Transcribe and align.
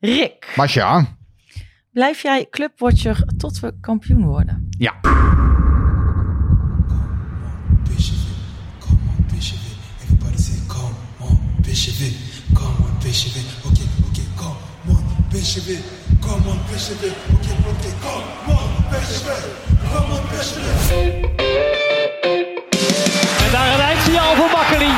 Rick, 0.00 0.52
Masja, 0.56 1.16
blijf 1.92 2.22
jij 2.22 2.46
clubwatcher 2.50 3.24
tot 3.36 3.60
we 3.60 3.80
kampioen 3.80 4.24
worden? 4.24 4.68
ja. 4.78 4.94
En 23.44 23.52
daar 23.52 23.74
een 23.74 23.80
eindsignaal 23.80 24.34
voor 24.34 24.50
Makkeli. 24.50 24.97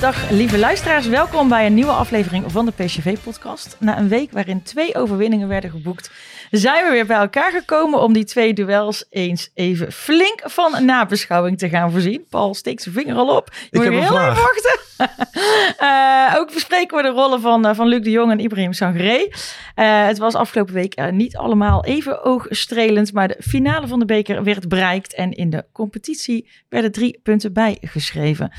Dag 0.00 0.30
lieve 0.30 0.58
luisteraars, 0.58 1.06
welkom 1.06 1.48
bij 1.48 1.66
een 1.66 1.74
nieuwe 1.74 1.92
aflevering 1.92 2.52
van 2.52 2.66
de 2.66 2.72
PCV-podcast. 2.72 3.76
Na 3.80 3.98
een 3.98 4.08
week 4.08 4.32
waarin 4.32 4.62
twee 4.62 4.94
overwinningen 4.94 5.48
werden 5.48 5.70
geboekt, 5.70 6.10
zijn 6.50 6.84
we 6.84 6.90
weer 6.90 7.06
bij 7.06 7.16
elkaar 7.16 7.52
gekomen 7.52 8.00
om 8.00 8.12
die 8.12 8.24
twee 8.24 8.52
duels 8.52 9.06
eens 9.10 9.50
even 9.54 9.92
flink 9.92 10.40
van 10.44 10.84
nabeschouwing 10.84 11.58
te 11.58 11.68
gaan 11.68 11.90
voorzien. 11.90 12.26
Paul 12.30 12.54
steekt 12.54 12.82
zijn 12.82 12.94
vinger 12.94 13.16
al 13.16 13.36
op. 13.36 13.48
Je 13.70 13.76
moet 13.76 13.84
heb 13.84 13.92
heel 13.92 14.06
vraag. 14.06 14.40
wachten. 14.40 14.76
Eh, 15.78 16.34
ook 16.36 16.52
bespreken 16.52 16.96
we 16.96 17.02
de 17.02 17.08
rollen 17.08 17.40
van, 17.40 17.66
eh, 17.66 17.74
van 17.74 17.86
Luc 17.86 18.02
de 18.02 18.10
Jong 18.10 18.30
en 18.30 18.38
Ibrahim 18.38 18.72
Sangaré. 18.72 19.28
Eh, 19.74 20.06
het 20.06 20.18
was 20.18 20.34
afgelopen 20.34 20.74
week 20.74 21.10
niet 21.10 21.36
allemaal 21.36 21.84
even 21.84 22.24
oogstrelend, 22.24 23.12
maar 23.12 23.28
de 23.28 23.36
finale 23.40 23.86
van 23.86 23.98
de 23.98 24.04
beker 24.04 24.44
werd 24.44 24.68
bereikt 24.68 25.14
en 25.14 25.32
in 25.32 25.50
de 25.50 25.64
competitie 25.72 26.50
werden 26.68 26.92
drie 26.92 27.20
punten 27.22 27.52
bijgeschreven. 27.52 28.52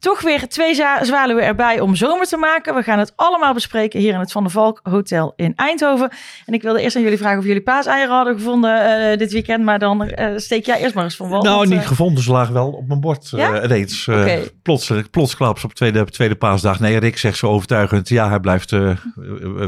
Toch 0.00 0.20
weer 0.20 0.48
twee 0.48 0.74
zwaluwen 1.02 1.44
erbij 1.44 1.80
om 1.80 1.94
zomer 1.94 2.26
te 2.26 2.36
maken. 2.36 2.74
We 2.74 2.82
gaan 2.82 2.98
het 2.98 3.12
allemaal 3.16 3.54
bespreken 3.54 4.00
hier 4.00 4.12
in 4.12 4.18
het 4.18 4.32
Van 4.32 4.42
der 4.42 4.52
Valk 4.52 4.80
Hotel 4.82 5.32
in 5.36 5.52
Eindhoven. 5.56 6.10
En 6.46 6.54
ik 6.54 6.62
wilde 6.62 6.80
eerst 6.80 6.96
aan 6.96 7.02
jullie 7.02 7.18
vragen 7.18 7.38
of 7.38 7.44
jullie 7.44 7.62
paaseieren 7.62 8.14
hadden 8.14 8.34
gevonden 8.34 9.10
eh, 9.10 9.18
dit 9.18 9.32
weekend. 9.32 9.64
Maar 9.64 9.78
dan 9.78 10.08
eh, 10.08 10.36
steek 10.36 10.66
jij 10.66 10.80
eerst 10.80 10.94
maar 10.94 11.04
eens 11.04 11.16
van 11.16 11.28
wal. 11.28 11.42
Nou, 11.42 11.56
want, 11.56 11.68
niet 11.68 11.80
eh, 11.80 11.86
gevonden. 11.86 12.22
Ze 12.22 12.32
lagen 12.32 12.54
wel 12.54 12.70
op 12.70 12.88
mijn 12.88 13.00
bord 13.00 13.30
Ja? 13.30 13.60
eh 13.60 13.94
Oké. 14.06 14.40
plots, 14.62 14.92
plotsklaps 15.10 15.64
op 15.64 15.74
tweede, 15.74 16.04
tweede 16.04 16.36
paasdag. 16.36 16.80
Nee, 16.80 16.98
Rick 16.98 17.18
zegt 17.18 17.36
zo 17.38 17.46
overtuigend. 17.46 18.08
Ja, 18.08 18.28
hij 18.28 18.40
blijft 18.40 18.74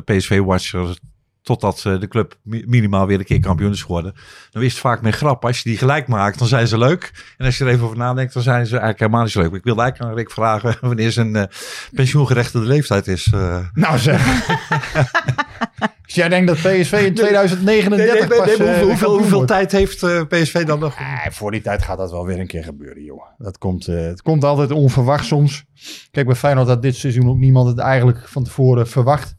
PSV-watcher 0.05 0.97
totdat 1.43 1.83
eh, 1.87 2.01
de 2.01 2.09
club 2.09 2.35
mi- 2.43 2.65
minimaal 2.67 3.07
weer 3.07 3.19
een 3.19 3.25
keer 3.25 3.41
kampioen 3.41 3.73
is 3.73 3.83
geworden. 3.83 4.15
Dan 4.51 4.63
is 4.63 4.71
het 4.73 4.81
vaak 4.81 5.03
met 5.03 5.15
grap. 5.15 5.45
Als 5.45 5.57
je 5.63 5.69
die 5.69 5.79
gelijk 5.79 6.09
maakt, 6.09 6.39
dan 6.39 6.49
zijn 6.49 6.67
ze 6.69 6.79
leuk. 6.79 7.35
En 7.37 7.47
als 7.47 7.59
je 7.59 7.65
er 7.65 7.71
even 7.71 7.85
over 7.85 7.97
nadenkt, 7.97 8.33
dan 8.35 8.43
zijn 8.43 8.65
ze 8.67 8.71
eigenlijk 8.71 8.99
helemaal 8.99 9.23
niet 9.23 9.31
zo 9.33 9.41
leuk. 9.41 9.53
Ik 9.53 9.65
wilde 9.65 9.81
eigenlijk 9.83 10.11
aan 10.13 10.17
Rick 10.19 10.31
vragen 10.31 10.77
wanneer 10.89 11.13
zijn 11.13 11.37
eh 11.37 11.45
pensioengerechtigde 11.93 12.67
leeftijd 12.67 13.07
is. 13.07 13.31
eh. 13.35 13.59
Nou 13.73 13.99
zeg. 13.99 14.21
dus 16.07 16.15
jij 16.15 16.29
denkt 16.29 16.47
dat 16.47 16.57
PSV 16.57 17.03
in 17.07 17.15
2039 17.15 18.29
pas, 18.29 18.39
eh, 18.39 18.57
hoeveel, 18.57 18.85
hoeveel, 18.87 19.19
hoeveel 19.19 19.45
tijd 19.45 19.73
heeft 19.73 20.27
PSV 20.29 20.65
dan 20.65 20.79
nog? 20.79 20.97
Ah, 20.99 21.27
voor 21.31 21.51
die 21.51 21.61
tijd 21.61 21.83
gaat 21.83 21.99
dat 21.99 22.11
wel 22.11 22.27
weer 22.27 22.41
een 22.41 22.47
keer 22.47 22.65
gebeuren, 22.65 23.03
jongen. 23.05 23.27
Dat 23.39 23.59
komt, 23.59 23.87
het 23.87 24.23
komt 24.23 24.45
altijd 24.45 24.71
onverwacht 24.71 25.25
soms. 25.25 25.65
Kijk, 26.11 26.27
bij 26.27 26.37
Feyenoord 26.37 26.69
had 26.69 26.83
dit 26.83 26.97
seizoen 26.97 27.29
ook 27.29 27.39
niemand 27.39 27.69
het 27.69 27.79
eigenlijk 27.79 28.29
van 28.29 28.45
tevoren 28.45 28.89
verwacht. 28.89 29.35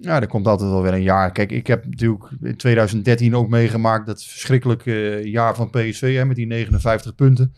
Ja, 0.00 0.20
er 0.20 0.26
komt 0.26 0.46
altijd 0.46 0.70
wel 0.70 0.82
weer 0.82 0.92
een 0.92 1.02
jaar. 1.02 1.32
Kijk, 1.32 1.52
ik 1.52 1.66
heb 1.66 1.86
natuurlijk 1.86 2.24
in 2.42 2.56
2013 2.56 3.36
ook 3.36 3.48
meegemaakt 3.48 4.06
dat 4.06 4.24
verschrikkelijke 4.24 5.20
jaar 5.24 5.54
van 5.54 5.70
PSV 5.70 6.16
hè, 6.16 6.24
met 6.24 6.36
die 6.36 6.46
59 6.46 7.14
punten. 7.14 7.54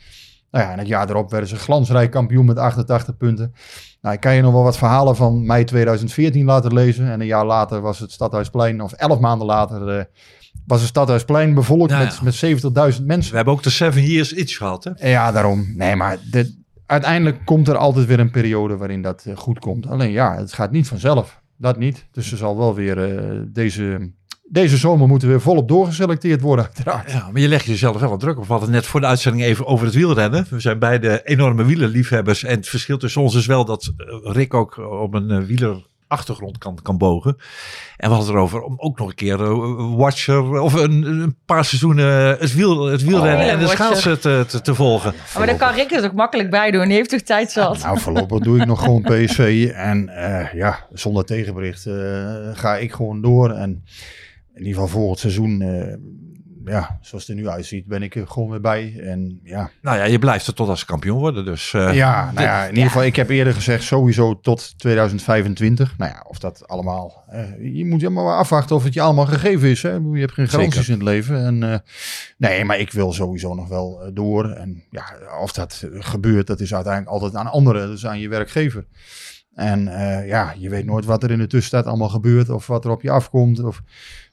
Nou 0.50 0.64
ja, 0.64 0.72
en 0.72 0.78
het 0.78 0.88
jaar 0.88 1.10
erop 1.10 1.30
werden 1.30 1.48
ze 1.48 1.56
glansrijk 1.56 2.10
kampioen 2.10 2.44
met 2.44 2.58
88 2.58 3.16
punten. 3.16 3.54
Nou, 4.00 4.14
ik 4.14 4.20
kan 4.20 4.34
je 4.34 4.42
nog 4.42 4.52
wel 4.52 4.62
wat 4.62 4.78
verhalen 4.78 5.16
van 5.16 5.46
mei 5.46 5.64
2014 5.64 6.44
laten 6.44 6.72
lezen. 6.72 7.10
En 7.10 7.20
een 7.20 7.26
jaar 7.26 7.46
later 7.46 7.80
was 7.80 7.98
het 7.98 8.12
Stadhuisplein, 8.12 8.82
of 8.82 8.92
elf 8.92 9.18
maanden 9.18 9.46
later, 9.46 9.98
eh, 9.98 10.04
was 10.66 10.80
het 10.80 10.88
Stadhuisplein 10.88 11.54
bevolkt 11.54 11.90
ja. 11.90 11.98
met, 11.98 12.22
met 12.22 12.34
70.000 12.98 13.04
mensen. 13.04 13.30
We 13.30 13.36
hebben 13.36 13.54
ook 13.54 13.62
de 13.62 13.70
Seven 13.70 14.02
Years 14.02 14.32
Itch 14.32 14.56
gehad, 14.56 14.84
hè? 14.84 15.08
Ja, 15.08 15.32
daarom. 15.32 15.72
Nee, 15.76 15.96
maar 15.96 16.18
de, 16.30 16.54
uiteindelijk 16.86 17.44
komt 17.44 17.68
er 17.68 17.76
altijd 17.76 18.06
weer 18.06 18.20
een 18.20 18.30
periode 18.30 18.76
waarin 18.76 19.02
dat 19.02 19.24
eh, 19.24 19.36
goed 19.36 19.58
komt. 19.58 19.86
Alleen 19.86 20.10
ja, 20.10 20.36
het 20.36 20.52
gaat 20.52 20.70
niet 20.70 20.88
vanzelf. 20.88 21.39
Dat 21.60 21.78
niet. 21.78 22.06
Dus 22.12 22.32
er 22.32 22.36
zal 22.36 22.56
wel 22.56 22.74
weer 22.74 22.98
eh, 22.98 23.40
deze, 23.46 24.12
deze 24.48 24.76
zomer 24.76 25.08
moeten 25.08 25.28
weer 25.28 25.40
volop 25.40 25.68
doorgeselecteerd 25.68 26.40
worden, 26.40 26.64
uiteraard. 26.64 27.10
Ja, 27.12 27.28
maar 27.32 27.40
je 27.40 27.48
legt 27.48 27.64
jezelf 27.64 28.00
wel 28.00 28.10
wat 28.10 28.20
druk 28.20 28.38
op. 28.38 28.46
We 28.46 28.52
hadden 28.52 28.70
net 28.70 28.86
voor 28.86 29.00
de 29.00 29.06
uitzending 29.06 29.44
even 29.44 29.66
over 29.66 29.86
het 29.86 29.94
wielrennen. 29.94 30.46
We 30.50 30.60
zijn 30.60 30.78
beide 30.78 31.20
enorme 31.24 31.64
wielerliefhebbers. 31.64 32.44
En 32.44 32.56
het 32.56 32.68
verschil 32.68 32.98
tussen 32.98 33.22
ons 33.22 33.34
is 33.34 33.46
wel 33.46 33.64
dat 33.64 33.92
eh, 33.96 34.06
Rick 34.22 34.54
ook 34.54 34.78
op 34.78 35.14
een 35.14 35.30
eh, 35.30 35.44
wielerachtergrond 36.10 36.58
kan, 36.58 36.78
kan 36.82 36.98
bogen. 36.98 37.36
En 37.96 38.08
we 38.08 38.14
hadden 38.14 38.26
het 38.26 38.36
erover 38.36 38.62
om 38.62 38.74
ook 38.76 38.98
nog 38.98 39.08
een 39.08 39.14
keer 39.14 39.40
eh, 39.42 39.96
watcher 39.96 40.60
of 40.60 40.72
een, 40.72 41.02
een 41.02 41.36
paar 41.44 41.64
seizoenen 41.64 42.38
het, 42.38 42.54
wiel, 42.54 42.84
het 42.84 43.02
wielrennen 43.02 43.46
Oh, 43.46 43.52
en 43.52 43.58
de 43.58 43.66
schaatsen 43.66 44.20
te, 44.20 44.44
te, 44.48 44.60
te 44.60 44.74
volgen. 44.74 45.12
Oh, 45.12 45.36
maar 45.36 45.46
dan 45.46 45.56
kan 45.56 45.74
Rick 45.74 45.90
er 45.90 46.02
toch 46.02 46.12
makkelijk 46.12 46.50
bij 46.50 46.70
doen. 46.70 46.84
Die 46.84 46.92
heeft 46.92 47.10
toch 47.10 47.20
tijd 47.20 47.50
zat. 47.50 47.82
Nou, 47.82 47.98
voorlopig 47.98 48.38
doe 48.38 48.60
ik 48.60 48.66
nog 48.66 48.82
gewoon 48.82 49.02
PSV. 49.10 49.70
En 49.74 50.08
eh, 50.08 50.52
ja, 50.52 50.86
zonder 50.92 51.24
tegenbericht 51.24 51.86
eh, 51.86 51.94
ga 52.52 52.76
ik 52.76 52.92
gewoon 52.92 53.20
door. 53.20 53.50
En 53.50 53.84
in 54.54 54.66
ieder 54.66 54.72
geval 54.72 54.88
volgend 54.88 55.18
seizoen, 55.18 55.62
eh, 55.62 55.94
ja, 56.64 56.98
zoals 57.00 57.26
het 57.26 57.36
er 57.36 57.42
nu 57.42 57.48
uitziet, 57.48 57.86
ben 57.86 58.02
ik 58.02 58.14
er 58.14 58.26
gewoon 58.28 58.50
weer 58.50 58.60
bij. 58.60 59.00
En 59.00 59.40
ja, 59.42 59.70
Nou 59.82 59.96
ja, 59.96 60.04
je 60.04 60.18
blijft 60.18 60.46
er 60.46 60.54
tot 60.54 60.68
als 60.68 60.84
kampioen 60.84 61.18
worden. 61.18 61.44
Dus 61.44 61.74
eh, 61.74 61.94
Ja, 61.94 62.30
nou 62.32 62.46
ja, 62.46 62.62
in 62.64 62.68
ieder 62.68 62.84
geval, 62.86 63.04
ik 63.04 63.16
heb 63.16 63.28
eerder 63.28 63.54
gezegd 63.54 63.82
sowieso 63.82 64.40
tot 64.40 64.78
2025. 64.78 65.98
Nou 65.98 66.10
ja, 66.10 66.24
of 66.28 66.38
dat 66.38 66.68
allemaal... 66.68 67.24
eh, 67.28 67.74
je 67.76 67.86
moet 67.86 68.00
helemaal 68.00 68.24
maar 68.24 68.38
afwachten 68.38 68.76
of 68.76 68.84
het 68.84 68.94
je 68.94 69.00
allemaal 69.00 69.26
gegeven 69.26 69.68
is. 69.68 69.82
Hè? 69.82 69.90
Je 69.90 70.20
hebt 70.20 70.32
geen 70.32 70.48
garanties 70.48 70.88
in 70.88 70.94
het 70.94 71.02
leven. 71.02 71.44
En, 71.44 71.72
eh, 71.72 71.78
nee, 72.36 72.64
maar 72.64 72.78
ik 72.78 72.92
wil 72.92 73.12
sowieso 73.12 73.54
nog 73.54 73.68
wel 73.68 74.10
door. 74.14 74.50
En 74.50 74.84
ja, 74.90 75.04
of 75.40 75.52
dat 75.52 75.84
gebeurt, 75.92 76.46
dat 76.46 76.60
is 76.60 76.74
uiteindelijk 76.74 77.12
altijd 77.12 77.34
aan 77.34 77.52
anderen. 77.52 77.92
Is 77.92 78.06
aan 78.06 78.20
je 78.20 78.28
werkgever. 78.28 78.84
En 79.54 79.88
eh, 79.88 80.26
ja, 80.28 80.54
je 80.58 80.68
weet 80.68 80.84
nooit 80.84 81.04
wat 81.04 81.22
er 81.22 81.30
in 81.30 81.38
de 81.38 81.46
tussentijd 81.46 81.86
allemaal 81.86 82.08
gebeurt. 82.08 82.48
Of 82.50 82.66
wat 82.66 82.84
er 82.84 82.90
op 82.90 83.02
je 83.02 83.10
afkomt. 83.10 83.64
Of... 83.64 83.82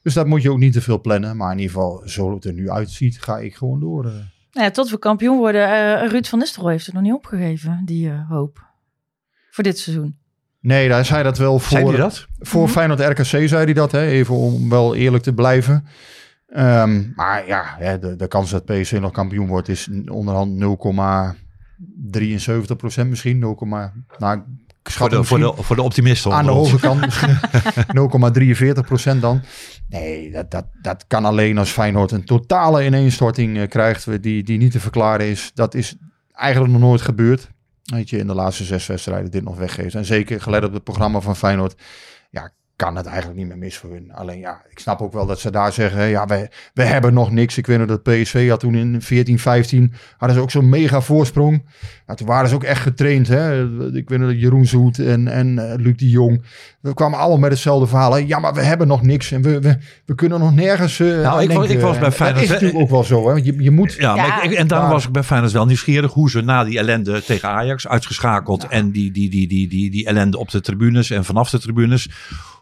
Dus 0.02 0.14
dat 0.14 0.28
moet 0.28 0.42
je 0.42 0.52
ook 0.52 0.58
niet 0.58 0.74
te 0.74 0.82
veel 0.82 1.02
plannen. 1.02 1.38
Maar 1.38 1.52
in 1.52 1.58
ieder 1.60 1.74
geval, 1.74 2.02
zo 2.06 2.34
het 2.34 2.46
er 2.46 2.54
nu 2.54 2.70
uitziet, 2.70 3.22
ga 3.22 3.38
ik 3.38 3.56
gewoon 3.56 3.80
door. 3.80 4.12
ja, 4.52 4.72
tot 4.72 4.90
we 4.90 5.00
kampioen 5.00 5.38
worden. 5.38 5.70
eh, 6.02 6.10
Ruud 6.10 6.26
van 6.26 6.40
Nistelrooy 6.40 6.72
heeft 6.72 6.86
het 6.86 6.94
nog 6.96 7.04
niet 7.04 7.14
opgegeven, 7.14 7.82
die 7.86 8.10
eh, 8.10 8.30
hoop. 8.30 8.66
Voor 9.52 9.64
dit 9.64 9.80
seizoen. 9.80 10.18
Nee, 10.60 10.90
daar 10.90 11.06
zei 11.06 11.24
dat 11.24 11.38
wel 11.38 11.60
voor. 11.60 11.98
Dat? 11.98 12.28
Voor 12.40 12.64
Mhm. 12.64 12.72
Feyenoord 12.72 13.00
RKC 13.00 13.26
zei 13.26 13.48
hij 13.50 13.74
dat, 13.74 13.92
hè? 13.92 14.02
even 14.06 14.36
om 14.36 14.70
wel 14.70 14.96
eerlijk 14.96 15.24
te 15.24 15.34
blijven. 15.34 15.86
Ehm, 16.48 17.04
maar 17.16 17.48
ja, 17.48 17.64
hè, 17.78 18.00
de, 18.00 18.16
de 18.16 18.28
kans 18.28 18.50
dat 18.50 18.66
PSV 18.66 18.98
nog 19.02 19.12
kampioen 19.12 19.48
wordt 19.48 19.68
is 19.68 19.90
onderhand 20.06 20.60
0,73 20.60 22.76
procent 22.78 23.10
misschien. 23.10 23.40
0, 23.40 23.58
nou, 24.18 24.42
schat 24.92 25.10
Voor 25.10 25.18
de, 25.18 25.24
voor, 25.24 25.40
de, 25.40 25.64
voor 25.64 25.76
de 25.76 25.82
optimisten. 25.82 26.32
aan 26.32 26.46
de 26.46 26.52
hoge 26.52 26.80
kant 26.80 27.02
misschien 27.06 27.38
0,43 28.76 28.86
procent 28.86 29.22
dan. 29.22 29.42
Nee, 29.90 30.32
dat, 30.32 30.52
dat, 30.52 30.66
dat 30.82 31.06
kan 31.08 31.26
alleen 31.26 31.58
als 31.58 31.70
Feyenoord 31.70 32.12
een 32.12 32.26
totale 32.26 32.86
ineenstorting 32.86 33.58
eh, 33.58 33.68
krijgt 33.68 34.24
die, 34.24 34.44
die 34.44 34.58
niet 34.58 34.72
te 34.72 34.80
verklaren 34.80 35.28
is. 35.28 35.52
Dat 35.54 35.74
is 35.74 35.96
eigenlijk 36.32 36.74
nog 36.74 36.82
nooit 36.82 37.02
gebeurd. 37.02 37.50
Weet 37.84 38.10
je, 38.10 38.18
in 38.18 38.28
de 38.28 38.34
laatste 38.34 38.64
zes 38.64 38.88
wedstrijden 38.88 39.32
dit 39.32 39.44
nog 39.44 39.58
weggeeft. 39.58 39.96
En 39.96 40.06
zeker 40.06 40.42
gelet 40.42 40.64
op 40.64 40.74
het 40.74 40.84
programma 40.84 41.20
van 41.20 41.36
Feyenoord. 41.36 41.76
Ja, 42.30 42.52
kan 42.78 42.96
het 42.96 43.06
eigenlijk 43.06 43.38
niet 43.38 43.48
meer 43.48 43.58
mis 43.58 43.78
voor 43.78 43.90
hun. 43.90 44.12
Alleen 44.14 44.40
ja, 44.40 44.62
ik 44.70 44.80
snap 44.80 45.02
ook 45.02 45.14
wel 45.14 45.26
dat 45.26 45.40
ze 45.40 45.52
daar 45.52 45.74
zeggen, 45.74 46.08
ja, 46.08 46.26
we, 46.26 46.50
we 46.74 46.84
hebben 46.84 47.14
nog 47.14 47.32
niks. 47.32 47.58
Ik 47.58 47.66
weet 47.66 47.78
nog 47.78 47.88
dat 47.88 48.04
PSV 48.04 48.50
had 48.50 48.60
toen 48.60 48.76
in 48.76 49.02
14, 49.02 49.40
15, 49.40 49.94
hadden 50.18 50.38
ze 50.38 50.44
ook 50.44 50.52
zo'n 50.52 50.70
mega 50.70 51.02
voorsprong. 51.02 51.66
Ja, 52.08 52.14
toen 52.14 52.28
waren 52.28 52.50
ze 52.50 52.56
ook 52.56 52.64
echt 52.64 52.82
getraind. 52.82 53.28
Hè. 53.28 53.64
Ik 53.94 54.10
weet 54.10 54.20
nog 54.20 54.30
dat 54.30 54.40
Jeroen 54.40 54.66
Zoet 54.66 55.00
en, 55.00 55.28
en 55.28 55.48
uh, 55.48 55.74
Luc 55.76 55.96
de 55.96 56.10
Jong, 56.10 56.44
we 56.80 56.94
kwamen 56.94 57.20
allemaal 57.20 57.38
met 57.38 57.52
hetzelfde 57.52 57.88
verhaal. 57.88 58.12
Hè. 58.12 58.18
Ja, 58.18 58.40
maar 58.40 58.54
we 58.54 58.62
hebben 58.62 58.88
nog 58.88 59.02
niks 59.02 59.32
en 59.32 59.42
we, 59.42 59.60
we, 59.60 59.78
we 60.06 60.16
kunnen 60.16 60.40
nog 60.40 60.56
nergens 60.56 61.00
uh, 61.00 61.22
Nou, 61.22 61.42
ik, 61.42 61.52
was, 61.52 61.70
ik 61.70 61.80
was 61.80 62.00
bij 62.00 62.12
Feyenoord... 62.12 62.48
Dat 62.48 62.56
is 62.56 62.62
natuurlijk 62.62 62.80
ook 62.80 62.90
wel 62.90 63.04
zo, 63.04 63.26
hè. 63.28 63.34
Want 63.34 63.46
je, 63.46 63.64
je 63.64 63.72
moet... 63.72 63.94
Ja, 63.94 64.16
maar 64.16 64.44
ik, 64.44 64.52
en 64.52 64.68
daarom 64.68 64.90
was 64.90 65.06
ik 65.06 65.12
bij 65.12 65.24
Feyenoord 65.24 65.52
wel 65.52 65.66
nieuwsgierig 65.66 66.14
hoe 66.14 66.30
ze 66.30 66.42
na 66.42 66.64
die 66.64 66.78
ellende 66.78 67.24
tegen 67.24 67.50
Ajax 67.50 67.88
uitgeschakeld 67.88 68.68
en 68.68 68.92
die, 68.92 69.12
die, 69.12 69.30
die, 69.30 69.48
die, 69.48 69.68
die, 69.68 69.92
die 69.92 70.06
ellende 70.06 70.38
op 70.38 70.50
de 70.50 70.62
tribunes 70.62 71.10
en 71.10 71.26
vanaf 71.26 71.50
de 71.50 71.60
tribunes 71.60 72.10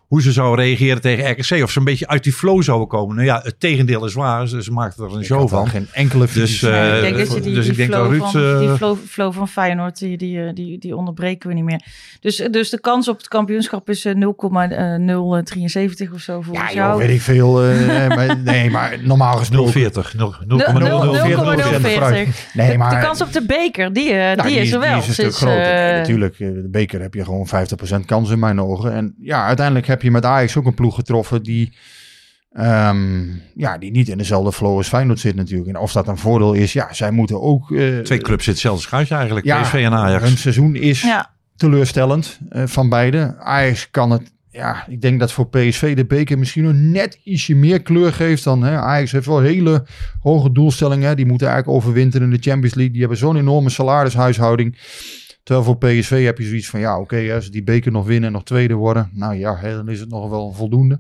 hoe 0.08 0.22
ze 0.22 0.32
zouden 0.32 0.66
reageren 0.66 1.02
tegen 1.02 1.30
RKC. 1.32 1.64
Of 1.64 1.72
ze 1.72 1.78
een 1.80 1.84
beetje 1.84 2.08
uit 2.08 2.24
die 2.24 2.34
flow 2.34 2.64
zouden 2.64 2.88
komen. 2.88 3.16
Nou 3.16 3.28
ja, 3.28 3.40
het 3.44 3.60
tegendeel 3.60 4.06
is 4.06 4.14
waar. 4.14 4.48
Ze, 4.48 4.64
ze 4.64 4.72
maakten 4.72 5.06
er 5.06 5.12
een 5.14 5.20
Ik 5.20 5.26
show 5.26 5.50
van. 5.50 5.68
geen 5.68 5.88
enkele 5.92 6.28
Dus, 6.34 6.64
eh, 6.64 6.96
ik 6.96 7.02
denk 7.02 7.18
dat 7.18 7.34
je 7.34 7.40
die, 7.42 7.54
dus 7.54 7.64
die, 7.64 7.72
ik 7.72 7.78
denk 7.78 7.94
flow, 7.94 8.12
Ruud, 8.12 8.22
van, 8.22 8.60
die 8.60 8.68
eh, 8.70 8.76
flow, 8.76 8.98
flow 9.08 9.34
van 9.34 9.48
Feyenoord, 9.48 10.00
die, 10.00 10.18
die, 10.18 10.42
eh, 10.46 10.54
die, 10.54 10.78
die 10.80 10.96
onderbreken 10.96 11.50
we 11.50 11.56
niet 11.56 11.64
meer. 11.64 11.82
Dus, 12.20 12.36
dus 12.52 12.70
de 12.70 12.80
kans 12.80 13.08
op 13.08 13.18
het 13.18 13.28
kampioenschap 13.28 13.90
is 13.90 14.06
eh, 14.06 14.14
0,073 14.16 16.12
of 16.14 16.20
zo 16.20 16.42
voor 16.42 16.54
ja, 16.54 16.72
jou. 16.74 16.90
joh, 16.90 16.98
weet 16.98 17.10
ik 17.16 17.22
veel. 17.22 17.64
eh, 17.64 18.08
maar, 18.18 18.38
nee, 18.44 18.70
maar 18.70 18.98
normaal 19.04 19.38
gesproken... 19.38 19.72
040. 19.72 20.14
0, 20.16 20.36
0,040. 20.48 21.44
0,040. 21.46 22.54
Nee, 22.54 22.72
De- 22.72 22.78
maar... 22.78 22.90
De 23.00 23.06
kans 23.06 23.22
op 23.22 23.32
de 23.34 23.46
beker, 23.46 23.94
die, 23.94 24.14
Nou, 24.14 24.42
die, 24.48 24.58
is 24.60 24.72
er 24.72 24.80
wel. 24.80 24.90
Die 24.94 25.02
is 25.02 25.08
een 25.08 25.14
stuk 25.14 25.34
groter. 25.36 25.94
natuurlijk, 25.98 26.38
de 26.38 26.68
beker 26.72 27.02
heb 27.02 27.14
je 27.14 27.24
gewoon 27.24 27.48
50% 28.02 28.06
kans 28.06 28.30
in 28.30 28.40
mijn 28.40 28.62
ogen. 28.62 28.94
En 28.94 29.16
ja, 29.22 29.46
uiteindelijk 29.46 29.88
heb 29.96 30.04
je 30.04 30.12
met 30.12 30.26
Ajax 30.26 30.58
ook 30.58 30.66
een 30.66 30.74
ploeg 30.74 30.96
getroffen 30.96 31.44
die, 31.44 31.72
ehm, 32.54 33.24
ja, 33.56 33.78
die 33.78 33.92
niet 33.92 34.10
in 34.10 34.18
dezelfde 34.18 34.52
flow 34.52 34.78
als 34.78 34.88
Feyenoord 34.88 35.20
zit 35.20 35.36
natuurlijk. 35.36 35.70
En 35.70 35.78
of 35.78 35.92
dat 35.92 36.08
een 36.08 36.18
voordeel 36.18 36.54
is, 36.54 36.74
ja, 36.74 36.94
zij 36.94 37.12
moeten 37.12 37.42
ook... 37.42 37.72
eh, 37.72 38.00
Twee 38.00 38.18
clubs 38.20 38.44
zitten 38.44 38.52
hetzelfde 38.54 38.82
schuitje 38.82 39.16
eigenlijk. 39.16 39.46
ja, 39.46 39.62
PSV 39.62 39.74
en 39.74 39.94
Ajax. 39.94 40.24
Hun 40.28 40.38
seizoen 40.38 40.76
is 40.76 41.02
ja. 41.02 41.32
teleurstellend 41.56 42.40
eh, 42.50 42.64
van 42.66 42.90
beide. 42.90 43.36
Ajax 43.40 43.88
kan 43.92 44.12
het... 44.12 44.34
Ja, 44.50 44.86
ik 44.88 45.02
denk 45.02 45.20
dat 45.20 45.32
voor 45.32 45.48
PSV 45.50 45.96
de 45.96 46.06
beker 46.06 46.38
misschien 46.40 46.64
nog 46.64 46.74
net 46.74 47.20
ietsje 47.24 47.56
meer 47.56 47.82
kleur 47.82 48.14
geeft 48.14 48.44
dan... 48.44 48.64
Hè. 48.64 48.78
Ajax 48.78 49.12
heeft 49.12 49.26
wel 49.26 49.40
hele 49.42 49.86
hoge 50.22 50.52
doelstellingen. 50.52 51.08
hè. 51.08 51.16
Die 51.16 51.26
moeten 51.26 51.48
eigenlijk 51.48 51.78
overwinteren 51.78 52.28
in 52.32 52.34
de 52.36 52.50
Champions 52.50 52.74
League. 52.76 52.92
Die 52.92 53.02
hebben 53.02 53.18
zo'n 53.20 53.36
enorme 53.38 53.70
salarishuishouding. 53.70 54.78
Terwijl 55.46 55.66
voor 55.66 55.78
PSV 55.78 56.24
heb 56.24 56.38
je 56.38 56.44
zoiets 56.44 56.70
van... 56.70 56.80
Ja, 56.80 57.00
oké, 57.00 57.34
als 57.34 57.52
die 57.52 57.64
beker 57.64 57.92
nog 57.92 58.06
winnen 58.06 58.28
en 58.28 58.32
nog 58.32 58.44
tweede 58.44 58.74
worden... 58.74 59.10
Nou 59.14 59.36
ja, 59.36 59.62
dan 59.62 59.90
is 59.90 60.00
het 60.00 60.10
nog 60.10 60.30
wel 60.30 60.52
voldoende. 60.52 61.00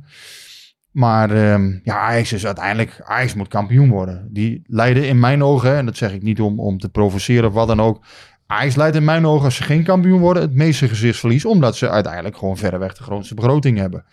Maar 0.91 1.31
ehm, 1.31 1.79
ja, 1.83 1.97
Ajax 1.97 2.33
is 2.33 2.45
uiteindelijk... 2.45 3.01
Ajax 3.03 3.33
moet 3.33 3.47
kampioen 3.47 3.89
worden. 3.89 4.27
Die 4.31 4.61
leiden 4.65 5.07
in 5.07 5.19
mijn 5.19 5.43
ogen... 5.43 5.75
En 5.75 5.85
dat 5.85 5.97
zeg 5.97 6.13
ik 6.13 6.21
niet 6.21 6.41
om, 6.41 6.59
om 6.59 6.77
te 6.77 6.89
provoceren 6.89 7.47
of 7.47 7.53
wat 7.53 7.67
dan 7.67 7.81
ook... 7.81 8.05
Ajax 8.47 8.75
leidt 8.75 8.95
in 8.95 9.03
mijn 9.03 9.25
ogen, 9.25 9.45
als 9.45 9.55
ze 9.55 9.63
geen 9.63 9.83
kampioen 9.83 10.19
worden, 10.19 10.43
het 10.43 10.53
meeste 10.53 10.87
gezichtsverlies. 10.87 11.45
Omdat 11.45 11.75
ze 11.77 11.89
uiteindelijk 11.89 12.37
gewoon 12.37 12.57
verreweg 12.57 12.93
de 12.93 13.03
grootste 13.03 13.35
begroting 13.35 13.77
hebben. 13.77 14.05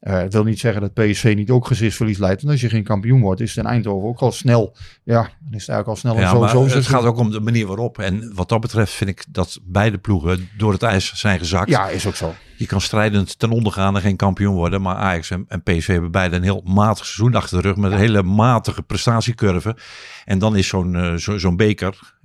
Eh 0.00 0.16
het 0.18 0.32
wil 0.32 0.44
niet 0.44 0.58
zeggen 0.58 0.80
dat 0.80 0.94
PSV 0.94 1.32
niet 1.36 1.50
ook 1.50 1.66
gezichtsverlies 1.66 2.18
leidt. 2.18 2.40
Want 2.40 2.52
als 2.52 2.60
je 2.60 2.68
geen 2.68 2.84
kampioen 2.84 3.20
wordt, 3.20 3.40
is 3.40 3.54
het 3.54 3.64
in 3.64 3.70
Eindhoven 3.70 4.08
ook 4.08 4.20
al 4.20 4.32
snel. 4.32 4.76
Ja, 5.04 5.20
dan 5.22 5.52
is 5.52 5.66
het 5.66 5.68
eigenlijk 5.68 5.88
al 5.88 5.96
snel 5.96 6.14
Ja, 6.14 6.30
zo. 6.30 6.40
maar 6.40 6.48
zo 6.48 6.66
het 6.66 6.86
gaat 6.86 7.04
ook 7.04 7.18
om 7.18 7.30
de 7.30 7.40
manier 7.40 7.66
waarop. 7.66 7.98
En 7.98 8.32
wat 8.34 8.48
dat 8.48 8.60
betreft 8.60 8.92
vind 8.92 9.10
ik 9.10 9.24
dat 9.28 9.58
beide 9.62 9.98
ploegen 9.98 10.48
door 10.56 10.72
het 10.72 10.82
ijs 10.82 11.12
zijn 11.14 11.38
gezakt. 11.38 11.70
Ja, 11.70 11.88
is 11.88 12.06
ook 12.06 12.16
zo. 12.16 12.34
Je 12.56 12.66
kan 12.66 12.80
strijdend 12.80 13.38
ten 13.38 13.50
onder 13.50 13.72
gaan 13.72 13.94
en 13.94 14.00
geen 14.00 14.16
kampioen 14.16 14.54
worden. 14.54 14.82
Maar 14.82 14.96
Ajax 14.96 15.30
en, 15.30 15.44
en 15.48 15.62
PSV 15.62 15.86
hebben 15.86 16.10
beide 16.10 16.36
een 16.36 16.42
heel 16.42 16.62
matig 16.64 17.04
seizoen 17.04 17.34
achter 17.34 17.62
de 17.62 17.68
rug. 17.68 17.76
Met 17.76 17.92
een 17.92 17.98
hele 17.98 18.22
matige 18.22 18.82
prestatiecurve. 18.82 19.76
En 20.24 20.38
dan 20.38 20.56
is 20.56 20.68
zo'n 20.68 20.94
eh, 20.96 21.14
zo, 21.14 21.38
zo'n 21.38 21.56
beker 21.56 22.16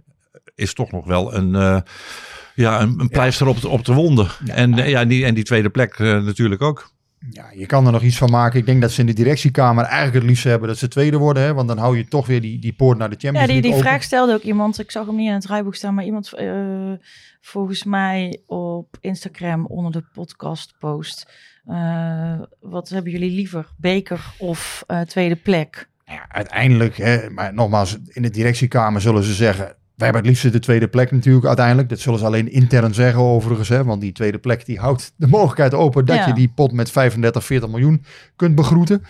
is 0.56 0.74
toch 0.74 0.92
nog 0.92 1.06
wel 1.06 1.34
een, 1.34 1.56
eh, 1.56 1.80
ja, 2.56 2.82
een, 2.82 3.00
een 3.00 3.10
pleister 3.10 3.48
op, 3.48 3.62
de, 3.62 3.68
op 3.68 3.86
de 3.86 3.94
wonden. 3.94 4.28
En, 4.46 4.80
eh, 4.80 4.90
ja, 4.90 5.06
die, 5.06 5.26
en 5.26 5.34
die 5.34 5.44
tweede 5.44 5.70
plek 5.70 5.94
eh, 5.94 6.24
natuurlijk 6.24 6.62
ook. 6.62 6.92
Ja, 7.30 7.52
je 7.56 7.66
kan 7.66 7.86
er 7.86 7.92
nog 7.92 8.02
iets 8.02 8.18
van 8.18 8.30
maken. 8.30 8.60
Ik 8.60 8.66
denk 8.66 8.82
dat 8.82 8.92
ze 8.92 9.00
in 9.00 9.06
de 9.06 9.14
directiekamer 9.14 9.84
eigenlijk 9.84 10.16
het 10.16 10.24
liefst 10.24 10.44
hebben 10.44 10.68
dat 10.68 10.78
ze 10.78 10.88
tweede 10.88 11.18
worden. 11.18 11.44
Hè? 11.44 11.54
Want 11.54 11.68
dan 11.68 11.78
hou 11.78 11.98
je 11.98 12.08
toch 12.08 12.28
weer 12.28 12.42
die, 12.42 12.60
die 12.60 12.74
poort 12.74 12.98
naar 12.98 13.10
de 13.10 13.16
Champions 13.20 13.48
Ja, 13.48 13.54
die, 13.54 13.62
die 13.62 13.72
League 13.72 13.90
vraag 13.90 14.04
stelde 14.04 14.34
ook 14.34 14.42
iemand. 14.42 14.80
Ik 14.80 14.92
zag 14.92 15.06
hem 15.06 15.16
niet 15.16 15.28
in 15.28 15.34
het 15.34 15.46
rijboek 15.46 15.76
staan, 15.76 15.94
maar 15.94 16.06
iemand 16.06 16.34
eh, 16.34 16.92
volgens 17.42 17.84
mij 17.84 18.42
op 18.46 18.98
Instagram 19.00 19.66
onder 19.66 19.92
de 19.92 20.04
podcast 20.14 20.76
post. 20.80 21.32
eh, 21.66 22.40
wat 22.60 22.90
hebben 22.90 23.12
jullie 23.12 23.32
liever? 23.32 23.68
Beker 23.78 24.34
of 24.38 24.84
eh, 24.88 25.02
tweede 25.02 25.36
plek? 25.36 25.90
Nou 26.06 26.18
ja, 26.18 26.26
uiteindelijk, 26.30 26.98
hè, 26.98 27.30
maar 27.30 27.54
nogmaals, 27.54 27.98
in 28.08 28.22
de 28.22 28.30
directiekamer 28.30 29.02
zullen 29.02 29.24
ze 29.24 29.34
zeggen... 29.34 29.76
wij 29.96 30.08
hebben 30.08 30.22
het 30.22 30.26
liefst 30.42 30.52
de 30.52 30.60
tweede 30.60 30.88
plek 30.88 31.12
natuurlijk 31.12 31.46
uiteindelijk. 31.46 31.90
Dat 31.90 32.00
zullen 32.00 32.20
ze 32.20 32.26
alleen 32.26 32.52
intern 32.52 32.94
zeggen 32.94 33.22
overigens. 33.22 33.70
Hè, 33.70 33.84
want 33.84 34.02
die 34.02 34.12
tweede 34.12 34.38
plek 34.38 34.66
die 34.66 34.80
houdt 34.80 35.14
de 35.16 35.28
mogelijkheid 35.28 35.74
open... 35.74 36.06
dat 36.06 36.16
Ja. 36.16 36.28
je 36.28 36.34
die 36.34 36.52
pot 36.56 36.72
met 36.72 36.92
35, 36.92 37.46
40 37.46 37.70
miljoen 37.70 38.04
kunt 38.36 38.56
begroeten. 38.56 39.04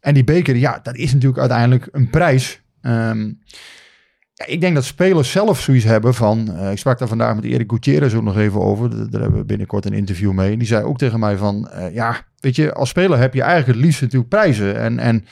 En 0.00 0.14
die 0.14 0.24
beker, 0.24 0.56
ja, 0.56 0.80
dat 0.82 0.96
is 0.96 1.12
natuurlijk 1.12 1.40
uiteindelijk 1.40 1.88
een 1.92 2.10
prijs. 2.10 2.60
Ehm, 2.80 3.20
ja, 4.34 4.46
ik 4.46 4.60
denk 4.60 4.74
dat 4.74 4.84
spelers 4.84 5.30
zelf 5.30 5.60
zoiets 5.60 5.84
hebben 5.84 6.14
van... 6.14 6.52
eh, 6.56 6.70
ik 6.70 6.78
sprak 6.78 6.98
daar 6.98 7.08
vandaag 7.08 7.34
met 7.34 7.44
Erik 7.44 7.70
Gutierrez 7.70 8.14
ook 8.14 8.22
nog 8.22 8.38
even 8.38 8.60
over. 8.60 8.90
Daar, 8.90 9.10
daar 9.10 9.20
hebben 9.20 9.40
we 9.40 9.46
binnenkort 9.46 9.84
een 9.84 9.92
interview 9.92 10.32
mee. 10.32 10.52
En 10.52 10.58
die 10.58 10.68
zei 10.68 10.84
ook 10.84 10.98
tegen 10.98 11.20
mij 11.20 11.36
van... 11.36 11.68
eh, 11.68 11.94
ja, 11.94 12.16
weet 12.40 12.56
je, 12.56 12.72
als 12.72 12.88
speler 12.88 13.18
heb 13.18 13.34
je 13.34 13.42
eigenlijk 13.42 13.76
het 13.76 13.86
liefst 13.86 14.00
natuurlijk 14.00 14.30
prijzen. 14.30 14.76
En... 14.78 14.98
en 14.98 15.24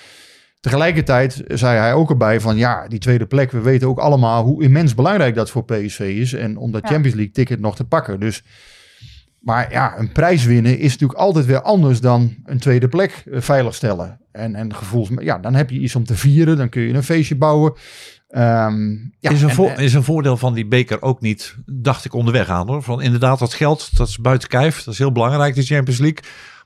Tegelijkertijd 0.60 1.42
zei 1.46 1.78
hij 1.78 1.94
ook 1.94 2.10
erbij 2.10 2.40
van 2.40 2.56
ja, 2.56 2.88
die 2.88 2.98
tweede 2.98 3.26
plek, 3.26 3.50
we 3.50 3.60
weten 3.60 3.88
ook 3.88 3.98
allemaal 3.98 4.44
hoe 4.44 4.62
immens 4.62 4.94
belangrijk 4.94 5.34
dat 5.34 5.50
voor 5.50 5.64
PSV 5.64 6.00
is. 6.00 6.32
En 6.32 6.56
om 6.56 6.72
dat 6.72 6.82
Ja. 6.82 6.88
Champions 6.88 7.16
League 7.16 7.32
ticket 7.34 7.60
nog 7.60 7.76
te 7.76 7.84
pakken. 7.84 8.20
Dus, 8.20 8.42
maar 9.40 9.72
ja, 9.72 9.98
een 9.98 10.12
prijs 10.12 10.44
winnen 10.44 10.78
is 10.78 10.92
natuurlijk 10.92 11.18
altijd 11.20 11.46
weer 11.46 11.62
anders 11.62 12.00
dan 12.00 12.34
een 12.44 12.58
tweede 12.58 12.88
plek 12.88 13.22
eh, 13.30 13.40
veiligstellen. 13.40 14.20
En, 14.32 14.54
en 14.54 14.74
gevoels, 14.74 15.08
ja, 15.18 15.38
dan 15.38 15.54
heb 15.54 15.70
je 15.70 15.78
iets 15.78 15.94
om 15.96 16.04
te 16.04 16.14
vieren, 16.16 16.56
dan 16.56 16.68
kun 16.68 16.82
je 16.82 16.94
een 16.94 17.02
feestje 17.02 17.36
bouwen. 17.36 17.72
Ehm, 18.28 18.90
ja, 19.20 19.30
is, 19.30 19.42
een 19.42 19.48
en- 19.48 19.54
vo- 19.54 19.66
en- 19.68 19.82
is 19.84 19.94
een 19.94 20.02
voordeel 20.02 20.36
van 20.36 20.54
die 20.54 20.66
beker 20.66 21.02
ook 21.02 21.20
niet, 21.20 21.54
dacht 21.66 22.04
ik 22.04 22.14
onderweg 22.14 22.48
aan 22.48 22.66
hoor. 22.66 22.82
Van 22.82 23.02
inderdaad, 23.02 23.38
dat 23.38 23.54
geld, 23.54 23.96
dat 23.96 24.08
is 24.08 24.18
buiten 24.18 24.48
kijf. 24.48 24.82
Dat 24.82 24.92
is 24.92 24.98
heel 24.98 25.12
belangrijk, 25.12 25.54
die 25.54 25.64
Champions 25.64 26.00
League. 26.00 26.18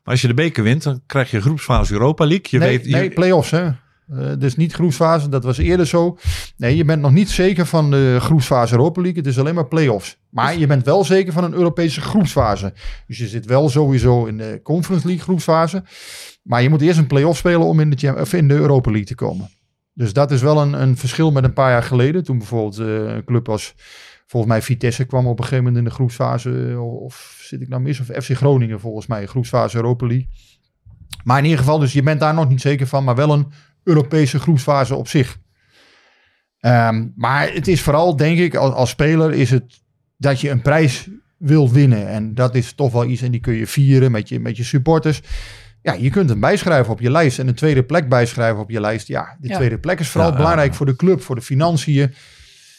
Maar 0.04 0.12
als 0.14 0.20
je 0.20 0.28
de 0.28 0.34
beker 0.34 0.62
wint, 0.62 0.82
dan 0.82 1.00
krijg 1.06 1.30
je 1.30 1.40
groepsfase 1.40 1.92
Europa 1.92 2.26
League. 2.26 2.46
Je 2.50 2.58
nee, 2.58 2.68
weet, 2.78 2.88
nee, 2.90 3.02
je, 3.02 3.10
play-offs 3.10 3.50
hè. 3.50 3.68
Eh, 4.08 4.32
dus 4.38 4.56
niet 4.56 4.72
groepsfase, 4.72 5.28
dat 5.28 5.44
was 5.44 5.58
eerder 5.58 5.86
zo. 5.86 6.18
Nee, 6.56 6.76
je 6.76 6.84
bent 6.84 7.02
nog 7.02 7.12
niet 7.12 7.30
zeker 7.30 7.66
van 7.66 7.90
de 7.90 8.16
groepsfase 8.20 8.72
Europa 8.74 9.00
League. 9.00 9.18
Het 9.18 9.30
is 9.30 9.38
alleen 9.38 9.54
maar 9.54 9.66
play-offs. 9.68 10.18
Maar 10.30 10.58
je 10.58 10.66
bent 10.66 10.84
wel 10.84 11.04
zeker 11.04 11.32
van 11.32 11.44
een 11.44 11.52
Europese 11.54 12.00
groepsfase. 12.00 12.72
Dus 13.06 13.18
je 13.18 13.26
zit 13.26 13.46
wel 13.46 13.68
sowieso 13.68 14.24
in 14.24 14.36
de 14.36 14.60
Conference 14.62 15.06
League 15.06 15.24
groepsfase. 15.24 15.84
Maar 16.42 16.62
je 16.62 16.68
moet 16.68 16.80
eerst 16.80 16.98
een 16.98 17.06
play-off 17.06 17.38
spelen 17.38 17.60
om 17.66 17.80
in 17.80 17.90
de, 17.90 18.14
of 18.20 18.32
in 18.32 18.48
de 18.48 18.54
Europa 18.54 18.90
League 18.90 19.08
te 19.08 19.14
komen. 19.14 19.48
Dus 19.92 20.12
dat 20.12 20.30
is 20.30 20.42
wel 20.42 20.60
een, 20.62 20.72
een 20.72 20.96
verschil 20.96 21.30
met 21.32 21.44
een 21.44 21.52
paar 21.52 21.70
jaar 21.70 21.82
geleden. 21.82 22.24
Toen 22.24 22.38
bijvoorbeeld 22.38 22.78
eh, 22.78 23.14
een 23.14 23.24
club 23.24 23.48
als, 23.48 23.74
volgens 24.26 24.52
mij 24.52 24.62
Vitesse 24.62 25.04
kwam 25.04 25.26
op 25.26 25.38
een 25.38 25.44
gegeven 25.44 25.64
moment 25.64 25.76
in 25.84 25.88
de 25.88 25.94
groepsfase. 25.94 26.68
eh, 26.70 27.02
Of 27.02 27.40
zit 27.42 27.60
ik 27.60 27.68
nou 27.68 27.82
mis? 27.82 28.00
Of 28.00 28.06
FC 28.06 28.36
Groningen 28.36 28.80
volgens 28.80 29.06
mij, 29.06 29.26
groepsfase 29.26 29.76
Europa 29.76 30.06
League. 30.06 30.28
Maar 31.24 31.38
in 31.38 31.44
ieder 31.44 31.58
geval, 31.58 31.78
dus 31.78 31.92
je 31.92 32.02
bent 32.02 32.20
daar 32.20 32.34
nog 32.34 32.48
niet 32.48 32.60
zeker 32.60 32.86
van, 32.86 33.04
maar 33.04 33.14
wel 33.14 33.32
een 33.32 33.46
Europese 33.84 34.38
groepsfase 34.38 34.94
op 34.94 35.08
zich. 35.08 35.38
Ehm, 36.60 37.06
maar 37.16 37.52
het 37.52 37.68
is 37.68 37.80
vooral, 37.82 38.16
denk 38.16 38.38
ik, 38.38 38.54
als, 38.54 38.74
als 38.74 38.90
speler 38.90 39.32
is 39.32 39.50
het 39.50 39.80
dat 40.16 40.40
je 40.40 40.50
een 40.50 40.62
prijs 40.62 41.08
wilt 41.38 41.70
winnen. 41.72 42.08
En 42.08 42.34
dat 42.34 42.54
is 42.54 42.72
toch 42.72 42.92
wel 42.92 43.04
iets, 43.04 43.22
en 43.22 43.30
die 43.30 43.40
kun 43.40 43.54
je 43.54 43.66
vieren 43.66 44.10
met 44.10 44.28
je, 44.28 44.40
met 44.40 44.56
je 44.56 44.64
supporters. 44.64 45.20
Ja, 45.82 45.92
je 45.92 46.10
kunt 46.10 46.28
hem 46.30 46.40
bijschrijven 46.40 46.92
op 46.92 47.00
je 47.00 47.10
lijst 47.10 47.38
en 47.38 47.48
een 47.48 47.54
tweede 47.54 47.82
plek 47.84 48.08
bijschrijven 48.08 48.60
op 48.62 48.70
je 48.70 48.80
lijst. 48.80 49.08
Ja, 49.08 49.36
de 49.40 49.48
Ja. 49.48 49.56
tweede 49.56 49.78
plek 49.78 50.00
is 50.00 50.08
vooral 50.08 50.30
Ja, 50.30 50.36
belangrijk 50.36 50.70
ja. 50.70 50.76
voor 50.76 50.86
de 50.86 50.96
club, 50.96 51.22
voor 51.22 51.34
de 51.34 51.40
financiën. 51.42 52.14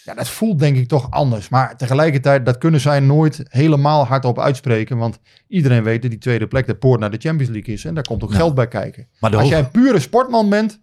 Ja, 0.04 0.14
dat 0.14 0.30
voelt 0.30 0.60
denk 0.60 0.78
ik 0.78 0.88
toch 0.88 1.12
anders. 1.12 1.50
Maar 1.50 1.78
tegelijkertijd, 1.78 2.46
dat 2.46 2.58
kunnen 2.58 2.80
zij 2.80 3.00
nooit 3.00 3.44
helemaal 3.50 4.06
hardop 4.06 4.40
uitspreken. 4.40 4.98
Want 4.98 5.20
iedereen 5.48 5.84
weet 5.84 6.02
dat 6.02 6.12
die 6.12 6.20
tweede 6.20 6.48
plek 6.48 6.66
de 6.68 6.76
poort 6.76 7.00
naar 7.00 7.12
de 7.12 7.18
Champions 7.18 7.52
League 7.52 7.74
is. 7.74 7.86
En 7.86 7.94
daar 7.94 8.04
komt 8.04 8.24
ook 8.24 8.30
Ja. 8.32 8.36
geld 8.36 8.56
bij 8.56 8.68
kijken. 8.68 9.08
maar 9.20 9.32
Als 9.32 9.42
hoog- 9.42 9.50
jij 9.50 9.60
een 9.60 9.72
pure 9.72 10.00
sportman 10.00 10.50
bent, 10.50 10.82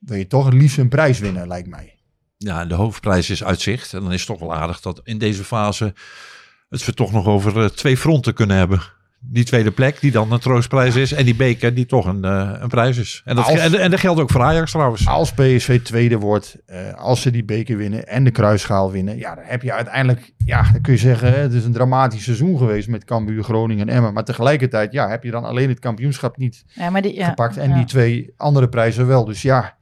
wil 0.00 0.16
je 0.16 0.26
toch 0.26 0.44
het 0.44 0.54
liefst 0.54 0.78
een 0.78 0.88
prijs 0.88 1.18
winnen, 1.18 1.46
lijkt 1.48 1.68
mij. 1.68 1.94
ja, 2.38 2.64
de 2.64 2.74
hoofdprijs 2.74 3.30
is 3.30 3.44
uitzicht. 3.44 3.92
En 3.94 4.00
dan 4.00 4.12
is 4.12 4.18
het 4.18 4.28
toch 4.28 4.40
wel 4.40 4.54
aardig 4.54 4.80
dat 4.80 5.00
in 5.04 5.18
deze 5.18 5.44
fase 5.44 5.94
het 6.68 6.84
we 6.84 6.94
toch 6.94 7.12
nog 7.12 7.26
over 7.26 7.62
eh, 7.62 7.68
twee 7.68 7.96
fronten 7.96 8.34
kunnen 8.34 8.56
hebben. 8.56 8.80
die 9.22 9.44
tweede 9.44 9.70
plek, 9.70 10.00
die 10.00 10.10
dan 10.10 10.32
een 10.32 10.38
troostprijs 10.38 10.94
is. 10.96 11.12
En 11.12 11.24
die 11.24 11.34
beker, 11.34 11.74
die 11.74 11.86
toch 11.86 12.06
een, 12.06 12.24
eh, 12.24 12.52
een 12.60 12.68
prijs 12.68 12.96
is. 12.96 13.22
En 13.24 13.36
dat, 13.36 13.44
Als- 13.46 13.58
en, 13.58 13.74
en 13.80 13.90
dat 13.90 14.00
geldt 14.00 14.20
ook 14.20 14.30
voor 14.30 14.42
Ajax 14.42 14.70
trouwens. 14.70 15.06
Als 15.06 15.32
PSV 15.32 15.80
tweede 15.82 16.18
wordt, 16.18 16.56
eh, 16.66 16.94
als 16.94 17.20
ze 17.20 17.30
die 17.30 17.44
beker 17.44 17.76
winnen 17.76 18.06
en 18.06 18.24
de 18.24 18.30
kruisschaal 18.30 18.90
winnen, 18.92 19.18
ja, 19.18 19.34
dan 19.34 19.44
heb 19.46 19.62
je 19.62 19.72
uiteindelijk, 19.72 20.32
ja, 20.44 20.62
dan 20.72 20.80
kun 20.80 20.92
je 20.92 20.98
zeggen, 20.98 21.32
hè, 21.32 21.38
het 21.38 21.52
is 21.52 21.64
een 21.64 21.72
dramatisch 21.72 22.24
seizoen 22.24 22.58
geweest 22.58 22.88
met 22.88 23.04
Cambuur, 23.04 23.42
Groningen 23.44 23.88
en 23.88 23.94
Emmen. 23.94 24.12
Maar 24.12 24.24
tegelijkertijd, 24.24 24.92
ja, 24.92 25.08
heb 25.08 25.22
je 25.24 25.30
dan 25.30 25.44
alleen 25.44 25.68
het 25.68 25.78
kampioenschap 25.78 26.36
niet 26.36 26.64
Ja, 26.66 26.90
maar 26.90 27.02
die, 27.02 27.14
ja, 27.14 27.28
gepakt 27.28 27.56
en 27.56 27.68
ja. 27.68 27.74
die 27.76 27.84
twee 27.84 28.32
andere 28.36 28.68
prijzen 28.68 29.06
wel. 29.06 29.24
Dus 29.24 29.42
ja, 29.42 29.78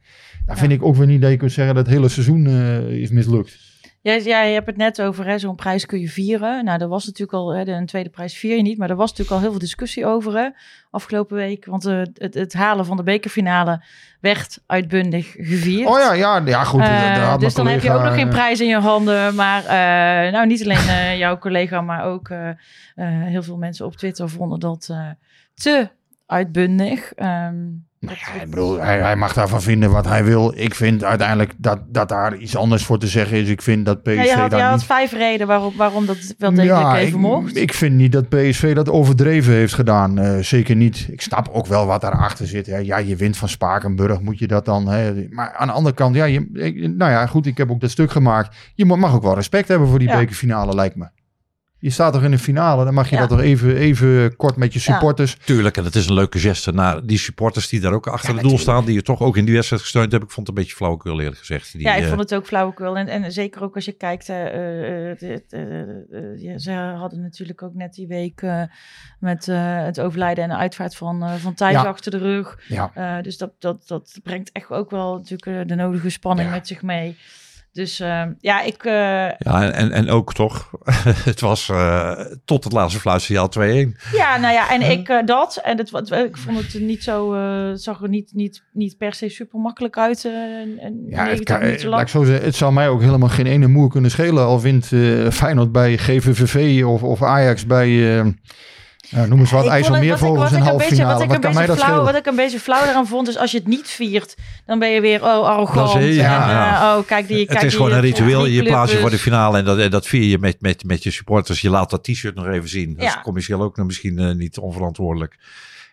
daar 0.49 0.57
Ja. 0.57 0.63
vind 0.67 0.79
ik 0.81 0.87
ook 0.87 0.95
weer 0.95 1.07
niet 1.07 1.21
dat 1.21 1.31
je 1.31 1.37
kunt 1.37 1.51
zeggen 1.51 1.75
dat 1.75 1.85
het 1.85 1.95
hele 1.95 2.09
seizoen 2.09 2.47
eh, 2.47 2.87
is 2.87 3.09
mislukt. 3.09 3.57
Ja, 4.01 4.13
ja, 4.13 4.41
je 4.41 4.53
hebt 4.53 4.65
het 4.65 4.77
net 4.77 5.01
over, 5.01 5.25
hè, 5.25 5.39
zo'n 5.39 5.55
prijs 5.55 5.85
kun 5.85 5.99
je 5.99 6.09
vieren. 6.09 6.65
Nou, 6.65 6.81
er 6.81 6.87
was 6.87 7.05
natuurlijk 7.05 7.33
al, 7.33 7.53
hè, 7.55 7.63
de 7.63 7.71
een 7.71 7.85
tweede 7.85 8.09
prijs 8.09 8.37
vier 8.37 8.55
je 8.55 8.61
niet, 8.61 8.77
maar 8.77 8.89
er 8.89 8.95
was 8.95 9.09
natuurlijk 9.09 9.35
al 9.35 9.41
heel 9.41 9.49
veel 9.51 9.59
discussie 9.59 10.05
over, 10.05 10.37
hè, 10.37 10.49
afgelopen 10.91 11.35
week. 11.35 11.65
Want 11.65 11.85
eh, 11.85 12.01
het, 12.13 12.33
het 12.33 12.53
halen 12.53 12.85
van 12.85 12.97
de 12.97 13.03
bekerfinale 13.03 13.83
werd 14.19 14.59
uitbundig 14.65 15.31
gevierd. 15.31 15.87
Oh 15.89 15.99
ja, 15.99 16.13
ja, 16.13 16.41
ja 16.45 16.63
goed. 16.63 16.81
Eh, 16.81 17.15
daar 17.15 17.39
dus 17.39 17.53
dan 17.53 17.67
heb 17.67 17.81
je 17.81 17.91
ook 17.91 18.03
nog 18.03 18.13
geen 18.13 18.29
prijs 18.29 18.59
in 18.59 18.67
je 18.67 18.79
handen. 18.79 19.35
Maar 19.35 19.63
nou, 20.31 20.47
niet 20.47 20.63
alleen 20.63 21.17
jouw 21.17 21.37
collega, 21.37 21.81
maar 21.81 22.03
ook 22.03 22.29
heel 22.95 23.43
veel 23.43 23.57
mensen 23.57 23.85
op 23.85 23.95
Twitter 23.95 24.29
vonden 24.29 24.59
dat 24.59 24.93
te 25.55 25.89
uitbundig. 26.25 27.13
Ehm, 27.13 27.55
Nou 27.99 28.17
ja, 28.19 28.41
ik 28.41 28.49
bedoel, 28.49 28.79
hij, 28.79 28.99
hij 28.99 29.15
mag 29.15 29.33
daarvan 29.33 29.61
vinden 29.61 29.91
wat 29.91 30.05
hij 30.05 30.23
wil. 30.23 30.53
Ik 30.55 30.75
vind 30.75 31.03
uiteindelijk 31.03 31.53
dat, 31.57 31.79
dat 31.87 32.09
daar 32.09 32.37
iets 32.37 32.55
anders 32.55 32.85
voor 32.85 32.99
te 32.99 33.07
zeggen 33.07 33.37
is. 33.37 33.49
Ik 33.49 33.61
vind 33.61 33.85
dat 33.85 34.03
PSV 34.03 34.15
ja, 34.15 34.23
je 34.23 34.33
had, 34.33 34.43
je 34.43 34.49
daar 34.49 34.61
had 34.61 34.75
niet... 34.75 34.85
vijf 34.85 35.11
redenen 35.11 35.47
waarom, 35.47 35.73
waarom 35.77 36.05
dat 36.05 36.35
wel 36.37 36.53
degelijk 36.53 36.97
even 36.97 37.07
ik, 37.07 37.15
mocht. 37.15 37.55
ik 37.55 37.73
vind 37.73 37.95
niet 37.95 38.11
dat 38.11 38.29
PSV 38.29 38.75
dat 38.75 38.89
overdreven 38.89 39.53
heeft 39.53 39.73
gedaan. 39.73 40.19
Eh, 40.19 40.37
zeker 40.39 40.75
niet. 40.75 41.07
Ik 41.11 41.21
snap 41.21 41.49
ook 41.51 41.65
wel 41.65 41.85
wat 41.85 42.01
daarachter 42.01 42.47
zit. 42.47 42.65
Hè. 42.65 42.77
Ja, 42.77 42.97
je 42.97 43.15
wint 43.15 43.37
van 43.37 43.49
Spakenburg, 43.49 44.21
moet 44.21 44.39
je 44.39 44.47
dat 44.47 44.65
dan... 44.65 44.87
Hè. 44.87 45.27
Maar 45.29 45.53
aan 45.53 45.67
de 45.67 45.73
andere 45.73 45.95
kant, 45.95 46.15
ja, 46.15 46.25
je, 46.25 46.39
nou 46.97 47.11
ja, 47.11 47.25
goed, 47.25 47.45
ik 47.45 47.57
heb 47.57 47.71
ook 47.71 47.81
dat 47.81 47.91
stuk 47.91 48.11
gemaakt. 48.11 48.55
Je 48.75 48.85
mag 48.85 49.13
ook 49.13 49.23
wel 49.23 49.35
respect 49.35 49.67
hebben 49.67 49.87
voor 49.87 49.99
die 49.99 50.07
Ja. 50.07 50.17
bekerfinale, 50.17 50.75
lijkt 50.75 50.95
me. 50.95 51.07
Je 51.81 51.89
staat 51.89 52.13
toch 52.13 52.23
in 52.23 52.31
de 52.31 52.39
finale, 52.39 52.83
dan 52.85 52.93
mag 52.93 53.09
je 53.09 53.15
Ja. 53.15 53.21
dat 53.21 53.29
toch 53.29 53.39
even, 53.41 53.75
even 53.75 54.35
kort 54.35 54.55
met 54.55 54.73
je 54.73 54.79
Ja. 54.83 54.85
supporters. 54.91 55.35
Tuurlijk, 55.45 55.77
en 55.77 55.83
het 55.83 55.95
is 55.95 56.07
een 56.07 56.13
leuke 56.13 56.39
geste 56.39 56.71
naar 56.71 57.05
die 57.05 57.17
supporters 57.17 57.67
die 57.69 57.79
daar 57.79 57.93
ook 57.93 58.07
achter 58.07 58.29
Ja, 58.29 58.35
het 58.39 58.43
doel 58.49 58.57
staan. 58.57 58.85
Die 58.85 58.93
je 58.93 59.01
toch 59.01 59.21
ook 59.21 59.37
in 59.37 59.45
die 59.45 59.53
wedstrijd 59.53 59.81
gesteund 59.81 60.11
hebben. 60.11 60.29
Ik 60.29 60.33
vond 60.35 60.47
het 60.47 60.55
een 60.57 60.61
beetje 60.63 60.77
flauwekul 60.77 61.19
eerlijk 61.19 61.37
gezegd. 61.37 61.71
Die, 61.71 61.81
ja, 61.81 61.95
ik 61.95 62.01
eh, 62.03 62.07
vond 62.07 62.19
het 62.19 62.33
ook 62.35 62.45
flauwekul. 62.45 62.97
En, 62.97 63.07
en 63.07 63.31
zeker 63.31 63.63
ook 63.63 63.75
als 63.75 63.85
je 63.85 63.91
kijkt, 63.91 64.29
eh, 64.29 64.45
eh, 64.45 65.21
eh, 65.21 65.39
eh, 65.49 66.41
ja, 66.41 66.57
ze 66.57 66.71
hadden 66.71 67.21
natuurlijk 67.21 67.61
ook 67.63 67.73
net 67.73 67.93
die 67.93 68.07
week 68.07 68.41
eh, 68.41 68.61
met 69.19 69.47
eh, 69.47 69.83
het 69.83 69.99
overlijden 69.99 70.43
en 70.43 70.49
de 70.49 70.55
uitvaart 70.55 70.95
van, 70.95 71.23
eh, 71.23 71.33
van 71.33 71.53
Thijs 71.53 71.73
Ja. 71.73 71.83
achter 71.83 72.11
de 72.11 72.17
rug. 72.17 72.59
Ja. 72.67 72.91
Eh, 72.93 73.23
dus 73.23 73.37
dat, 73.37 73.51
dat, 73.59 73.87
dat 73.87 74.19
brengt 74.23 74.49
echt 74.51 74.69
ook 74.69 74.89
wel 74.89 75.15
natuurlijk 75.17 75.67
de 75.67 75.75
nodige 75.75 76.09
spanning 76.09 76.49
Ja. 76.49 76.55
met 76.55 76.67
zich 76.67 76.81
mee. 76.81 77.17
Dus 77.71 77.99
eh, 77.99 78.23
ja, 78.39 78.61
ik... 78.61 78.83
eh, 78.83 78.91
Ja, 79.37 79.71
en, 79.71 79.91
en 79.91 80.09
ook 80.09 80.33
toch, 80.33 80.69
het 81.29 81.39
was 81.41 81.69
eh, 81.69 82.11
tot 82.45 82.63
het 82.63 82.73
laatste 82.73 82.99
fluitsignaal 82.99 83.49
2-1. 83.59 83.61
Ja, 84.11 84.37
nou 84.37 84.53
ja, 84.53 84.69
en 84.71 84.81
ik 84.91 85.09
eh, 85.09 85.25
dat. 85.25 85.59
En 85.63 85.77
het, 85.77 85.89
wat- 85.89 86.11
ik 86.11 86.37
vond 86.37 86.57
het 86.73 86.81
niet 86.81 87.03
zo. 87.03 87.33
het 87.69 87.81
zag 87.81 88.01
er 88.01 88.09
niet, 88.09 88.31
niet, 88.33 88.63
niet 88.73 88.97
per 88.97 89.13
se 89.13 89.29
super 89.29 89.59
makkelijk 89.59 89.97
uit. 89.97 90.25
en, 90.25 91.05
Ja, 91.09 91.25
het, 91.27 91.47
90 91.47 91.79
kan, 91.81 91.89
laat 91.89 92.01
ik 92.01 92.07
zo 92.07 92.23
zeggen, 92.23 92.45
het 92.45 92.55
zou 92.55 92.73
mij 92.73 92.89
ook 92.89 93.01
helemaal 93.01 93.29
geen 93.29 93.47
ene 93.47 93.67
moer 93.67 93.89
kunnen 93.89 94.11
schelen. 94.11 94.43
Al 94.45 94.61
wint 94.61 94.85
Feyenoord 95.33 95.71
bij 95.71 95.97
GVVV 95.97 96.83
of, 96.85 97.03
of 97.03 97.23
Ajax 97.23 97.65
bij, 97.65 98.19
eh, 98.19 98.25
ja, 99.09 99.25
noem 99.25 99.39
eens 99.39 99.51
wat, 99.51 99.63
het- 99.63 99.71
IJsselmeervogels 99.71 100.37
wat 100.43 100.51
in 100.51 100.57
halve 100.57 100.71
een 100.71 100.77
beetje- 100.77 100.95
finale. 100.95 101.13
Wat 101.13 101.21
ik 101.21 101.27
Wat 101.27 101.35
een 101.35 101.41
kan 101.41 101.53
mij 101.53 101.61
beetje 101.65 101.75
dat 101.75 101.85
flauw, 101.85 101.97
schelen? 101.97 102.13
wat 102.13 102.21
ik 102.21 102.25
een 102.31 102.35
beetje 102.35 102.59
flauw 102.59 102.83
eraan 102.85 103.07
vond, 103.07 103.27
is 103.27 103.37
als 103.37 103.51
je 103.51 103.57
het 103.57 103.67
niet 103.67 103.87
viert, 103.87 104.35
dan 104.65 104.79
ben 104.79 104.89
je 104.89 105.01
weer 105.01 105.23
oh, 105.23 105.45
arrogant. 105.47 105.93
Dat 105.93 106.01
is- 106.01 106.15
ja, 106.15 106.43
en, 106.43 106.49
ja. 106.55 106.91
eh, 106.91 106.97
oh, 106.97 107.05
kijk 107.07 107.27
die, 107.27 107.39
Het 107.39 107.47
kijk 107.47 107.61
is 107.61 107.69
die, 107.69 107.77
gewoon 107.77 107.91
een 107.91 107.97
eh, 107.97 108.03
ritueel. 108.09 108.45
Je 108.45 108.57
drie 108.59 108.69
plaatst 108.69 108.93
je 108.93 108.99
voor 109.01 109.09
de 109.09 109.17
finale 109.19 109.57
en 109.57 109.65
dat, 109.65 109.77
en 109.79 109.91
dat 109.91 110.07
vier 110.07 110.23
je 110.23 110.37
met, 110.39 110.61
met, 110.61 110.83
met 110.83 111.03
je 111.03 111.11
supporters. 111.11 111.61
Je 111.61 111.69
laat 111.69 111.89
dat 111.89 112.03
t-shirt 112.03 112.35
nog 112.35 112.47
even 112.47 112.69
zien. 112.69 112.93
Dat 112.95 113.05
is 113.07 113.13
Ja. 113.13 113.21
commercieel 113.21 113.61
ook 113.61 113.77
nog 113.77 113.85
misschien 113.85 114.19
eh, 114.19 114.31
niet 114.35 114.57
onverantwoordelijk. 114.57 115.35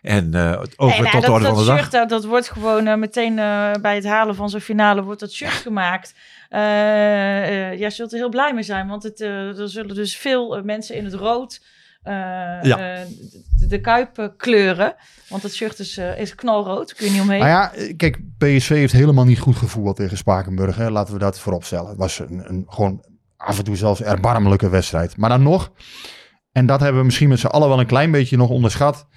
En 0.01 0.33
eh 0.33 0.41
over 0.75 1.01
Nee, 1.01 1.11
nou, 1.11 1.11
tot 1.11 1.11
de 1.11 1.19
dat, 1.21 1.29
orde 1.29 1.43
dat 1.45 1.53
van 1.55 1.63
de 1.63 1.69
dag. 1.69 1.79
shirt, 1.79 1.91
dat, 1.91 2.09
dat 2.09 2.25
wordt 2.25 2.49
gewoon 2.51 2.99
meteen 2.99 3.39
eh, 3.39 3.71
bij 3.81 3.95
het 3.95 4.05
halen 4.05 4.35
van 4.35 4.49
zo'n 4.49 4.59
finale 4.59 5.03
wordt 5.03 5.19
dat 5.19 5.31
shirt 5.31 5.51
gemaakt. 5.51 6.13
Eh 6.49 7.71
eh, 7.71 7.79
ja, 7.79 7.89
zult 7.89 8.11
er 8.11 8.17
heel 8.17 8.29
blij 8.29 8.53
mee 8.53 8.63
zijn, 8.63 8.87
want 8.87 9.03
het, 9.03 9.21
eh, 9.21 9.59
er 9.59 9.69
zullen 9.69 9.95
dus 9.95 10.17
veel 10.17 10.61
mensen 10.63 10.95
in 10.95 11.03
het 11.05 11.13
rood 11.13 11.61
Ja. 12.03 12.61
eh, 12.61 13.05
de, 13.67 13.81
kuip 13.81 14.17
eh, 14.17 14.27
kleuren. 14.37 14.95
Want 15.29 15.43
het 15.43 15.53
shirt 15.53 15.79
is, 15.79 15.97
eh, 15.97 16.19
is 16.19 16.35
knalrood, 16.35 16.93
kun 16.93 17.05
je 17.05 17.11
niet 17.11 17.21
omheen. 17.21 17.39
Nou 17.39 17.51
ja, 17.51 17.73
eh, 17.73 17.95
kijk, 17.97 18.19
PSV 18.37 18.69
heeft 18.69 18.93
helemaal 18.93 19.25
niet 19.25 19.39
goed 19.39 19.55
gevoeld 19.55 19.95
tegen 19.95 20.17
Spakenburg. 20.17 20.75
Hè. 20.75 20.89
Laten 20.89 21.13
we 21.13 21.19
dat 21.19 21.39
vooropstellen. 21.39 21.89
Het 21.89 21.97
was 21.97 22.19
een, 22.19 22.43
een 22.49 22.65
gewoon 22.67 23.03
af 23.37 23.57
en 23.57 23.63
toe 23.63 23.75
zelfs 23.75 24.01
erbarmelijke 24.01 24.69
wedstrijd. 24.69 25.17
Maar 25.17 25.29
dan 25.29 25.43
nog, 25.43 25.71
en 26.51 26.65
dat 26.65 26.79
hebben 26.79 26.99
we 26.99 27.05
misschien 27.05 27.29
met 27.29 27.39
z'n 27.39 27.47
allen 27.47 27.69
wel 27.69 27.79
een 27.79 27.85
klein 27.85 28.11
beetje 28.11 28.37
nog 28.37 28.49
onderschat. 28.49 29.07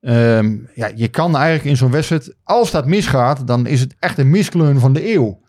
Ehm, 0.00 0.56
ja, 0.74 0.90
je 0.94 1.08
kan 1.08 1.36
eigenlijk 1.36 1.64
in 1.64 1.76
zo'n 1.76 1.90
wedstrijd, 1.90 2.34
als 2.44 2.70
dat 2.70 2.86
misgaat, 2.86 3.46
dan 3.46 3.66
is 3.66 3.80
het 3.80 3.94
echt 3.98 4.18
een 4.18 4.30
miskleun 4.30 4.78
van 4.78 4.92
de 4.92 5.12
eeuw. 5.12 5.40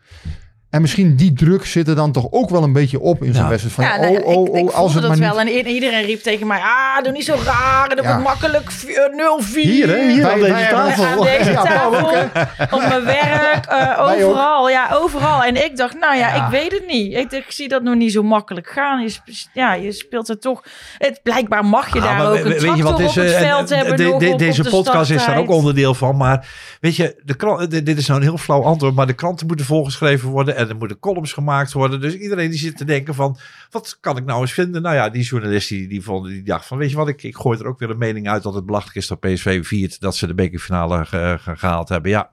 En 0.71 0.81
misschien 0.81 1.15
die 1.15 1.33
druk 1.33 1.65
zit 1.65 1.87
er 1.87 1.95
dan 1.95 2.11
toch 2.11 2.27
ook 2.29 2.49
wel 2.49 2.63
een 2.63 2.73
beetje 2.73 2.99
op 2.99 3.23
in 3.23 3.33
zo'n 3.33 3.43
Ja. 3.43 3.49
wedstrijd. 3.49 3.75
Van, 3.75 3.83
ja, 3.83 3.97
nou 3.97 4.13
ja, 4.13 4.19
oh, 4.19 4.37
oh, 4.37 4.47
ik, 4.47 4.63
ik 4.63 4.69
oh, 4.69 4.75
als 4.75 4.93
het 4.93 5.01
dat 5.03 5.17
maar 5.17 5.33
wel. 5.35 5.43
niet... 5.43 5.65
En 5.65 5.71
iedereen 5.71 6.05
riep 6.05 6.21
tegen 6.21 6.47
mij, 6.47 6.59
ah, 6.59 7.03
doe 7.03 7.11
niet 7.11 7.25
zo 7.25 7.35
raar. 7.45 7.89
Dat 7.89 8.03
Ja. 8.03 8.07
wordt 8.09 8.23
makkelijk 8.23 8.71
v- 8.71 8.83
eh, 8.83 9.15
0-4. 9.15 9.71
Hier, 9.71 9.87
hè? 9.87 10.11
Hier 10.11 10.31
aan 10.31 10.39
deze 10.39 10.67
tafel. 10.69 11.05
Aan 11.05 11.21
deze 11.21 11.51
Ja, 11.51 11.83
ook, 11.85 12.73
op 12.73 12.79
mijn 12.87 13.03
werk, 13.05 13.65
eh, 13.65 13.99
overal. 14.11 14.69
Ja, 14.69 14.89
overal. 14.93 15.43
En 15.43 15.63
ik 15.65 15.77
dacht, 15.77 15.99
nou 15.99 16.15
ja, 16.17 16.35
Ja. 16.35 16.45
ik 16.45 16.51
weet 16.51 16.71
het 16.71 16.83
niet. 16.87 17.13
Ik, 17.13 17.31
ik 17.31 17.45
zie 17.51 17.67
dat 17.67 17.83
nog 17.83 17.95
niet 17.95 18.11
zo 18.11 18.23
makkelijk 18.23 18.67
gaan. 18.69 19.01
Je, 19.01 19.15
ja, 19.53 19.73
je 19.73 19.91
speelt 19.91 20.29
er 20.29 20.39
toch... 20.39 20.63
Het, 20.97 21.19
blijkbaar 21.23 21.65
mag 21.65 21.93
je 21.93 22.01
daar 22.01 22.17
maar 22.17 22.29
ook 22.31 22.37
een 22.37 22.43
weet 22.43 22.61
je 22.77 22.83
wat 22.83 22.99
is, 22.99 23.07
op 23.09 23.15
het 23.15 23.31
eh, 23.33 23.39
veld 23.39 23.71
en- 23.71 23.77
hebben. 23.77 23.97
de- 23.97 24.03
nog 24.03 24.19
de- 24.19 24.29
op- 24.31 24.39
Deze 24.39 24.59
op 24.59 24.65
de 24.65 24.71
podcast 24.71 25.11
is 25.11 25.25
daar 25.25 25.37
ook 25.37 25.49
onderdeel 25.49 25.93
van. 25.93 26.17
Maar 26.17 26.47
weet 26.81 26.95
je, 26.95 27.21
de 27.23 27.33
krant, 27.35 27.71
dit 27.71 27.85
dit 27.85 27.97
is 27.97 28.07
nou 28.07 28.19
een 28.19 28.25
heel 28.27 28.37
flauw 28.37 28.63
antwoord. 28.63 28.95
Maar 28.95 29.07
de 29.07 29.13
kranten 29.13 29.47
moeten 29.47 29.65
volgeschreven 29.65 30.29
worden. 30.29 30.55
En 30.61 30.69
er 30.69 30.75
moeten 30.75 30.99
columns 30.99 31.33
gemaakt 31.33 31.71
worden. 31.71 32.01
Dus 32.01 32.13
iedereen 32.15 32.49
die 32.49 32.59
zit 32.59 32.77
te 32.77 32.85
denken 32.85 33.15
van, 33.15 33.37
wat 33.69 33.97
kan 34.01 34.17
ik 34.17 34.25
nou 34.25 34.41
eens 34.41 34.53
vinden? 34.53 34.81
Nou 34.81 34.95
ja, 34.95 35.09
die 35.09 35.23
journalist 35.23 35.69
die, 35.69 35.87
die, 35.87 36.01
vond, 36.01 36.27
die 36.27 36.43
dacht 36.43 36.65
van, 36.65 36.77
weet 36.77 36.89
je 36.89 36.95
wat, 36.95 37.07
ik, 37.07 37.23
ik 37.23 37.35
gooi 37.35 37.59
er 37.59 37.65
ook 37.65 37.79
weer 37.79 37.89
een 37.89 37.97
mening 37.97 38.27
uit 38.27 38.43
dat 38.43 38.53
het 38.53 38.65
belachelijk 38.65 38.95
is 38.97 39.07
dat 39.07 39.19
PSV 39.19 39.65
viert 39.65 39.99
dat 39.99 40.15
ze 40.15 40.27
de 40.27 40.33
bekerfinale 40.33 41.05
ge- 41.05 41.37
ge- 41.41 41.55
gehaald 41.57 41.89
hebben. 41.89 42.11
Ja, 42.11 42.31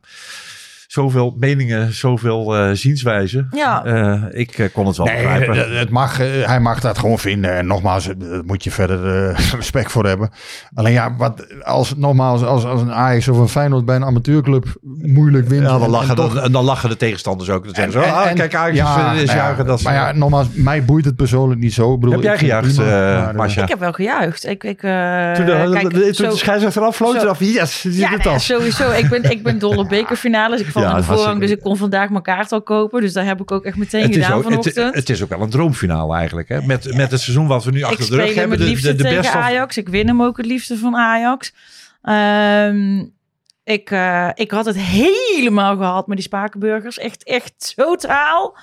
zoveel 0.99 1.35
meningen, 1.39 1.93
zoveel 1.93 2.57
eh, 2.57 2.71
zienswijzen. 2.73 3.49
Ja. 3.51 3.85
Eh, 3.85 4.23
ik 4.31 4.59
eh, 4.59 4.67
kon 4.73 4.87
het 4.87 4.97
wel 4.97 5.07
Nee, 5.07 5.17
begrijpen. 5.17 5.57
het- 5.59 5.79
het 5.79 5.91
mag, 5.91 6.17
hij 6.45 6.61
mag 6.61 6.81
dat 6.81 6.99
gewoon 6.99 7.19
vinden. 7.19 7.57
En 7.57 7.67
nogmaals, 7.67 8.05
daar 8.05 8.45
moet 8.45 8.65
je 8.65 8.71
verder 8.71 9.33
respect 9.57 9.93
voor 9.93 10.07
hebben. 10.07 10.31
Alleen 10.75 10.93
ja, 10.93 11.15
wat, 11.17 11.47
als, 11.63 11.95
nogmaals, 11.97 12.43
als, 12.45 12.65
als 12.65 12.81
een 12.81 12.93
Ajax 12.93 13.29
of 13.29 13.39
een 13.39 13.49
Feyenoord 13.49 13.85
bij 13.85 13.97
een 13.97 14.05
amateurclub 14.05 14.65
moeilijk 15.03 15.49
wint. 15.49 15.63
Ja, 15.63 15.69
en- 15.69 15.75
dan 15.75 15.83
en 15.83 15.91
lachen, 15.91 16.15
toch- 16.17 16.35
dan, 16.41 16.53
dan 16.53 16.65
lachen 16.65 16.89
de 16.89 16.97
tegenstanders 16.97 17.51
ook. 17.51 17.65
Dan 17.65 17.75
zeggen 17.75 17.93
ze, 17.93 17.99
en- 18.01 18.15
ah, 18.15 18.27
en- 18.31 18.35
kijk, 18.37 18.55
Ajax 18.55 18.77
ja, 18.77 19.13
is, 19.13 19.25
nou 19.27 19.39
juichen. 19.39 19.67
Dat 19.67 19.79
is, 19.79 19.85
maar 19.85 19.95
ja, 19.95 20.13
nogmaals, 20.13 20.47
mij 20.53 20.85
boeit 20.85 21.05
het 21.05 21.17
persoonlijk 21.17 21.61
niet 21.61 21.75
zo. 21.75 21.95
Ik 21.95 22.01
bedoel, 22.01 22.15
Heb 22.15 22.23
jij 22.25 22.39
gejuicht, 22.39 22.77
Masja? 23.37 23.63
Ik 23.63 23.69
heb 23.69 23.79
wel 23.79 23.93
gejuicht. 23.93 24.47
Ik, 24.47 24.65
ik, 24.65 24.83
eh, 24.83 25.33
Toen 25.33 25.45
de, 25.47 25.69
kijk, 25.73 25.91
de, 25.95 26.01
toen 26.01 26.15
zo- 26.15 26.29
de 26.29 26.37
scheidsrechter 26.37 26.83
afvloot, 26.83 27.23
ik, 27.23 27.37
yes, 27.39 27.81
die 27.83 27.99
Ja, 27.99 28.09
doet 28.11 28.19
nou 28.25 28.31
dat. 28.33 28.41
sowieso. 28.43 28.91
Ik 28.91 29.09
ben, 29.09 29.31
ik 29.31 29.43
ben 29.43 29.59
dol 29.59 29.77
op 29.77 29.89
bekerfinales. 29.89 30.61
Ik 30.61 30.67
val 30.67 30.83
Ja, 30.91 30.97
de 30.97 31.03
voorrang, 31.03 31.41
dus 31.41 31.51
ik 31.51 31.61
kon 31.61 31.77
vandaag 31.77 32.11
mijn 32.11 32.23
kaart 32.23 32.53
al 32.53 32.63
kopen. 32.63 33.01
Dus 33.01 33.13
daar 33.13 33.25
heb 33.25 33.41
ik 33.41 33.51
ook 33.51 33.65
echt 33.65 33.77
meteen 33.77 34.03
Het 34.03 34.11
is, 34.11 34.17
gedaan 34.17 34.37
ook, 34.39 34.43
vanochtend. 34.45 34.95
het 34.95 35.11
is 35.11 35.23
ook 35.23 35.29
wel 35.29 35.41
een 35.41 35.51
droomfinale 35.51 36.17
eigenlijk. 36.17 36.49
Hè? 36.49 36.63
Met, 36.63 36.95
met 36.95 37.11
het 37.11 37.21
seizoen 37.21 37.47
wat 37.47 37.65
we 37.65 37.71
nu 37.71 37.79
ik 37.79 37.85
achter 37.85 37.99
de 37.99 38.05
speel 38.05 38.19
rug 38.19 38.29
hem 38.29 38.39
hebben. 38.39 38.59
het 38.59 38.67
De, 38.67 38.73
liefste 38.73 38.91
de, 38.91 38.97
de 38.97 39.03
tegen 39.03 39.21
best 39.23 39.35
of- 39.35 39.41
Ajax. 39.41 39.77
Ik 39.77 39.89
win 39.89 40.07
hem 40.07 40.23
ook 40.23 40.37
het 40.37 40.47
liefste 40.47 40.77
van 40.79 40.97
Ajax. 40.97 41.53
Ehm, 42.03 43.05
ik, 43.65 43.91
eh, 43.91 44.29
ik 44.35 44.51
had 44.51 44.65
het 44.65 44.77
helemaal 44.79 45.77
gehad 45.77 46.07
met 46.07 46.17
die 46.17 46.27
Spakenburgers. 46.27 46.99
Echt, 46.99 47.25
echt 47.25 47.73
totaal. 47.77 48.59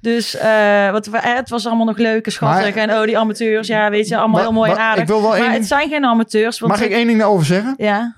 Dus 0.00 0.36
eh, 0.36 0.90
wat, 0.90 1.06
we- 1.06 1.16
eh, 1.18 1.34
het 1.34 1.48
was 1.48 1.66
allemaal 1.66 1.86
nog 1.86 1.98
leuk 1.98 2.26
en 2.26 2.32
schattig. 2.32 2.74
Maar- 2.74 2.88
en 2.88 2.96
oh, 2.98 3.04
die 3.04 3.18
amateurs. 3.18 3.66
Ja, 3.66 3.90
weet 3.90 4.08
je, 4.08 4.14
allemaal 4.16 4.32
Maar- 4.34 4.42
heel 4.42 4.52
mooi 4.52 4.70
en 4.70 4.76
maar 4.76 4.84
aardig. 4.86 5.02
ik 5.02 5.08
wil 5.08 5.22
wel 5.22 5.30
één 5.30 5.38
maar 5.40 5.48
ding- 5.48 5.58
het 5.60 5.68
zijn 5.68 5.88
geen 5.88 6.04
amateurs. 6.04 6.58
Want 6.58 6.72
Mag 6.72 6.80
ik 6.82 6.88
ik- 6.88 6.94
één 6.96 7.06
ding 7.06 7.18
daarover 7.18 7.46
zeggen? 7.46 7.74
Ja. 7.76 8.16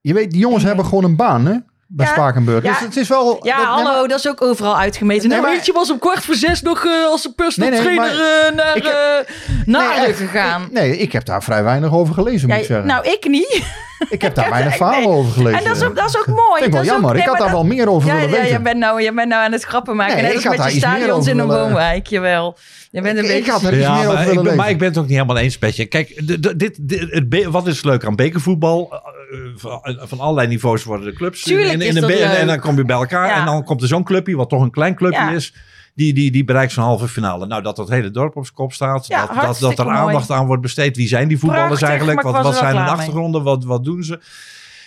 Je 0.00 0.14
weet, 0.14 0.30
die 0.30 0.40
jongens 0.40 0.62
hebben 0.64 0.84
gewoon 0.84 1.04
een 1.04 1.16
baan, 1.16 1.46
hè? 1.46 1.56
Bij 1.90 2.06
Ja, 2.06 2.12
Spakenburg. 2.12 2.64
ja. 2.64 2.70
Dus 2.72 2.80
het 2.80 2.96
is 2.96 3.08
wel... 3.08 3.38
Ja, 3.42 3.56
dat- 3.56 3.66
hallo, 3.66 4.06
dat 4.06 4.18
is 4.18 4.28
ook 4.28 4.42
overal 4.42 4.76
uitgemeten. 4.78 5.28
Nee, 5.28 5.40
nou, 5.40 5.54
maar- 5.56 5.74
was 5.74 5.90
om 5.90 5.98
kwart 5.98 6.24
voor 6.24 6.34
zes 6.34 6.62
nog 6.62 6.84
eh, 6.84 7.06
als 7.06 7.24
een 7.24 7.34
personal 7.34 7.70
Nee, 7.70 7.80
nee, 7.80 7.94
trainer 7.96 8.20
eh, 8.46 8.54
naar 8.54 8.74
heb- 8.74 8.84
eh, 8.84 10.08
echt. 10.08 10.18
gegaan. 10.18 10.62
Ik- 10.62 10.72
nee, 10.72 10.96
ik 10.98 11.12
heb 11.12 11.24
daar 11.24 11.42
vrij 11.42 11.64
weinig 11.64 11.92
over 11.92 12.14
gelezen, 12.14 12.48
moet 12.48 12.58
ik 12.58 12.64
zeggen. 12.64 12.86
nou, 12.86 13.08
ik 13.08 13.28
niet. 13.28 13.62
Ik 14.10 14.22
heb 14.22 14.34
daar 14.34 14.50
weinig 14.50 14.70
er- 14.72 14.76
verhalen 14.78 15.08
nee. 15.08 15.18
over 15.18 15.32
gelezen. 15.32 15.58
En 15.58 15.64
dat 15.64 15.76
is 15.76 15.82
ook, 15.82 15.96
dat 15.96 16.08
is 16.08 16.18
ook 16.18 16.26
mooi. 16.26 16.38
Vind 16.62 16.64
ik 16.66 16.72
wel 16.72 16.72
Dat 16.72 16.82
is 16.82 16.88
ook- 16.88 16.94
jammer. 17.00 17.12
nee, 17.12 17.22
ik 17.22 17.28
had 17.28 17.38
daar 17.38 17.46
dat- 17.46 17.56
wel 17.56 17.64
meer 17.66 17.88
over 17.90 18.08
ja, 18.08 18.14
willen 18.14 18.30
ja, 18.30 18.36
weten. 18.36 18.52
je 18.52 18.60
bent 18.62 18.76
nou, 18.78 19.02
je 19.02 19.12
bent 19.12 19.28
nou 19.28 19.44
aan 19.44 19.52
het 19.52 19.62
grappen 19.64 19.96
maken. 19.96 20.14
Nee, 20.14 20.22
Net 20.22 20.30
ik 20.30 20.36
als 20.36 20.44
had 20.46 20.52
met 20.52 20.62
daar 20.62 20.70
je 20.70 20.76
iets 20.76 20.84
meer 20.86 20.94
stadions 20.96 21.18
over 21.20 21.32
in 21.32 21.38
een 21.38 21.46
woonwijk, 21.46 22.06
jawel. 22.06 22.56
Je 22.90 23.00
bent 23.02 23.18
een 23.18 23.24
Ik- 23.24 23.30
ik 23.30 23.36
beetje... 23.36 23.50
had 23.52 23.62
er 23.62 23.72
iets 23.72 23.82
Ja, 23.82 23.94
meer 23.94 24.00
over 24.02 24.14
maar 24.14 24.18
willen 24.24 24.28
ik, 24.30 24.34
ben- 24.34 24.42
lezen. 24.44 24.56
maar 24.58 24.70
ik 24.70 24.78
ben 24.78 24.88
het 24.88 24.96
ook 24.98 25.04
niet 25.06 25.12
helemaal 25.12 25.36
eens, 25.38 25.58
Petje. 25.58 25.86
Kijk, 25.86 26.20
dit, 26.26 26.58
dit- 26.58 26.78
het 27.10 27.44
wat 27.44 27.66
is 27.66 27.82
leuk 27.84 28.04
aan 28.04 28.16
bekervoetbal? 28.16 28.88
Eh, 28.92 29.38
eh, 29.38 29.44
van, 29.56 29.98
van 30.08 30.20
allerlei 30.20 30.48
niveaus 30.48 30.84
worden 30.84 31.06
de 31.06 31.12
clubs. 31.12 31.42
Tuurlijk 31.42 31.72
in, 31.72 31.80
is 31.80 31.94
de 31.94 32.00
en, 32.00 32.06
leuk. 32.06 32.20
en 32.20 32.46
dan 32.46 32.60
kom 32.60 32.76
je 32.76 32.84
bij 32.84 32.96
elkaar. 32.96 33.26
Ja. 33.28 33.38
En 33.38 33.44
dan 33.44 33.64
komt 33.64 33.82
er 33.82 33.88
zo'n 33.88 34.04
clubje, 34.04 34.36
wat 34.36 34.48
toch 34.48 34.62
een 34.62 34.70
klein 34.70 34.94
clubje 34.94 35.18
Ja. 35.18 35.30
is. 35.30 35.54
Die, 35.98 36.14
die, 36.14 36.30
die 36.30 36.44
bereikt 36.44 36.72
zo'n 36.72 36.84
halve 36.84 37.08
finale. 37.08 37.46
Nou, 37.46 37.62
dat 37.62 37.76
dat 37.76 37.88
hele 37.88 38.10
dorp 38.10 38.36
op 38.36 38.42
zijn 38.42 38.54
kop 38.54 38.72
staat. 38.72 39.06
Ja, 39.06 39.26
dat, 39.26 39.58
dat, 39.58 39.78
er 39.78 39.84
mooi. 39.84 39.96
aandacht 39.96 40.30
aan 40.30 40.46
wordt 40.46 40.62
besteed. 40.62 40.96
Wie 40.96 41.08
zijn 41.08 41.28
die 41.28 41.38
voetballers 41.38 41.66
Prachtig, 41.66 41.88
eigenlijk? 41.88 42.22
Wat, 42.22 42.42
wat 42.42 42.56
zijn 42.56 42.76
hun 42.76 42.88
achtergronden? 42.88 43.42
Wat, 43.42 43.64
wat 43.64 43.84
doen 43.84 44.02
ze? 44.02 44.20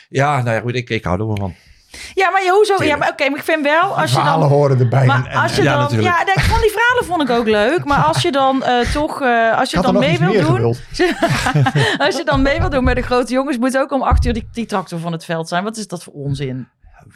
Ja, 0.09 0.41
nou 0.41 0.55
ja, 0.55 0.61
goed, 0.61 0.75
ik, 0.75 0.89
ik 0.89 1.03
hou 1.03 1.19
er 1.19 1.27
wel 1.27 1.35
van. 1.35 1.55
Ja, 2.13 2.29
maar 2.29 2.43
je, 2.43 2.51
hoezo? 2.51 2.83
Ja, 2.83 2.95
maar 2.95 3.09
oké, 3.09 3.29
maar 3.29 3.39
ik 3.39 3.45
vind 3.45 3.63
wel... 3.63 3.97
Als 3.97 4.09
je 4.11 4.15
Verhalen 4.15 4.49
dan, 4.49 4.57
horen 4.57 4.79
erbij. 4.79 5.05
maar 5.05 5.25
en- 5.25 5.41
als 5.41 5.55
je 5.55 5.63
ja, 5.63 5.71
dan... 5.71 5.81
natuurlijk. 5.81 6.17
Ja, 6.17 6.23
nee, 6.23 6.35
ik 6.35 6.41
vond 6.41 6.61
die 6.61 6.71
verhalen 6.71 7.05
vond 7.05 7.21
ik 7.21 7.29
ook 7.29 7.47
leuk. 7.47 7.85
Maar 7.85 8.03
als 8.03 8.21
je 8.21 8.31
dan 8.31 8.63
eh, 8.63 8.91
toch... 8.91 9.21
eh, 9.21 9.57
als 9.57 9.71
je 9.71 9.81
dan 9.81 9.99
mee 9.99 10.19
wil 10.19 10.41
doen... 10.41 10.63
als 12.05 12.17
je 12.17 12.21
dan 12.25 12.41
mee 12.41 12.59
wil 12.59 12.69
doen 12.69 12.83
met 12.83 12.95
de 12.95 13.01
grote 13.01 13.33
jongens... 13.33 13.57
moet 13.57 13.77
ook 13.77 13.91
om 13.91 14.01
acht 14.01 14.25
uur 14.25 14.33
die, 14.33 14.47
die 14.51 14.65
tractor 14.65 14.99
van 14.99 15.11
het 15.11 15.25
veld 15.25 15.47
zijn. 15.47 15.63
Wat 15.63 15.77
is 15.77 15.87
dat 15.87 16.03
voor 16.03 16.13
onzin? 16.13 16.67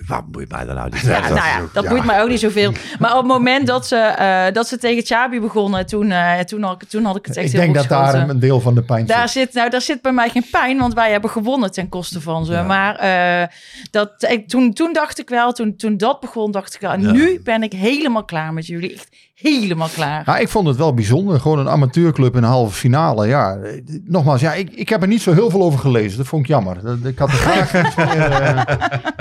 Wat 0.07 0.23
moet 0.31 0.41
je 0.41 0.47
mij 0.49 0.65
dan 0.65 0.75
nou? 0.75 0.89
Ja, 1.03 1.19
dat 1.21 1.29
nou 1.29 1.35
ja, 1.35 1.61
dat 1.73 1.83
ja. 1.83 1.89
boeit 1.89 2.05
mij 2.05 2.21
ook 2.21 2.29
niet 2.29 2.39
zoveel. 2.39 2.71
Maar 2.99 3.11
op 3.11 3.17
het 3.17 3.27
moment 3.27 3.67
dat 3.67 3.87
ze, 3.87 3.95
eh, 3.95 4.45
dat 4.53 4.67
ze 4.67 4.77
tegen 4.77 5.05
Chabi 5.05 5.39
begonnen... 5.39 5.85
Toen, 5.85 6.11
eh, 6.11 6.39
toen, 6.39 6.63
had, 6.63 6.81
ik- 6.81 6.89
toen 6.89 7.03
had 7.05 7.15
ik 7.15 7.25
het 7.25 7.37
echt 7.37 7.45
Ik 7.45 7.51
heel 7.51 7.61
denk 7.61 7.75
dat 7.75 7.87
daar 7.89 8.29
een 8.29 8.39
deel 8.39 8.59
van 8.61 8.75
de 8.75 8.83
pijn 8.83 9.05
Daar 9.05 9.29
zit. 9.29 9.43
zit, 9.43 9.53
nou, 9.53 9.69
daar 9.69 9.81
zit 9.81 10.01
bij 10.01 10.11
mij 10.11 10.29
geen 10.29 10.45
pijn, 10.51 10.77
want 10.77 10.93
wij 10.93 11.11
hebben 11.11 11.29
gewonnen 11.29 11.71
ten 11.71 11.89
koste 11.89 12.21
van 12.21 12.45
ze. 12.45 12.51
Ja. 12.53 12.63
Maar 12.63 12.95
eh, 12.95 13.47
dat, 13.91 14.25
ik, 14.29 14.47
toen, 14.47 14.73
toen 14.73 14.93
dacht 14.93 15.19
ik 15.19 15.29
wel, 15.29 15.51
toen, 15.51 15.75
toen 15.75 15.97
dat 15.97 16.19
begon, 16.19 16.51
dacht 16.51 16.73
ik 16.75 16.81
wel, 16.81 16.99
Ja. 16.99 17.11
nu 17.11 17.39
ben 17.43 17.63
ik 17.63 17.71
helemaal 17.73 18.25
klaar 18.25 18.53
met 18.53 18.65
jullie. 18.67 18.93
Echt 18.93 19.07
helemaal 19.35 19.89
klaar. 19.93 20.23
Ja, 20.25 20.37
ik 20.37 20.49
vond 20.49 20.67
het 20.67 20.77
wel 20.77 20.93
bijzonder. 20.93 21.39
Gewoon 21.39 21.59
een 21.59 21.69
amateurclub 21.69 22.35
in 22.35 22.43
een 22.43 22.49
halve 22.49 22.75
finale. 22.75 23.27
Ja, 23.27 23.57
nogmaals, 24.05 24.41
ja, 24.41 24.53
ik, 24.53 24.69
ik 24.73 24.89
heb 24.89 25.01
er 25.01 25.07
niet 25.07 25.21
zo 25.21 25.33
heel 25.33 25.49
veel 25.49 25.61
over 25.63 25.79
gelezen. 25.79 26.17
Dat 26.17 26.27
vond 26.27 26.41
ik 26.41 26.47
jammer. 26.47 26.83
Dat- 26.83 26.97
Ik 27.03 27.17
had 27.19 27.29
er 27.29 27.35
graag 27.35 27.73
iets, 27.85 27.95
meer, 27.95 28.31
eh, 28.31 28.61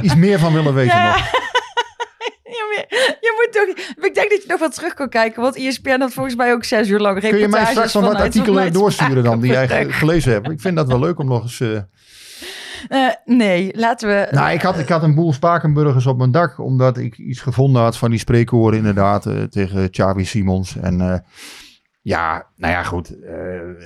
iets 0.03 0.15
meer 0.15 0.39
van 0.39 0.53
willen 0.53 0.75
weten 0.75 0.97
Ja. 0.97 1.07
nog. 1.17 1.31
Je, 3.21 3.33
moet- 3.37 3.53
toch, 3.53 3.85
ik 4.05 4.15
denk 4.15 4.31
dat 4.31 4.43
je 4.43 4.49
nog 4.49 4.61
wat 4.61 4.75
terug 4.75 4.95
kan 4.95 5.09
kijken, 5.09 5.43
want 5.43 5.57
ESPN 5.57 6.01
had 6.01 6.13
volgens 6.13 6.35
mij 6.37 6.53
ook 6.53 6.65
zes 6.65 6.89
uur 6.89 6.99
lang 6.99 7.21
Kun 7.21 7.39
je 7.39 7.49
mij 7.49 7.65
straks 7.67 7.93
nog 7.95 8.05
wat 8.05 8.15
artikelen 8.15 8.73
doorsturen 8.73 9.25
dan 9.25 9.41
die 9.41 9.51
jij 9.51 9.87
gelezen 9.91 10.33
hebt? 10.33 10.51
Ik 10.51 10.61
vind 10.61 10.77
dat 10.77 10.87
wel 10.89 10.99
leuk 10.99 11.19
om 11.19 11.27
nog 11.27 11.43
eens... 11.43 11.61
eh, 11.61 11.69
Eh, 12.89 13.09
nee, 13.25 13.71
laten 13.77 14.09
we... 14.09 14.29
Nou, 14.31 14.51
ik 14.53 14.63
had, 14.63 14.79
ik 14.79 14.89
had 14.89 15.03
een 15.03 15.15
boel 15.15 15.33
Spakenburgers 15.33 16.07
op 16.07 16.19
mijn 16.19 16.31
dak, 16.31 16.59
omdat 16.59 16.99
ik 16.99 17.19
iets 17.19 17.41
gevonden 17.41 17.83
had 17.83 17.97
van 17.97 18.11
die 18.11 18.19
spreekwoorden 18.19 18.79
inderdaad 18.79 19.27
eh, 19.27 19.43
tegen 19.43 19.91
Xavi 19.91 20.25
Simons. 20.25 20.77
En 20.77 21.01
eh, 21.01 21.19
ja, 22.03 22.47
nou 22.57 22.73
ja, 22.73 22.83
goed. 22.83 23.17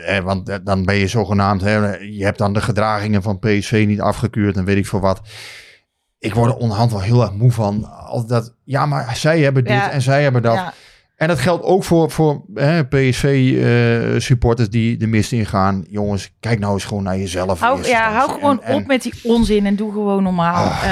eh, 0.06 0.18
want 0.18 0.60
dan 0.64 0.84
ben 0.84 0.94
je 0.94 1.06
zogenaamd, 1.06 1.60
hè, 1.60 1.96
je 1.96 2.24
hebt 2.24 2.38
dan 2.38 2.52
de 2.52 2.60
gedragingen 2.60 3.22
van 3.22 3.38
PSV 3.38 3.84
niet 3.86 4.00
afgekeurd 4.00 4.56
en 4.56 4.64
weet 4.64 4.76
ik 4.76 4.86
veel 4.86 5.00
wat. 5.00 5.20
Ik 6.18 6.34
word 6.34 6.50
er 6.50 6.56
onderhand 6.56 6.90
wel 6.90 7.00
heel 7.00 7.22
erg 7.22 7.32
moe 7.32 7.52
van. 7.52 7.84
Al 8.06 8.26
dat, 8.26 8.54
ja, 8.64 8.86
maar 8.86 9.16
zij 9.16 9.40
hebben 9.40 9.64
dit 9.64 9.72
Ja. 9.72 9.90
en 9.90 10.02
zij 10.02 10.22
hebben 10.22 10.42
dat. 10.42 10.54
ja. 10.54 10.72
En 11.18 11.28
dat 11.28 11.38
geldt 11.40 11.64
ook 11.64 11.84
voor, 11.84 12.10
voor 12.10 12.42
PSV-supporters 12.88 14.70
die 14.70 14.96
de 14.96 15.06
mist 15.06 15.32
ingaan. 15.32 15.84
Jongens, 15.90 16.32
kijk 16.40 16.58
nou 16.58 16.72
eens 16.72 16.84
gewoon 16.84 17.02
naar 17.02 17.18
jezelf. 17.18 17.60
Hou, 17.60 17.86
ja, 17.86 18.12
hou 18.12 18.30
gewoon 18.30 18.62
En- 18.62 18.66
en- 18.68 18.74
op 18.74 18.86
met 18.86 19.02
die 19.02 19.12
onzin 19.22 19.66
en 19.66 19.76
doe 19.76 19.92
gewoon 19.92 20.22
normaal. 20.22 20.64
Ah, 20.64 20.82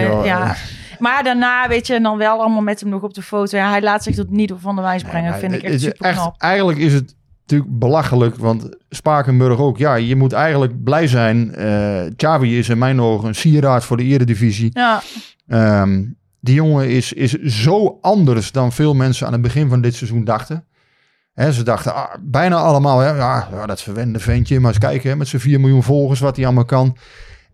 Eh, 0.00 0.08
wel, 0.08 0.24
ja. 0.24 0.44
eh. 0.50 0.54
Maar 0.98 1.22
daarna, 1.24 1.68
weet 1.68 1.86
je, 1.86 1.94
en 1.94 2.02
dan 2.02 2.18
wel 2.18 2.40
allemaal 2.40 2.62
met 2.62 2.80
hem 2.80 2.88
nog 2.88 3.02
op 3.02 3.14
de 3.14 3.22
foto. 3.22 3.56
Ja, 3.56 3.70
hij 3.70 3.82
laat 3.82 4.02
zich 4.02 4.14
tot 4.14 4.30
niet 4.30 4.52
van 4.56 4.76
de 4.76 4.82
wijs 4.82 5.02
brengen. 5.02 5.30
Nee, 5.30 5.40
vind 5.40 5.52
ik 5.52 5.62
echt 5.62 5.80
super 5.80 6.12
knap. 6.12 6.34
Eigenlijk 6.40 6.78
is 6.78 6.92
het 6.92 7.14
natuurlijk 7.46 7.78
belachelijk, 7.78 8.36
want 8.36 8.68
Spakenburg 8.90 9.58
ook. 9.58 9.78
Ja, 9.78 9.94
je 9.94 10.16
moet 10.16 10.32
eigenlijk 10.32 10.84
blij 10.84 11.06
zijn. 11.06 11.54
eh 11.54 12.02
Xavi 12.16 12.58
is 12.58 12.68
in 12.68 12.78
mijn 12.78 13.00
ogen 13.00 13.28
een 13.28 13.34
sieraad 13.34 13.84
voor 13.84 13.96
de 13.96 14.04
eredivisie. 14.04 14.70
Ja, 14.72 15.02
Ehm, 15.48 16.02
die 16.44 16.54
jongen 16.54 16.88
is, 16.88 17.12
is 17.12 17.32
zo 17.42 17.98
anders 18.00 18.52
dan 18.52 18.72
veel 18.72 18.94
mensen 18.94 19.26
aan 19.26 19.32
het 19.32 19.42
begin 19.42 19.68
van 19.68 19.80
dit 19.80 19.94
seizoen 19.94 20.24
dachten. 20.24 20.64
Ze 21.34 21.62
dachten 21.62 21.94
ah, 21.94 22.14
bijna 22.20 22.56
allemaal, 22.56 22.98
hè, 22.98 23.10
ja, 23.10 23.66
dat 23.66 23.82
verwende 23.82 24.18
ventje. 24.18 24.60
Maar 24.60 24.70
eens 24.70 24.78
kijken 24.78 25.18
met 25.18 25.28
zijn 25.28 25.42
4 25.42 25.60
miljoen 25.60 25.82
volgers 25.82 26.20
wat 26.20 26.36
hij 26.36 26.44
allemaal 26.44 26.64
kan. 26.64 26.96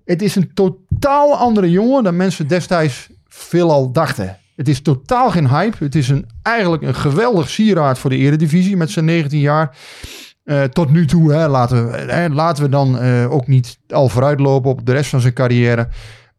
Het 0.05 0.23
is 0.23 0.37
een 0.37 0.51
totaal 0.55 1.37
andere 1.37 1.71
jongen 1.71 2.05
dan 2.05 2.17
mensen 2.17 2.47
destijds 2.47 3.09
veelal 3.29 3.93
dachten. 3.93 4.39
Het 4.57 4.69
is 4.69 4.83
totaal 4.83 5.31
geen 5.31 5.49
hype. 5.49 5.85
Het 5.85 5.95
is 5.95 6.09
een, 6.09 6.27
eigenlijk 6.43 6.83
een 6.83 6.95
geweldig 6.95 7.51
sieraad 7.51 7.99
voor 7.99 8.11
de 8.11 8.17
eredivisie 8.17 8.77
met 8.77 8.91
zijn 8.91 9.05
19 9.05 9.41
jaar. 9.41 9.77
Eh, 10.45 10.63
tot 10.63 10.91
nu 10.91 11.07
toe, 11.07 11.33
hè, 11.33 11.49
laten, 11.49 11.91
we, 11.91 12.29
laten 12.33 12.65
we 12.65 12.69
dan 12.69 12.99
eh, 12.99 13.33
ook 13.33 13.47
niet 13.47 13.79
al 13.89 14.09
vooruitlopen 14.09 14.71
op 14.71 14.87
de 14.87 14.93
rest 14.93 15.11
van 15.11 15.21
zijn 15.21 15.33
carrière. 15.33 15.89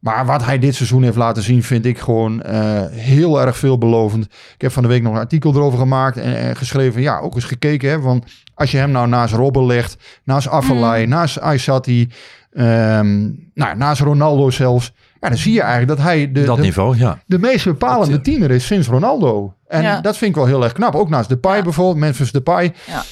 Maar 0.02 0.26
wat 0.26 0.46
hij 0.46 0.60
dit 0.60 0.76
seizoen 0.76 1.04
heeft 1.04 1.16
laten 1.18 1.44
zien, 1.44 1.64
vind 1.64 1.86
ik 1.86 2.00
gewoon 2.00 2.42
eh, 2.42 2.86
heel 2.90 3.42
erg 3.42 3.58
veelbelovend. 3.58 4.26
Ik 4.26 4.62
heb 4.62 4.72
van 4.72 4.84
de 4.84 4.90
week 4.90 5.02
nog 5.02 5.14
een 5.14 5.20
artikel 5.20 5.54
erover 5.56 5.80
gemaakt 5.80 6.18
en, 6.18 6.36
en 6.38 6.56
geschreven. 6.56 7.02
Ja, 7.02 7.20
ook 7.20 7.36
eens 7.36 7.44
gekeken. 7.44 7.90
Hè, 7.90 8.00
want 8.00 8.26
als 8.54 8.72
je 8.72 8.78
hem 8.78 8.92
nou 8.92 9.08
naast 9.08 9.34
Robben 9.34 9.66
legt, 9.66 9.98
naast 10.24 10.48
Afellay, 10.48 11.06
naast 11.06 11.40
Aysati, 11.40 12.10
ehm, 12.52 13.22
nou, 13.54 13.78
naast 13.78 14.02
Ronaldo 14.02 14.50
zelfs. 14.50 14.94
Ja, 15.20 15.30
dan 15.30 15.38
zie 15.38 15.54
je 15.54 15.62
eigenlijk 15.62 15.98
dat 15.98 16.08
hij 16.08 16.32
de, 16.32 16.44
dat 16.44 16.56
de, 16.56 16.62
niveau, 16.62 16.98
ja. 16.98 17.20
de 17.26 17.40
meest 17.40 17.66
bepalende 17.66 18.12
Dat, 18.12 18.24
tiener 18.24 18.52
is 18.52 18.66
sinds 18.66 18.88
Ronaldo. 18.88 19.54
En 19.68 19.82
Ja. 19.82 20.02
dat 20.02 20.18
vind 20.18 20.30
ik 20.32 20.36
wel 20.38 20.46
heel 20.46 20.64
erg 20.64 20.74
knap. 20.74 20.96
Ook 20.96 21.10
naast 21.10 21.30
Depay 21.30 21.58
Ja. 21.58 21.64
bijvoorbeeld, 21.64 21.98
Memphis 21.98 22.32
Depay. 22.32 22.74
Ja. 22.88 23.04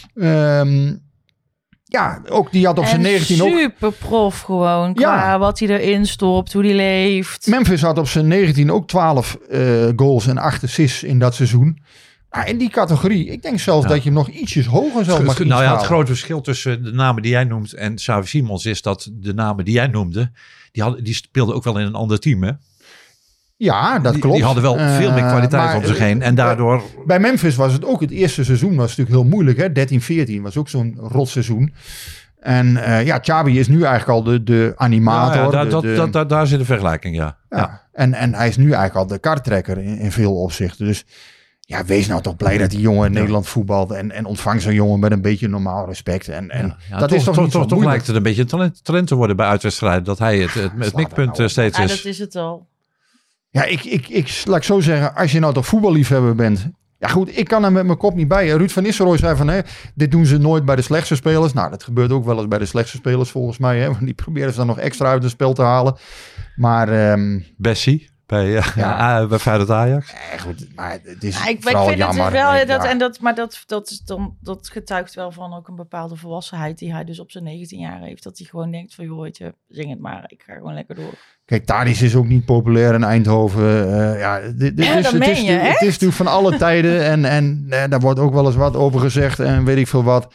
Ehm, 0.59 0.93
ja, 1.91 2.21
ook 2.29 2.51
die 2.51 2.65
had 2.65 2.77
op 2.77 2.85
zijn 2.85 2.95
en 2.95 3.01
19 3.11 3.41
ook 3.41 3.57
super 3.59 3.91
prof 3.91 4.39
gewoon. 4.41 4.93
Qua 4.93 5.15
Ja. 5.31 5.39
wat 5.39 5.59
hij 5.59 5.67
erin 5.79 6.05
stopt, 6.05 6.53
hoe 6.53 6.63
hij 6.65 6.73
leeft. 6.73 7.47
Memphis 7.47 7.81
had 7.81 7.97
op 7.97 8.07
zijn 8.07 8.27
19 8.27 8.71
ook 8.71 8.87
12 8.87 9.37
eh, 9.49 9.87
goals 9.95 10.27
en 10.27 10.37
8 10.37 10.63
assists 10.63 11.03
in 11.03 11.19
dat 11.19 11.35
seizoen. 11.35 11.79
Ah, 12.29 12.47
in 12.47 12.57
die 12.57 12.69
categorie, 12.69 13.25
ik 13.27 13.41
denk 13.41 13.59
zelfs 13.59 13.83
Ja. 13.83 13.89
dat 13.89 13.97
je 13.97 14.09
hem 14.09 14.13
nog 14.17 14.27
ietsjes 14.29 14.65
hoger 14.65 15.05
zou 15.05 15.23
mag 15.23 15.39
nou 15.43 15.63
ja, 15.63 15.75
het 15.75 15.85
grote 15.85 16.05
verschil 16.07 16.41
tussen 16.41 16.83
de 16.83 16.91
namen 16.91 17.21
die 17.21 17.31
jij 17.31 17.43
noemt 17.43 17.73
en 17.73 17.95
Xavi 17.95 18.27
Simons 18.27 18.65
is 18.65 18.81
dat 18.81 19.09
de 19.13 19.33
namen 19.33 19.65
die 19.65 19.73
jij 19.73 19.87
noemde, 19.87 20.31
die, 20.71 20.83
hadden, 20.83 21.03
die 21.03 21.13
speelden 21.13 21.55
ook 21.55 21.63
wel 21.63 21.79
in 21.79 21.85
een 21.85 21.95
ander 21.95 22.19
team. 22.19 22.43
Hè? 22.43 22.51
Ja, 23.61 23.99
dat 23.99 24.11
die, 24.13 24.21
klopt. 24.21 24.35
Die 24.35 24.45
hadden 24.45 24.63
wel 24.63 24.77
veel 24.77 25.11
meer 25.11 25.23
Eh, 25.23 25.29
kwaliteit 25.29 25.63
maar, 25.63 25.75
om 25.75 25.85
zich 25.85 25.97
heen. 25.97 26.21
En 26.21 26.35
daardoor, 26.35 26.83
Bij 27.05 27.19
Memphis 27.19 27.55
was 27.55 27.73
het 27.73 27.85
ook 27.85 28.01
het 28.01 28.11
eerste 28.11 28.43
seizoen, 28.43 28.75
was 28.75 28.87
natuurlijk 28.87 29.09
heel 29.15 29.25
moeilijk. 29.29 29.57
Hè? 29.57 29.71
13, 29.71 30.01
14 30.01 30.41
was 30.41 30.57
ook 30.57 30.69
zo'n 30.69 30.97
rotseizoen. 31.01 31.73
En 32.39 32.77
eh, 32.83 33.05
ja, 33.05 33.17
Xabi 33.17 33.59
is 33.59 33.67
nu 33.67 33.83
eigenlijk 33.83 34.09
al 34.09 34.23
de, 34.23 34.43
de 34.43 34.73
animator. 34.75 35.35
Ja, 35.37 35.43
ja, 35.43 35.49
daar, 35.49 35.63
de- 35.63 35.69
dat, 35.69 35.81
de- 35.81 35.95
dat, 35.95 36.13
dat- 36.13 36.29
daar 36.29 36.47
zit 36.47 36.59
een 36.59 36.65
vergelijking, 36.65 37.15
ja. 37.15 37.37
ja. 37.49 37.57
ja. 37.57 37.87
En, 37.93 38.13
en 38.13 38.33
hij 38.33 38.47
is 38.47 38.57
nu 38.57 38.63
eigenlijk 38.71 38.95
al 38.95 39.07
de 39.07 39.19
karttrekker 39.19 39.77
in, 39.77 39.97
in 39.97 40.11
veel 40.11 40.35
opzichten. 40.41 40.85
Dus 40.85 41.05
ja, 41.59 41.85
wees 41.85 42.07
nou 42.07 42.21
toch 42.21 42.35
blij 42.35 42.57
dat 42.57 42.69
die 42.69 42.79
jongen 42.79 43.05
in 43.07 43.13
Nederland 43.13 43.47
voetbalt. 43.47 43.91
En, 43.91 44.11
en 44.11 44.25
ontvang 44.25 44.61
zo'n 44.61 44.73
jongen 44.73 44.99
met 44.99 45.11
een 45.11 45.21
beetje 45.21 45.47
normaal 45.47 45.85
respect. 45.87 46.27
En, 46.27 46.49
en 46.49 46.75
Ja, 46.89 46.97
dat 46.99 47.09
toch, 47.09 47.17
is 47.17 47.23
toch, 47.23 47.33
toch, 47.35 47.43
niet 47.43 47.53
zo 47.53 47.65
toch, 47.65 47.83
lijkt 47.83 48.07
het 48.07 48.15
een 48.15 48.23
beetje 48.23 48.41
een 48.41 48.47
talent, 48.47 48.83
talent 48.83 49.07
te 49.07 49.15
worden 49.15 49.35
bij 49.35 49.47
uitwedstrijden. 49.47 50.03
Dat 50.03 50.19
hij 50.19 50.37
het, 50.39 50.53
het, 50.53 50.95
mikpunt 50.95 51.27
nou 51.31 51.43
eh, 51.43 51.47
steeds 51.47 51.77
Ja, 51.77 51.83
is. 51.83 51.95
dat 51.95 52.05
is 52.05 52.19
het 52.19 52.35
al. 52.35 52.67
Ja, 53.51 53.63
ik, 53.63 53.83
ik, 53.83 54.09
ik, 54.09 54.41
laat 54.45 54.57
ik 54.57 54.63
zo 54.63 54.79
zeggen, 54.79 55.15
als 55.15 55.31
je 55.31 55.39
nou 55.39 55.53
toch 55.53 55.65
voetballiefhebber 55.65 56.35
bent. 56.35 56.69
Ja 56.97 57.07
goed, 57.07 57.37
ik 57.37 57.47
kan 57.47 57.63
er 57.63 57.71
met 57.71 57.85
mijn 57.85 57.97
kop 57.97 58.15
niet 58.15 58.27
bij. 58.27 58.47
Ruud 58.49 58.69
van 58.69 58.83
Nistelrooy 58.83 59.17
zei 59.17 59.35
van, 59.35 59.47
hè, 59.47 59.59
dit 59.95 60.11
doen 60.11 60.25
ze 60.25 60.37
nooit 60.37 60.65
bij 60.65 60.75
de 60.75 60.81
slechtste 60.81 61.15
spelers. 61.15 61.53
Nou, 61.53 61.69
dat 61.69 61.83
gebeurt 61.83 62.11
ook 62.11 62.25
wel 62.25 62.37
eens 62.37 62.47
bij 62.47 62.57
de 62.57 62.65
slechtste 62.65 62.97
spelers 62.97 63.29
volgens 63.29 63.57
mij. 63.57 63.79
Hè, 63.79 63.85
want 63.85 63.99
die 63.99 64.13
proberen 64.13 64.51
ze 64.51 64.57
dan 64.57 64.67
nog 64.67 64.79
extra 64.79 65.09
uit 65.09 65.23
het 65.23 65.31
spel 65.31 65.53
te 65.53 65.61
halen. 65.61 65.97
Maar, 66.55 66.89
ehm, 66.89 67.39
Bessie 67.57 68.08
bij, 68.29 68.55
eh, 68.57 68.71
Ja. 68.75 68.97
ja. 69.19 69.25
bij 69.27 69.39
Feyenoord 69.39 69.69
Ajax. 69.69 70.13
eh, 70.13 70.39
goed, 70.41 70.75
maar 70.75 70.91
het 71.03 71.23
is 71.23 71.37
Ja, 71.37 71.47
ik, 71.47 71.63
vind 71.63 71.97
jammer. 71.97 72.23
het 72.23 72.31
dus 72.31 72.41
wel, 72.41 72.65
dat, 72.77 72.85
en 72.85 72.97
dat, 72.97 73.19
maar 73.19 73.35
dat, 73.35 73.63
dat, 73.65 73.89
is 73.89 73.99
dan, 73.99 74.35
dat 74.41 74.69
getuigt 74.69 75.13
wel 75.15 75.31
van 75.31 75.53
ook 75.53 75.67
een 75.67 75.75
bepaalde 75.75 76.15
volwassenheid 76.15 76.77
die 76.77 76.93
hij 76.93 77.03
dus 77.03 77.19
op 77.19 77.31
zijn 77.31 77.43
19 77.43 77.79
jaar 77.79 78.01
heeft. 78.01 78.23
Dat 78.23 78.37
hij 78.37 78.47
gewoon 78.47 78.71
denkt 78.71 78.95
van, 78.95 79.05
joh, 79.05 79.27
je, 79.31 79.53
zing 79.69 79.89
het 79.89 79.99
maar, 79.99 80.23
ik 80.27 80.43
ga 80.45 80.53
gewoon 80.53 80.73
lekker 80.73 80.95
door. 80.95 81.13
Kijk, 81.45 81.65
Tadis 81.65 82.01
is 82.01 82.15
ook 82.15 82.27
niet 82.27 82.45
populair 82.45 82.93
in 82.93 83.03
Eindhoven. 83.03 83.93
Eh, 84.13 84.19
ja, 84.19 84.39
dit, 84.39 84.77
dit 84.77 84.85
Ja, 84.85 84.95
is, 84.97 85.03
dat 85.03 85.11
het, 85.11 85.21
meen 85.21 85.29
is, 85.31 85.41
je, 85.41 85.51
het 85.51 85.81
is 85.81 85.87
natuurlijk 85.91 86.13
van 86.17 86.27
alle 86.27 86.57
tijden. 86.57 87.03
En, 87.03 87.25
en 87.25 87.65
eh, 87.69 87.83
daar 87.89 87.99
wordt 87.99 88.19
ook 88.19 88.33
wel 88.33 88.45
eens 88.45 88.55
wat 88.55 88.75
over 88.75 88.99
gezegd 88.99 89.39
en 89.39 89.65
weet 89.65 89.77
ik 89.77 89.87
veel 89.87 90.03
wat. 90.03 90.33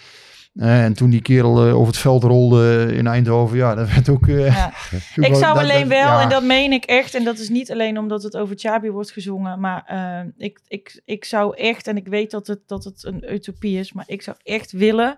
En 0.54 0.92
toen 0.94 1.10
die 1.10 1.22
kerel 1.22 1.66
eh, 1.66 1.74
over 1.74 1.86
het 1.86 1.96
veld 1.96 2.22
rolde 2.22 2.88
in 2.94 3.06
Eindhoven, 3.06 3.56
ja, 3.56 3.74
dat 3.74 3.88
werd 3.90 4.08
ook... 4.08 4.28
eh, 4.28 4.46
Ja. 4.46 4.68
Ik 5.14 5.28
wel- 5.28 5.34
zou 5.34 5.54
dat- 5.54 5.62
alleen 5.62 5.78
dat- 5.80 5.88
wel, 5.88 6.06
ja. 6.06 6.22
en 6.22 6.28
dat 6.28 6.42
meen 6.44 6.72
ik 6.72 6.84
echt, 6.84 7.14
en 7.14 7.24
dat 7.24 7.38
is 7.38 7.48
niet 7.48 7.72
alleen 7.72 7.98
omdat 7.98 8.22
het 8.22 8.36
over 8.36 8.56
Chabi 8.58 8.90
wordt 8.90 9.10
gezongen, 9.10 9.60
maar 9.60 9.82
eh, 9.86 10.20
ik, 10.36 10.60
ik, 10.68 11.00
ik 11.04 11.24
zou 11.24 11.56
echt, 11.56 11.86
en 11.86 11.96
ik 11.96 12.06
weet 12.08 12.30
dat 12.30 12.46
het, 12.46 12.60
dat 12.66 12.84
het 12.84 13.04
een 13.04 13.32
utopie 13.32 13.78
is, 13.78 13.92
maar 13.92 14.04
ik 14.06 14.22
zou 14.22 14.36
echt 14.42 14.72
willen 14.72 15.16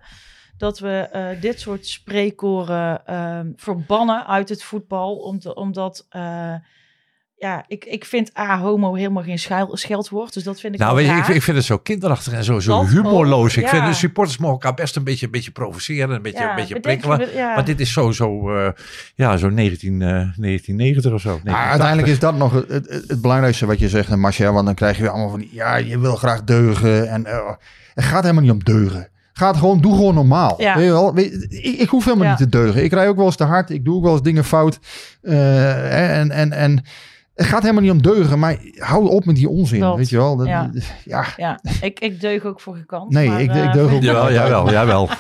dat 0.59 0.79
we 0.79 1.37
dit 1.41 1.61
soort 1.61 1.87
spreekkoren 1.87 3.07
eh, 3.07 3.41
verbannen 3.57 4.27
uit 4.27 4.49
het 4.49 4.63
voetbal, 4.63 5.17
om 5.17 5.39
te- 5.39 5.55
omdat... 5.55 6.07
eh, 7.39 7.49
ja, 7.49 7.65
ik, 7.69 7.85
ik 7.85 8.05
vind 8.05 8.39
A, 8.39 8.59
homo 8.59 8.95
helemaal 8.95 9.23
geen 9.23 9.39
schuil, 9.39 9.77
scheldwoord, 9.77 10.33
dus 10.35 10.43
dat 10.43 10.61
vind 10.61 10.75
ik 10.75 10.81
Nou, 10.81 10.97
weet 10.97 11.07
je, 11.07 11.13
ik, 11.13 11.29
ik 11.29 11.43
vind 11.43 11.57
het 11.57 11.67
zo 11.67 11.79
kinderachtig 11.79 12.33
en 12.33 12.45
zo, 12.45 12.61
zo 12.61 12.79
Dat 12.81 12.89
humorloos. 12.91 13.57
ook, 13.59 13.63
Ik 13.65 13.69
vind 13.69 13.87
de 13.87 13.93
supporters 13.95 14.39
mogen 14.39 14.55
elkaar 14.55 14.75
best 14.75 14.97
een 14.97 15.05
beetje, 15.05 15.27
een 15.27 15.33
beetje 15.33 15.51
provoceren, 15.51 16.11
een 16.11 16.23
beetje, 16.23 16.39
Ja, 16.43 16.51
een 16.51 16.57
beetje 16.57 16.75
je 16.75 16.81
prikkelen. 16.81 17.35
ja. 17.35 17.55
Maar 17.55 17.65
dit 17.65 17.81
is 17.81 17.93
zo, 17.93 18.11
zo, 18.13 18.55
eh, 18.57 18.69
ja, 19.15 19.37
zo 19.37 19.49
19, 19.49 20.03
eh, 20.03 20.09
1990 20.09 21.13
of 21.13 21.21
zo. 21.21 21.29
Maar 21.29 21.41
1980. 21.45 21.71
uiteindelijk 21.71 22.09
is 22.09 22.19
dat 22.19 22.37
nog 22.37 22.53
het, 22.53 22.69
het, 22.95 23.05
het 23.09 23.21
belangrijkste 23.21 23.67
wat 23.67 23.79
je 23.79 23.89
zegt, 23.89 24.11
en 24.11 24.21
Marcel. 24.21 24.53
Want 24.53 24.67
dan 24.67 24.75
krijg 24.75 24.97
je 24.97 25.03
weer 25.03 25.11
allemaal 25.11 25.31
van 25.31 25.39
die, 25.41 25.51
ja, 25.53 25.77
je 25.77 25.99
wil 25.99 26.17
graag 26.17 26.45
deugen. 26.45 27.09
En 27.11 27.27
eh, 27.27 27.51
het 27.95 28.05
gaat 28.05 28.23
helemaal 28.23 28.43
niet 28.43 28.53
om 28.53 28.65
deugen. 28.65 29.09
Gaat 29.33 29.57
gewoon, 29.57 29.81
doe 29.81 29.95
gewoon 29.95 30.15
normaal. 30.15 30.55
Ja. 30.63 30.75
Weet 30.77 30.85
je 30.85 30.91
wel? 30.91 31.15
Weet- 31.15 31.47
ik, 31.49 31.79
ik 31.79 31.89
hoef 31.89 32.05
helemaal 32.05 32.25
Ja. 32.25 32.31
niet 32.31 32.39
te 32.39 32.49
deugen. 32.49 32.85
Ik 32.85 32.93
rij 32.93 33.09
ook 33.09 33.17
wel 33.17 33.27
eens 33.27 33.37
te 33.37 33.45
hard. 33.45 33.71
Ik 33.71 33.85
doe 33.85 33.97
ook 33.97 34.03
wel 34.03 34.13
eens 34.13 34.23
dingen 34.23 34.45
fout. 34.45 34.79
Eh, 35.23 36.19
en, 36.19 36.31
en, 36.31 36.53
en 36.53 36.85
het 37.37 37.47
gaat 37.47 37.63
helemaal 37.63 37.83
niet 37.83 37.91
om 37.93 38.03
deugen. 38.03 38.39
Maar 38.39 38.57
hou 38.79 39.09
op 39.09 39.25
met 39.25 39.37
die 39.37 39.49
onzin. 39.49 39.81
Dat, 39.81 39.97
weet 39.97 40.09
je 40.09 40.17
wel? 40.17 40.37
Dat, 40.37 40.47
ja. 40.47 40.71
ja. 41.05 41.25
Ja, 41.37 41.61
ik, 41.81 42.01
ik 42.01 42.21
deug 42.21 42.45
ook 42.45 42.61
voor 42.61 42.77
gekant. 42.77 43.11
Nee, 43.11 43.29
maar, 43.29 43.41
ik, 43.41 43.51
eh, 43.51 43.65
ik 43.65 43.73
deug 43.73 43.93
ook 43.93 44.03
Jawel, 44.09 44.33
jawel, 44.33 44.71
jawel. 44.71 45.09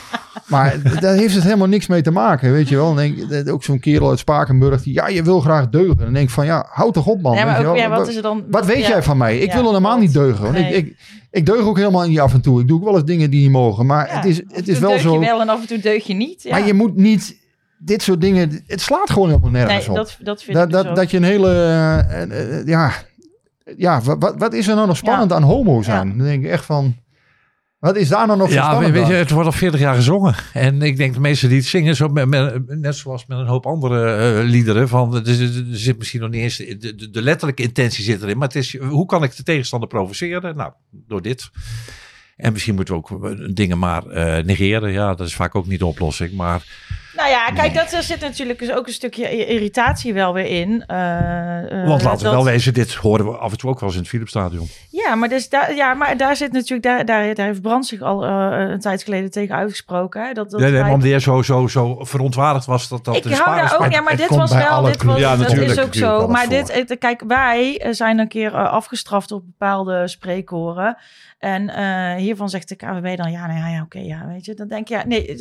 Maar 0.47 1.01
daar 1.01 1.15
heeft 1.15 1.35
het 1.35 1.43
helemaal 1.43 1.67
niks 1.67 1.87
mee 1.87 2.03
te 2.03 2.11
maken, 2.11 2.53
weet 2.53 2.69
je 2.69 2.77
wel. 2.77 2.95
Denk, 2.95 3.49
ook 3.51 3.65
zo'n 3.65 3.79
kerel 3.79 4.11
uit 4.11 4.19
Spakenburg 4.19 4.83
die, 4.83 4.95
ja, 4.95 5.09
je 5.09 5.23
wil 5.23 5.41
graag 5.41 5.69
deugen. 5.69 5.97
Dan 5.97 6.13
denk 6.13 6.29
ik 6.29 6.35
van, 6.35 6.47
ja, 6.47 6.67
houd 6.71 6.95
toch 6.95 7.07
op 7.07 7.23
man. 7.23 7.37
Ja, 7.37 7.45
maar 7.45 7.53
weet 7.55 7.63
je 7.63 7.69
ook, 7.69 7.77
ja, 7.77 7.89
wat 7.89 8.09
is 8.09 8.17
er 8.17 8.23
dan? 8.23 8.45
Wat 8.51 8.67
weet 8.67 8.81
ja. 8.83 8.89
jij 8.89 9.03
van 9.03 9.17
mij? 9.17 9.39
Ik 9.39 9.49
Ja, 9.53 9.55
wil 9.55 9.67
helemaal 9.67 9.97
klopt. 9.97 10.07
niet 10.07 10.15
deugen. 10.15 10.53
Nee. 10.53 10.75
ik, 10.75 10.87
ik, 10.87 10.97
ik 11.31 11.47
deug 11.47 11.61
ook 11.61 11.77
helemaal 11.77 12.09
niet 12.09 12.21
af 12.21 12.35
en 12.35 12.41
toe. 12.41 12.61
Ik 12.61 12.69
doe 12.69 12.79
ook 12.79 12.85
wel 12.85 12.95
eens 12.95 13.05
dingen 13.05 13.31
die 13.31 13.43
niet 13.43 13.51
mogen. 13.51 13.87
Maar 13.87 14.07
Ja, 14.09 14.15
het 14.15 14.25
is, 14.25 14.37
af 14.37 14.49
en 14.49 14.55
het 14.55 14.65
toe 14.65 14.75
is 14.75 14.81
wel 14.81 14.91
deug 14.91 15.01
zo. 15.01 15.13
je 15.13 15.19
wel 15.19 15.41
en 15.41 15.49
af 15.49 15.61
en 15.61 15.67
toe 15.67 15.79
deug 15.79 16.07
je 16.07 16.15
niet. 16.15 16.43
Ja. 16.43 16.51
Maar 16.51 16.67
je 16.67 16.75
moet 16.75 16.97
niet 16.97 17.37
dit 17.79 18.03
soort 18.03 18.21
dingen. 18.21 18.63
Het 18.67 18.81
slaat 18.81 19.11
gewoon 19.11 19.29
helemaal 19.29 19.51
nergens 19.51 19.87
nee, 19.87 19.89
op. 19.89 19.97
dat, 19.97 20.17
dat 20.21 20.43
vind 20.43 20.57
dat, 20.57 20.67
ik 20.67 20.73
dat, 20.73 20.97
dat 20.97 21.11
je 21.11 21.17
een 21.17 21.23
hele. 21.23 21.49
eh, 21.51 22.23
eh, 22.23 22.59
eh, 22.61 22.67
ja, 22.67 22.93
ja 23.77 24.01
wat, 24.01 24.17
wat, 24.19 24.35
wat 24.39 24.53
is 24.55 24.69
er 24.69 24.75
nou 24.75 24.87
nog 24.87 24.97
spannend 24.97 25.33
aan 25.33 25.43
homo 25.43 25.83
zijn? 25.83 26.17
Dan 26.17 26.27
denk 26.27 26.45
ik 26.45 26.51
echt 26.51 26.65
van. 26.65 26.97
Wat 27.79 27.97
is 27.97 28.09
daar 28.09 28.27
nou 28.27 28.39
nog 28.39 28.53
Ja, 28.53 28.65
spannend 28.69 28.93
weet 28.93 29.07
je, 29.07 29.13
aan? 29.13 29.19
het 29.19 29.31
wordt 29.31 29.47
al 29.47 29.53
40 29.53 29.81
jaar 29.81 29.95
gezongen. 29.95 30.35
En 30.53 30.83
ik 30.83 30.97
denk 30.97 31.15
de 31.15 31.21
mensen 31.21 31.49
die 31.49 31.59
het 31.59 31.67
zingen, 31.67 31.97
zo 31.97 32.09
met, 32.09 32.27
met- 32.29 32.67
net 32.81 32.97
zoals 32.97 33.27
met 33.27 33.39
een 33.39 33.47
hoop 33.47 33.67
andere 33.67 34.43
liederen, 34.43 34.89
van, 34.89 35.15
er, 35.15 35.35
zit- 35.35 35.57
er 35.57 35.65
zit 35.79 35.99
misschien 35.99 36.21
nog 36.21 36.31
niet 36.31 36.43
eens, 36.43 36.57
de, 36.57 36.77
de, 36.95 37.11
de 37.11 37.23
letterlijke 37.23 37.63
intentie 37.63 38.05
zit 38.05 38.23
erin, 38.23 38.39
maar 38.39 38.47
het 38.49 38.57
is, 38.57 38.79
hoe 38.79 39.07
kan 39.07 39.23
ik 39.23 39.37
de 39.37 39.43
tegenstander 39.43 39.89
provoceren? 39.89 40.57
Nou, 40.57 40.73
door 40.91 41.23
dit. 41.23 41.51
En 42.37 42.53
misschien 42.53 42.75
moeten 42.75 42.95
we 42.95 43.01
ook 43.01 43.55
dingen 43.57 43.79
maar 43.79 44.07
eh, 44.07 44.45
negeren. 44.45 44.93
Ja, 44.93 45.15
dat 45.15 45.27
is 45.27 45.35
vaak 45.35 45.55
ook 45.55 45.67
niet 45.67 45.79
de 45.79 45.87
oplossing. 45.87 46.33
Maar 46.33 46.63
Nou 47.17 47.29
ja, 47.29 47.51
kijk, 47.55 47.75
dat, 47.75 47.93
er 47.93 48.03
zit 48.03 48.21
natuurlijk 48.21 48.59
dus 48.59 48.73
ook 48.73 48.87
een 48.87 48.93
stukje 48.93 49.47
irritatie 49.47 50.15
wel 50.15 50.33
weer 50.33 50.47
in. 50.47 50.85
eh, 50.87 51.83
eh, 51.83 51.89
want 51.89 52.03
laten 52.03 52.25
we 52.27 52.33
wel 52.33 52.45
wezen, 52.45 52.75
dit 52.75 52.95
horen 52.95 53.25
we 53.27 53.37
af 53.37 53.51
en 53.53 53.59
toe 53.59 53.71
ook 53.71 53.81
wel 53.81 53.89
eens 53.89 53.95
in 53.97 54.03
het 54.03 54.11
Philipsstadion. 54.11 54.69
Ja, 55.05 55.15
maar, 55.15 55.29
dus 55.29 55.49
daar, 55.49 55.75
ja, 55.75 55.95
maar 55.95 56.17
daar 56.17 56.37
zit 56.37 56.53
natuurlijk, 56.53 56.83
daar, 56.83 57.05
daar, 57.05 57.35
daar 57.35 57.47
heeft 57.47 57.63
Brand 57.63 57.87
zich 57.87 58.01
al 58.01 58.25
eh, 58.25 58.69
een 58.71 58.81
tijd 58.81 59.03
geleden 59.03 59.31
tegen 59.31 59.55
uitgesproken. 59.55 60.23
Hè? 60.27 60.33
Dat, 60.33 60.51
dat 60.51 60.61
Nee, 60.61 60.71
nee, 60.71 60.93
omdat 60.93 61.09
jij 61.09 61.19
zo, 61.21 61.43
zo, 61.43 61.67
zo 61.67 61.97
verontwaardigd 62.01 62.67
was 62.67 62.89
dat 62.89 63.05
dat 63.05 63.17
ik 63.17 63.23
de 63.23 63.35
hou 63.37 63.57
daar 63.57 63.79
ook, 63.81 63.93
ja, 63.93 64.01
maar 64.01 64.17
dit 64.17 64.29
was 64.29 64.55
wel, 64.55 64.83
dit 64.83 65.03
was. 65.03 65.19
Ja, 65.19 65.37
dat 65.37 65.53
is 65.53 65.79
ook 65.81 65.95
zo. 65.95 66.29
Maar 66.29 66.49
dit, 66.49 66.73
het- 66.73 66.99
kijk, 66.99 67.23
wij 67.27 67.79
eh, 67.79 67.93
zijn 67.93 68.19
een 68.19 68.29
keer 68.29 68.55
eh, 68.55 68.73
afgestraft 68.73 69.33
op 69.33 69.43
bepaalde 69.47 70.09
spreekkoren. 70.09 70.97
En 71.39 71.69
eh, 71.69 72.15
hiervan 72.23 72.49
zegt 72.49 72.69
de 72.69 72.77
KWB 72.77 73.17
dan, 73.17 73.31
ja, 73.31 73.47
nou 73.47 73.59
ja, 73.59 73.69
ja 73.69 73.83
oké, 73.83 73.99
ja, 73.99 74.27
weet 74.27 74.45
je. 74.45 74.55
Dan 74.55 74.69
denk 74.69 74.89
je, 74.89 74.95
ja, 74.95 75.07
nee, 75.07 75.37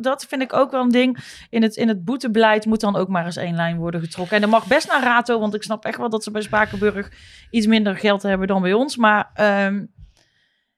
dat 0.00 0.26
vind 0.28 0.42
ik 0.42 0.52
ook 0.52 0.70
wel 0.70 0.82
een 0.82 0.88
ding. 0.88 1.18
In 1.50 1.62
het, 1.62 1.76
in 1.76 1.88
het 1.88 2.04
boetebeleid 2.04 2.66
moet 2.66 2.80
dan 2.80 2.96
ook 2.96 3.08
maar 3.08 3.24
eens 3.24 3.36
één 3.36 3.54
lijn 3.54 3.76
worden 3.76 4.00
getrokken. 4.00 4.34
En 4.36 4.40
dat 4.42 4.50
mag 4.50 4.66
best 4.66 4.88
naar 4.88 5.02
Rato, 5.02 5.40
want 5.40 5.54
ik 5.54 5.62
snap 5.62 5.84
echt 5.84 5.98
wel 5.98 6.08
dat 6.08 6.24
ze 6.24 6.30
bij 6.30 6.42
Spakenburg 6.42 7.10
iets 7.50 7.66
minder 7.66 7.96
geld 7.96 8.22
hebben 8.22 8.46
dan 8.48 8.62
bij 8.62 8.72
ons. 8.72 8.96
Maar 9.06 9.30
ehm, 9.34 9.84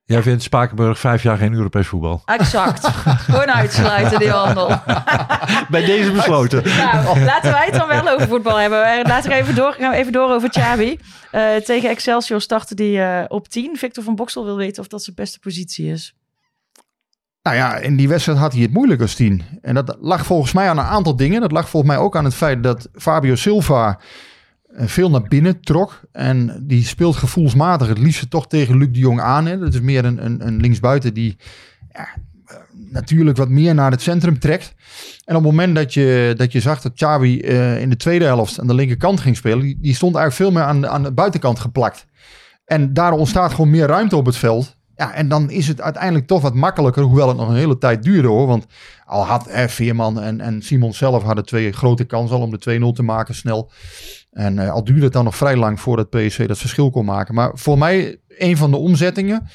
Jij 0.05 0.23
vindt 0.23 0.43
Spakenburg 0.43 0.99
vijf 0.99 1.23
jaar 1.23 1.37
geen 1.37 1.53
Europees 1.55 1.87
voetbal. 1.87 2.23
exact, 2.25 2.87
gewoon 3.29 3.51
uitsluiten 3.51 4.19
die 4.19 4.31
handel. 4.31 4.69
Bij 5.71 5.85
deze 5.85 6.13
besloten. 6.13 6.63
Nou, 6.77 7.21
laten 7.21 7.53
wij 7.53 7.65
het 7.65 7.75
dan 7.75 7.89
wel 7.89 8.09
over 8.09 8.29
voetbal 8.29 8.57
hebben. 8.57 8.85
Eh, 8.85 9.05
Laten 9.05 9.31
we 9.31 9.37
even 9.37 9.55
door, 9.55 9.73
gaan 9.73 9.91
we 9.91 9.97
even 9.97 10.13
door 10.13 10.31
over 10.31 10.49
Chabi. 10.51 10.99
Eh, 11.31 11.57
tegen 11.57 11.91
Excelsior 11.91 12.41
startte 12.41 12.75
die 12.75 13.01
eh, 13.03 13.25
op 13.29 13.49
10. 13.49 13.77
Victor 13.77 14.05
van 14.05 14.15
Boksel 14.15 14.45
wil 14.45 14.57
weten 14.57 14.83
of 14.83 14.89
dat 14.89 15.03
zijn 15.03 15.17
beste 15.17 15.39
positie 15.39 15.91
is. 15.91 16.15
Nou 17.43 17.57
ja, 17.57 17.77
in 17.77 17.97
die 17.97 18.09
wedstrijd 18.09 18.39
had 18.39 18.53
hij 18.53 18.63
het 18.63 18.73
moeilijk 18.73 19.01
als 19.01 19.15
tien. 19.15 19.43
En 19.63 19.75
dat 19.75 19.97
lag 20.01 20.27
volgens 20.27 20.53
mij 20.53 20.69
aan 20.69 20.79
een 20.79 20.85
aantal 20.85 21.17
dingen. 21.17 21.41
Dat 21.41 21.53
lag 21.53 21.69
volgens 21.69 21.93
mij 21.93 22.03
ook 22.03 22.17
aan 22.17 22.25
het 22.25 22.35
feit 22.35 22.63
dat 22.63 22.89
Fabio 22.95 23.35
Silva 23.35 23.99
veel 24.71 25.11
naar 25.11 25.23
binnen 25.23 25.61
trok. 25.61 26.01
En 26.13 26.65
die 26.67 26.85
speelt 26.85 27.17
gevoelsmatig 27.17 27.89
het 27.89 27.99
liefst 27.99 28.31
toch 28.31 28.47
tegen 28.47 28.79
Luc 28.79 28.89
de 28.93 28.99
Jong 28.99 29.21
aan. 29.21 29.47
Hè. 29.47 29.59
Dat 29.59 29.75
is 29.75 29.81
meer 29.81 30.05
een, 30.05 30.25
een, 30.25 30.47
een 30.47 30.61
linksbuiten 30.61 31.15
die 31.15 31.37
ja, 31.93 32.09
eh, 32.47 32.57
natuurlijk 32.91 33.37
wat 33.37 33.49
meer 33.49 33.75
naar 33.75 33.91
het 33.91 34.03
centrum 34.03 34.39
trekt. 34.39 34.75
En 35.25 35.37
op 35.37 35.43
het 35.43 35.51
moment 35.51 35.75
dat 35.75 35.95
je, 35.95 36.35
dat 36.37 36.53
je 36.53 36.61
zag 36.61 36.81
dat 36.81 36.95
Xavi 36.95 37.41
eh, 37.41 37.81
in 37.81 37.91
de 37.91 37.97
tweede 37.97 38.25
helft 38.25 38.61
aan 38.61 38.67
de 38.67 38.75
linkerkant 38.75 39.21
ging 39.21 39.37
spelen... 39.37 39.61
die, 39.61 39.79
die 39.81 39.95
stond 39.95 40.17
eigenlijk 40.17 40.51
veel 40.51 40.61
meer 40.61 40.71
aan 40.71 40.87
aan 40.87 41.03
de 41.03 41.13
buitenkant 41.13 41.59
geplakt. 41.59 42.07
En 42.65 42.93
daar 42.93 43.13
ontstaat 43.13 43.51
gewoon 43.51 43.71
meer 43.71 43.87
ruimte 43.87 44.17
op 44.17 44.27
het 44.27 44.37
veld. 44.37 44.77
Ja, 44.99 45.15
en 45.15 45.29
dan 45.29 45.51
is 45.51 45.69
het 45.69 45.81
uiteindelijk 45.81 46.27
toch 46.27 46.43
wat 46.43 46.55
makkelijker, 46.55 47.03
hoewel 47.03 47.29
het 47.29 47.37
nog 47.37 47.49
een 47.49 47.55
hele 47.55 47.79
tijd 47.79 48.03
duurde 48.03 48.29
hoor. 48.29 48.47
Want 48.47 48.67
al 49.05 49.25
had 49.27 49.47
hè, 49.51 49.69
Veerman 49.69 50.21
en, 50.21 50.41
en 50.41 50.63
Simon 50.63 50.95
zelf 50.95 51.23
hadden 51.23 51.45
twee 51.45 51.73
grote 51.73 52.05
kansen 52.05 52.37
al 52.37 52.43
om 52.43 52.59
de 52.59 52.93
2-0 52.93 52.97
te 52.97 53.03
maken 53.03 53.35
snel. 53.35 53.71
En 54.33 54.59
eh, 54.59 54.71
al 54.71 54.85
duurde 54.85 55.05
het 55.05 55.13
dan 55.13 55.25
nog 55.25 55.37
vrij 55.37 55.57
lang 55.57 55.81
voordat 55.81 56.11
PSV 56.11 56.47
dat 56.47 56.59
verschil 56.59 56.91
kon 56.91 57.05
maken. 57.05 57.35
Maar 57.35 57.51
voor 57.55 57.79
mij, 57.79 58.21
een 58.29 58.57
van 58.57 58.71
de 58.71 58.77
omzettingen 58.77 59.49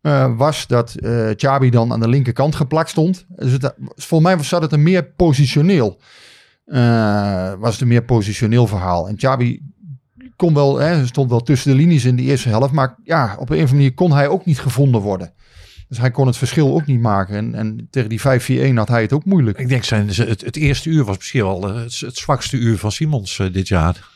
eh, 0.00 0.36
was 0.36 0.66
dat 0.66 0.94
eh 0.94 1.28
Chabi 1.36 1.70
dan 1.70 1.92
aan 1.92 2.00
de 2.00 2.08
linkerkant 2.08 2.54
geplakt 2.54 2.90
stond. 2.90 3.26
Dus 3.28 3.52
het, 3.52 3.74
voor 3.94 4.22
mij 4.22 4.42
zat 4.42 4.62
het 4.62 4.72
een 4.72 4.82
meer 4.82 5.04
positioneel. 5.04 6.00
eh, 6.64 7.52
was 7.58 7.72
het 7.72 7.80
een 7.80 7.88
meer 7.88 8.04
positioneel 8.04 8.66
verhaal. 8.66 9.08
En 9.08 9.18
Chabi 9.18 9.71
kon 10.42 10.54
wel, 10.54 10.78
hè, 10.78 11.06
stond 11.06 11.30
wel 11.30 11.40
tussen 11.40 11.70
de 11.70 11.76
linies 11.76 12.04
in 12.04 12.16
de 12.16 12.22
eerste 12.22 12.48
helft. 12.48 12.72
Maar 12.72 12.96
ja, 13.04 13.36
op 13.38 13.50
een 13.50 13.54
of 13.54 13.60
andere 13.60 13.74
manier 13.74 13.94
kon 13.94 14.12
hij 14.12 14.28
ook 14.28 14.44
niet 14.44 14.60
gevonden 14.60 15.00
worden. 15.00 15.32
Dus 15.88 15.98
hij 15.98 16.10
kon 16.10 16.26
het 16.26 16.36
verschil 16.36 16.74
ook 16.74 16.86
niet 16.86 17.00
maken. 17.00 17.36
En, 17.36 17.54
en 17.54 17.88
tegen 17.90 18.08
die 18.08 18.20
5-4-1 18.72 18.74
had 18.74 18.88
hij 18.88 19.02
het 19.02 19.12
ook 19.12 19.24
moeilijk. 19.24 19.58
Ik 19.58 19.68
denk 19.68 19.84
zijn, 19.84 20.08
het, 20.08 20.40
het 20.40 20.56
eerste 20.56 20.88
uur 20.88 21.04
was 21.04 21.16
misschien 21.16 21.42
wel 21.42 21.68
eh, 21.68 21.74
het, 21.74 22.00
het 22.00 22.16
zwakste 22.16 22.56
uur 22.56 22.78
van 22.78 22.92
Simons 22.92 23.38
eh, 23.38 23.52
dit 23.52 23.68
jaar. 23.68 24.08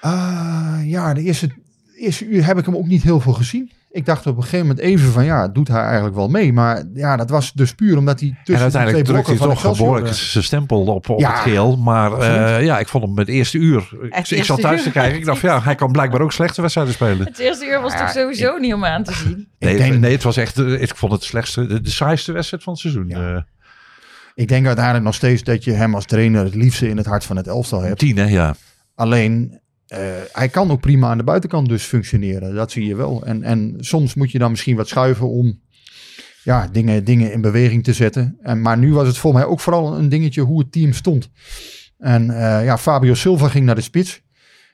Ah, 0.00 0.78
ja, 0.84 1.14
de 1.14 1.22
eerste, 1.22 1.48
eerste 1.96 2.26
uur 2.26 2.46
heb 2.46 2.58
ik 2.58 2.64
hem 2.64 2.76
ook 2.76 2.86
niet 2.86 3.02
heel 3.02 3.20
veel 3.20 3.32
gezien. 3.32 3.70
Ik 3.98 4.06
dacht 4.06 4.26
op 4.26 4.36
een 4.36 4.42
gegeven 4.42 4.66
moment 4.66 4.84
even 4.84 5.12
van 5.12 5.24
ja, 5.24 5.48
doet 5.48 5.68
hij 5.68 5.82
eigenlijk 5.82 6.14
wel 6.14 6.28
mee. 6.28 6.52
Maar 6.52 6.84
ja, 6.94 7.16
dat 7.16 7.30
was 7.30 7.52
dus 7.52 7.74
puur 7.74 7.96
omdat 7.98 8.20
hij 8.20 8.28
En 8.28 8.36
tussen 8.44 8.62
uiteindelijk 8.62 9.04
die 9.04 9.14
twee 9.14 9.24
drukte 9.24 9.44
hij 9.44 9.62
toch 9.62 9.76
behoorlijk 9.78 10.14
zijn 10.14 10.44
stempel 10.44 10.80
op, 10.86 11.08
op 11.08 11.20
Ja, 11.20 11.30
het 11.30 11.38
geel. 11.40 11.76
Maar 11.76 12.12
eh, 12.12 12.64
ja, 12.64 12.78
ik 12.78 12.88
vond 12.88 13.04
hem 13.04 13.18
het 13.18 13.28
eerste 13.28 13.58
uur. 13.58 13.88
Ik, 14.02 14.14
Het 14.14 14.30
ik 14.30 14.44
zat 14.44 14.60
thuis 14.60 14.78
uur. 14.78 14.84
te 14.84 14.90
kijken. 14.90 15.18
Ik 15.18 15.24
dacht, 15.24 15.40
ja, 15.40 15.62
hij 15.62 15.74
kan 15.74 15.92
blijkbaar 15.92 16.20
ook 16.20 16.32
slechte 16.32 16.60
wedstrijden 16.60 16.94
spelen. 16.94 17.26
Het 17.26 17.38
eerste 17.38 17.66
uur 17.66 17.80
was 17.80 17.96
toch 17.96 18.10
sowieso 18.10 18.56
niet 18.58 18.74
om 18.74 18.84
aan 18.84 19.02
te 19.02 19.12
zien. 19.24 19.48
Nee, 19.58 19.76
denk- 19.76 19.98
nee, 19.98 20.12
het 20.12 20.22
was 20.22 20.36
echt, 20.36 20.58
eh, 20.58 20.82
ik 20.82 20.96
vond 20.96 21.12
het 21.12 21.22
slechtste, 21.24 21.66
de, 21.66 21.80
de 21.80 21.90
saaiste 21.90 22.32
wedstrijd 22.32 22.62
van 22.62 22.72
het 22.72 22.82
seizoen. 22.82 23.08
Ja. 23.08 23.34
Eh, 23.34 23.42
Ik 24.34 24.48
denk 24.48 24.66
uiteindelijk 24.66 25.04
nog 25.04 25.14
steeds 25.14 25.42
dat 25.42 25.64
je 25.64 25.72
hem 25.72 25.94
als 25.94 26.04
trainer 26.04 26.44
het 26.44 26.54
liefste 26.54 26.88
in 26.88 26.96
het 26.96 27.06
hart 27.06 27.24
van 27.24 27.36
het 27.36 27.46
elftal 27.46 27.80
hebt. 27.82 27.98
tien, 27.98 28.16
hè, 28.16 28.24
ja. 28.24 28.54
Alleen, 28.94 29.60
eh, 29.88 30.00
hij 30.32 30.48
kan 30.48 30.70
ook 30.70 30.80
prima 30.80 31.08
aan 31.08 31.18
de 31.18 31.24
buitenkant 31.24 31.68
dus 31.68 31.82
functioneren. 31.82 32.54
Dat 32.54 32.70
zie 32.70 32.86
je 32.86 32.96
wel. 32.96 33.24
En, 33.24 33.42
en 33.42 33.76
soms 33.78 34.14
moet 34.14 34.30
je 34.30 34.38
dan 34.38 34.50
misschien 34.50 34.76
wat 34.76 34.88
schuiven 34.88 35.28
om 35.28 35.60
ja, 36.42 36.68
dingen, 36.72 37.04
dingen 37.04 37.32
in 37.32 37.40
beweging 37.40 37.84
te 37.84 37.92
zetten. 37.92 38.38
En, 38.42 38.60
maar 38.60 38.78
nu 38.78 38.92
was 38.92 39.06
het 39.06 39.18
voor 39.18 39.32
mij 39.32 39.44
ook 39.44 39.60
vooral 39.60 39.98
een 39.98 40.08
dingetje 40.08 40.40
hoe 40.40 40.58
het 40.58 40.72
team 40.72 40.92
stond. 40.92 41.30
En 41.98 42.30
eh, 42.30 42.64
ja, 42.64 42.78
Fabio 42.78 43.14
Silva 43.14 43.48
ging 43.48 43.64
naar 43.64 43.74
de 43.74 43.80
spits. 43.80 44.22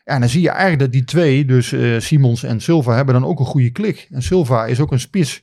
Ja, 0.05 0.13
en 0.15 0.21
dan 0.21 0.29
zie 0.29 0.43
je 0.43 0.49
eigenlijk 0.49 0.81
dat 0.81 0.93
die 0.93 1.05
twee, 1.05 1.45
dus 1.45 1.73
eh, 1.73 1.99
Simons 1.99 2.43
en 2.43 2.61
Silva, 2.61 2.95
hebben 2.95 3.15
dan 3.15 3.25
ook 3.25 3.39
een 3.39 3.45
goede 3.45 3.71
klik. 3.71 4.09
En 4.11 4.23
Silva 4.23 4.67
is 4.67 4.81
ook 4.81 4.93
een 4.93 5.01
spits. 5.01 5.43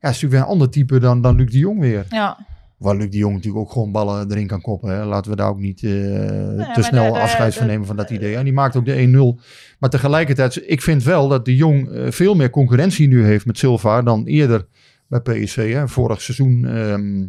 Ja, 0.00 0.08
is 0.08 0.14
natuurlijk 0.14 0.32
weer 0.32 0.40
een 0.40 0.46
ander 0.46 0.70
type 0.70 0.98
dan, 0.98 1.22
dan 1.22 1.36
Luc 1.36 1.50
de 1.50 1.58
Jong 1.58 1.80
weer. 1.80 2.06
Ja, 2.08 2.46
Waar 2.80 2.96
Luc 2.96 3.10
de 3.10 3.16
Jong 3.16 3.34
natuurlijk 3.34 3.64
ook 3.64 3.72
gewoon 3.72 3.92
ballen 3.92 4.30
erin 4.30 4.46
kan 4.46 4.60
koppen. 4.60 4.90
Hè. 4.90 5.04
Laten 5.04 5.30
we 5.30 5.36
daar 5.36 5.48
ook 5.48 5.58
niet 5.58 5.82
eh, 5.82 5.90
te 5.90 6.82
snel 6.82 7.06
de- 7.06 7.12
de- 7.12 7.18
afscheid 7.20 7.54
van 7.54 7.66
nemen 7.66 7.86
van 7.86 7.96
dat 7.96 8.10
idee. 8.10 8.36
En 8.36 8.44
die 8.44 8.52
maakt 8.52 8.76
ook 8.76 8.84
de 8.84 9.36
1-0. 9.38 9.40
Maar 9.78 9.90
tegelijkertijd, 9.90 10.62
ik 10.70 10.82
vind 10.82 11.02
wel 11.04 11.28
dat 11.28 11.44
de 11.44 11.56
Jong 11.56 11.88
eh, 11.90 12.10
veel 12.10 12.34
meer 12.34 12.50
concurrentie 12.50 13.08
nu 13.08 13.24
heeft 13.24 13.46
met 13.46 13.58
Silva 13.58 14.02
dan 14.02 14.24
eerder 14.26 14.66
bij 15.08 15.20
PSV. 15.20 15.72
Hè. 15.72 15.88
Vorig 15.88 16.22
seizoen 16.22 16.66
ehm, 16.66 17.26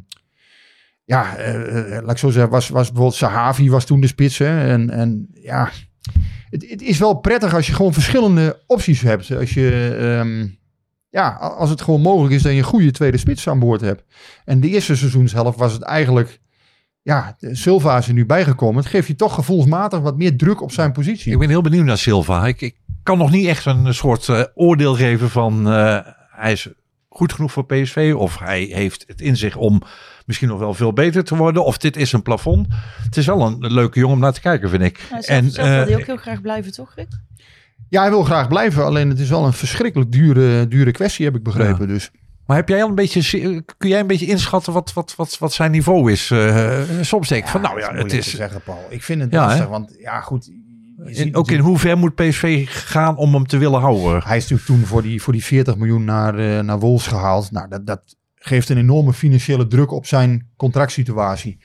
ja, 1.06 1.36
eh, 1.36 2.02
laat 2.02 2.12
ik 2.12 2.18
zo 2.18 2.30
zeggen, 2.30 2.52
was, 2.52 2.70
was 2.70 2.86
bijvoorbeeld 2.88 3.16
Sahavi 3.18 3.70
was 3.70 3.86
toen 3.86 4.02
de 4.02 4.08
spits. 4.08 4.38
Hè? 4.38 4.68
En, 4.72 4.90
en 4.90 5.28
ja, 5.34 5.70
het, 6.50 6.70
het 6.70 6.82
is 6.82 6.98
wel 7.00 7.14
prettig 7.14 7.54
als 7.56 7.68
je 7.68 7.74
gewoon 7.74 7.94
verschillende 7.94 8.62
opties 8.68 9.02
hebt. 9.02 9.36
Als 9.36 9.54
je, 9.54 9.98
ehm, 10.00 10.48
ja, 11.12 11.30
als 11.36 11.70
het 11.70 11.82
gewoon 11.82 12.02
mogelijk 12.02 12.34
is 12.34 12.42
dat 12.42 12.52
je 12.52 12.58
een 12.58 12.64
goede 12.64 12.92
tweede 12.92 13.18
spits 13.18 13.48
aan 13.48 13.60
boord 13.60 13.82
hebt. 13.82 14.04
En 14.46 14.60
de 14.60 14.70
eerste 14.70 14.96
seizoenshelft 14.96 15.58
was 15.58 15.74
het 15.74 15.82
eigenlijk, 15.82 16.40
ja, 17.02 17.38
Silva 17.40 17.98
is 17.98 18.08
er 18.08 18.14
nu 18.14 18.26
bijgekomen. 18.26 18.82
Het 18.82 18.92
geeft 18.92 19.08
je 19.08 19.16
toch 19.16 19.34
gevoelsmatig 19.34 20.00
wat 20.00 20.18
meer 20.18 20.38
druk 20.38 20.62
op 20.62 20.72
zijn 20.72 20.92
positie. 20.92 21.34
Ik 21.34 21.40
ben 21.40 21.50
heel 21.50 21.62
benieuwd 21.62 21.86
naar 21.86 21.98
Silva. 21.98 22.48
Ik, 22.48 22.62
ik 22.62 22.76
kan 23.04 23.18
nog 23.18 23.32
niet 23.32 23.48
echt 23.48 23.66
een 23.66 23.94
soort 23.94 24.30
eh, 24.30 24.44
oordeel 24.54 24.96
geven 24.96 25.30
van 25.30 25.72
eh, 25.72 26.00
hij 26.30 26.52
is 26.52 26.70
goed 27.10 27.34
genoeg 27.34 27.52
voor 27.52 27.66
PSV 27.66 28.14
of 28.18 28.40
hij 28.40 28.62
heeft 28.62 29.04
het 29.08 29.22
in 29.22 29.38
zich 29.38 29.56
om 29.56 29.82
misschien 30.26 30.48
nog 30.48 30.60
wel 30.60 30.74
veel 30.74 30.94
beter 30.94 31.24
te 31.24 31.36
worden 31.36 31.66
of 31.66 31.78
dit 31.78 31.98
is 31.98 32.12
een 32.12 32.22
plafond. 32.22 32.68
Het 33.04 33.18
is 33.18 33.26
wel 33.26 33.42
een 33.42 33.74
leuke 33.74 34.00
jongen 34.00 34.16
om 34.16 34.22
naar 34.22 34.34
te 34.34 34.42
kijken, 34.42 34.70
vind 34.70 34.84
ik. 34.84 35.08
Nou, 35.12 35.24
zelf, 35.24 35.46
zelf 35.46 35.56
wil 35.56 35.66
eh, 35.66 35.86
hij 35.86 35.96
ook 35.96 36.06
heel 36.06 36.18
graag 36.18 36.42
blijven, 36.42 36.72
toch 36.72 36.96
Rick? 36.96 37.08
Ja, 37.92 38.02
hij 38.02 38.10
wil 38.10 38.24
graag 38.24 38.48
blijven. 38.48 38.86
Alleen 38.86 39.10
het 39.10 39.20
is 39.20 39.30
wel 39.30 39.46
een 39.46 39.54
verschrikkelijk 39.54 40.12
dure, 40.12 40.68
dure 40.68 40.92
kwestie, 40.92 41.26
heb 41.26 41.36
ik 41.36 41.44
begrepen. 41.44 41.88
Dus 41.88 42.12
Maar 42.46 42.58
heb 42.58 42.70
jij 42.70 42.84
al 42.84 42.90
een 42.90 42.96
beetje, 42.96 43.64
kun 43.78 43.90
jij 43.90 44.00
een 44.00 44.08
beetje 44.08 44.26
inschatten 44.26 44.74
wat, 44.74 44.94
wat, 44.94 45.16
wat, 45.16 45.38
wat 45.40 45.54
zijn 45.54 45.72
niveau 45.72 46.12
is? 46.12 46.32
Eh, 46.32 46.82
soms 47.02 47.28
denk 47.28 47.44
ik 47.44 47.50
van, 47.50 47.62
nou 47.62 47.80
ja, 47.80 47.94
het 47.94 48.14
is. 48.14 48.30
te 48.30 48.36
zeggen, 48.36 48.62
Paul. 48.62 48.86
Ik 48.90 49.04
vind 49.04 49.22
het 49.22 49.32
Ja, 49.32 49.46
lastig, 49.46 49.68
want 49.68 49.96
ja, 50.00 50.22
goed. 50.22 50.52
In, 51.06 51.36
ook 51.36 51.52
in 51.52 51.60
hoever 51.60 51.98
moet 51.98 52.16
PSV 52.16 52.68
gaan 52.70 53.18
om 53.18 53.34
hem 53.34 53.48
te 53.48 53.58
willen 53.58 53.80
houden? 53.80 54.24
Hij 54.24 54.38
is 54.38 54.42
natuurlijk 54.42 54.68
toen 54.68 54.88
voor 54.88 55.02
die, 55.02 55.22
voor 55.22 55.34
die 55.34 55.44
40 55.44 55.76
miljoen 55.76 56.04
naar, 56.04 56.38
eh, 56.38 56.64
naar 56.64 56.80
Wolves 56.80 57.08
gehaald. 57.08 57.52
Nou, 57.52 57.68
dat, 57.70 57.86
dat 57.86 58.16
geeft 58.36 58.70
een 58.70 58.78
enorme 58.78 59.14
financiële 59.14 59.68
druk 59.68 59.92
op 59.92 60.06
zijn 60.06 60.50
contractsituatie. 60.58 61.60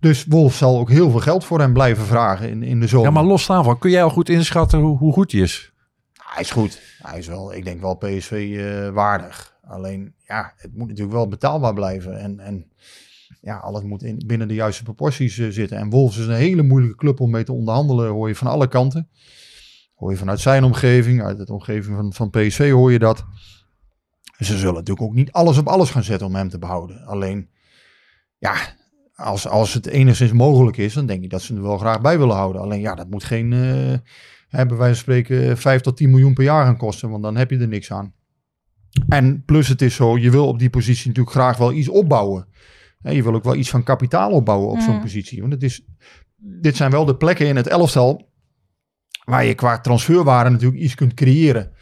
Dus 0.00 0.24
Wolves 0.24 0.58
zal 0.58 0.78
ook 0.78 0.90
heel 0.90 1.10
veel 1.10 1.20
geld 1.20 1.44
voor 1.44 1.60
hem 1.60 1.72
blijven 1.72 2.04
vragen 2.04 2.48
in, 2.48 2.62
in 2.62 2.80
de 2.80 2.86
zomer. 2.86 3.06
Ja, 3.06 3.14
maar 3.14 3.24
los 3.24 3.46
daarvan, 3.46 3.78
kun 3.78 3.90
jij 3.90 4.02
al 4.02 4.10
goed 4.10 4.28
inschatten 4.28 4.78
hoe, 4.80 4.98
hoe 4.98 5.12
goed 5.12 5.32
hij 5.32 5.40
is? 5.40 5.72
Hij 6.12 6.42
is 6.42 6.50
goed. 6.50 6.80
Hij 7.02 7.18
is 7.18 7.26
wel, 7.26 7.54
ik 7.54 7.64
denk 7.64 7.80
wel 7.80 7.94
PSV 7.94 8.56
eh, 8.58 8.94
waardig. 8.94 9.58
Alleen, 9.64 10.14
ja, 10.18 10.52
het 10.56 10.76
moet 10.76 10.88
natuurlijk 10.88 11.16
wel 11.16 11.28
betaalbaar 11.28 11.74
blijven. 11.74 12.18
En, 12.18 12.40
en 12.40 12.72
ja, 13.40 13.56
alles 13.56 13.82
moet 13.82 14.02
in, 14.02 14.22
binnen 14.26 14.48
de 14.48 14.54
juiste 14.54 14.82
proporties 14.82 15.38
eh, 15.38 15.48
zitten. 15.48 15.78
En 15.78 15.90
Wolves 15.90 16.18
is 16.18 16.26
een 16.26 16.34
hele 16.34 16.62
moeilijke 16.62 16.96
club 16.96 17.20
om 17.20 17.30
mee 17.30 17.44
te 17.44 17.52
onderhandelen, 17.52 18.10
hoor 18.10 18.28
je 18.28 18.36
van 18.36 18.46
alle 18.46 18.68
kanten. 18.68 19.08
Hoor 19.94 20.10
je 20.10 20.16
vanuit 20.16 20.40
zijn 20.40 20.64
omgeving, 20.64 21.22
uit 21.22 21.46
de 21.46 21.52
omgeving 21.52 21.96
van, 21.96 22.12
van 22.12 22.30
PSV 22.30 22.70
hoor 22.70 22.92
je 22.92 22.98
dat. 22.98 23.24
Ze 24.38 24.58
zullen 24.58 24.74
natuurlijk 24.74 25.06
ook 25.06 25.14
niet 25.14 25.32
alles 25.32 25.58
op 25.58 25.68
alles 25.68 25.90
gaan 25.90 26.02
zetten 26.02 26.26
om 26.26 26.34
hem 26.34 26.48
te 26.48 26.58
behouden. 26.58 27.04
Alleen, 27.06 27.50
ja, 28.38 28.54
als, 29.20 29.48
als 29.48 29.74
het 29.74 29.86
enigszins 29.86 30.32
mogelijk 30.32 30.76
is, 30.76 30.94
dan 30.94 31.06
denk 31.06 31.22
ik 31.22 31.30
dat 31.30 31.42
ze 31.42 31.52
hem 31.52 31.62
er 31.62 31.68
wel 31.68 31.78
graag 31.78 32.00
bij 32.00 32.18
willen 32.18 32.36
houden. 32.36 32.62
Alleen, 32.62 32.80
ja, 32.80 32.94
dat 32.94 33.10
moet 33.10 33.24
geen, 33.24 33.52
eh 33.52 33.98
hebben 34.48 34.76
wij 34.78 34.94
spreken, 34.94 35.58
5 35.58 35.80
tot 35.80 35.96
10 35.96 36.10
miljoen 36.10 36.34
per 36.34 36.44
jaar 36.44 36.64
gaan 36.64 36.76
kosten, 36.76 37.10
want 37.10 37.22
dan 37.22 37.36
heb 37.36 37.50
je 37.50 37.58
er 37.58 37.68
niks 37.68 37.92
aan. 37.92 38.12
En 39.08 39.44
plus 39.44 39.68
het 39.68 39.82
is 39.82 39.94
zo, 39.94 40.18
je 40.18 40.30
wil 40.30 40.46
op 40.48 40.58
die 40.58 40.70
positie 40.70 41.06
natuurlijk 41.08 41.36
graag 41.36 41.56
wel 41.56 41.72
iets 41.72 41.88
opbouwen. 41.88 42.46
Hè, 43.02 43.10
je 43.10 43.22
wil 43.22 43.34
ook 43.34 43.44
wel 43.44 43.54
iets 43.54 43.70
van 43.70 43.82
kapitaal 43.82 44.30
opbouwen 44.30 44.68
op 44.70 44.78
zo'n 44.80 44.92
Mhm. 44.92 45.02
positie. 45.02 45.40
Want 45.40 45.52
het 45.52 45.62
is, 45.62 45.84
dit 46.36 46.76
zijn 46.76 46.90
wel 46.90 47.04
de 47.04 47.16
plekken 47.16 47.46
in 47.46 47.56
het 47.56 47.66
elftal 47.66 48.28
waar 49.24 49.44
je 49.44 49.54
qua 49.54 49.80
transferwaarde 49.80 50.50
natuurlijk 50.50 50.80
iets 50.80 50.94
kunt 50.94 51.14
creëren. 51.14 51.72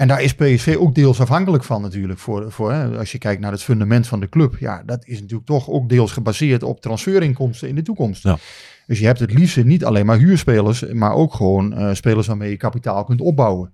En 0.00 0.08
daar 0.08 0.22
is 0.22 0.34
PSV 0.34 0.76
ook 0.78 0.94
deels 0.94 1.20
afhankelijk 1.20 1.64
van 1.64 1.82
natuurlijk. 1.82 2.18
Voor, 2.18 2.52
voor, 2.52 2.72
hè, 2.72 2.98
als 2.98 3.12
je 3.12 3.18
kijkt 3.18 3.40
naar 3.40 3.52
het 3.52 3.62
fundament 3.62 4.06
van 4.06 4.20
de 4.20 4.28
club. 4.28 4.56
Ja, 4.58 4.82
dat 4.86 5.06
is 5.06 5.20
natuurlijk 5.20 5.46
toch 5.46 5.68
ook 5.68 5.88
deels 5.88 6.12
gebaseerd 6.12 6.62
op 6.62 6.80
transferinkomsten 6.80 7.68
in 7.68 7.74
de 7.74 7.82
toekomst. 7.82 8.22
Ja. 8.22 8.38
Dus 8.86 8.98
je 8.98 9.06
hebt 9.06 9.18
het 9.18 9.32
liefst 9.32 9.64
niet 9.64 9.84
alleen 9.84 10.06
maar 10.06 10.18
huurspelers, 10.18 10.84
maar 10.92 11.12
ook 11.12 11.34
gewoon 11.34 11.74
eh, 11.74 11.94
spelers 11.94 12.26
waarmee 12.26 12.50
je 12.50 12.56
kapitaal 12.56 13.04
kunt 13.04 13.20
opbouwen. 13.20 13.72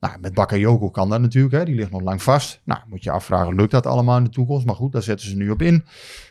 Nou, 0.00 0.18
met 0.20 0.34
Bakayoko 0.34 0.90
kan 0.90 1.08
dat 1.08 1.20
natuurlijk, 1.20 1.54
hè, 1.54 1.64
die 1.64 1.74
ligt 1.74 1.90
nog 1.90 2.02
lang 2.02 2.22
vast. 2.22 2.60
Nou, 2.64 2.80
moet 2.88 3.02
je 3.02 3.10
afvragen, 3.10 3.54
lukt 3.54 3.70
dat 3.70 3.86
allemaal 3.86 4.16
in 4.16 4.24
de 4.24 4.30
toekomst? 4.30 4.66
Maar 4.66 4.74
goed, 4.74 4.92
daar 4.92 5.02
zetten 5.02 5.28
ze 5.28 5.36
nu 5.36 5.50
op 5.50 5.62
in. 5.62 5.84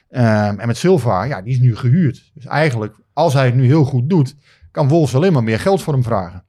Ehm, 0.09 0.59
en 0.59 0.67
met 0.67 0.77
Silva, 0.77 1.23
ja, 1.23 1.41
die 1.41 1.53
is 1.53 1.59
nu 1.59 1.75
gehuurd. 1.75 2.31
Dus 2.33 2.45
eigenlijk, 2.45 2.95
als 3.13 3.33
hij 3.33 3.45
het 3.45 3.55
nu 3.55 3.65
heel 3.65 3.83
goed 3.83 4.09
doet, 4.09 4.35
kan 4.71 4.88
Wolves 4.88 5.15
alleen 5.15 5.33
maar 5.33 5.43
meer 5.43 5.59
geld 5.59 5.81
voor 5.81 5.93
hem 5.93 6.03
vragen. 6.03 6.43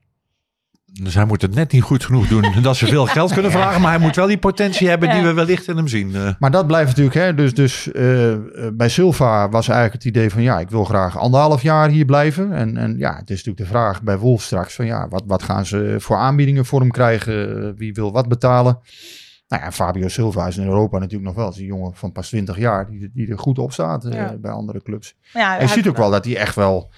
Dus 1.03 1.15
hij 1.15 1.25
moet 1.25 1.43
het 1.43 1.55
net 1.55 1.73
niet 1.73 1.83
goed 1.83 2.05
genoeg 2.05 2.29
doen 2.29 2.45
dat 2.63 2.77
ze 2.77 2.87
veel 2.87 3.07
geld 3.07 3.33
kunnen 3.33 3.51
vragen. 3.51 3.81
Maar 3.81 3.91
hij 3.91 4.01
moet 4.01 4.17
wel 4.17 4.27
die 4.27 4.39
potentie 4.39 4.89
hebben 4.89 5.11
die 5.11 5.23
we 5.23 5.33
wellicht 5.33 5.69
in 5.69 5.77
hem 5.77 5.89
zien. 5.89 6.15
Eh, 6.15 6.29
Maar 6.39 6.51
dat 6.51 6.67
blijft 6.67 6.89
natuurlijk, 6.89 7.17
hè, 7.17 7.35
dus, 7.35 7.55
dus 7.55 7.93
eh, 7.93 8.33
eh, 8.33 8.39
bij 8.73 8.89
Silva 8.89 9.49
was 9.49 9.69
eigenlijk 9.69 10.03
het 10.05 10.15
idee 10.15 10.31
van, 10.31 10.43
ja, 10.43 10.59
ik 10.59 10.71
wil 10.71 10.85
graag 10.85 11.19
anderhalf 11.19 11.63
jaar 11.63 11.89
hier 11.89 12.05
blijven. 12.05 12.53
En, 12.53 12.77
en 12.77 12.99
ja, 12.99 13.11
het 13.17 13.31
is 13.31 13.37
natuurlijk 13.37 13.59
de 13.59 13.67
vraag 13.79 14.03
bij 14.03 14.19
Wolves 14.19 14.45
straks 14.47 14.75
van, 14.75 14.87
ja, 14.87 15.09
wat, 15.09 15.23
wat 15.27 15.43
gaan 15.43 15.67
ze 15.67 15.97
voor 15.99 16.17
aanbiedingen 16.17 16.65
voor 16.67 16.81
hem 16.81 16.91
krijgen? 16.91 17.75
Wie 17.77 17.93
wil 17.95 18.13
wat 18.13 18.29
betalen? 18.29 18.79
Nou 19.49 19.63
ja, 19.63 19.73
Fabio 19.73 20.09
Silva 20.09 20.47
is 20.47 20.57
in 20.57 20.67
Europa 20.67 20.99
natuurlijk 20.99 21.25
nog 21.27 21.35
wel. 21.35 21.49
Is 21.51 21.59
een 21.59 21.65
jongen 21.65 21.95
van 21.95 22.13
pas 22.13 22.29
20 22.29 22.59
jaar 22.59 22.87
die, 22.91 23.11
die 23.15 23.31
er 23.31 23.39
goed 23.39 23.59
op 23.59 23.73
staat 23.73 24.05
eh, 24.05 24.25
bij 24.41 24.51
andere 24.51 24.83
clubs. 24.83 25.15
Ja, 25.33 25.55
En 25.55 25.61
je 25.61 25.67
hij- 25.67 25.75
ziet 25.75 25.89
ook 25.89 25.97
wel 25.97 26.11
dat 26.11 26.25
hij 26.25 26.37
echt 26.37 26.55
wel. 26.55 26.91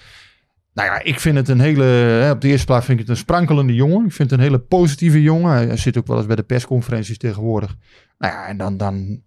Nou 0.73 0.87
ja, 0.89 1.01
ik 1.03 1.19
vind 1.19 1.35
het 1.35 1.47
een 1.47 1.59
hele. 1.59 1.83
Hè, 1.83 2.31
op 2.31 2.41
de 2.41 2.47
eerste 2.47 2.65
plaats 2.65 2.85
vind 2.85 2.99
ik 2.99 3.07
het 3.07 3.15
een 3.15 3.21
sprankelende 3.23 3.73
jongen. 3.75 4.05
Ik 4.05 4.11
vind 4.11 4.29
het 4.29 4.39
een 4.39 4.45
hele 4.45 4.59
positieve 4.59 5.21
jongen. 5.21 5.51
Hij, 5.51 5.65
hij 5.65 5.77
zit 5.77 5.97
ook 5.97 6.07
wel 6.07 6.17
eens 6.17 6.25
bij 6.25 6.35
de 6.35 6.43
persconferenties 6.43 7.17
tegenwoordig. 7.17 7.75
Nou 8.17 8.33
ja, 8.33 8.45
en 8.47 8.57
dan. 8.57 8.77
dan 8.77 9.21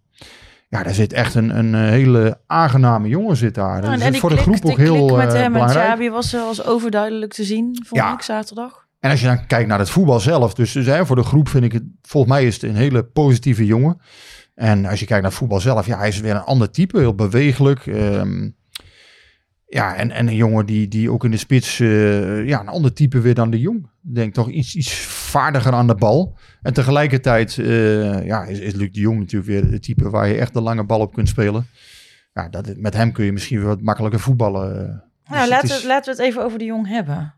ja, 0.69 0.83
daar 0.83 0.95
zit 0.95 1.13
echt 1.13 1.35
een, 1.35 1.59
een 1.59 1.75
eh, 1.75 1.81
hele 1.81 2.41
aangename 2.47 3.09
jongen 3.09 3.37
zit 3.37 3.55
daar. 3.55 3.81
Nou, 3.83 4.01
en 4.01 4.15
voor 4.15 4.31
de 4.31 4.37
groep 4.37 4.65
ook 4.65 4.77
heel 4.77 5.07
klik 5.07 5.17
met 5.17 5.27
eh, 5.29 5.33
hem 5.35 5.45
en 5.45 5.53
belangrijk. 5.53 5.87
Xabi 5.87 6.11
was, 6.11 6.33
eh, 6.33 6.41
was 6.41 6.65
overduidelijk 6.65 7.33
te 7.33 7.45
zien, 7.45 7.79
vond 7.87 8.01
Ja. 8.01 8.13
ik 8.15 8.23
zaterdag. 8.23 8.87
En 9.01 9.11
als 9.11 9.21
je 9.21 9.27
dan 9.27 9.47
kijkt 9.47 9.69
naar 9.69 9.79
het 9.79 9.91
voetbal 9.91 10.21
zelf, 10.21 10.55
dus, 10.55 10.73
dus 10.73 10.87
hè, 10.87 11.07
voor 11.07 11.17
de 11.17 11.23
groep 11.23 11.49
vind 11.49 11.65
ik 11.65 11.73
het, 11.73 11.83
volgens 12.03 12.33
mij 12.33 12.45
is 12.45 12.55
het 12.55 12.63
een 12.63 12.77
hele 12.77 13.03
positieve 13.05 13.67
jongen. 13.67 14.01
En 14.55 14.85
als 14.87 15.01
je 15.01 15.07
kijkt 15.07 15.23
naar 15.23 15.31
het 15.31 15.41
voetbal 15.41 15.61
zelf, 15.61 15.87
ja, 15.87 15.99
hij 15.99 16.09
is 16.09 16.21
weer 16.21 16.35
een 16.35 16.41
ander 16.41 16.71
type, 16.71 16.99
heel 16.99 17.15
bewegelijk. 17.15 17.87
ehm, 17.87 18.51
ja, 19.75 19.95
en, 19.97 20.11
en 20.11 20.27
een 20.29 20.35
jongen 20.37 20.67
die, 20.67 20.89
die 20.89 21.11
ook 21.11 21.25
in 21.25 21.31
de 21.31 21.37
spits, 21.37 21.81
eh, 21.81 22.47
ja, 22.47 22.61
een 22.61 22.69
ander 22.69 22.93
type 22.93 23.21
weer 23.21 23.35
dan 23.35 23.51
de 23.51 23.61
jong. 23.61 23.89
Denk 24.01 24.35
toch 24.35 24.49
iets, 24.51 24.75
iets 24.75 24.95
vaardiger 25.05 25.73
aan 25.73 25.87
de 25.87 25.95
bal. 25.95 26.39
En 26.63 26.73
tegelijkertijd, 26.73 27.59
eh, 27.59 28.25
ja, 28.25 28.45
is, 28.45 28.59
is 28.59 28.73
Luc 28.75 28.91
de 28.93 29.01
Jong 29.01 29.19
natuurlijk 29.19 29.51
weer 29.51 29.73
het 29.73 29.83
type 29.83 30.11
waar 30.11 30.29
je 30.29 30.35
echt 30.39 30.55
de 30.55 30.61
lange 30.61 30.85
bal 30.85 31.01
op 31.01 31.15
kunt 31.15 31.29
spelen. 31.29 31.67
Ja, 32.33 32.49
dat, 32.49 32.77
met 32.77 32.95
hem 32.95 33.13
kun 33.13 33.25
je 33.25 33.33
misschien 33.33 33.63
wat 33.63 33.81
makkelijker 33.83 34.21
voetballen. 34.21 34.73
eh. 34.81 34.87
Dus 34.87 35.31
Nou, 35.31 35.41
het 35.41 35.49
laten, 35.51 35.69
is- 35.69 35.81
we, 35.83 35.87
laten 35.89 36.17
we 36.17 36.23
het 36.23 36.31
even 36.31 36.45
over 36.45 36.59
de 36.59 36.65
jong 36.65 36.89
hebben. 36.89 37.35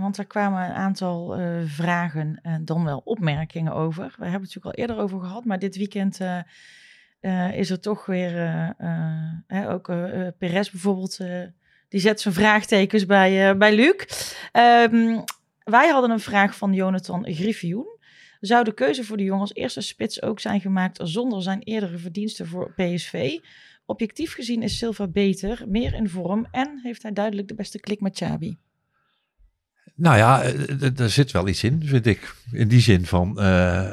Want 0.00 0.18
er 0.18 0.26
kwamen 0.26 0.64
een 0.64 0.74
aantal 0.74 1.40
vragen 1.66 2.38
en 2.42 2.64
dan 2.64 2.84
wel 2.84 2.98
opmerkingen 3.04 3.72
over. 3.72 4.04
We 4.04 4.10
hebben 4.10 4.32
het 4.32 4.40
natuurlijk 4.40 4.66
al 4.66 4.72
eerder 4.82 4.96
over 4.98 5.20
gehad, 5.20 5.44
maar 5.44 5.58
dit 5.58 5.76
weekend 5.76 6.20
is 7.54 7.70
er 7.70 7.80
toch 7.80 8.06
weer, 8.06 8.32
hè, 9.46 9.70
ook 9.72 9.86
Perez 10.38 10.70
bijvoorbeeld, 10.70 11.18
die 11.92 12.00
zet 12.00 12.20
zijn 12.20 12.34
vraagtekens 12.34 13.06
bij, 13.06 13.50
eh, 13.50 13.56
bij 13.56 13.74
Luc. 13.74 13.94
Ehm, 14.52 15.20
wij 15.64 15.88
hadden 15.88 16.10
een 16.10 16.20
vraag 16.20 16.56
van 16.56 16.72
Jonathan 16.72 17.26
Griffioen. 17.34 17.98
Zou 18.40 18.64
de 18.64 18.74
keuze 18.74 19.04
voor 19.04 19.16
de 19.16 19.22
jong 19.22 19.40
als 19.40 19.54
eerste 19.54 19.80
spits 19.80 20.22
ook 20.22 20.40
zijn 20.40 20.60
gemaakt 20.60 20.98
zonder 21.02 21.42
zijn 21.42 21.62
eerdere 21.62 21.98
verdiensten 21.98 22.46
voor 22.46 22.72
PSV? 22.74 23.38
Objectief 23.86 24.32
gezien 24.34 24.62
is 24.62 24.78
Silva 24.78 25.08
beter, 25.08 25.64
meer 25.68 25.94
in 25.94 26.08
vorm 26.08 26.46
en 26.50 26.80
heeft 26.82 27.02
hij 27.02 27.12
duidelijk 27.12 27.48
de 27.48 27.54
beste 27.54 27.80
klik 27.80 28.00
met 28.00 28.16
Chabi. 28.16 28.56
Nou 30.02 30.16
ja, 30.16 30.42
eh, 30.42 30.82
eh, 30.82 30.98
er 30.98 31.10
zit 31.10 31.30
wel 31.30 31.48
iets 31.48 31.64
in, 31.64 31.82
vind 31.84 32.06
ik. 32.06 32.34
In 32.52 32.68
die 32.68 32.80
zin 32.80 33.06
van, 33.06 33.40
eh, 33.40 33.90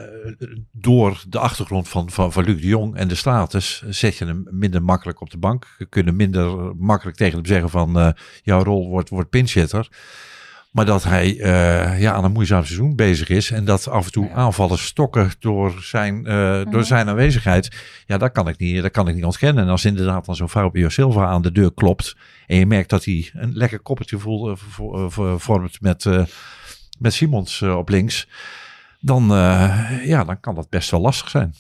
door 0.72 1.24
de 1.28 1.40
achtergrond 1.40 1.90
van, 1.90 2.10
van, 2.10 2.32
van 2.32 2.44
Luc 2.44 2.62
de 2.62 2.68
Jong 2.68 2.96
en 2.96 3.08
de 3.08 3.16
status, 3.16 3.84
zet 3.90 4.18
je 4.18 4.26
hem 4.26 4.48
minder 4.50 4.84
makkelijk 4.84 5.22
op 5.22 5.30
de 5.30 5.38
bank. 5.38 5.68
Je 5.78 5.86
kunt 5.86 6.12
minder 6.12 6.76
makkelijk 6.76 7.18
tegen 7.18 7.38
hem 7.38 7.46
zeggen 7.46 7.70
van, 7.70 8.00
eh, 8.00 8.10
jouw 8.44 8.64
rol 8.64 8.90
wordt, 8.90 9.10
wordt 9.10 9.30
pinchitter. 9.30 9.90
Maar 10.72 10.86
dat 10.86 11.04
hij 11.04 11.40
eh, 11.40 12.02
ja, 12.02 12.14
aan 12.14 12.24
een 12.24 12.32
moeizaam 12.32 12.64
seizoen 12.64 12.96
bezig 12.96 13.30
is. 13.30 13.52
En 13.52 13.66
dat 13.66 13.88
af 13.88 14.06
en 14.06 14.12
toe 14.12 14.32
aanvallen 14.32 14.80
stokken 14.80 15.32
door 15.40 15.78
zijn, 15.82 16.26
eh, 16.26 16.62
door 16.70 16.84
zijn 16.84 17.10
aanwezigheid. 17.10 17.78
Ja, 18.06 18.18
dat 18.18 18.32
kan, 18.32 18.48
ik 18.48 18.58
niet, 18.58 18.82
dat 18.82 18.92
kan 18.92 19.08
ik 19.08 19.16
niet 19.16 19.24
ontkennen. 19.24 19.64
En 19.64 19.70
als 19.70 19.86
inderdaad 19.86 20.26
dan 20.26 20.36
zo'n 20.36 20.50
Fabio 20.50 20.90
Silva 20.90 21.26
aan 21.26 21.42
de 21.42 21.52
deur 21.52 21.74
klopt. 21.74 22.16
En 22.50 22.58
je 22.58 22.66
merkt 22.66 22.90
dat 22.90 23.06
hij 23.06 23.30
een 23.34 23.52
lekker 23.54 23.80
koppeltje 23.80 24.18
voelt, 24.18 24.46
eh, 24.48 24.52
eh, 24.54 25.06
vo- 25.10 25.38
vormt 25.38 25.82
met, 25.82 26.06
eh, 26.06 26.24
met 27.00 27.14
Simons 27.14 27.62
op 27.62 27.90
links. 27.90 28.28
Dan, 29.00 29.32
eh, 29.32 29.80
ja, 30.06 30.24
dan 30.24 30.40
kan 30.40 30.56
dat 30.56 30.70
best 30.70 30.92
wel 30.92 31.00
lastig 31.02 31.30
zijn. 31.30 31.54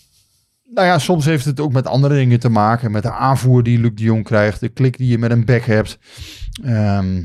Nou 0.73 0.87
ja, 0.87 0.99
soms 0.99 1.25
heeft 1.25 1.45
het 1.45 1.59
ook 1.59 1.71
met 1.73 1.87
andere 1.87 2.15
dingen 2.15 2.39
te 2.39 2.49
maken. 2.49 2.91
Met 2.91 3.03
de 3.03 3.11
aanvoer 3.11 3.63
die 3.63 3.79
Luc 3.79 3.91
de 3.95 4.03
Jong 4.03 4.23
krijgt. 4.23 4.59
De 4.59 4.69
klik 4.69 4.97
die 4.97 5.07
je 5.07 5.17
met 5.17 5.31
een 5.31 5.45
back 5.45 5.63
hebt. 5.65 5.97
Ehm, 6.63 7.15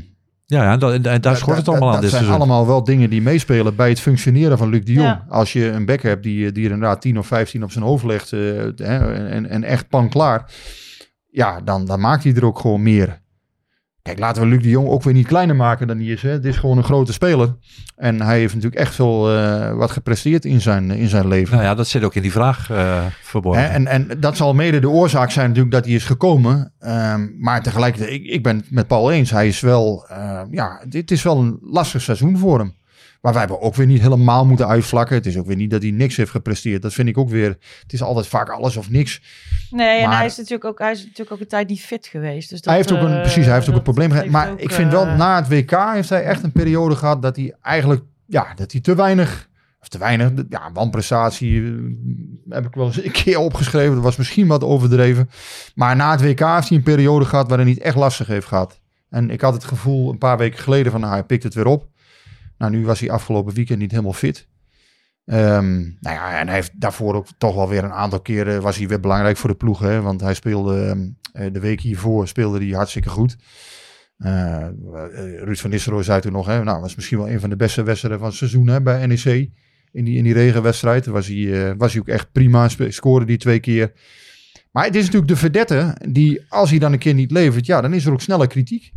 Ja, 0.47 0.63
ja 0.63 0.71
en, 0.71 0.79
da- 0.79 0.93
en 0.93 1.21
daar 1.21 1.37
schort 1.37 1.57
het 1.57 1.67
allemaal 1.67 1.87
aan 1.87 1.93
Dat 1.93 2.01
dit 2.01 2.11
zijn 2.11 2.23
seizoen. 2.23 2.41
allemaal 2.47 2.67
wel 2.67 2.83
dingen 2.83 3.09
die 3.09 3.21
meespelen 3.21 3.75
bij 3.75 3.89
het 3.89 3.99
functioneren 3.99 4.57
van 4.57 4.69
Luc 4.69 4.83
de 4.85 4.93
Jong. 4.93 5.07
Ja. 5.07 5.25
Als 5.29 5.53
je 5.53 5.67
een 5.69 5.85
back 5.85 6.01
hebt 6.01 6.23
die, 6.23 6.51
die 6.51 6.65
er 6.65 6.71
inderdaad 6.71 7.01
10 7.01 7.17
of 7.17 7.27
15 7.27 7.63
op 7.63 7.71
zijn 7.71 7.83
hoofd 7.83 8.03
legt. 8.03 8.31
eh, 8.33 8.39
hè, 8.75 9.13
en, 9.27 9.49
en 9.49 9.63
echt 9.63 9.89
pan 9.89 10.09
klaar. 10.09 10.51
ja, 11.29 11.61
dan, 11.61 11.85
dan 11.85 11.99
maakt 11.99 12.23
hij 12.23 12.33
er 12.33 12.45
ook 12.45 12.59
gewoon 12.59 12.83
meer. 12.83 13.21
Kijk, 14.05 14.19
laten 14.19 14.41
we 14.41 14.47
Luc 14.47 14.61
de 14.61 14.69
Jong 14.69 14.87
ook 14.87 15.03
weer 15.03 15.13
niet 15.13 15.27
kleiner 15.27 15.55
maken 15.55 15.87
dan 15.87 15.97
hij 15.97 16.05
is. 16.05 16.21
Hè. 16.21 16.29
Het 16.29 16.45
is 16.45 16.57
gewoon 16.57 16.77
een 16.77 16.83
grote 16.83 17.13
speler. 17.13 17.55
En 17.95 18.21
hij 18.21 18.39
heeft 18.39 18.53
natuurlijk 18.53 18.81
echt 18.81 18.95
veel 18.95 19.31
eh, 19.31 19.73
wat 19.73 19.91
gepresteerd 19.91 20.45
in 20.45 20.61
zijn, 20.61 20.91
in 20.91 21.07
zijn 21.07 21.27
leven. 21.27 21.53
Nou 21.53 21.67
ja, 21.67 21.75
dat 21.75 21.87
zit 21.87 22.03
ook 22.03 22.15
in 22.15 22.21
die 22.21 22.31
vraag 22.31 22.69
eh, 22.69 23.05
verborgen. 23.21 23.69
En, 23.69 23.87
en 23.87 24.07
dat 24.19 24.37
zal 24.37 24.53
mede 24.53 24.79
de 24.79 24.89
oorzaak 24.89 25.31
zijn 25.31 25.47
natuurlijk 25.47 25.75
dat 25.75 25.85
hij 25.85 25.93
is 25.93 26.05
gekomen. 26.05 26.73
Ehm, 26.79 27.27
maar 27.39 27.63
tegelijkertijd, 27.63 28.11
ik, 28.11 28.25
ik 28.25 28.43
ben 28.43 28.57
het 28.57 28.71
met 28.71 28.87
Paul 28.87 29.11
eens. 29.11 29.31
Hij 29.31 29.47
is 29.47 29.59
wel, 29.59 30.05
eh, 30.07 30.41
ja, 30.51 30.81
dit 30.87 31.11
is 31.11 31.23
wel 31.23 31.37
een 31.37 31.57
lastig 31.61 32.01
seizoen 32.01 32.37
voor 32.37 32.59
hem. 32.59 32.73
Maar 33.25 33.33
wij 33.33 33.43
hebben 33.43 33.61
ook 33.61 33.75
weer 33.75 33.85
niet 33.85 34.01
helemaal 34.01 34.45
moeten 34.45 34.67
uitvlakken. 34.67 35.15
Het 35.15 35.25
is 35.25 35.37
ook 35.37 35.45
weer 35.45 35.55
niet 35.55 35.69
dat 35.69 35.81
hij 35.81 35.91
niks 35.91 36.15
heeft 36.15 36.31
gepresteerd. 36.31 36.81
Dat 36.81 36.93
vind 36.93 37.07
ik 37.07 37.17
ook 37.17 37.29
weer. 37.29 37.57
Het 37.81 37.93
is 37.93 38.01
altijd 38.01 38.27
vaak 38.27 38.49
alles 38.49 38.77
of 38.77 38.89
niks. 38.89 39.21
Nee, 39.69 40.01
en 40.01 40.09
hij 40.11 40.25
is 40.25 40.37
natuurlijk 40.37 40.65
ook, 40.65 40.79
hij 40.79 40.91
is 40.91 41.01
natuurlijk 41.01 41.31
ook 41.31 41.39
een 41.39 41.47
tijd 41.47 41.67
niet 41.67 41.81
fit 41.81 42.07
geweest. 42.07 42.49
Dus 42.49 42.61
dat, 42.61 42.65
hij 42.67 42.75
heeft 42.75 42.91
ook 42.91 43.01
een, 43.01 43.15
eh, 43.15 43.21
precies, 43.21 43.45
hij 43.45 43.53
heeft 43.53 43.69
ook 43.69 43.75
een 43.75 43.81
probleem 43.81 44.11
gehad. 44.11 44.27
Maar 44.27 44.51
ook, 44.51 44.59
ik 44.59 44.71
vind 44.71 44.91
wel, 44.91 45.05
eh, 45.05 45.17
na 45.17 45.35
het 45.35 45.47
WK 45.47 45.93
heeft 45.93 46.09
hij 46.09 46.23
echt 46.23 46.43
een 46.43 46.51
periode 46.51 46.95
gehad 46.95 47.21
dat 47.21 47.35
hij 47.35 47.55
eigenlijk, 47.61 48.03
ja, 48.25 48.53
dat 48.55 48.71
hij 48.71 48.81
te 48.81 48.95
weinig, 48.95 49.49
of 49.81 49.87
te 49.87 49.97
weinig, 49.97 50.31
ja, 50.49 50.69
wanprestatie 50.73 51.63
eh, 51.63 51.71
heb 52.49 52.65
ik 52.65 52.73
wel 52.73 52.85
eens 52.85 53.03
een 53.03 53.11
keer 53.11 53.37
opgeschreven. 53.37 53.93
Dat 53.93 54.03
was 54.03 54.15
misschien 54.15 54.47
wat 54.47 54.63
overdreven. 54.63 55.29
Maar 55.75 55.95
na 55.95 56.11
het 56.11 56.21
WK 56.21 56.39
heeft 56.39 56.69
hij 56.69 56.77
een 56.77 56.83
periode 56.83 57.25
gehad 57.25 57.47
waar 57.47 57.57
hij 57.57 57.67
niet 57.67 57.79
echt 57.79 57.95
lastig 57.95 58.27
heeft 58.27 58.47
gehad. 58.47 58.79
En 59.09 59.29
ik 59.29 59.41
had 59.41 59.53
het 59.53 59.63
gevoel 59.63 60.11
een 60.11 60.17
paar 60.17 60.37
weken 60.37 60.59
geleden 60.59 60.91
van, 60.91 61.01
nou, 61.01 61.13
hij 61.13 61.23
pikt 61.23 61.43
het 61.43 61.53
weer 61.53 61.67
op. 61.67 61.93
Nou, 62.57 62.71
nu 62.71 62.85
was 62.85 62.99
hij 62.99 63.09
afgelopen 63.09 63.53
weekend 63.53 63.79
niet 63.79 63.91
helemaal 63.91 64.13
fit. 64.13 64.47
Ehm, 65.25 65.79
nou 65.79 66.15
ja, 66.15 66.39
en 66.39 66.47
hij 66.47 66.55
heeft 66.55 66.81
daarvoor 66.81 67.15
ook 67.15 67.27
toch 67.37 67.55
wel 67.55 67.69
weer 67.69 67.83
een 67.83 67.93
aantal 67.93 68.21
keren 68.21 68.61
was 68.61 68.77
hij 68.77 68.87
weer 68.87 68.99
belangrijk 68.99 69.37
voor 69.37 69.49
de 69.49 69.55
ploeg. 69.55 69.79
Hè? 69.79 70.01
Want 70.01 70.21
hij 70.21 70.33
speelde 70.33 70.85
ehm, 70.85 71.09
eh, 71.33 71.53
de 71.53 71.59
week 71.59 71.81
hiervoor 71.81 72.27
speelde 72.27 72.65
hij 72.65 72.75
hartstikke 72.75 73.09
goed. 73.09 73.37
Eh, 74.17 74.67
eh, 74.67 74.71
Ruud 75.43 75.57
van 75.57 75.69
Nistelrooy 75.69 76.03
zei 76.03 76.21
toen 76.21 76.31
nog, 76.31 76.45
hè, 76.45 76.63
nou, 76.63 76.81
was 76.81 76.95
misschien 76.95 77.17
wel 77.17 77.29
een 77.29 77.39
van 77.39 77.49
de 77.49 77.55
beste 77.55 77.83
wedstrijden 77.83 78.19
van 78.19 78.29
het 78.29 78.37
seizoen 78.37 78.67
hè, 78.67 78.81
bij 78.81 79.05
NEC. 79.05 79.49
In 79.91 80.03
die, 80.03 80.17
in 80.17 80.23
die 80.23 80.33
regenwedstrijd 80.33 81.05
was 81.05 81.27
hij, 81.27 81.69
eh, 81.69 81.75
was 81.77 81.91
hij 81.91 82.01
ook 82.01 82.07
echt 82.07 82.31
prima, 82.31 82.67
scoorde 82.89 83.25
die 83.25 83.37
twee 83.37 83.59
keer. 83.59 83.91
Maar 84.71 84.85
het 84.85 84.95
is 84.95 85.05
natuurlijk 85.05 85.31
de 85.31 85.37
verdette 85.37 85.97
die, 86.09 86.45
als 86.49 86.69
hij 86.69 86.79
dan 86.79 86.93
een 86.93 86.99
keer 86.99 87.13
niet 87.13 87.31
levert, 87.31 87.65
ja, 87.65 87.81
dan 87.81 87.93
is 87.93 88.05
er 88.05 88.11
ook 88.11 88.21
sneller 88.21 88.47
kritiek. 88.47 88.91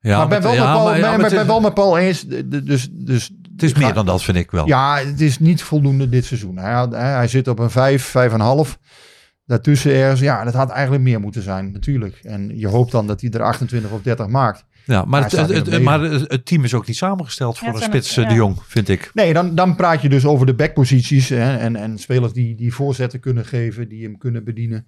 Ja, 0.00 0.16
maar 0.16 0.22
ik 0.24 0.28
ben 0.28 0.42
wel, 0.42 0.52
ja, 0.54 0.62
met 0.64 0.72
Paul, 0.72 0.84
maar- 0.84 0.94
ja, 0.96 1.00
ben- 1.00 1.10
maar 1.10 1.16
ben- 1.16 1.24
het 1.24 1.34
ben 1.34 1.40
is- 1.42 1.46
wel 1.46 1.60
met 1.60 1.74
Paul 1.74 1.98
eens. 1.98 2.24
Dus, 2.64 2.88
dus 2.92 3.30
Het 3.52 3.62
is 3.62 3.74
meer 3.74 3.94
dan 3.94 4.06
dat, 4.06 4.22
vind 4.22 4.36
ik 4.36 4.50
wel. 4.50 4.66
ja, 4.66 4.96
het 4.98 5.20
is 5.20 5.38
niet 5.38 5.62
voldoende 5.62 6.08
dit 6.08 6.24
seizoen. 6.24 6.56
Hij, 6.56 6.72
had- 6.72 6.92
hij, 6.92 7.28
zit 7.28 7.48
op 7.48 7.58
een 7.58 7.70
5, 7.70 8.02
5,5. 8.04 8.78
Daartussen 9.46 9.92
ergens, 9.92 10.20
ja, 10.20 10.44
dat 10.44 10.54
had 10.54 10.70
eigenlijk 10.70 11.02
meer 11.02 11.20
moeten 11.20 11.42
zijn, 11.42 11.72
natuurlijk. 11.72 12.18
En 12.22 12.58
je 12.58 12.66
hoopt 12.68 12.92
dan 12.92 13.06
dat 13.06 13.20
hij 13.20 13.30
er 13.30 13.42
28 13.42 13.90
of 13.90 14.02
30 14.02 14.26
maakt. 14.26 14.64
Ja, 14.84 15.04
maar, 15.04 15.30
het, 15.30 15.82
maar 15.82 16.00
het 16.00 16.46
team 16.46 16.64
is 16.64 16.74
ook 16.74 16.86
niet 16.86 16.96
samengesteld 16.96 17.58
voor 17.58 17.68
een 17.74 17.82
spits 17.82 18.16
eh, 18.16 18.28
de. 18.28 18.34
Jong, 18.34 18.56
vind 18.66 18.88
ik. 18.88 19.10
Nee, 19.14 19.32
dan, 19.32 19.54
dan 19.54 19.76
praat 19.76 20.02
je 20.02 20.08
dus 20.08 20.24
over 20.24 20.46
de 20.46 20.54
backposities 20.54 21.28
hè, 21.28 21.56
en, 21.56 21.76
en 21.76 21.98
spelers 21.98 22.32
die, 22.32 22.54
die 22.54 22.74
voorzetten 22.74 23.20
kunnen 23.20 23.44
geven, 23.44 23.88
die 23.88 24.02
hem 24.04 24.18
kunnen 24.18 24.44
bedienen. 24.44 24.86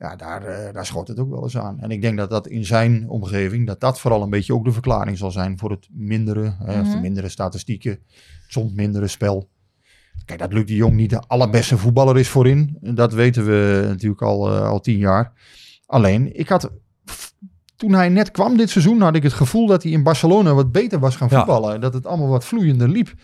Ja, 0.00 0.16
daar, 0.16 0.42
eh, 0.42 0.72
daar 0.74 0.86
schot 0.86 1.08
het 1.08 1.18
ook 1.18 1.30
wel 1.30 1.42
eens 1.42 1.56
aan. 1.58 1.80
En 1.80 1.90
ik 1.90 2.02
denk 2.02 2.16
dat 2.18 2.30
dat 2.30 2.46
in 2.46 2.64
zijn 2.64 3.08
omgeving, 3.08 3.66
dat 3.66 3.80
dat 3.80 4.00
vooral 4.00 4.22
een 4.22 4.30
beetje 4.30 4.54
ook 4.54 4.64
de 4.64 4.72
verklaring 4.72 5.18
zal 5.18 5.30
zijn 5.30 5.58
voor 5.58 5.70
het 5.70 5.88
mindere, 5.92 6.54
hè, 6.58 6.80
of 6.80 6.86
de 6.86 6.92
Mhm. 6.92 7.00
mindere 7.00 7.28
statistieken, 7.28 7.90
het 7.90 8.00
soms 8.48 8.72
mindere 8.72 9.06
spel. 9.06 9.48
Kijk, 10.24 10.38
dat 10.38 10.52
Luc 10.52 10.66
de 10.66 10.74
Jong 10.74 10.94
niet 10.94 11.10
de 11.10 11.20
allerbeste 11.26 11.78
voetballer 11.78 12.18
is 12.18 12.28
voorin. 12.28 12.76
Dat 12.80 13.12
weten 13.12 13.44
we 13.44 13.84
natuurlijk 13.88 14.22
al, 14.22 14.50
eh, 14.52 14.68
al 14.68 14.80
tien 14.80 14.98
jaar. 14.98 15.32
Alleen, 15.86 16.38
ik 16.38 16.48
had, 16.48 16.70
toen 17.76 17.92
hij 17.92 18.08
net 18.08 18.30
kwam 18.30 18.56
dit 18.56 18.70
seizoen, 18.70 19.00
had 19.00 19.14
ik 19.16 19.22
het 19.22 19.32
gevoel 19.32 19.66
dat 19.66 19.82
hij 19.82 19.92
in 19.92 20.02
Barcelona 20.02 20.54
wat 20.54 20.72
beter 20.72 20.98
was 20.98 21.16
gaan 21.16 21.28
Ja. 21.30 21.36
voetballen. 21.36 21.80
Dat 21.80 21.94
het 21.94 22.06
allemaal 22.06 22.28
wat 22.28 22.44
vloeiender 22.44 22.88
liep. 22.88 23.08
In 23.08 23.16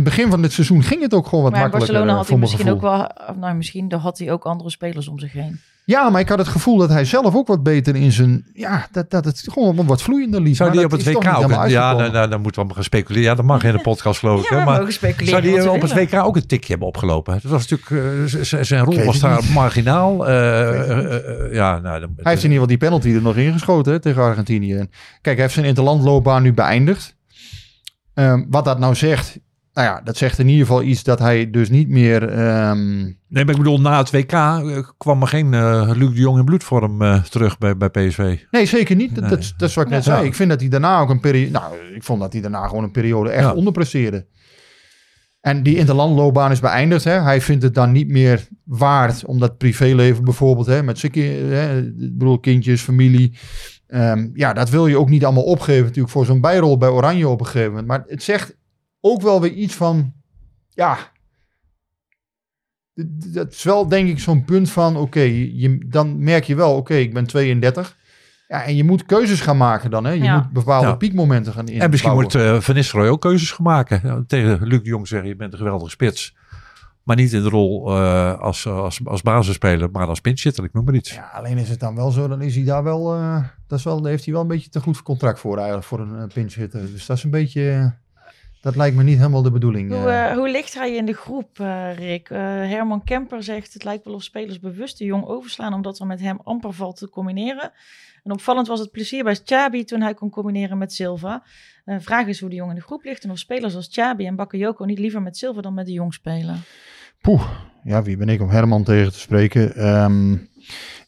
het 0.00 0.04
begin 0.04 0.30
van 0.30 0.42
dit 0.42 0.52
seizoen 0.52 0.82
ging 0.82 1.00
het 1.02 1.14
ook 1.14 1.26
gewoon 1.26 1.44
wat 1.44 1.52
Maar 1.52 1.64
in 1.64 1.68
makkelijker 1.70 1.94
Barcelona 2.06 2.18
had 2.20 2.28
hij 2.28 2.38
misschien 2.38 2.66
gevoel. 2.66 3.08
ook 3.14 3.16
wel, 3.26 3.36
nou 3.40 3.56
misschien 3.56 3.88
daar 3.88 4.00
had 4.00 4.18
hij 4.18 4.32
ook 4.32 4.44
andere 4.44 4.70
spelers 4.70 5.08
om 5.08 5.18
zich 5.18 5.32
heen. 5.32 5.60
Ja, 5.86 6.10
maar 6.10 6.20
ik 6.20 6.28
had 6.28 6.38
het 6.38 6.48
gevoel 6.48 6.76
dat 6.76 6.88
hij 6.88 7.04
zelf 7.04 7.34
ook 7.34 7.46
wat 7.46 7.62
beter 7.62 7.96
in 7.96 8.12
zijn... 8.12 8.46
Ja, 8.52 8.86
dat, 8.92 9.10
dat 9.10 9.24
het 9.24 9.46
gewoon 9.52 9.86
wat 9.86 10.02
vloeiender 10.02 10.40
liep. 10.40 10.54
Zou 10.54 10.70
die 10.70 10.84
op 10.84 10.90
het 10.90 11.04
WK 11.04 11.16
ook... 11.16 11.22
Ja, 11.22 11.30
uitgekomen. 11.30 11.96
nou, 11.96 12.10
nou, 12.10 12.28
dan 12.28 12.40
moeten 12.40 12.60
we 12.60 12.66
maar 12.66 12.76
gaan 12.76 12.84
speculeren. 12.84 13.28
Ja, 13.28 13.34
dat 13.34 13.44
mag 13.44 13.62
in 13.64 13.72
de 13.72 13.82
podcast 13.90 14.18
geloof 14.18 14.42
ik. 14.42 14.50
Ja, 14.50 14.54
hè, 14.56 14.58
we 14.60 14.64
maar 14.64 14.92
zou 15.24 15.42
die 15.42 15.54
we 15.60 15.70
op 15.70 15.80
het. 15.80 15.92
WK 15.92 16.14
ook 16.14 16.36
een 16.36 16.46
tikje 16.46 16.68
hebben 16.68 16.88
opgelopen? 16.88 17.38
Dat 17.42 17.50
was 17.50 17.68
natuurlijk... 17.68 18.32
eh, 18.52 18.62
zijn 18.62 18.84
rol 18.84 19.04
was 19.04 19.20
daar 19.20 19.40
niet. 19.40 19.54
marginaal. 19.54 20.26
eh, 20.26 20.68
eh, 20.68 20.90
eh, 20.90 21.44
eh, 21.46 21.52
ja, 21.54 21.78
nou, 21.78 22.00
dan, 22.00 22.12
Hij 22.16 22.32
heeft 22.32 22.44
in 22.44 22.50
ieder 22.50 22.62
geval 22.62 22.66
die 22.66 22.76
penalty 22.78 23.10
er 23.14 23.22
nog 23.22 23.36
ingeschoten 23.36 23.92
hè, 23.92 23.98
tegen 24.00 24.22
Argentinië. 24.22 24.74
En 24.74 24.90
Kijk, 25.20 25.34
hij 25.36 25.44
heeft 25.44 25.54
zijn 25.54 25.66
interlandloopbaan 25.66 26.42
nu 26.42 26.52
beëindigd. 26.52 27.16
Ehm, 28.14 28.44
wat 28.48 28.64
dat 28.64 28.78
nou 28.78 28.94
zegt... 28.94 29.38
Nou 29.74 29.86
ja, 29.88 30.00
dat 30.04 30.16
zegt 30.16 30.38
in 30.38 30.48
ieder 30.48 30.66
geval 30.66 30.82
iets 30.82 31.02
dat 31.02 31.18
hij 31.18 31.50
dus 31.50 31.68
niet 31.70 31.88
meer... 31.88 32.28
ehm, 32.28 33.02
Nee, 33.28 33.44
maar 33.44 33.54
ik 33.54 33.60
bedoel, 33.62 33.80
na 33.80 33.98
het 33.98 34.10
WK 34.10 34.32
eh, 34.32 34.78
kwam 34.98 35.20
er 35.22 35.28
geen 35.28 35.54
eh 35.54 35.90
Luc 35.94 36.08
de 36.14 36.20
Jong 36.20 36.38
in 36.38 36.44
bloedvorm 36.44 37.02
eh, 37.02 37.22
terug 37.22 37.58
bij, 37.58 37.76
bij 37.76 37.88
PSV. 37.88 38.38
Nee, 38.50 38.66
zeker 38.66 38.96
niet. 38.96 39.14
Dat, 39.14 39.20
Nee. 39.24 39.30
dat, 39.30 39.54
dat 39.56 39.68
is 39.68 39.74
wat 39.74 39.84
ik 39.84 39.90
net 39.90 40.04
Ja. 40.04 40.14
zei. 40.14 40.26
Ik 40.26 40.34
vind 40.34 40.50
dat 40.50 40.60
hij 40.60 40.68
daarna 40.68 40.98
ook 41.00 41.10
een 41.10 41.20
periode... 41.20 41.50
Nou, 41.50 41.74
ik 41.94 42.02
vond 42.02 42.20
dat 42.20 42.32
hij 42.32 42.42
daarna 42.42 42.66
gewoon 42.68 42.84
een 42.84 42.90
periode 42.90 43.30
echt 43.30 43.44
Ja. 43.44 43.52
onderpresteerde. 43.54 44.26
En 45.40 45.62
die 45.62 45.76
interlandloopbaan 45.76 46.50
is 46.50 46.60
beëindigd. 46.60 47.04
Hè. 47.04 47.20
Hij 47.20 47.40
vindt 47.40 47.62
het 47.62 47.74
dan 47.74 47.92
niet 47.92 48.08
meer 48.08 48.48
waard 48.64 49.24
om 49.24 49.38
dat 49.38 49.58
privéleven 49.58 50.24
bijvoorbeeld... 50.24 50.66
Hè, 50.66 50.82
met 50.82 50.98
zijn 50.98 51.12
bedoel, 51.96 52.38
kindjes, 52.38 52.80
familie... 52.82 53.38
Ehm, 53.86 54.28
ja, 54.32 54.52
dat 54.52 54.70
wil 54.70 54.86
je 54.86 54.98
ook 54.98 55.08
niet 55.08 55.24
allemaal 55.24 55.42
opgeven 55.44 55.82
natuurlijk 55.84 56.12
voor 56.12 56.24
zo'n 56.24 56.40
bijrol 56.40 56.78
bij 56.78 56.88
Oranje 56.88 57.28
op 57.28 57.40
een 57.40 57.46
gegeven 57.46 57.68
moment. 57.70 57.86
Maar 57.86 58.04
het 58.06 58.22
zegt 58.22 58.56
ook 59.06 59.22
wel 59.22 59.40
weer 59.40 59.52
iets 59.52 59.74
van... 59.74 60.12
Ja, 60.68 60.98
dat 63.32 63.52
is 63.52 63.62
wel 63.62 63.88
denk 63.88 64.08
ik 64.08 64.18
zo'n 64.18 64.44
punt 64.44 64.70
van... 64.70 64.96
Oké, 64.96 65.20
je, 65.20 65.84
dan 65.88 66.22
merk 66.24 66.44
je 66.44 66.54
wel, 66.54 66.76
oké, 66.76 66.94
ik 66.94 67.14
ben 67.14 67.26
32... 67.26 67.96
Ja, 68.48 68.64
en 68.64 68.76
je 68.76 68.84
moet 68.84 69.06
keuzes 69.06 69.40
gaan 69.40 69.56
maken 69.56 69.90
dan. 69.90 70.04
Hè? 70.04 70.10
Je 70.10 70.22
Ja. 70.22 70.36
moet 70.36 70.52
bepaalde 70.52 70.86
Ja. 70.86 70.94
piekmomenten 70.94 71.52
gaan 71.52 71.66
in. 71.68 71.80
En 71.80 71.90
misschien 71.90 72.12
moet 72.12 72.34
eh 72.34 72.60
Van 72.60 72.74
Nistelrooy 72.74 73.08
ook 73.08 73.20
keuzes 73.20 73.50
gaan 73.50 73.64
maken. 73.64 74.00
Ja, 74.04 74.24
tegen 74.26 74.62
Luc 74.66 74.82
de 74.82 74.88
Jong 74.88 75.08
zeggen, 75.08 75.28
je 75.28 75.36
bent 75.36 75.52
een 75.52 75.58
geweldige 75.58 75.90
spits. 75.90 76.36
Maar 77.02 77.16
niet 77.16 77.32
in 77.32 77.42
de 77.42 77.48
rol 77.48 77.96
eh, 77.96 78.38
als, 78.38 78.66
als, 78.66 79.00
als 79.04 79.22
basisspeler, 79.22 79.90
maar 79.90 80.06
als 80.06 80.20
pinchitter. 80.20 80.64
Ik 80.64 80.72
noem 80.72 80.84
maar 80.84 80.94
iets. 80.94 81.14
Ja, 81.14 81.30
alleen 81.34 81.58
is 81.58 81.68
het 81.68 81.80
dan 81.80 81.94
wel 81.94 82.10
zo, 82.10 82.28
dan 82.28 82.42
is 82.42 82.54
hij 82.54 82.64
daar 82.64 82.82
wel, 82.82 83.14
eh, 83.14 83.44
dat 83.66 83.78
is 83.78 83.84
wel, 83.84 84.00
daar 84.00 84.10
heeft 84.10 84.24
hij 84.24 84.32
wel 84.32 84.42
een 84.42 84.48
beetje 84.48 84.70
te 84.70 84.80
goed 84.80 85.02
contract 85.02 85.38
voor 85.40 85.56
eigenlijk, 85.56 85.86
voor 85.86 86.00
een 86.00 86.14
uh, 86.16 86.24
pinch 86.34 86.54
hitter. 86.54 86.80
Dus 86.80 87.06
dat 87.06 87.16
is 87.16 87.24
een 87.24 87.30
beetje, 87.30 87.94
dat 88.64 88.76
lijkt 88.76 88.96
me 88.96 89.02
niet 89.02 89.16
helemaal 89.16 89.42
de 89.42 89.50
bedoeling. 89.50 89.90
Hoe, 89.90 90.08
eh. 90.08 90.30
eh, 90.30 90.36
hoe 90.36 90.50
ligt 90.50 90.74
hij 90.74 90.94
in 90.94 91.04
de 91.06 91.12
groep, 91.12 91.60
eh, 91.60 91.96
Rick? 91.96 92.28
Herman 92.28 93.04
Kemper 93.04 93.42
zegt 93.42 93.72
het 93.72 93.84
lijkt 93.84 94.04
wel 94.04 94.14
of 94.14 94.22
spelers 94.22 94.60
bewust 94.60 94.98
de 94.98 95.04
jong 95.04 95.26
overslaan 95.26 95.74
omdat 95.74 95.98
er 95.98 96.06
met 96.06 96.20
hem 96.20 96.38
amper 96.42 96.72
valt 96.72 96.96
te 96.96 97.08
combineren. 97.08 97.72
En 98.22 98.32
opvallend 98.32 98.66
was 98.66 98.80
het 98.80 98.90
plezier 98.90 99.24
bij 99.24 99.40
Chabi 99.44 99.84
toen 99.84 100.00
hij 100.00 100.14
kon 100.14 100.30
combineren 100.30 100.78
met 100.78 100.92
Silva. 100.92 101.42
De 101.84 102.00
vraag 102.00 102.26
is 102.26 102.40
hoe 102.40 102.48
de 102.48 102.54
jong 102.54 102.70
in 102.70 102.76
de 102.76 102.82
groep 102.82 103.04
ligt 103.04 103.24
en 103.24 103.30
of 103.30 103.38
spelers 103.38 103.74
als 103.74 103.88
Chabi 103.90 104.26
en 104.26 104.36
Bakayoko 104.36 104.84
niet 104.84 104.98
liever 104.98 105.22
met 105.22 105.36
Silva 105.36 105.60
dan 105.60 105.74
met 105.74 105.86
de 105.86 105.92
jong 105.92 106.14
spelen. 106.14 106.62
Poeh, 107.20 107.48
ja, 107.82 108.02
wie 108.02 108.16
ben 108.16 108.28
ik 108.28 108.40
om 108.40 108.48
Herman 108.48 108.84
tegen 108.84 109.12
te 109.12 109.18
spreken? 109.18 109.74
Ehm, 109.74 110.36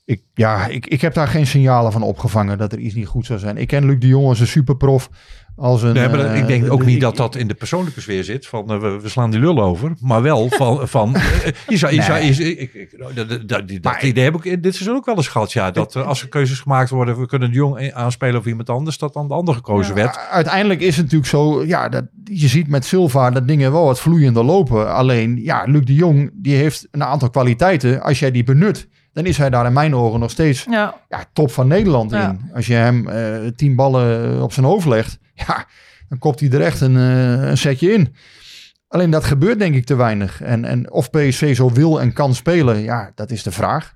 ik, 0.05 0.23
ja, 0.35 0.67
ik, 0.67 0.87
ik 0.87 1.01
heb 1.01 1.15
daar 1.15 1.29
geen 1.29 1.47
signalen 1.47 1.93
van 1.93 2.03
opgevangen 2.03 2.59
dat 2.59 2.73
er 2.73 2.79
iets 2.79 2.95
niet 2.95 3.07
goed 3.07 3.27
zou 3.27 3.39
zijn. 3.39 3.57
Ik 3.57 3.67
ken 3.67 3.87
Luc 3.87 3.99
de 3.99 4.07
Jong 4.07 4.27
als 4.27 4.41
een 4.41 4.47
superprof. 4.47 5.11
Als 5.57 5.83
een, 5.83 5.93
Nee, 5.93 6.09
maar 6.09 6.19
eh, 6.21 6.39
ik 6.41 6.47
denk 6.47 6.73
ook 6.73 6.79
de- 6.81 6.85
niet 6.85 6.95
ik- 6.95 7.01
dat 7.01 7.17
dat 7.17 7.35
in 7.37 7.49
de 7.49 7.55
persoonlijke 7.55 8.01
sfeer 8.01 8.25
zit. 8.25 8.47
Van 8.47 8.71
eh, 8.71 8.79
we, 8.81 9.01
we 9.01 9.09
slaan 9.09 9.31
die 9.31 9.41
lul 9.41 9.63
over. 9.63 9.93
Maar 10.01 10.23
wel 10.23 10.49
van. 10.51 10.89
van 10.89 11.15
eh, 11.15 11.23
je 11.69 11.77
zou, 11.77 11.95
je 11.95 12.03
zou, 12.03 12.23
je- 12.25 12.57
ik, 12.57 12.75
ik, 12.75 12.95
dat, 13.15 13.29
dat, 13.29 13.49
dat, 13.49 13.83
Maar- 13.83 14.05
idee 14.05 14.25
heb 14.25 14.35
ik 14.35 14.45
in 14.45 14.61
dit 14.61 14.75
seizoen 14.75 14.97
ook 14.97 15.05
wel 15.07 15.17
eens 15.17 15.29
gehad. 15.29 15.53
Ja, 15.53 15.71
dat 15.71 15.97
eh, 15.97 16.07
als 16.07 16.23
er 16.23 16.29
keuzes 16.29 16.61
gemaakt 16.61 16.91
worden. 16.91 17.21
We 17.21 17.27
kunnen 17.27 17.49
de 17.51 17.57
jong 17.57 17.93
aanspelen 17.93 18.41
of 18.41 18.47
iemand 18.47 18.71
anders. 18.71 18.99
Dat 18.99 19.13
dan 19.13 19.29
de 19.29 19.35
ander 19.35 19.55
gekozen 19.55 19.95
Ja. 19.97 20.03
werd. 20.03 20.19
Uiteindelijk 20.31 20.81
is 20.81 20.95
het 20.97 21.05
natuurlijk 21.05 21.31
zo, 21.31 21.65
ja, 21.65 21.89
dat, 21.89 22.05
je 22.25 22.49
ziet 22.49 22.69
met 22.69 22.85
Silva 22.85 23.31
dat 23.31 23.49
dingen 23.49 23.73
wel 23.73 23.85
wat 23.85 24.01
vloeiender 24.01 24.45
lopen. 24.45 24.95
Alleen, 24.95 25.37
ja, 25.43 25.63
Luc 25.67 25.85
de 25.85 25.95
Jong, 25.95 26.31
die 26.35 26.55
heeft 26.57 26.89
een 26.91 27.05
aantal 27.05 27.31
kwaliteiten. 27.31 28.03
Als 28.03 28.19
jij 28.19 28.31
die 28.31 28.45
benut, 28.45 28.89
dan 29.13 29.27
is 29.27 29.39
hij 29.39 29.51
daar 29.51 29.67
in 29.67 29.73
mijn 29.73 29.95
ogen 29.95 30.21
nog 30.21 30.31
steeds 30.31 30.67
Ja, 30.71 30.95
ja, 31.09 31.25
top 31.33 31.51
van 31.51 31.69
Nederland 31.69 32.11
Ja. 32.11 32.29
in. 32.31 32.51
Als 32.55 32.67
je 32.67 32.75
hem 32.75 33.09
eh, 33.09 33.35
tien 33.57 33.77
ballen 33.77 34.43
op 34.43 34.53
zijn 34.53 34.67
hoofd 34.67 34.87
legt, 34.87 35.19
ja, 35.47 35.67
dan 36.09 36.19
kopt 36.19 36.41
hij 36.41 36.51
er 36.51 36.61
echt 36.61 36.81
een, 36.81 36.97
eh, 36.97 37.49
een 37.49 37.59
setje 37.59 37.93
in. 37.93 38.15
Alleen 38.89 39.11
dat 39.11 39.25
gebeurt 39.25 39.59
denk 39.59 39.75
ik 39.75 39.85
te 39.85 39.97
weinig. 39.97 40.43
En, 40.43 40.65
en 40.65 40.93
of 40.93 41.11
PSV 41.11 41.57
zo 41.57 41.71
wil 41.73 42.01
en 42.01 42.13
kan 42.13 42.35
spelen, 42.35 42.83
ja, 42.83 43.13
dat 43.15 43.31
is 43.31 43.43
de 43.43 43.51
vraag. 43.53 43.95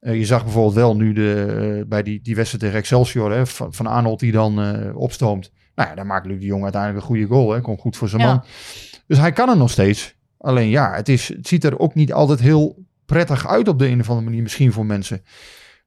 Eh, 0.00 0.18
je 0.18 0.24
zag 0.24 0.42
bijvoorbeeld 0.42 0.74
wel 0.74 0.96
nu 0.96 1.12
de, 1.12 1.46
eh, 1.78 1.88
bij 1.88 2.02
die, 2.02 2.20
die 2.22 2.34
wedstrijd 2.36 2.62
tegen 2.62 2.78
Excelsior, 2.78 3.32
hè, 3.32 3.46
van, 3.46 3.74
van 3.74 3.86
Arnold 3.86 4.20
die 4.20 4.32
dan 4.32 4.60
eh, 4.60 4.96
opstoomt. 4.96 5.52
Nou 5.74 5.88
ja, 5.88 5.94
dan 5.94 6.06
maakt 6.06 6.26
Luc 6.26 6.40
de 6.40 6.46
Jong 6.46 6.62
uiteindelijk 6.62 7.02
een 7.02 7.08
goede 7.08 7.26
goal. 7.26 7.52
Hè, 7.52 7.60
komt 7.60 7.80
goed 7.80 7.96
voor 7.96 8.08
zijn 8.08 8.22
Ja. 8.22 8.28
man. 8.28 8.44
Dus 9.06 9.18
hij 9.18 9.32
kan 9.32 9.48
er 9.48 9.56
nog 9.56 9.70
steeds. 9.70 10.14
Alleen 10.38 10.68
ja, 10.68 10.94
het, 10.94 11.08
is, 11.08 11.28
het 11.28 11.48
ziet 11.48 11.64
er 11.64 11.78
ook 11.78 11.94
niet 11.94 12.12
altijd 12.12 12.40
heel 12.40 12.84
prettig 13.06 13.46
uit 13.46 13.68
op 13.68 13.78
de 13.78 13.86
een 13.86 14.00
of 14.00 14.08
andere 14.08 14.26
manier, 14.26 14.42
misschien 14.42 14.72
voor 14.72 14.86
mensen. 14.86 15.22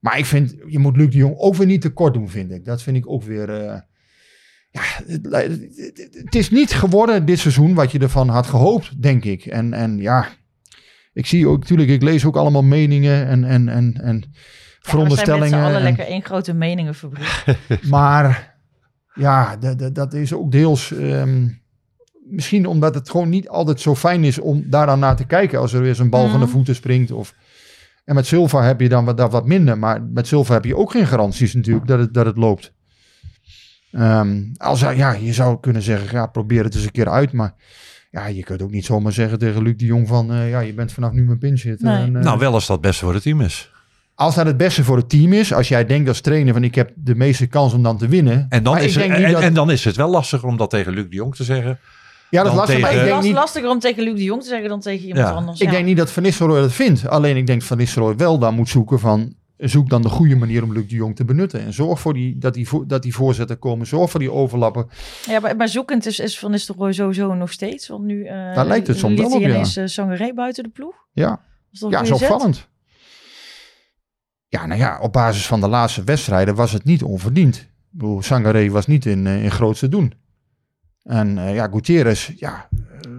Maar 0.00 0.18
ik 0.18 0.26
vind, 0.26 0.54
je 0.66 0.78
moet 0.78 0.96
Luc 0.96 1.10
de 1.10 1.16
Jong 1.16 1.36
ook 1.38 1.54
weer 1.54 1.66
niet 1.66 1.80
tekort 1.80 2.14
doen, 2.14 2.28
vind 2.28 2.50
ik. 2.50 2.64
Dat 2.64 2.82
vind 2.82 2.96
ik 2.96 3.10
ook 3.10 3.22
weer... 3.22 3.88
ja, 4.70 4.82
het, 6.24 6.34
is 6.34 6.50
niet 6.50 6.72
geworden 6.72 7.24
dit 7.24 7.38
seizoen 7.38 7.74
wat 7.74 7.92
je 7.92 7.98
ervan 7.98 8.28
had 8.28 8.46
gehoopt, 8.46 9.02
denk 9.02 9.24
ik. 9.24 9.46
En, 9.46 9.72
en 9.72 9.98
ja, 9.98 10.28
ik 11.12 11.26
zie 11.26 11.48
ook, 11.48 11.58
natuurlijk, 11.58 11.88
ik 11.88 12.02
lees 12.02 12.24
ook 12.24 12.36
allemaal 12.36 12.62
meningen 12.62 13.26
en, 13.26 13.44
en, 13.44 13.68
en, 13.68 14.00
en 14.02 14.32
veronderstellingen. 14.80 15.58
Ja, 15.58 15.64
we 15.64 15.70
zijn 15.70 15.74
en- 15.76 15.82
lekker 15.82 16.06
één 16.06 16.22
grote 16.24 16.52
meningenfabriek. 16.54 17.44
maar 17.90 18.56
ja, 19.14 19.56
dat 19.92 20.14
is 20.14 20.32
ook 20.32 20.52
deels. 20.52 20.92
ehm, 20.92 21.48
misschien 22.30 22.66
omdat 22.66 22.94
het 22.94 23.10
gewoon 23.10 23.28
niet 23.28 23.48
altijd 23.48 23.80
zo 23.80 23.94
fijn 23.94 24.24
is 24.24 24.38
om 24.38 24.64
daar 24.66 24.86
dan 24.86 24.98
naar 24.98 25.16
te 25.16 25.24
kijken. 25.26 25.58
Als 25.58 25.72
er 25.72 25.82
weer 25.82 25.94
zo'n 25.94 26.10
bal 26.10 26.28
van 26.28 26.38
de 26.38 26.44
Mhm. 26.46 26.54
voeten 26.54 26.74
springt. 26.74 27.10
Of, 27.10 27.34
en 28.04 28.14
met 28.14 28.26
Silva 28.26 28.62
heb 28.62 28.80
je 28.80 28.88
dan 28.88 29.04
wat, 29.04 29.16
dat 29.16 29.32
wat 29.32 29.46
minder. 29.46 29.78
Maar 29.78 30.02
met 30.02 30.26
Silva 30.26 30.54
heb 30.54 30.64
je 30.64 30.76
ook 30.76 30.90
geen 30.90 31.06
garanties 31.06 31.54
natuurlijk 31.54 31.86
dat 31.86 31.98
het, 31.98 32.14
dat 32.14 32.26
het 32.26 32.36
loopt. 32.36 32.74
Ehm, 33.92 34.40
als, 34.56 34.80
ja, 34.80 35.12
je 35.12 35.32
zou 35.32 35.60
kunnen 35.60 35.82
zeggen, 35.82 36.18
ja, 36.18 36.26
probeer 36.26 36.64
het 36.64 36.74
eens 36.74 36.84
een 36.84 36.90
keer 36.90 37.08
uit. 37.08 37.32
Maar 37.32 37.54
ja, 38.10 38.26
je 38.26 38.42
kunt 38.42 38.62
ook 38.62 38.70
niet 38.70 38.84
zomaar 38.84 39.12
zeggen 39.12 39.38
tegen 39.38 39.62
Luc 39.62 39.76
de 39.76 39.84
Jong 39.84 40.08
van... 40.08 40.32
eh, 40.32 40.50
ja, 40.50 40.60
je 40.60 40.74
bent 40.74 40.92
vanaf 40.92 41.12
nu 41.12 41.24
mijn 41.24 41.38
pinch 41.38 41.62
hitter. 41.62 41.86
Nee. 41.86 42.02
En, 42.02 42.16
eh, 42.16 42.22
Nou, 42.22 42.38
wel 42.38 42.52
als 42.52 42.66
dat 42.66 42.76
het 42.76 42.86
beste 42.86 43.04
voor 43.04 43.14
het 43.14 43.22
team 43.22 43.40
is. 43.40 43.70
als 44.14 44.34
dat 44.34 44.46
het 44.46 44.56
beste 44.56 44.84
voor 44.84 44.96
het 44.96 45.08
team 45.08 45.32
is, 45.32 45.52
als 45.52 45.68
jij 45.68 45.86
denkt 45.86 46.08
als 46.08 46.20
trainer 46.20 46.52
van 46.52 46.64
ik 46.64 46.74
heb 46.74 46.90
de 46.94 47.14
meeste 47.14 47.46
kans 47.46 47.72
om 47.72 47.82
dan 47.82 47.98
te 47.98 48.08
winnen. 48.08 48.46
En 48.48 48.62
dan, 48.62 48.74
Maar 48.74 48.82
is 48.82 48.94
het, 48.94 49.02
denk 49.04 49.16
niet 49.16 49.26
en, 49.26 49.32
dat- 49.32 49.42
en 49.42 49.54
dan 49.54 49.70
is 49.70 49.84
het 49.84 49.96
wel 49.96 50.10
lastiger 50.10 50.48
om 50.48 50.56
dat 50.56 50.70
tegen 50.70 50.92
Luc 50.92 51.04
de 51.08 51.16
Jong 51.16 51.34
te 51.34 51.44
zeggen. 51.44 51.78
ja, 52.30 52.42
dat 52.42 52.52
is 52.52 52.58
lastig, 52.58 52.80
maar 52.80 52.90
ik 52.90 52.96
Het 52.96 53.06
denk 53.06 53.18
is 53.18 53.24
niet, 53.24 53.34
lastiger 53.34 53.68
om 53.68 53.78
tegen 53.78 54.02
Luc 54.02 54.14
de 54.14 54.22
Jong 54.24 54.42
te 54.42 54.48
zeggen 54.48 54.68
dan 54.68 54.80
tegen 54.80 55.06
iemand 55.06 55.26
Ja. 55.28 55.32
anders. 55.34 55.60
ik 55.60 55.66
ja. 55.66 55.72
denk 55.72 55.84
niet 55.86 55.96
dat 55.96 56.10
Van 56.10 56.22
Nistelrooy 56.22 56.60
dat 56.60 56.72
vindt. 56.72 57.08
Alleen 57.08 57.36
ik 57.36 57.46
denk 57.46 57.62
Van 57.62 57.76
Nistelrooy 57.76 58.16
wel 58.16 58.38
dan 58.38 58.54
moet 58.54 58.68
zoeken 58.68 58.98
van 58.98 59.34
zoek 59.60 59.88
dan 59.88 60.02
de 60.02 60.08
goede 60.08 60.36
manier 60.36 60.62
om 60.62 60.72
Luc 60.72 60.88
de 60.88 60.94
Jong 60.94 61.16
te 61.16 61.24
benutten 61.24 61.60
en 61.60 61.72
zorg 61.72 62.00
voor 62.00 62.14
die 62.14 62.38
dat 62.38 62.54
die 62.54 62.68
dat 62.86 63.02
die 63.02 63.14
voorzetten 63.14 63.58
komen, 63.58 63.86
zorg 63.86 64.10
voor 64.10 64.20
die 64.20 64.32
overlappen. 64.32 64.88
Ja, 65.26 65.40
maar, 65.40 65.56
maar 65.56 65.68
zoekend 65.68 66.06
is, 66.06 66.18
is 66.18 66.38
Van 66.38 66.50
Nistelrooy 66.50 66.92
sowieso 66.92 67.34
nog 67.34 67.52
steeds. 67.52 67.88
Want 67.88 68.04
nu 68.04 68.24
eh 68.24 68.54
Daar 68.54 68.66
lijkt 68.66 68.86
het 68.86 68.98
soms 68.98 69.20
wel 69.20 69.30
op, 69.30 69.40
ja. 69.40 69.48
ineens 69.48 69.76
eh, 69.76 69.86
Sangaré 69.86 70.32
buiten 70.32 70.62
de 70.62 70.68
ploeg. 70.68 70.94
Ja, 71.12 71.40
is 71.72 71.78
toch 71.78 71.90
ja, 71.90 72.00
is 72.00 72.10
opvallend. 72.10 72.68
Ja, 74.48 74.66
nou 74.66 74.80
ja, 74.80 75.00
op 75.00 75.12
basis 75.12 75.46
van 75.46 75.60
de 75.60 75.68
laatste 75.68 76.04
wedstrijden 76.04 76.54
was 76.54 76.72
het 76.72 76.84
niet 76.84 77.02
onverdiend. 77.02 77.56
Ik 77.56 77.66
bedoel, 77.98 78.22
Sangaré 78.22 78.68
was 78.68 78.86
niet 78.86 79.06
in, 79.06 79.26
eh, 79.26 79.44
in 79.44 79.50
grootste 79.50 79.88
doen. 79.88 80.12
En 81.02 81.34
ja, 81.34 81.68
Gutierrez 81.72 82.32
ja, 82.36 82.68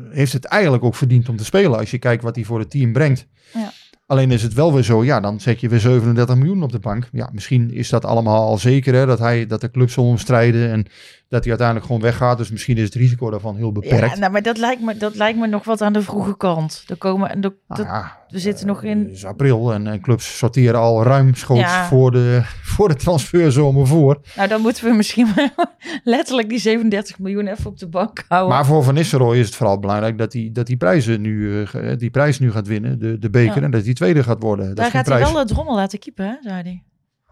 heeft 0.09 0.33
het 0.33 0.45
eigenlijk 0.45 0.83
ook 0.83 0.95
verdiend 0.95 1.29
om 1.29 1.37
te 1.37 1.45
spelen. 1.45 1.77
Als 1.77 1.91
je 1.91 1.97
kijkt 1.97 2.23
wat 2.23 2.35
hij 2.35 2.43
voor 2.45 2.59
het 2.59 2.69
team 2.69 2.93
brengt. 2.93 3.27
Ja. 3.53 3.71
Alleen 4.11 4.31
is 4.31 4.43
het 4.43 4.53
wel 4.53 4.73
weer 4.73 4.83
zo, 4.83 5.03
ja, 5.03 5.19
dan 5.19 5.39
zet 5.39 5.59
je 5.59 5.69
weer 5.69 5.79
37 5.79 6.35
miljoen 6.35 6.63
op 6.63 6.71
de 6.71 6.79
bank. 6.79 7.09
Ja, 7.11 7.29
misschien 7.33 7.73
is 7.73 7.89
dat 7.89 8.05
allemaal 8.05 8.47
al 8.47 8.57
zeker, 8.57 8.93
hè, 8.93 9.05
dat, 9.05 9.19
hij, 9.19 9.47
dat 9.47 9.61
de 9.61 9.71
club 9.71 9.89
zal 9.89 10.05
omstrijden 10.05 10.71
en 10.71 10.85
dat 11.31 11.39
hij 11.41 11.49
uiteindelijk 11.49 11.85
gewoon 11.87 12.01
weggaat. 12.01 12.37
Dus 12.37 12.51
misschien 12.51 12.77
is 12.77 12.83
het 12.83 12.93
risico 12.93 13.29
daarvan 13.29 13.55
heel 13.55 13.71
beperkt. 13.71 14.13
Ja, 14.13 14.19
nou, 14.19 14.31
maar 14.31 14.41
dat 14.41 14.57
lijkt, 14.57 14.81
me, 14.81 14.97
dat 14.97 15.15
lijkt 15.15 15.39
me 15.39 15.47
nog 15.47 15.63
wat 15.63 15.81
aan 15.81 15.93
de 15.93 16.01
vroege 16.01 16.37
kant. 16.37 16.83
Er 16.87 16.97
komen, 16.97 17.29
en 17.29 17.41
de- 17.41 17.55
Nou 17.67 17.83
ja, 17.83 18.17
we 18.27 18.39
zitten 18.39 18.67
nog 18.67 18.81
Het 18.81 18.89
in... 18.89 19.09
is 19.11 19.25
april 19.25 19.73
en, 19.73 19.87
en 19.87 20.01
clubs 20.01 20.37
sorteren 20.37 20.79
al 20.79 21.03
ruim 21.03 21.35
schoots 21.35 21.61
Ja. 21.61 21.85
voor, 21.85 22.11
de, 22.11 22.41
voor 22.63 22.87
de 22.87 22.95
transferzomer 22.95 23.87
voor. 23.87 24.21
Nou, 24.35 24.47
dan 24.47 24.61
moeten 24.61 24.83
we 24.83 24.95
misschien 24.95 25.27
letterlijk 26.03 26.49
die 26.49 26.59
37 26.59 27.19
miljoen 27.19 27.47
even 27.47 27.65
op 27.65 27.79
de 27.79 27.87
bank 27.87 28.23
houden. 28.27 28.55
Maar 28.55 28.65
voor 28.65 28.83
Van 28.83 28.93
Nistelrooy 28.93 29.37
is 29.37 29.45
het 29.45 29.55
vooral 29.55 29.79
belangrijk 29.79 30.17
dat 30.17 30.33
hij, 30.33 30.49
dat 30.53 30.65
die, 30.67 30.77
prijzen 30.77 31.21
nu, 31.21 31.61
eh, 31.61 31.67
ge- 31.67 31.95
die 31.97 32.09
prijs 32.09 32.39
nu 32.39 32.51
gaat 32.51 32.67
winnen, 32.67 32.99
de, 32.99 33.17
de 33.19 33.29
beker, 33.29 33.55
Ja. 33.55 33.61
en 33.61 33.71
dat 33.71 33.83
hij 33.85 33.93
tweede 33.93 34.23
gaat 34.23 34.41
worden. 34.41 34.75
Daar 34.75 34.91
gaat 34.91 35.05
hij 35.07 35.19
wel 35.19 35.33
de 35.33 35.45
drommel 35.53 35.75
laten 35.75 35.99
keepen, 35.99 36.25
hè, 36.25 36.35
zei 36.41 36.61
hij. 36.61 36.83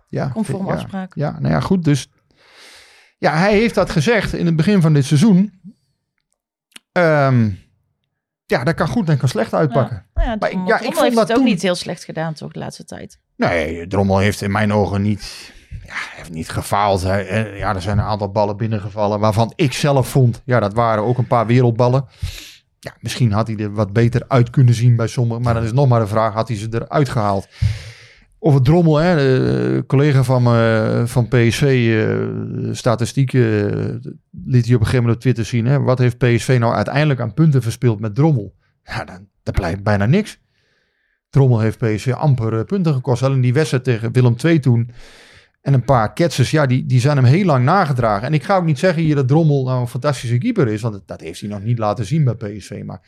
ja, 0.07 0.29
Conform 0.33 0.67
afspraak. 0.69 1.15
Ja, 1.15 1.39
nou 1.39 1.53
ja, 1.53 1.59
goed. 1.59 1.83
Dus 1.83 2.07
ja, 3.19 3.37
hij 3.37 3.53
heeft 3.53 3.75
dat 3.75 3.89
gezegd 3.89 4.33
in 4.33 4.45
het 4.45 4.55
begin 4.55 4.81
van 4.81 4.93
dit 4.93 5.05
seizoen. 5.05 5.53
Ehm, 6.91 7.49
ja, 8.45 8.63
dat 8.63 8.75
kan 8.75 8.87
goed 8.87 9.09
en 9.09 9.17
kan 9.17 9.29
slecht 9.29 9.53
uitpakken. 9.53 10.05
Nou 10.13 10.27
ja, 10.29 10.35
Maar 10.39 10.49
ik- 10.49 10.53
Drommel, 10.55 10.67
ja, 10.73 10.79
ik 10.79 10.83
vond 10.85 10.99
heeft 11.01 11.15
dat 11.15 11.27
het 11.27 11.37
ook 11.37 11.43
toen- 11.43 11.51
niet 11.53 11.61
heel 11.61 11.75
slecht 11.75 12.03
gedaan, 12.03 12.33
toch, 12.33 12.51
de 12.51 12.59
laatste 12.59 12.85
tijd. 12.85 13.19
Nee, 13.35 13.87
Drommel 13.87 14.17
heeft 14.17 14.41
in 14.41 14.51
mijn 14.51 14.73
ogen 14.73 15.01
niet, 15.01 15.51
ja, 15.85 15.93
heeft 16.15 16.31
niet 16.31 16.49
gefaald. 16.49 17.01
Hij, 17.01 17.27
eh, 17.27 17.57
ja, 17.57 17.75
er 17.75 17.81
zijn 17.81 17.97
een 17.97 18.03
aantal 18.05 18.31
ballen 18.31 18.57
binnengevallen 18.57 19.19
waarvan 19.19 19.53
ik 19.55 19.73
zelf 19.73 20.07
vond, 20.09 20.41
ja, 20.45 20.59
dat 20.59 20.73
waren 20.73 21.03
ook 21.03 21.17
een 21.17 21.27
paar 21.27 21.45
wereldballen. 21.45 22.05
Ja, 22.79 22.93
misschien 22.99 23.31
had 23.31 23.47
hij 23.47 23.55
er 23.57 23.73
wat 23.73 23.93
beter 23.93 24.23
uit 24.27 24.49
kunnen 24.49 24.73
zien 24.73 24.95
bij 24.95 25.07
sommigen. 25.07 25.43
Maar 25.43 25.53
dan 25.53 25.63
is 25.63 25.71
nog 25.73 25.87
maar 25.87 25.99
de 25.99 26.07
vraag, 26.07 26.33
had 26.33 26.47
hij 26.47 26.57
ze 26.57 26.67
eruit 26.71 27.09
gehaald? 27.09 27.47
Het 28.39 28.65
Drommel, 28.65 28.97
hè, 28.97 29.85
collega 29.85 30.23
van, 30.23 30.43
me, 30.43 31.03
van 31.05 31.27
PSV, 31.27 31.61
eh, 31.61 32.73
statistieken, 32.73 33.41
eh, 33.41 34.11
liet 34.45 34.65
hij 34.65 34.75
op 34.75 34.79
een 34.79 34.85
gegeven 34.85 34.95
moment 34.95 35.15
op 35.15 35.21
Twitter 35.21 35.45
zien. 35.45 35.65
Hè, 35.65 35.79
wat 35.79 35.99
heeft 35.99 36.17
PSV 36.17 36.57
nou 36.59 36.73
uiteindelijk 36.73 37.19
aan 37.19 37.33
punten 37.33 37.61
verspeeld 37.61 37.99
met 37.99 38.15
Drommel? 38.15 38.55
Ja, 38.83 39.03
dan, 39.03 39.27
dan 39.43 39.53
blijft 39.53 39.83
bijna 39.83 40.05
niks. 40.05 40.39
Drommel 41.29 41.59
heeft 41.59 41.77
PSV 41.77 42.11
amper 42.11 42.65
punten 42.65 42.93
gekost. 42.93 43.23
Alleen 43.23 43.41
die 43.41 43.53
wedstrijd 43.53 43.83
tegen 43.83 44.11
Willem 44.11 44.35
II 44.43 44.59
toen. 44.59 44.91
En 45.61 45.73
een 45.73 45.83
paar 45.83 46.13
ketsers, 46.13 46.51
ja, 46.51 46.65
die, 46.65 46.85
die 46.85 46.99
zijn 46.99 47.17
hem 47.17 47.25
heel 47.25 47.45
lang 47.45 47.65
nagedragen. 47.65 48.27
En 48.27 48.33
ik 48.33 48.43
ga 48.43 48.55
ook 48.55 48.65
niet 48.65 48.79
zeggen 48.79 49.03
hier 49.03 49.15
dat 49.15 49.27
Drommel 49.27 49.63
nou 49.63 49.81
een 49.81 49.87
fantastische 49.87 50.37
keeper 50.37 50.67
is. 50.67 50.81
Want 50.81 50.93
dat, 50.93 51.07
dat 51.07 51.21
heeft 51.21 51.39
hij 51.39 51.49
nog 51.49 51.63
niet 51.63 51.79
laten 51.79 52.05
zien 52.05 52.23
bij 52.23 52.35
PSV. 52.35 52.81
Maar 52.85 52.99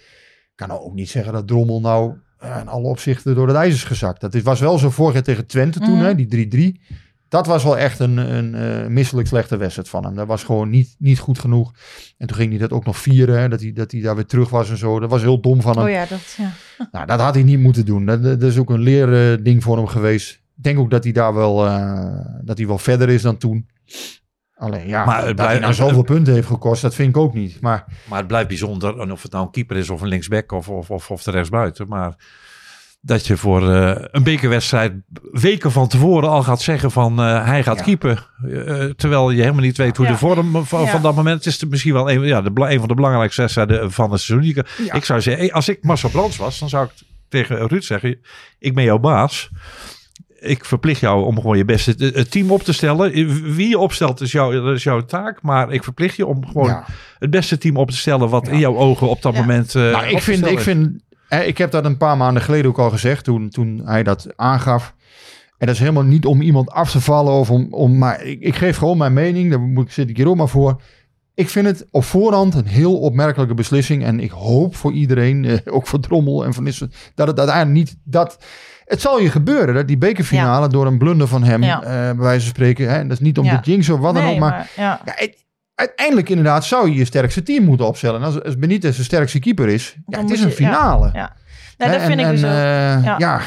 ik 0.51 0.51
kan 0.55 0.71
ook 0.71 0.93
niet 0.93 1.09
zeggen 1.09 1.33
dat 1.33 1.47
Drommel 1.47 1.81
nou 1.81 2.17
in 2.41 2.67
alle 2.67 2.87
opzichten 2.87 3.35
door 3.35 3.47
het 3.47 3.55
ijs 3.55 3.73
is 3.73 3.83
gezakt. 3.83 4.21
Dat 4.21 4.35
was 4.35 4.59
wel 4.59 4.77
zo 4.77 4.89
vorig 4.89 5.13
jaar 5.13 5.23
tegen 5.23 5.45
Twente 5.47 5.79
toen, 5.79 5.95
Mhm. 5.95 6.03
hè, 6.03 6.15
die 6.15 6.27
3-3. 6.27 6.81
Dat 7.27 7.45
was 7.47 7.63
wel 7.63 7.77
echt 7.77 7.99
een, 7.99 8.17
een 8.17 8.55
eh, 8.55 8.87
misselijk 8.87 9.27
slechte 9.27 9.57
wedstrijd 9.57 9.89
van 9.89 10.05
hem. 10.05 10.15
Dat 10.15 10.27
was 10.27 10.43
gewoon 10.43 10.69
niet, 10.69 10.95
niet 10.99 11.19
goed 11.19 11.39
genoeg. 11.39 11.71
En 12.17 12.27
toen 12.27 12.37
ging 12.37 12.49
hij 12.49 12.59
dat 12.59 12.71
ook 12.71 12.85
nog 12.85 12.97
vieren, 12.97 13.39
hè, 13.39 13.49
dat, 13.49 13.61
hij, 13.61 13.73
dat 13.73 13.91
hij 13.91 14.01
daar 14.01 14.15
weer 14.15 14.25
terug 14.25 14.49
was 14.49 14.69
en 14.69 14.77
zo. 14.77 14.99
Dat 14.99 15.09
was 15.09 15.21
heel 15.21 15.41
dom 15.41 15.61
van 15.61 15.75
hem. 15.77 15.83
Oh 15.85 15.89
ja, 15.91 16.05
dat... 16.05 16.35
Ja. 16.37 16.51
Nou, 16.91 17.05
dat 17.05 17.19
had 17.19 17.33
hij 17.33 17.43
niet 17.43 17.59
moeten 17.59 17.85
doen. 17.85 18.05
Dat, 18.05 18.23
dat 18.23 18.43
is 18.43 18.57
ook 18.57 18.69
een 18.69 18.79
leerding 18.81 19.63
voor 19.63 19.77
hem 19.77 19.87
geweest. 19.87 20.31
Ik 20.57 20.63
denk 20.63 20.79
ook 20.79 20.89
dat 20.91 21.03
hij 21.03 21.13
daar 21.13 21.33
wel, 21.33 21.65
eh, 21.65 22.15
dat 22.41 22.57
hij 22.57 22.67
wel 22.67 22.77
verder 22.77 23.09
is 23.09 23.21
dan 23.21 23.37
toen. 23.37 23.67
Alleen 24.61 24.87
ja, 24.87 25.05
Maar 25.05 25.17
het 25.17 25.25
dat 25.25 25.35
blijft- 25.35 25.51
hij 25.53 25.61
nou 25.61 25.73
zoveel 25.73 26.03
punten 26.03 26.33
heeft 26.33 26.47
gekost, 26.47 26.81
dat 26.81 26.95
vind 26.95 27.09
ik 27.09 27.17
ook 27.17 27.33
niet. 27.33 27.61
Maar 27.61 27.85
Maar 28.07 28.17
het 28.17 28.27
blijft 28.27 28.47
bijzonder, 28.47 28.99
en 28.99 29.11
of 29.11 29.21
het 29.21 29.31
nou 29.31 29.45
een 29.45 29.51
keeper 29.51 29.77
is 29.77 29.89
of 29.89 30.01
een 30.01 30.07
linksback 30.07 30.51
of, 30.51 30.69
of, 30.69 30.89
of, 30.89 31.11
of 31.11 31.23
de 31.23 31.31
rechtsbuiten. 31.31 31.87
Maar 31.87 32.13
dat 33.01 33.27
je 33.27 33.37
voor 33.37 33.71
eh, 33.73 34.05
een 34.11 34.23
bekerwedstrijd 34.23 34.93
weken 35.31 35.71
van 35.71 35.87
tevoren 35.87 36.29
al 36.29 36.43
gaat 36.43 36.61
zeggen 36.61 36.91
van 36.91 37.19
eh, 37.19 37.45
hij 37.45 37.63
gaat 37.63 37.77
Ja. 37.77 37.83
keeper. 37.83 38.29
Eh, 38.43 38.83
terwijl 38.85 39.29
je 39.31 39.41
helemaal 39.41 39.61
niet 39.61 39.77
weet 39.77 39.97
hoe 39.97 40.05
Ja. 40.05 40.11
de 40.11 40.17
vorm 40.17 40.65
van, 40.65 40.81
Ja. 40.81 40.87
van 40.91 41.01
dat 41.01 41.15
moment 41.15 41.45
is. 41.45 41.61
Het 41.61 41.69
misschien 41.69 41.93
wel 41.93 42.11
een, 42.11 42.21
ja, 42.21 42.41
de, 42.41 42.51
een 42.53 42.79
van 42.79 42.87
de 42.87 42.93
belangrijkste 42.95 43.41
wedstrijden 43.41 43.91
van 43.91 44.11
het 44.11 44.21
seizoen. 44.21 44.63
Ik 44.93 45.05
zou 45.05 45.21
zeggen, 45.21 45.51
als 45.51 45.69
ik 45.69 45.83
Marcel 45.83 46.09
Brands 46.09 46.37
was, 46.37 46.59
dan 46.59 46.69
zou 46.69 46.85
ik 46.85 46.91
tegen 47.29 47.67
Ruud 47.67 47.83
zeggen, 47.83 48.19
ik 48.59 48.73
ben 48.75 48.83
jouw 48.83 48.99
baas. 48.99 49.49
Ik 50.43 50.65
verplicht 50.65 50.99
jou 50.99 51.25
om 51.25 51.35
gewoon 51.35 51.57
je 51.57 51.65
beste 51.65 51.95
het- 51.97 52.15
het 52.15 52.31
team 52.31 52.51
op 52.51 52.63
te 52.63 52.73
stellen. 52.73 53.11
Wie 53.55 53.69
je 53.69 53.77
opstelt 53.77 54.21
is, 54.21 54.31
jou, 54.31 54.61
dat 54.61 54.75
is 54.75 54.83
jouw 54.83 55.05
taak. 55.05 55.41
Maar 55.41 55.71
ik 55.71 55.83
verplicht 55.83 56.15
je 56.15 56.25
om 56.25 56.45
gewoon 56.45 56.67
ja. 56.67 56.85
het 57.19 57.29
beste 57.29 57.57
team 57.57 57.77
op 57.77 57.89
te 57.91 57.97
stellen 57.97 58.29
wat 58.29 58.45
Ja. 58.45 58.51
in 58.51 58.59
jouw 58.59 58.75
ogen 58.77 59.09
op 59.09 59.21
dat 59.21 59.33
Ja. 59.33 59.39
moment. 59.39 59.75
eh, 59.75 59.91
Nou, 59.91 60.05
ik 60.07 60.21
vind, 60.21 60.45
ik 60.45 60.59
vind, 60.59 61.01
hè, 61.27 61.41
ik 61.43 61.57
heb 61.57 61.71
dat 61.71 61.85
een 61.85 61.97
paar 61.97 62.17
maanden 62.17 62.43
geleden 62.43 62.69
ook 62.71 62.79
al 62.79 62.89
gezegd, 62.89 63.23
toen, 63.23 63.49
toen 63.49 63.81
hij 63.85 64.03
dat 64.03 64.27
aangaf. 64.35 64.93
En 65.57 65.67
dat 65.67 65.75
is 65.75 65.81
helemaal 65.81 66.03
niet 66.03 66.25
om 66.25 66.41
iemand 66.41 66.69
af 66.69 66.91
te 66.91 67.01
vallen 67.01 67.33
of 67.33 67.49
om, 67.49 67.67
om 67.73 67.97
maar 67.97 68.23
ik, 68.23 68.39
ik 68.39 68.55
geef 68.55 68.77
gewoon 68.77 68.97
mijn 68.97 69.13
mening, 69.13 69.49
daar 69.49 69.59
moet, 69.59 69.91
zit 69.93 70.09
ik 70.09 70.17
hier 70.17 70.27
ook 70.27 70.35
maar 70.35 70.47
voor. 70.49 70.81
Ik 71.33 71.49
vind 71.49 71.65
het 71.65 71.87
op 71.91 72.03
voorhand 72.03 72.53
een 72.55 72.65
heel 72.65 72.99
opmerkelijke 72.99 73.53
beslissing. 73.53 74.03
En 74.03 74.19
ik 74.19 74.31
hoop 74.31 74.75
voor 74.75 74.91
iedereen, 74.91 75.45
eh, 75.45 75.57
ook 75.73 75.87
voor 75.87 75.99
Drommel 75.99 76.45
en 76.45 76.53
Van 76.53 76.63
Nistelrooy, 76.63 76.97
dat 77.15 77.27
het 77.27 77.37
uiteindelijk 77.39 77.77
niet 77.77 77.97
dat. 78.03 78.37
Het 78.91 79.01
zal 79.01 79.19
je 79.19 79.29
gebeuren, 79.29 79.75
dat 79.75 79.87
die 79.87 79.97
bekerfinale 79.97 80.67
door 80.67 80.85
een 80.85 80.97
blunder 80.97 81.27
van 81.27 81.43
hem, 81.43 81.63
eh, 81.63 81.89
bij 81.89 82.15
wijze 82.15 82.39
van 82.39 82.49
spreken. 82.49 82.89
Hè, 82.89 82.95
en 82.97 83.07
dat 83.07 83.17
is 83.17 83.23
niet 83.23 83.37
om 83.37 83.45
de 83.61 83.71
jinx 83.71 83.89
of 83.89 83.99
wat 83.99 84.13
dan 84.13 84.23
nee, 84.23 84.33
ook, 84.33 84.39
maar 84.39 84.69
het- 85.15 85.45
uiteindelijk 85.75 86.29
inderdaad 86.29 86.65
zou 86.65 86.89
je 86.89 86.95
je 86.95 87.05
sterkste 87.05 87.43
team 87.43 87.63
moeten 87.63 87.85
opstellen. 87.85 88.19
En 88.19 88.25
als, 88.25 88.43
als 88.43 88.57
Benitez 88.57 88.97
de 88.97 89.03
sterkste 89.03 89.39
keeper 89.39 89.67
is, 89.69 89.95
ja, 90.05 90.19
het 90.19 90.29
is 90.29 90.41
een 90.41 90.47
ja, 90.49 90.53
finale. 90.55 91.09
ja. 91.13 91.33
Dat 91.77 91.89
vind 91.89 92.03
en, 92.03 92.19
ik 92.19 92.29
dus 92.29 92.41
en, 92.41 92.49
ook. 92.49 92.55
eh, 92.55 93.03
Ja. 93.05 93.15
ja. 93.17 93.41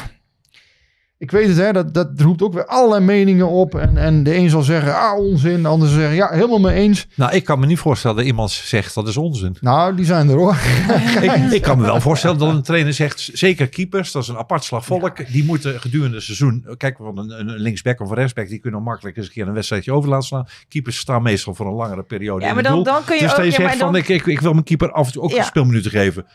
Ik 1.25 1.31
weet 1.31 1.47
het, 1.47 1.57
hè, 1.57 1.73
dat, 1.73 1.93
dat 1.93 2.09
roept 2.17 2.41
ook 2.41 2.53
weer 2.53 2.65
allerlei 2.65 3.03
meningen 3.05 3.49
op. 3.49 3.75
En, 3.75 3.97
en 3.97 4.23
de 4.23 4.35
een 4.35 4.49
zal 4.49 4.61
zeggen, 4.61 4.95
ah, 4.95 5.17
onzin. 5.19 5.61
De 5.61 5.67
ander 5.67 5.87
zal 5.87 5.97
zeggen, 5.97 6.15
ja, 6.15 6.29
helemaal 6.31 6.59
mee 6.59 6.75
eens. 6.75 7.07
Nou, 7.15 7.33
ik 7.35 7.43
kan 7.43 7.59
me 7.59 7.65
niet 7.65 7.79
voorstellen 7.79 8.17
dat 8.17 8.25
iemand 8.25 8.51
zegt 8.51 8.93
dat 8.95 9.07
is 9.07 9.17
onzin. 9.17 9.55
Nou, 9.61 9.95
die 9.95 10.05
zijn 10.05 10.29
er 10.29 10.35
hoor. 10.35 10.55
ik, 11.21 11.31
ik 11.51 11.61
kan 11.61 11.77
me 11.77 11.85
wel 11.85 12.01
voorstellen 12.09 12.37
dat 12.37 12.49
een 12.49 12.61
trainer 12.61 12.93
zegt, 12.93 13.29
zeker 13.33 13.67
keepers, 13.67 14.11
dat 14.11 14.21
is 14.23 14.27
een 14.27 14.37
apart 14.37 14.63
slag 14.63 14.85
volk. 14.85 15.31
Die 15.31 15.43
moeten 15.43 15.79
gedurende 15.81 16.15
het 16.15 16.23
seizoen, 16.25 16.65
kijk, 16.77 16.97
van 16.97 17.17
een, 17.17 17.39
een 17.39 17.49
linksback 17.59 18.01
of 18.01 18.09
een 18.09 18.15
rechtsback, 18.15 18.47
die 18.47 18.59
kunnen 18.59 18.83
makkelijk 18.83 19.17
eens 19.17 19.25
een 19.25 19.31
keer 19.31 19.47
een 19.47 19.53
wedstrijdje 19.53 19.91
over 19.93 20.09
laten 20.09 20.27
slaan. 20.27 20.47
Keepers 20.67 20.97
staan 20.97 21.21
meestal 21.23 21.53
voor 21.53 21.65
een 21.67 21.73
langere 21.73 22.03
periode 22.03 22.45
Ja, 22.45 22.53
maar 22.53 22.63
dan, 22.63 22.73
doel. 22.73 22.83
dan 22.83 23.03
kun 23.05 23.15
je 23.15 23.21
Dus 23.21 23.31
ook... 23.31 23.37
dat 23.37 23.55
je 23.55 23.61
ja, 23.61 23.73
van, 23.73 23.95
ik, 23.95 24.07
ik, 24.07 24.25
ik 24.25 24.41
wil 24.41 24.51
mijn 24.51 24.63
keeper 24.63 24.91
af 24.91 25.05
en 25.05 25.13
toe 25.13 25.21
ook 25.21 25.31
Ja. 25.31 25.43
speelminuten 25.43 25.91
geven. 25.91 26.25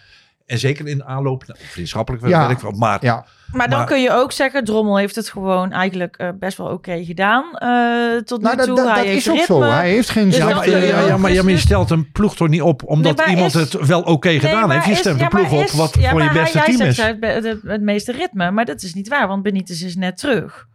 En 0.51 0.59
zeker 0.59 0.87
in 0.87 1.05
aanloop, 1.05 1.47
nou, 1.47 1.59
vriendschappelijk 1.63 2.27
Ja. 2.27 2.47
werk 2.47 2.61
wel. 2.61 2.73
Maar 2.73 2.99
Ja, 3.05 3.25
Maar 3.53 3.69
dan 3.69 3.79
Maar- 3.79 3.87
kun 3.87 4.03
je 4.03 4.11
ook 4.13 4.33
zeggen, 4.33 4.65
Drommel 4.65 4.97
heeft 4.97 5.15
het 5.17 5.29
gewoon 5.31 5.73
eigenlijk 5.73 6.17
eh, 6.17 6.29
best 6.39 6.57
wel 6.59 6.67
oké 6.67 7.05
gedaan 7.05 7.45
eh, 7.59 8.17
tot 8.25 8.39
nu 8.39 8.45
nou, 8.45 8.57
dat, 8.57 8.67
toe. 8.67 8.77
dat, 8.77 8.87
Hij 8.87 8.95
dat 8.97 9.05
heeft 9.05 9.17
is 9.27 9.31
ook 9.31 9.37
ritme. 9.39 9.55
zo. 9.55 9.63
Hij 9.63 9.91
heeft 9.91 10.11
geen 10.11 10.25
Dus 10.29 10.37
ja, 10.37 10.45
maar, 10.45 10.63
kun 10.65 10.73
ja, 10.73 10.79
maar, 10.79 11.07
ja, 11.07 11.13
Dus- 11.13 11.21
maar 11.21 11.31
je 11.31 11.43
dus- 11.43 11.61
stelt 11.61 11.91
een 11.91 12.13
ploeg 12.13 12.37
toch 12.37 12.49
niet 12.49 12.63
op 12.63 12.83
omdat 12.89 13.17
Nee, 13.17 13.35
iemand 13.35 13.55
is- 13.55 13.73
het 13.73 13.87
wel 13.87 14.01
oké 14.03 14.39
gedaan 14.39 14.69
Nee, 14.69 14.77
heeft. 14.77 14.89
Je 14.89 14.95
stemt 14.95 15.19
de 15.19 15.29
ploeg 15.29 15.53
op 15.53 15.63
is- 15.65 15.73
wat 15.73 15.97
ja, 16.01 16.11
voor 16.11 16.23
je 16.23 16.31
beste 16.33 16.59
hij, 16.59 16.67
team 16.67 16.79
jij 16.79 16.89
is. 16.89 16.97
zegt 16.97 17.17
het, 17.21 17.45
het, 17.45 17.59
het 17.65 17.81
meeste 17.83 18.13
ritme, 18.13 18.51
maar 18.51 18.65
dat 18.65 18.83
is 18.83 18.95
niet 18.95 19.09
waar, 19.09 19.29
want 19.29 19.43
Benitez 19.43 19.83
is 19.83 19.97
net 19.97 20.17
terug. 20.19 20.67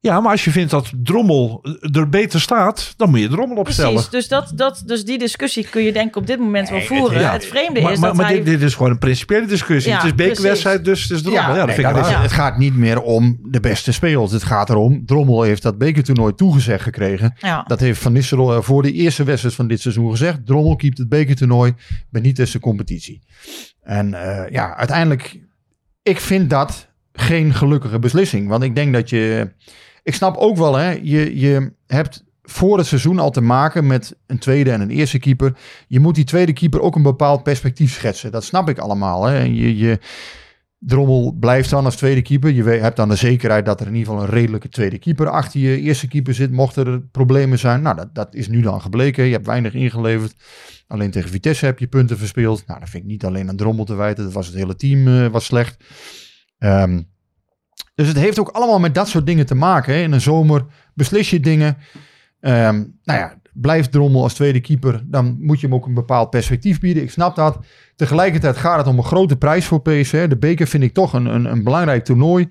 Ja, 0.00 0.20
maar 0.20 0.30
als 0.30 0.44
je 0.44 0.50
vindt 0.50 0.70
dat 0.70 0.92
Drommel 1.02 1.64
er 1.92 2.08
beter 2.08 2.40
staat, 2.40 2.94
dan 2.96 3.10
moet 3.10 3.20
je 3.20 3.28
Drommel 3.28 3.56
opstellen. 3.56 3.92
Precies, 3.92 4.10
dus, 4.10 4.28
dat, 4.28 4.52
dat, 4.54 4.82
dus 4.86 5.04
die 5.04 5.18
discussie 5.18 5.68
kun 5.70 5.82
je 5.82 5.92
denk 5.92 6.08
ik 6.08 6.16
op 6.16 6.26
dit 6.26 6.38
moment 6.38 6.68
wel 6.68 6.80
voeren. 6.80 7.20
Ja. 7.20 7.32
Het 7.32 7.46
vreemde 7.46 7.80
maar 7.80 7.92
is 7.92 7.98
maar, 7.98 8.08
dat 8.08 8.16
maar 8.18 8.26
hij... 8.26 8.34
dit, 8.36 8.44
dit 8.44 8.62
is 8.62 8.74
gewoon 8.74 8.90
een 8.90 8.98
principiële 8.98 9.46
discussie. 9.46 9.92
Ja, 9.92 9.96
het 9.98 10.06
is 10.06 10.14
bekerwedstrijd, 10.14 10.84
dus 10.84 11.02
het 11.02 11.10
is 11.10 11.22
Drommel. 11.22 11.42
Ja, 11.42 11.54
dat 11.54 11.66
nee, 11.66 11.74
vind 11.74 11.88
ik 11.88 11.94
dat 11.94 12.04
raar. 12.04 12.14
is- 12.16 12.22
Het 12.22 12.32
gaat 12.32 12.58
niet 12.58 12.76
meer 12.76 13.00
om 13.02 13.38
de 13.42 13.60
beste 13.60 13.92
spelers. 13.92 14.32
Het 14.32 14.42
gaat 14.44 14.70
erom, 14.70 15.06
Drommel 15.06 15.42
heeft 15.42 15.62
dat 15.62 15.78
bekertoernooi 15.78 16.34
toegezegd 16.34 16.82
gekregen. 16.82 17.34
ja. 17.38 17.62
Dat 17.66 17.80
heeft 17.80 18.00
Van 18.00 18.12
Nistelrooy 18.12 18.62
voor 18.62 18.82
de 18.82 18.92
eerste 18.92 19.24
wedstrijd 19.24 19.54
van 19.54 19.68
dit 19.68 19.80
seizoen 19.80 20.10
gezegd. 20.10 20.46
Drommel 20.46 20.76
keept 20.76 20.98
het 20.98 21.08
bekertoernooi, 21.08 21.74
Benitez 22.10 22.52
de 22.52 22.60
competitie. 22.60 23.22
En 23.82 24.14
eh, 24.14 24.50
ja, 24.52 24.76
uiteindelijk, 24.76 25.38
ik 26.02 26.20
vind 26.20 26.50
dat 26.50 26.88
geen 27.12 27.54
gelukkige 27.54 27.98
beslissing. 27.98 28.48
Want 28.48 28.62
ik 28.62 28.74
denk 28.74 28.92
dat 28.92 29.10
je, 29.10 29.52
ik 30.06 30.14
snap 30.14 30.36
ook 30.36 30.56
wel, 30.56 30.74
hè, 30.74 30.90
je, 31.02 31.38
je 31.38 31.72
hebt 31.86 32.24
voor 32.42 32.78
het 32.78 32.86
seizoen 32.86 33.18
al 33.18 33.30
te 33.30 33.40
maken 33.40 33.86
met 33.86 34.16
een 34.26 34.38
tweede 34.38 34.70
en 34.70 34.80
een 34.80 34.90
eerste 34.90 35.18
keeper. 35.18 35.56
Je 35.88 36.00
moet 36.00 36.14
die 36.14 36.24
tweede 36.24 36.52
keeper 36.52 36.80
ook 36.80 36.94
een 36.94 37.02
bepaald 37.02 37.42
perspectief 37.42 37.92
schetsen. 37.92 38.32
Dat 38.32 38.44
snap 38.44 38.68
ik 38.68 38.78
allemaal. 38.78 39.24
Hè. 39.24 39.38
Je, 39.38 39.76
je, 39.76 39.98
Drommel 40.78 41.36
blijft 41.40 41.70
dan 41.70 41.84
als 41.84 41.96
tweede 41.96 42.22
keeper. 42.22 42.50
Je 42.50 42.62
hebt 42.62 42.96
dan 42.96 43.08
de 43.08 43.16
zekerheid 43.16 43.64
dat 43.64 43.80
er 43.80 43.86
in 43.86 43.94
ieder 43.94 44.12
geval 44.12 44.26
een 44.26 44.34
redelijke 44.34 44.68
tweede 44.68 44.98
keeper 44.98 45.28
achter 45.28 45.60
je 45.60 45.80
eerste 45.80 46.08
keeper 46.08 46.34
zit. 46.34 46.50
Mochten 46.50 46.86
er 46.86 47.00
problemen 47.00 47.58
zijn. 47.58 47.82
Nou, 47.82 47.96
dat, 47.96 48.14
dat 48.14 48.34
is 48.34 48.48
nu 48.48 48.60
dan 48.60 48.80
gebleken. 48.80 49.24
Je 49.24 49.32
hebt 49.32 49.46
weinig 49.46 49.74
ingeleverd. 49.74 50.34
Alleen 50.86 51.10
tegen 51.10 51.30
Vitesse 51.30 51.64
heb 51.64 51.78
je 51.78 51.86
punten 51.86 52.18
verspeeld. 52.18 52.66
Nou, 52.66 52.80
dat 52.80 52.88
vind 52.88 53.02
ik 53.02 53.08
niet 53.08 53.24
alleen 53.24 53.48
aan 53.48 53.56
Drommel 53.56 53.84
te 53.84 53.94
wijten. 53.94 54.24
Dat 54.24 54.32
was 54.32 54.46
het 54.46 54.56
hele 54.56 54.76
team 54.76 55.08
eh, 55.08 55.26
was 55.26 55.44
slecht. 55.44 55.84
Ehm, 56.58 57.00
dus 57.96 58.08
het 58.08 58.16
heeft 58.16 58.38
ook 58.38 58.48
allemaal 58.48 58.78
met 58.78 58.94
dat 58.94 59.08
soort 59.08 59.26
dingen 59.26 59.46
te 59.46 59.54
maken. 59.54 59.94
Hè. 59.94 60.00
In 60.00 60.12
een 60.12 60.20
zomer 60.20 60.64
beslis 60.94 61.30
je 61.30 61.40
dingen. 61.40 61.76
Ehm, 62.40 62.84
nou 63.04 63.18
ja, 63.20 63.38
blijft 63.52 63.92
Drommel 63.92 64.22
als 64.22 64.34
tweede 64.34 64.60
keeper. 64.60 65.02
Dan 65.04 65.36
moet 65.40 65.60
je 65.60 65.66
hem 65.66 65.74
ook 65.74 65.86
een 65.86 65.94
bepaald 65.94 66.30
perspectief 66.30 66.80
bieden. 66.80 67.02
Ik 67.02 67.10
snap 67.10 67.36
dat. 67.36 67.58
Tegelijkertijd 67.96 68.56
gaat 68.56 68.78
het 68.78 68.86
om 68.86 68.98
een 68.98 69.04
grote 69.04 69.36
prijs 69.36 69.66
voor 69.66 69.82
PSV. 69.82 70.28
De 70.28 70.36
beker 70.36 70.66
vind 70.66 70.82
ik 70.82 70.94
toch 70.94 71.12
een, 71.12 71.26
een, 71.26 71.44
een 71.44 71.64
belangrijk 71.64 72.04
toernooi. 72.04 72.48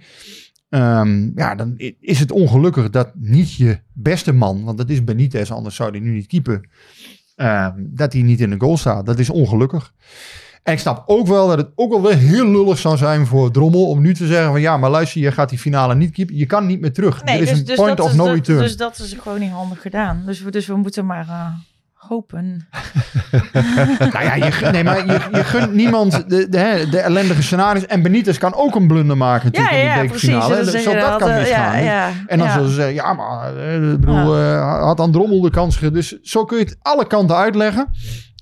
Ehm, 0.70 1.32
ja, 1.36 1.56
dan 1.56 1.74
is 2.00 2.20
het 2.20 2.32
ongelukkig 2.32 2.90
dat 2.90 3.12
niet 3.16 3.54
je 3.54 3.80
beste 3.94 4.34
man, 4.34 4.64
want 4.64 4.78
dat 4.78 4.90
is 4.90 5.04
Benitez, 5.04 5.52
anders 5.52 5.76
zou 5.76 5.92
hij 5.92 6.00
nu 6.00 6.12
niet 6.12 6.28
keeper, 6.28 6.70
ehm, 7.36 7.74
dat 7.78 8.14
hij 8.14 8.22
niet 8.22 8.42
in 8.42 8.50
de 8.50 8.60
goal 8.60 8.78
staat. 8.78 9.06
Dat 9.06 9.20
is 9.20 9.30
ongelukkig. 9.30 9.94
En 10.66 10.74
ik 10.74 10.80
snap 10.80 11.04
ook 11.06 11.28
wel 11.28 11.48
dat 11.48 11.58
het 11.58 11.72
ook 11.76 11.92
wel 11.92 12.02
weer 12.02 12.18
heel 12.18 12.46
lullig 12.46 12.78
zou 12.78 12.98
zijn 12.98 13.26
voor 13.26 13.52
Drommel 13.52 13.88
om 13.88 14.02
nu 14.02 14.14
te 14.14 14.28
zeggen 14.28 14.52
van 14.52 14.62
ja, 14.62 14.78
maar 14.78 14.90
luister, 14.90 15.22
je 15.22 15.32
gaat 15.32 15.50
die 15.50 15.60
finale 15.60 15.96
niet 15.96 16.12
keepen. 16.12 16.36
Je 16.36 16.46
kan 16.46 16.66
niet 16.66 16.82
meer 16.82 16.94
terug. 16.94 17.24
Nee, 17.24 17.36
er 17.36 17.42
is 17.42 17.50
dus, 17.50 17.60
een 17.60 17.66
dus, 17.66 17.76
point 17.76 18.00
of 18.00 18.10
is, 18.10 18.16
no 18.16 18.26
return. 18.26 18.60
dus 18.60 18.78
dat 18.78 19.00
is 19.00 19.16
gewoon 19.22 19.40
niet 19.40 19.52
handig 19.52 19.82
gedaan. 19.82 20.24
Dus 20.26 20.42
we, 20.42 20.52
dus 20.52 20.68
we 20.68 20.76
moeten 20.76 21.06
maar 21.06 21.28
eh, 21.28 21.46
hopen. 21.94 22.46
Nou 24.14 24.24
ja, 24.24 24.36
je, 24.36 24.70
nee, 24.72 24.84
maar 24.84 25.06
je, 25.06 25.20
je 25.32 25.44
gunt 25.44 25.74
niemand 25.74 26.30
de, 26.30 26.50
de, 26.50 26.88
de 26.92 27.00
ellendige 27.00 27.44
scenario's. 27.44 27.86
En 27.86 28.02
Benitez 28.02 28.38
kan 28.38 28.54
ook 28.54 28.76
een 28.76 28.88
blunder 28.88 29.18
maken 29.18 29.50
Ja, 29.52 29.62
natuurlijk 29.62 29.88
ja, 29.88 29.96
in 29.96 30.02
die 30.02 30.10
precies. 30.10 30.30
bekerfinale. 30.30 30.72
Dus 30.72 30.84
Zo 30.84 30.94
dat 30.94 31.18
kan 31.18 31.30
eh, 31.30 31.38
misgaan. 31.38 31.84
Ja, 31.84 32.08
ja, 32.08 32.12
En 32.28 32.38
dan 32.38 32.48
ja. 32.48 32.54
zullen 32.54 32.70
ze 32.70 32.76
zeggen, 32.76 32.94
ja, 32.94 33.14
maar 33.14 33.58
eh, 33.58 33.92
ik 33.92 34.00
bedoel, 34.00 34.36
had 34.62 35.00
aan 35.00 35.12
Drommel 35.12 35.42
de 35.42 35.50
kans 35.50 35.80
Dus 35.80 36.22
zo 36.22 36.46
kun 36.46 36.58
je 36.58 36.64
het 36.64 36.78
alle 36.82 37.08
kanten 37.08 37.36
uitleggen. 37.36 37.88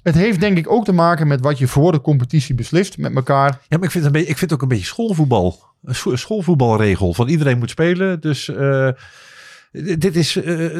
Het 0.03 0.15
heeft 0.15 0.39
denk 0.39 0.57
ik 0.57 0.71
ook 0.71 0.85
te 0.85 0.91
maken 0.91 1.27
met 1.27 1.41
wat 1.41 1.57
je 1.57 1.67
voor 1.67 1.91
de 1.91 2.01
competitie 2.01 2.55
beslist 2.55 2.97
met 2.97 3.15
elkaar. 3.15 3.49
Ja, 3.67 3.77
maar 3.77 3.83
ik 3.83 3.91
vind, 3.91 3.93
het 3.93 4.03
een 4.05 4.11
beetje, 4.11 4.27
ik 4.29 4.37
vind 4.37 4.51
het 4.51 4.53
ook 4.53 4.61
een 4.61 4.67
beetje 4.75 4.85
schoolvoetbal. 4.85 5.63
Een 5.83 5.95
scho- 5.95 6.15
schoolvoetbalregel. 6.15 7.13
Van 7.13 7.27
iedereen 7.27 7.57
moet 7.57 7.69
spelen. 7.69 8.19
Dus 8.21 8.49
eh, 8.49 8.89
dit 9.71 10.15
is 10.15 10.35
eh, 10.35 10.75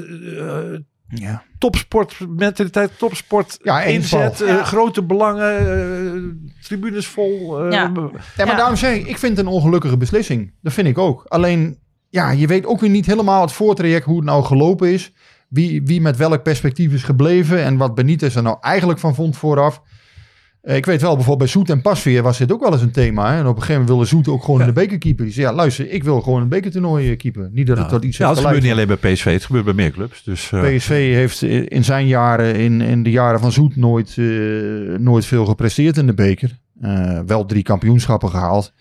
eh, 0.74 0.80
Ja. 1.08 1.44
topsport, 1.58 2.18
mentaliteit, 2.30 2.92
topsport. 2.98 3.58
Ja, 3.62 3.82
inzet, 3.82 4.42
eh, 4.42 4.48
Ja. 4.48 4.64
grote 4.64 5.04
belangen, 5.04 5.58
eh, 5.60 6.22
tribunes 6.64 7.08
vol. 7.08 7.60
eh, 7.60 7.72
Ja. 7.72 7.82
Ja, 7.82 7.90
maar 7.90 8.12
Ja. 8.48 8.56
daarom 8.56 8.76
zeg 8.76 8.96
ik, 8.96 9.08
ik 9.08 9.18
vind 9.18 9.38
het 9.38 9.46
een 9.46 9.52
ongelukkige 9.54 9.98
beslissing. 9.98 10.54
Dat 10.62 10.74
vind 10.74 10.88
ik 10.88 10.98
ook. 10.98 11.26
Alleen, 11.28 11.78
ja, 12.10 12.32
je 12.32 12.48
weet 12.48 12.66
ook 12.66 12.80
weer 12.80 12.90
niet 12.90 13.06
helemaal 13.06 13.42
het 13.42 13.52
voortraject 13.52 14.06
hoe 14.06 14.16
het 14.16 14.26
nou 14.26 14.44
gelopen 14.44 14.94
is. 14.94 15.12
Wie, 15.54 15.82
wie 15.84 16.02
met 16.02 16.18
welk 16.18 16.44
perspectief 16.44 16.94
is 16.94 17.04
gebleven 17.04 17.64
en 17.64 17.78
wat 17.78 17.96
Benitez 17.96 18.36
er 18.36 18.44
nou 18.44 18.58
eigenlijk 18.62 19.00
van 19.00 19.16
vond 19.16 19.38
vooraf. 19.38 19.82
Eh, 20.62 20.76
ik 20.76 20.86
weet 20.86 21.02
wel, 21.02 21.16
bijvoorbeeld 21.16 21.38
bij 21.38 21.48
Zoet 21.48 21.70
en 21.70 21.82
Pasveer 21.82 22.24
was 22.24 22.38
dit 22.38 22.52
ook 22.52 22.62
wel 22.62 22.72
eens 22.72 22.82
een 22.82 22.92
thema. 22.92 23.32
Hè? 23.32 23.40
En 23.40 23.42
op 23.42 23.56
een 23.56 23.62
gegeven 23.62 23.72
moment 23.72 23.90
wilde 23.90 24.06
Zoet 24.06 24.28
ook 24.28 24.44
gewoon 24.44 24.60
Ja. 24.60 24.66
in 24.68 24.74
de 24.74 24.80
bekerkeeper. 24.80 25.26
Die 25.26 25.34
zei, 25.34 25.48
ja, 25.48 25.54
luister, 25.54 25.90
ik 25.90 26.04
wil 26.04 26.22
gewoon 26.22 26.42
een 26.42 26.48
bekertoernooi 26.48 27.12
eh, 27.12 27.18
keeper. 27.18 27.50
Niet 27.52 27.68
dat 27.68 27.78
het 27.78 27.90
tot 27.90 28.04
iets 28.04 28.18
ja, 28.18 28.28
dat 28.28 28.40
gebeurt 28.40 28.62
niet 28.62 28.72
alleen 28.72 28.88
bij 28.88 29.14
PSV. 29.14 29.32
Het 29.32 29.46
gebeurt 29.46 29.66
bij 29.66 29.74
meer 29.74 29.92
clubs. 29.92 30.24
Dus, 30.24 30.52
eh, 30.52 30.76
PSV 30.76 31.14
heeft 31.14 31.42
in 31.42 31.84
zijn 31.84 32.08
jaren, 32.08 32.56
in, 32.56 32.82
in 32.82 33.04
de 33.04 33.12
jaren 33.12 33.40
van 33.40 33.52
Zoet, 33.52 33.76
nooit, 33.76 34.18
nooit 35.00 35.26
veel 35.26 35.46
gepresteerd 35.46 35.98
in 35.98 36.06
de 36.06 36.14
beker. 36.14 36.60
Wel 37.26 37.46
drie 37.46 37.64
kampioenschappen 37.64 38.30
gehaald. 38.30 38.74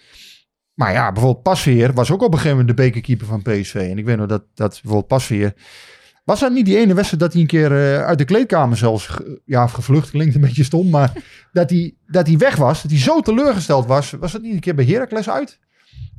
Maar 0.75 0.93
ja, 0.93 1.13
bijvoorbeeld 1.13 1.43
Pasveer 1.43 1.93
was 1.93 2.11
ook 2.11 2.23
op 2.23 2.33
een 2.33 2.39
gegeven 2.39 2.59
moment 2.59 2.77
de 2.77 2.83
bekerkeeper 2.83 3.27
van 3.27 3.43
PSV. 3.43 3.75
En 3.75 3.99
ik 3.99 4.05
weet 4.05 4.17
nog 4.17 4.27
dat, 4.27 4.45
dat 4.55 4.71
bijvoorbeeld 4.71 5.07
Pasveer... 5.07 5.55
Was 6.25 6.41
dat 6.41 6.53
niet 6.53 6.67
die 6.67 6.77
ene 6.79 6.95
wedstrijd 6.95 7.23
dat 7.23 7.33
hij 7.33 7.41
een 7.41 7.47
keer 7.49 7.73
eh, 7.73 8.05
uit 8.07 8.19
de 8.19 8.25
kleedkamer 8.25 8.77
zelfs... 8.77 9.09
ja, 9.45 9.67
gevlucht 9.67 10.11
klinkt 10.11 10.35
een 10.35 10.41
beetje 10.41 10.65
stom, 10.65 10.91
maar 10.91 11.13
dat 11.53 11.71
hij, 11.71 11.95
dat 12.07 12.27
hij 12.27 12.37
weg 12.39 12.57
was. 12.57 12.83
Dat 12.83 12.91
hij 12.91 13.01
zo 13.01 13.21
teleurgesteld 13.21 13.87
was. 13.87 14.11
Was 14.21 14.33
dat 14.33 14.43
niet 14.43 14.53
een 14.55 14.61
keer 14.61 14.75
bij 14.75 14.85
Heracles 14.85 15.31
uit? 15.31 15.59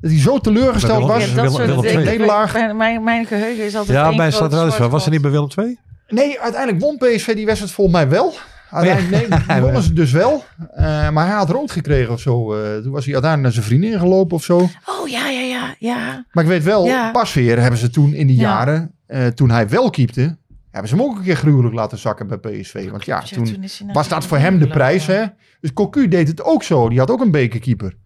Dat 0.02 0.12
hij 0.12 0.20
zo 0.20 0.40
teleurgesteld 0.40 1.06
was. 1.08 1.26
Ja, 1.30 1.36
dat 1.36 1.36
Willem- 1.56 1.68
soort 1.70 1.82
Willem. 1.82 2.04
Nederlaag. 2.04 2.54
Mijn, 2.54 2.78
mijn, 2.78 3.04
mijn 3.04 3.26
geheugen 3.26 3.66
is 3.66 3.76
altijd 3.76 3.98
ja, 3.98 4.08
bij 4.16 4.32
groot 4.32 4.34
Stad 4.34 4.54
Ruisveld. 4.54 4.92
Was 4.92 5.06
er 5.06 5.12
niet 5.12 5.22
bij 5.22 5.32
Willem 5.32 5.50
II? 5.56 5.78
Nee, 6.08 6.40
uiteindelijk 6.42 6.84
won 6.84 6.98
PSV 6.98 7.36
die 7.36 7.46
wedstrijd 7.46 7.74
volgens 7.74 7.96
mij 7.98 8.10
wel. 8.10 8.34
Uiteindelijk 8.72 9.30
nee, 9.30 9.40
die 9.48 9.62
wonnen 9.64 9.82
ze 9.82 9.94
dus 9.94 10.12
wel. 10.12 10.44
Eh, 10.74 11.10
maar 11.10 11.26
hij 11.28 11.36
had 11.36 11.50
rood 11.50 11.72
gekregen 11.72 12.14
of 12.14 12.20
zo. 12.20 12.54
Eh, 12.54 12.78
toen 12.78 12.92
was 12.92 13.06
hij 13.06 13.14
uiteindelijk 13.14 13.42
naar 13.42 13.52
zijn 13.52 13.66
vriendin 13.66 14.00
gelopen 14.00 14.36
of 14.36 14.44
zo. 14.44 14.58
Oh 14.58 15.08
ja, 15.10 15.30
ja, 15.30 15.40
ja, 15.42 15.76
ja. 15.80 16.26
Maar 16.32 16.44
ik 16.44 16.50
weet 16.50 16.64
wel, 16.64 16.86
Ja. 16.86 17.12
pas 17.12 17.34
weer 17.34 17.60
hebben 17.60 17.80
ze 17.80 17.90
toen 17.90 18.14
in 18.14 18.28
die 18.28 18.36
Ja. 18.36 18.42
jaren, 18.42 18.92
eh, 19.14 19.28
toen 19.28 19.50
hij 19.50 19.70
wel 19.70 19.90
keepte, 19.90 20.38
hebben 20.70 20.90
ze 20.90 20.96
hem 20.96 21.04
ook 21.04 21.18
een 21.18 21.24
keer 21.24 21.36
gruwelijk 21.36 21.76
laten 21.76 21.98
zakken 21.98 22.28
bij 22.28 22.38
PSV. 22.38 22.90
Want 22.90 23.06
ja, 23.06 23.22
toen 23.22 23.66
was 23.94 24.08
dat 24.08 24.26
voor 24.26 24.38
hem 24.38 24.60
de 24.60 24.68
prijs. 24.68 25.06
Hè? 25.08 25.26
Dus 25.60 25.74
Cocu 25.74 26.08
deed 26.08 26.28
het 26.28 26.44
ook 26.44 26.64
zo. 26.64 26.90
Die 26.90 27.00
had 27.00 27.12
ook 27.12 27.22
een 27.22 27.32
bekerkeeper. 27.32 27.98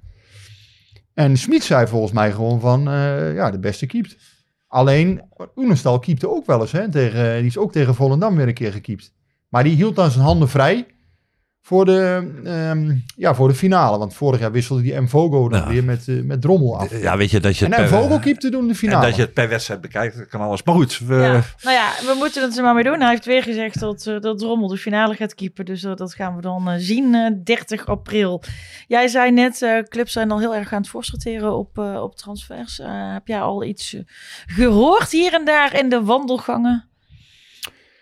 En 1.13 1.37
Smit 1.37 1.63
zei 1.63 1.87
volgens 1.87 2.11
mij 2.11 2.31
gewoon 2.31 2.59
van, 2.59 2.87
eh, 2.87 3.33
ja, 3.33 3.51
de 3.51 3.59
beste 3.59 3.85
keept. 3.85 4.17
Alleen, 4.67 5.21
Oenestal 5.55 5.99
keepte 5.99 6.29
ook 6.29 6.45
wel 6.45 6.61
eens. 6.61 6.71
Hè, 6.71 6.91
tegen, 6.91 7.37
die 7.37 7.45
is 7.45 7.57
ook 7.57 7.71
tegen 7.71 7.95
Volendam 7.95 8.35
weer 8.35 8.47
een 8.47 8.53
keer 8.53 8.71
gekiept. 8.71 9.13
Maar 9.49 9.63
die 9.63 9.75
hield 9.75 9.95
dan 9.95 10.11
zijn 10.11 10.25
handen 10.25 10.49
vrij 10.49 10.85
voor 11.67 11.85
de, 11.85 12.31
ehm, 12.43 12.95
ja, 13.15 13.35
voor 13.35 13.47
de 13.47 13.53
finale. 13.53 13.97
Want 13.97 14.13
vorig 14.13 14.39
jaar 14.39 14.51
wisselde 14.51 14.81
die 14.81 14.99
Mvogo 15.01 15.49
dan 15.49 15.59
Ja. 15.59 15.67
weer 15.67 15.83
met, 15.83 16.07
eh, 16.07 16.21
met 16.21 16.41
Drommel 16.41 16.79
af. 16.79 17.01
Ja, 17.01 17.17
weet 17.17 17.31
je 17.31 17.39
dat 17.39 17.57
je 17.57 17.65
En 17.65 17.71
het 17.73 17.89
per, 17.89 17.89
Mvogo 17.99 18.17
keepte 18.19 18.49
toen 18.49 18.63
de 18.63 18.69
en 18.69 18.75
finale. 18.75 19.05
dat 19.05 19.15
je 19.15 19.21
het 19.21 19.33
per 19.33 19.49
wedstrijd 19.49 19.81
bekijkt. 19.81 20.17
Dat 20.17 20.27
kan 20.27 20.41
alles. 20.41 20.63
Maar 20.63 20.75
goed, 20.75 20.97
we, 20.99 21.15
Ja. 21.15 21.31
Nou 21.31 21.75
ja, 21.75 21.89
we 22.01 22.15
moeten 22.17 22.43
het 22.43 22.57
er 22.57 22.63
maar 22.63 22.73
mee 22.73 22.83
doen. 22.83 22.99
Hij 22.99 23.09
heeft 23.09 23.25
weer 23.25 23.43
gezegd 23.43 23.79
dat, 23.79 24.05
eh, 24.07 24.19
dat 24.19 24.37
Drommel 24.39 24.67
de 24.67 24.77
finale 24.77 25.15
gaat 25.15 25.35
keepen. 25.35 25.65
Dus 25.65 25.83
eh, 25.83 25.95
dat 25.95 26.13
gaan 26.13 26.35
we 26.35 26.41
dan 26.41 26.69
eh, 26.69 26.75
zien, 26.77 27.15
eh, 27.15 27.31
30 27.43 27.85
april. 27.85 28.43
Jij 28.87 29.07
zei 29.07 29.31
net, 29.31 29.61
eh, 29.61 29.77
clubs 29.83 30.11
zijn 30.11 30.31
al 30.31 30.39
heel 30.39 30.55
erg 30.55 30.73
aan 30.73 30.81
het 30.81 30.89
voorsorteren 30.89 31.57
op, 31.57 31.77
eh, 31.77 32.01
op 32.03 32.15
transfers. 32.15 32.79
Eh, 32.79 32.87
heb 33.13 33.27
jij 33.27 33.41
al 33.41 33.63
iets 33.63 33.93
eh, 33.93 34.01
gehoord 34.45 35.11
hier 35.11 35.33
en 35.33 35.45
daar 35.45 35.79
in 35.79 35.89
de 35.89 36.03
wandelgangen? 36.03 36.85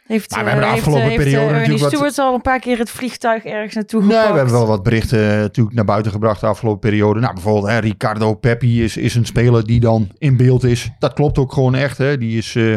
Heeft, 0.07 0.29
Nou, 0.31 0.43
we 0.43 0.49
eh, 0.49 0.55
hebben 0.55 0.69
de 0.69 0.75
heeft, 0.75 0.87
afgelopen 0.87 1.01
eh, 1.11 1.17
heeft, 1.17 1.23
periode 1.23 1.53
eh, 1.53 1.59
Ernie 1.61 1.71
natuurlijk 1.71 1.81
wat- 2.03 2.11
Stewart 2.11 2.29
al 2.29 2.33
een 2.35 2.41
paar 2.41 2.59
keer 2.59 2.77
het 2.77 2.89
vliegtuig 2.89 3.45
ergens 3.45 3.73
naartoe 3.75 3.99
Nee, 4.01 4.09
gepakt? 4.09 4.31
we 4.31 4.35
hebben 4.37 4.53
wel 4.53 4.67
wat 4.67 4.83
berichten 4.83 5.31
eh, 5.31 5.37
natuurlijk 5.39 5.75
naar 5.75 5.85
buiten 5.85 6.11
gebracht 6.11 6.39
de 6.39 6.45
afgelopen 6.47 6.79
periode. 6.89 7.19
Nou, 7.19 7.33
bijvoorbeeld 7.33 7.67
hè, 7.67 7.77
Ricardo 7.77 8.33
Peppi 8.33 8.83
is, 8.83 8.97
is 8.97 9.15
een 9.15 9.25
speler 9.25 9.65
die 9.65 9.79
dan 9.79 10.09
in 10.17 10.37
beeld 10.37 10.63
is. 10.63 10.91
Dat 10.99 11.13
klopt 11.13 11.37
ook 11.37 11.53
gewoon 11.53 11.75
echt. 11.75 11.97
Hè. 11.97 12.17
Die, 12.17 12.37
is, 12.37 12.55
eh, 12.55 12.75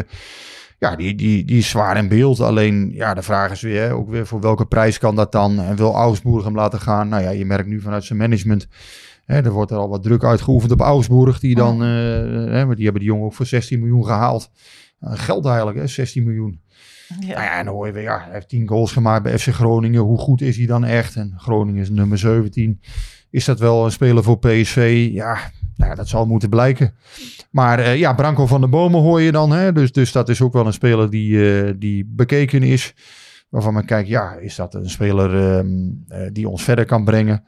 ja, 0.79 0.95
die, 0.95 1.15
die, 1.15 1.45
die 1.45 1.57
is 1.57 1.69
zwaar 1.69 1.97
in 1.97 2.07
beeld. 2.07 2.39
Alleen, 2.39 2.91
ja, 2.93 3.13
de 3.13 3.21
vraag 3.21 3.51
is 3.51 3.61
weer, 3.61 3.81
hè, 3.81 3.93
ook 3.93 4.09
weer 4.09 4.27
voor 4.27 4.41
welke 4.41 4.65
prijs 4.65 4.97
kan 4.97 5.15
dat 5.15 5.31
dan? 5.31 5.59
En 5.59 5.75
wil 5.75 5.93
Augsburg 5.95 6.43
hem 6.43 6.55
laten 6.55 6.79
gaan? 6.79 7.07
Nou 7.09 7.23
ja, 7.23 7.29
je 7.29 7.45
merkt 7.45 7.67
nu 7.69 7.81
vanuit 7.81 8.03
zijn 8.03 8.19
management... 8.19 8.67
Hè, 9.25 9.35
er 9.41 9.51
wordt 9.51 9.71
er 9.71 9.77
al 9.77 9.89
wat 9.89 10.03
druk 10.03 10.23
uitgeoefend 10.23 10.71
op 10.71 10.79
Augsburg. 10.81 11.39
Die 11.39 11.55
dan, 11.55 11.81
eh, 11.81 11.87
hè, 12.53 12.65
maar 12.65 12.75
die 12.75 12.83
hebben 12.83 13.01
die 13.01 13.11
jongen 13.11 13.25
ook 13.25 13.33
voor 13.33 13.45
16 13.45 13.79
miljoen 13.79 14.05
gehaald. 14.05 14.49
Eh, 14.99 15.11
geld 15.15 15.45
eigenlijk, 15.45 15.77
hè, 15.77 15.87
16 15.87 16.23
miljoen. 16.23 16.61
Ja. 17.09 17.15
Nou 17.19 17.41
ja, 17.41 17.57
en 17.59 17.65
dan 17.65 17.73
hoor 17.73 17.85
je 17.85 17.93
weer, 17.93 18.21
hij 18.23 18.33
heeft 18.33 18.49
10 18.49 18.67
goals 18.67 18.91
gemaakt 18.91 19.23
bij 19.23 19.39
FC 19.39 19.47
Groningen. 19.47 20.01
Hoe 20.01 20.17
goed 20.17 20.41
is 20.41 20.57
hij 20.57 20.65
dan 20.65 20.83
echt? 20.83 21.15
En 21.15 21.33
Groningen 21.37 21.81
is 21.81 21.89
nummer 21.89 22.17
17. 22.17 22.81
is 23.29 23.45
dat 23.45 23.59
wel 23.59 23.85
een 23.85 23.91
speler 23.91 24.23
voor 24.23 24.39
PSV? 24.39 25.09
Ja, 25.11 25.39
nou, 25.75 25.95
dat 25.95 26.07
zal 26.07 26.25
moeten 26.25 26.49
blijken. 26.49 26.93
Maar 27.51 27.79
eh, 27.79 27.97
ja, 27.97 28.13
Branko 28.13 28.47
van 28.47 28.61
der 28.61 28.69
Bomen 28.69 29.01
hoor 29.01 29.21
je 29.21 29.31
dan. 29.31 29.51
Hè? 29.51 29.73
Dus, 29.73 29.91
dus 29.91 30.11
dat 30.11 30.29
is 30.29 30.41
ook 30.41 30.53
wel 30.53 30.65
een 30.65 30.73
speler 30.73 31.09
die, 31.09 31.61
eh, 31.61 31.73
die 31.77 32.05
bekeken 32.05 32.63
is. 32.63 32.93
Waarvan 33.49 33.73
men 33.73 33.85
kijkt, 33.85 34.09
ja, 34.09 34.33
is 34.33 34.55
dat 34.55 34.73
een 34.73 34.89
speler 34.89 35.57
ehm, 35.57 35.67
eh, 36.07 36.29
die 36.31 36.49
ons 36.49 36.63
verder 36.63 36.85
kan 36.85 37.03
brengen? 37.03 37.43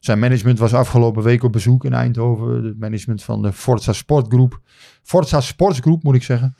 Zijn 0.00 0.18
management 0.18 0.58
was 0.58 0.74
afgelopen 0.74 1.22
week 1.22 1.42
op 1.42 1.52
bezoek 1.52 1.84
in 1.84 1.92
Eindhoven. 1.92 2.64
Het 2.64 2.78
management 2.78 3.22
van 3.22 3.42
de 3.42 3.52
Forza 3.52 3.92
Sportgroep. 3.92 4.60
Forza 5.02 5.40
Sportsgroep 5.40 6.02
moet 6.02 6.14
ik 6.14 6.22
zeggen. 6.22 6.54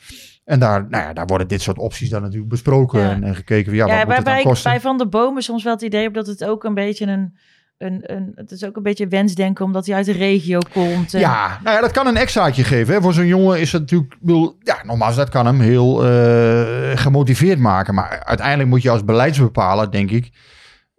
En 0.51 0.59
daar, 0.61 0.87
nou 0.89 1.05
ja, 1.05 1.13
daar 1.13 1.27
worden 1.27 1.49
dit 1.49 1.63
soort 1.63 1.79
opties 1.79 2.09
dan 2.11 2.23
natuurlijk 2.23 2.51
besproken 2.51 3.01
Ja. 3.01 3.11
en, 3.11 3.23
en 3.25 3.35
gekeken. 3.35 3.65
van, 3.65 3.75
Ja, 3.75 3.87
wat 4.07 4.17
moet 4.17 4.29
het 4.29 4.43
kosten? 4.43 4.71
bij 4.71 4.81
Van 4.81 4.99
der 4.99 5.09
Bomen 5.09 5.43
soms 5.43 5.65
wel 5.65 5.73
het 5.73 5.83
idee 5.83 6.03
heb 6.03 6.15
dat 6.15 6.27
het 6.27 6.45
ook 6.45 6.65
een 6.65 6.75
beetje 6.75 7.07
een, 7.07 7.37
een, 7.79 8.01
een 8.03 8.33
het 8.35 8.51
is 8.51 8.65
ook 8.65 8.77
een 8.77 8.83
beetje 8.83 9.09
wensdenken 9.09 9.65
omdat 9.65 9.87
hij 9.87 9.95
uit 9.97 10.07
de 10.07 10.13
regio 10.13 10.59
komt. 10.73 11.15
En- 11.15 11.21
Ja, 11.21 11.59
nou 11.63 11.75
ja, 11.77 11.81
dat 11.81 11.91
kan 11.91 12.07
een 12.07 12.17
extraatje 12.17 12.65
geven. 12.65 12.95
Hè. 12.95 13.01
Voor 13.01 13.13
zo'n 13.13 13.27
jongen 13.27 13.61
is 13.61 13.73
het 13.73 13.81
natuurlijk... 13.81 14.17
bedoel, 14.21 14.57
Ja, 14.59 14.79
nogmaals, 14.85 15.17
dat 15.17 15.29
kan 15.29 15.47
hem 15.47 15.61
heel 15.61 16.05
eh, 16.07 16.97
gemotiveerd 16.99 17.59
maken. 17.59 17.95
Maar 17.95 18.23
uiteindelijk 18.25 18.69
moet 18.69 18.83
je 18.83 18.91
als 18.91 19.05
beleidsbepaler, 19.05 19.91
denk 19.91 20.11
ik... 20.11 20.31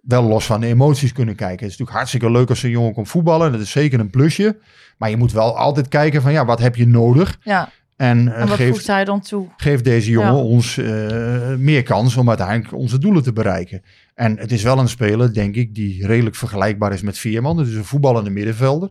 wel 0.01 0.23
los 0.23 0.45
van 0.45 0.59
de 0.61 0.67
emoties 0.67 1.11
kunnen 1.13 1.35
kijken. 1.35 1.55
Het 1.55 1.65
is 1.65 1.69
natuurlijk 1.71 1.97
hartstikke 1.97 2.31
leuk 2.31 2.49
als 2.49 2.63
een 2.63 2.69
jongen 2.69 2.93
komt 2.93 3.09
voetballen. 3.09 3.51
Dat 3.51 3.61
is 3.61 3.71
zeker 3.71 3.99
een 3.99 4.09
plusje. 4.09 4.57
Maar 4.97 5.09
je 5.09 5.17
moet 5.17 5.31
wel 5.31 5.57
altijd 5.57 5.87
kijken 5.87 6.21
van... 6.21 6.31
ja, 6.31 6.45
wat 6.45 6.59
heb 6.59 6.75
je 6.75 6.87
nodig? 6.87 7.37
ja. 7.43 7.69
En, 8.01 8.33
eh, 8.33 8.41
En 8.41 8.47
wat 8.47 8.57
geef, 8.57 8.69
voegt 8.69 8.87
hij 8.87 9.05
dan 9.05 9.21
toe? 9.21 9.47
geeft 9.57 9.83
deze 9.83 10.11
jongen 10.11 10.33
Ja. 10.33 10.39
ons 10.39 10.77
eh, 10.77 11.55
meer 11.57 11.83
kans 11.83 12.17
om 12.17 12.27
uiteindelijk 12.29 12.73
onze 12.73 12.97
doelen 12.97 13.23
te 13.23 13.33
bereiken. 13.33 13.81
En 14.13 14.37
het 14.37 14.51
is 14.51 14.63
wel 14.63 14.79
een 14.79 14.87
speler, 14.89 15.33
denk 15.33 15.55
ik, 15.55 15.75
die 15.75 16.07
redelijk 16.07 16.35
vergelijkbaar 16.35 16.93
is 16.93 17.01
met 17.01 17.17
Veerman. 17.17 17.57
Dus 17.57 17.73
een 17.73 17.85
voetballende 17.85 18.29
middenvelder. 18.29 18.89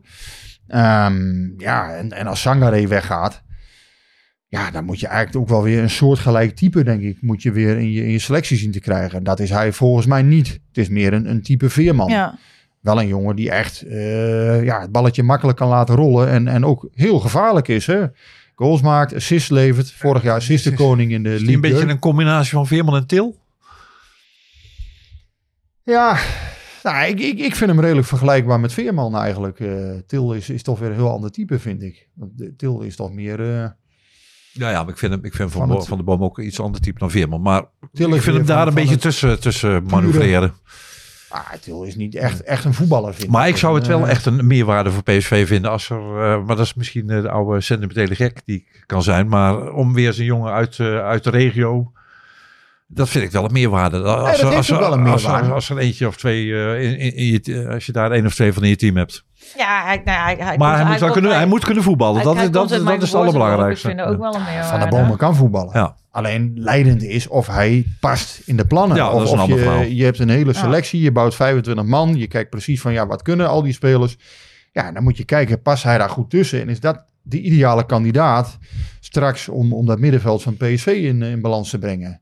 Ehm, 0.66 1.60
ja, 1.60 1.94
en, 1.94 2.12
en 2.12 2.26
als 2.26 2.40
Sangare 2.40 2.88
weggaat, 2.88 3.42
ja, 4.48 4.70
dan 4.70 4.84
moet 4.84 5.00
je 5.00 5.06
eigenlijk 5.06 5.36
ook 5.36 5.48
wel 5.48 5.62
weer 5.62 5.82
een 5.82 5.90
soortgelijk 5.90 6.56
type, 6.56 6.84
denk 6.84 7.02
ik, 7.02 7.22
moet 7.22 7.42
je 7.42 7.52
weer 7.52 7.78
in 7.78 7.92
je, 7.92 8.02
in 8.04 8.10
je 8.10 8.18
selectie 8.18 8.56
zien 8.56 8.72
te 8.72 8.80
krijgen. 8.80 9.18
En 9.18 9.24
dat 9.24 9.40
is 9.40 9.50
hij 9.50 9.72
volgens 9.72 10.06
mij 10.06 10.22
niet. 10.22 10.48
Het 10.48 10.78
is 10.78 10.88
meer 10.88 11.12
een, 11.12 11.30
een 11.30 11.42
type 11.42 11.70
Veerman. 11.70 12.10
Ja. 12.10 12.38
Wel 12.80 13.00
een 13.00 13.08
jongen 13.08 13.36
die 13.36 13.50
echt 13.50 13.82
eh, 13.82 14.64
ja, 14.64 14.80
het 14.80 14.92
balletje 14.92 15.22
makkelijk 15.22 15.58
kan 15.58 15.68
laten 15.68 15.94
rollen 15.94 16.28
en, 16.28 16.48
en 16.48 16.64
ook 16.64 16.88
heel 16.94 17.20
gevaarlijk 17.20 17.68
is. 17.68 17.86
Hè? 17.86 18.04
Goals 18.60 18.80
maakt, 18.80 19.14
assists 19.14 19.48
levert. 19.50 19.92
Vorig 19.92 20.22
jaar 20.22 20.50
in 20.50 20.58
de 20.58 20.64
Is 20.64 20.72
die 20.72 21.22
League. 21.22 21.54
een 21.54 21.60
beetje 21.60 21.88
een 21.88 21.98
combinatie 21.98 22.50
van 22.50 22.66
Veerman 22.66 22.94
en 22.96 23.06
Til? 23.06 23.38
Ja, 25.82 26.18
nou, 26.82 27.06
ik, 27.06 27.20
ik, 27.20 27.38
ik 27.38 27.54
vind 27.56 27.70
hem 27.70 27.80
redelijk 27.80 28.06
vergelijkbaar 28.06 28.60
met 28.60 28.72
Veerman 28.72 29.16
eigenlijk. 29.16 29.60
Eh, 29.60 29.90
Til 30.06 30.32
is, 30.32 30.50
is 30.50 30.62
toch 30.62 30.78
weer 30.78 30.88
een 30.88 30.94
heel 30.94 31.10
ander 31.10 31.30
type, 31.30 31.58
vind 31.58 31.82
ik. 31.82 32.08
Want 32.14 32.38
de- 32.38 32.56
Til 32.56 32.80
is 32.80 32.96
toch 32.96 33.12
meer... 33.12 33.40
eh, 33.40 33.68
Ja, 34.52 34.70
ja, 34.70 34.80
maar 34.82 34.92
ik 34.92 34.98
vind 34.98 35.12
hem, 35.12 35.24
ik 35.24 35.34
vind 35.34 35.50
van, 35.52 35.66
Van 35.68 35.76
het- 35.76 35.86
van 35.86 35.98
de 35.98 36.04
Boom 36.04 36.22
ook 36.24 36.38
iets 36.40 36.60
ander 36.60 36.80
type 36.80 36.98
dan 36.98 37.10
Veerman. 37.10 37.40
Maar 37.42 37.64
Til 37.92 38.14
ik 38.14 38.22
vind 38.22 38.36
hem 38.36 38.46
daar 38.46 38.66
een 38.66 38.74
beetje 38.74 38.96
tussen, 38.96 39.40
tussen 39.40 39.82
manoeuvreren. 39.84 40.54
Til 41.60 41.82
is 41.82 41.96
niet 41.96 42.14
echt, 42.14 42.42
echt 42.42 42.64
een 42.64 42.74
voetballer, 42.74 43.14
vind 43.14 43.30
Maar 43.30 43.48
ik. 43.48 43.56
zou 43.56 43.74
het 43.74 43.86
wel 43.86 44.02
Eh, 44.04 44.10
echt 44.10 44.26
een 44.26 44.46
meerwaarde 44.46 44.90
voor 44.90 45.02
PSV 45.02 45.46
vinden 45.46 45.70
als 45.70 45.90
er, 45.90 45.98
eh, 45.98 46.44
maar 46.46 46.56
dat 46.56 46.66
is 46.66 46.74
misschien 46.74 47.06
de 47.06 47.30
oude 47.30 47.60
sentimentele 47.60 48.14
gek 48.14 48.40
die 48.44 48.56
ik 48.56 48.82
kan 48.86 49.02
zijn, 49.02 49.28
maar 49.28 49.72
om 49.72 49.94
weer 49.94 50.12
zo'n 50.12 50.24
jongen 50.24 50.52
uit, 50.52 50.78
eh, 50.78 50.98
uit 50.98 51.24
de 51.24 51.30
regio, 51.30 51.92
dat 52.92 53.08
vind 53.08 53.24
ik 53.24 53.30
wel 53.30 53.44
een 53.44 53.52
meerwaarde. 53.52 53.96
Als, 54.02 54.30
dat 54.30 54.38
er- 54.40 54.44
heeft 54.44 54.56
als, 54.56 54.72
ook 54.72 54.78
wel 54.80 54.92
een 54.92 55.06
als, 55.06 55.22
meerwaarde. 55.22 55.50
als 55.52 55.68
eentje 55.70 56.06
of 56.06 56.16
twee, 56.16 56.52
eh, 56.54 56.82
in, 56.82 56.98
in, 56.98 57.14
in 57.16 57.24
je, 57.26 57.68
als 57.68 57.86
je 57.86 57.92
daar 57.92 58.10
één 58.10 58.26
of 58.26 58.34
twee 58.34 58.52
van 58.52 58.62
in 58.62 58.68
je 58.68 58.76
team 58.76 58.96
hebt. 58.96 59.24
Ja, 59.56 59.84
hij, 59.84 60.00
nou, 60.04 60.18
hij, 60.24 60.36
hij 60.38 60.56
Maar 60.58 60.76
hij, 60.76 60.84
moet, 60.86 61.00
wel 61.00 61.10
kunnen, 61.10 61.30
bij- 61.30 61.38
hij 61.38 61.48
moet 61.48 61.64
kunnen 61.64 61.82
voetballen. 61.82 62.14
hij- 62.14 62.24
dat 62.24 62.34
hij 62.36 62.44
is, 62.44 62.50
dat, 62.50 62.70
is 62.70 62.76
het 62.78 63.14
allerbelangrijkste. 63.14 63.88
Ik 63.90 63.96
vind 63.96 64.08
ook 64.08 64.18
wel 64.18 64.34
een 64.34 64.42
meerwaarde. 64.44 64.68
Van 64.68 64.80
de 64.80 64.88
Bomen 64.96 65.16
kan 65.16 65.36
voetballen. 65.36 65.70
Ja. 65.72 65.96
Alleen 66.10 66.52
leidend 66.54 67.02
is 67.02 67.28
of 67.28 67.46
hij 67.46 67.86
past 68.00 68.40
in 68.44 68.56
de 68.56 68.64
plannen. 68.66 68.96
Ja, 68.96 69.04
dat 69.04 69.14
of 69.14 69.22
is 69.22 69.28
een 69.30 69.34
of 69.34 69.40
ander 69.42 69.56
je, 69.58 69.62
verhaal. 69.64 69.82
je 69.82 70.04
hebt 70.04 70.18
een 70.18 70.28
hele 70.28 70.52
selectie, 70.52 71.00
je 71.00 71.12
bouwt 71.12 71.34
25 71.34 71.84
man. 71.84 72.14
Je 72.16 72.26
kijkt 72.26 72.50
precies 72.50 72.80
van 72.80 72.92
ja, 72.92 73.06
wat 73.06 73.22
kunnen 73.22 73.48
al 73.48 73.62
die 73.62 73.72
spelers? 73.72 74.16
Ja, 74.72 74.92
dan 74.92 75.02
moet 75.02 75.16
je 75.16 75.24
kijken, 75.24 75.62
past 75.62 75.82
hij 75.82 75.98
daar 75.98 76.10
goed 76.10 76.30
tussen? 76.30 76.60
En 76.60 76.68
is 76.68 76.80
dat 76.80 77.04
de 77.22 77.40
ideale 77.40 77.86
kandidaat 77.86 78.58
straks 79.00 79.48
om, 79.48 79.72
om 79.72 79.86
dat 79.86 79.98
middenveld 79.98 80.42
van 80.42 80.56
PSV 80.56 80.86
in, 80.86 81.22
in 81.22 81.40
balans 81.40 81.70
te 81.70 81.78
brengen? 81.78 82.20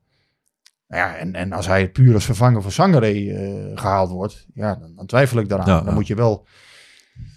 Nou 0.89 1.03
Ja, 1.03 1.17
en, 1.17 1.35
en 1.35 1.53
als 1.53 1.67
hij 1.67 1.91
puur 1.91 2.15
als 2.15 2.25
vervanger 2.25 2.63
voor 2.63 2.73
Sangaré 2.73 3.31
eh, 3.31 3.79
gehaald 3.81 4.11
wordt, 4.11 4.47
ja, 4.55 4.75
dan, 4.75 4.95
dan 4.97 5.07
twijfel 5.07 5.39
ik 5.39 5.49
daaraan. 5.49 5.69
Ja, 5.69 5.77
dan 5.77 5.89
ja. 5.89 5.95
moet 5.95 6.07
je 6.07 6.15
wel, 6.15 6.47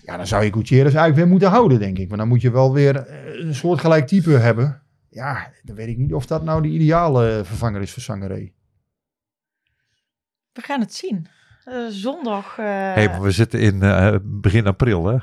ja, 0.03 0.17
dan 0.17 0.27
zou 0.27 0.43
je 0.43 0.53
Gutierrez 0.53 0.83
eigenlijk 0.83 1.15
weer 1.15 1.27
moeten 1.27 1.49
houden, 1.49 1.79
denk 1.79 1.97
ik. 1.97 2.09
Maar 2.09 2.17
dan 2.17 2.27
moet 2.27 2.41
je 2.41 2.51
wel 2.51 2.73
weer 2.73 2.95
eh, 2.95 3.45
een 3.45 3.55
soortgelijk 3.55 4.07
type 4.07 4.31
hebben. 4.31 4.81
Ja, 5.09 5.51
dan 5.63 5.75
weet 5.75 5.87
ik 5.87 5.97
niet 5.97 6.13
of 6.13 6.25
dat 6.25 6.43
nou 6.43 6.61
de 6.61 6.67
ideale 6.67 7.41
vervanger 7.45 7.81
is 7.81 7.91
voor 7.91 8.01
Sangaré. 8.01 8.51
We 10.53 10.61
gaan 10.61 10.79
het 10.79 10.93
zien. 10.93 11.27
Eh, 11.65 11.73
zondag. 11.89 12.55
eh, 12.57 12.65
Hey, 12.65 13.07
maar 13.07 13.21
we 13.21 13.31
zitten 13.31 13.59
in 13.59 13.81
eh, 13.83 14.15
begin 14.23 14.67
april, 14.67 15.05
hè? 15.05 15.15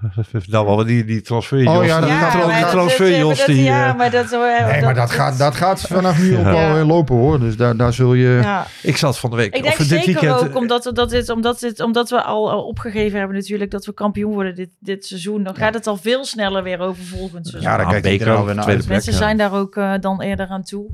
Nou, 0.46 0.66
wel 0.66 0.84
die, 0.84 1.04
die 1.04 1.20
transfer. 1.20 1.68
Oh 1.68 1.84
ja, 1.84 2.00
dat 2.00 2.08
die, 2.08 2.18
tra- 2.18 2.32
wel. 2.32 2.40
die 2.40 2.46
maar 2.52 2.60
dat- 2.60 2.70
transferjons 2.70 3.38
dat- 3.38 3.46
die... 3.46 3.62
Ja, 3.62 3.92
maar 3.92 4.10
dat... 4.10 4.30
Nee, 4.30 4.82
maar 4.82 4.94
dat 4.94 5.10
gaat, 5.10 5.38
dat 5.38 5.54
gaat 5.54 5.80
vanaf 5.80 6.18
nu 6.22 6.36
ook 6.38 6.44
Ja. 6.44 6.84
lopen 6.84 7.16
hoor. 7.16 7.40
Dus 7.40 7.56
daar, 7.56 7.76
daar 7.76 7.92
zul 7.92 8.14
je... 8.14 8.38
Ja. 8.42 8.66
ik 8.82 8.96
zat 8.96 9.18
van 9.18 9.30
de 9.30 9.36
week, 9.36 9.54
Ik 9.54 9.62
denk 9.62 9.74
of 9.74 9.78
dit 9.78 9.88
zeker 9.88 10.04
weekend... 10.20 10.48
ook 10.48 10.56
omdat, 10.56 10.84
we- 10.84 10.92
dat 10.92 11.10
dit, 11.10 11.28
omdat, 11.28 11.60
dit, 11.60 11.80
omdat 11.80 12.10
we 12.10 12.22
al, 12.22 12.50
al 12.50 12.62
opgegeven 12.64 13.18
hebben 13.18 13.36
natuurlijk 13.36 13.70
dat 13.70 13.84
we 13.86 13.92
kampioen 13.92 14.32
worden 14.32 14.54
dit, 14.54 14.70
dit 14.80 15.06
seizoen. 15.06 15.42
Dan 15.42 15.54
gaat 15.56 15.74
het 15.74 15.86
al 15.86 15.96
veel 15.96 16.24
sneller 16.24 16.62
weer 16.62 16.78
over 16.80 17.04
volgend 17.04 17.46
seizoen. 17.48 17.70
Ja, 17.72 17.76
Ah, 17.78 17.88
kijkt 17.88 18.02
beker, 18.02 18.10
iedereen 18.12 18.36
alweer 18.38 18.54
naar 18.54 18.64
tweede 18.64 18.80
uit. 18.82 18.90
plek. 18.90 19.04
Mensen 19.04 19.12
ja. 19.12 19.26
zijn 19.26 19.36
daar 19.36 19.52
ook 19.60 20.02
dan 20.02 20.22
eerder 20.22 20.46
aan 20.48 20.62
toe. 20.62 20.86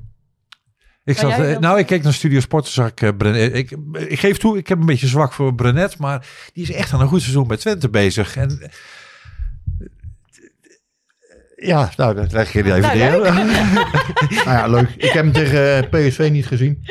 Ik 1.07 1.19
zat, 1.19 1.31
eh, 1.31 1.59
nou, 1.59 1.79
ik 1.79 1.87
keek 1.87 2.03
naar 2.03 2.13
Studio 2.13 2.41
Sport, 2.41 2.67
zag 2.67 2.89
ik 2.89 3.03
eh, 3.03 3.09
Brenet. 3.17 3.55
Ik, 3.55 3.77
ik 3.93 4.19
geef 4.19 4.39
toe, 4.39 4.59
ik 4.59 4.69
heb 4.69 4.79
een 4.79 4.87
beetje 4.87 5.07
zwak 5.07 5.33
voor 5.33 5.55
Brenet, 5.55 5.99
maar 5.99 6.27
die 6.53 6.63
is 6.63 6.73
echt 6.73 6.93
aan 6.93 7.01
een 7.01 7.09
goed 7.09 7.21
seizoen 7.21 7.47
bij 7.47 7.57
Twente 7.57 7.89
bezig. 7.89 8.37
En, 8.37 8.61
eh, 8.61 8.69
ja, 11.57 11.91
nou, 11.97 12.15
dat 12.15 12.33
leg 12.33 12.53
je 12.53 12.65
even 12.65 12.81
Nou, 12.81 12.99
neer. 12.99 13.19
Nou 14.45 14.51
ja, 14.51 14.67
leuk. 14.67 14.89
Ik 14.97 15.11
heb 15.11 15.25
hem 15.25 15.33
tegen 15.33 15.89
PSV 15.89 16.29
niet 16.33 16.47
gezien. 16.47 16.85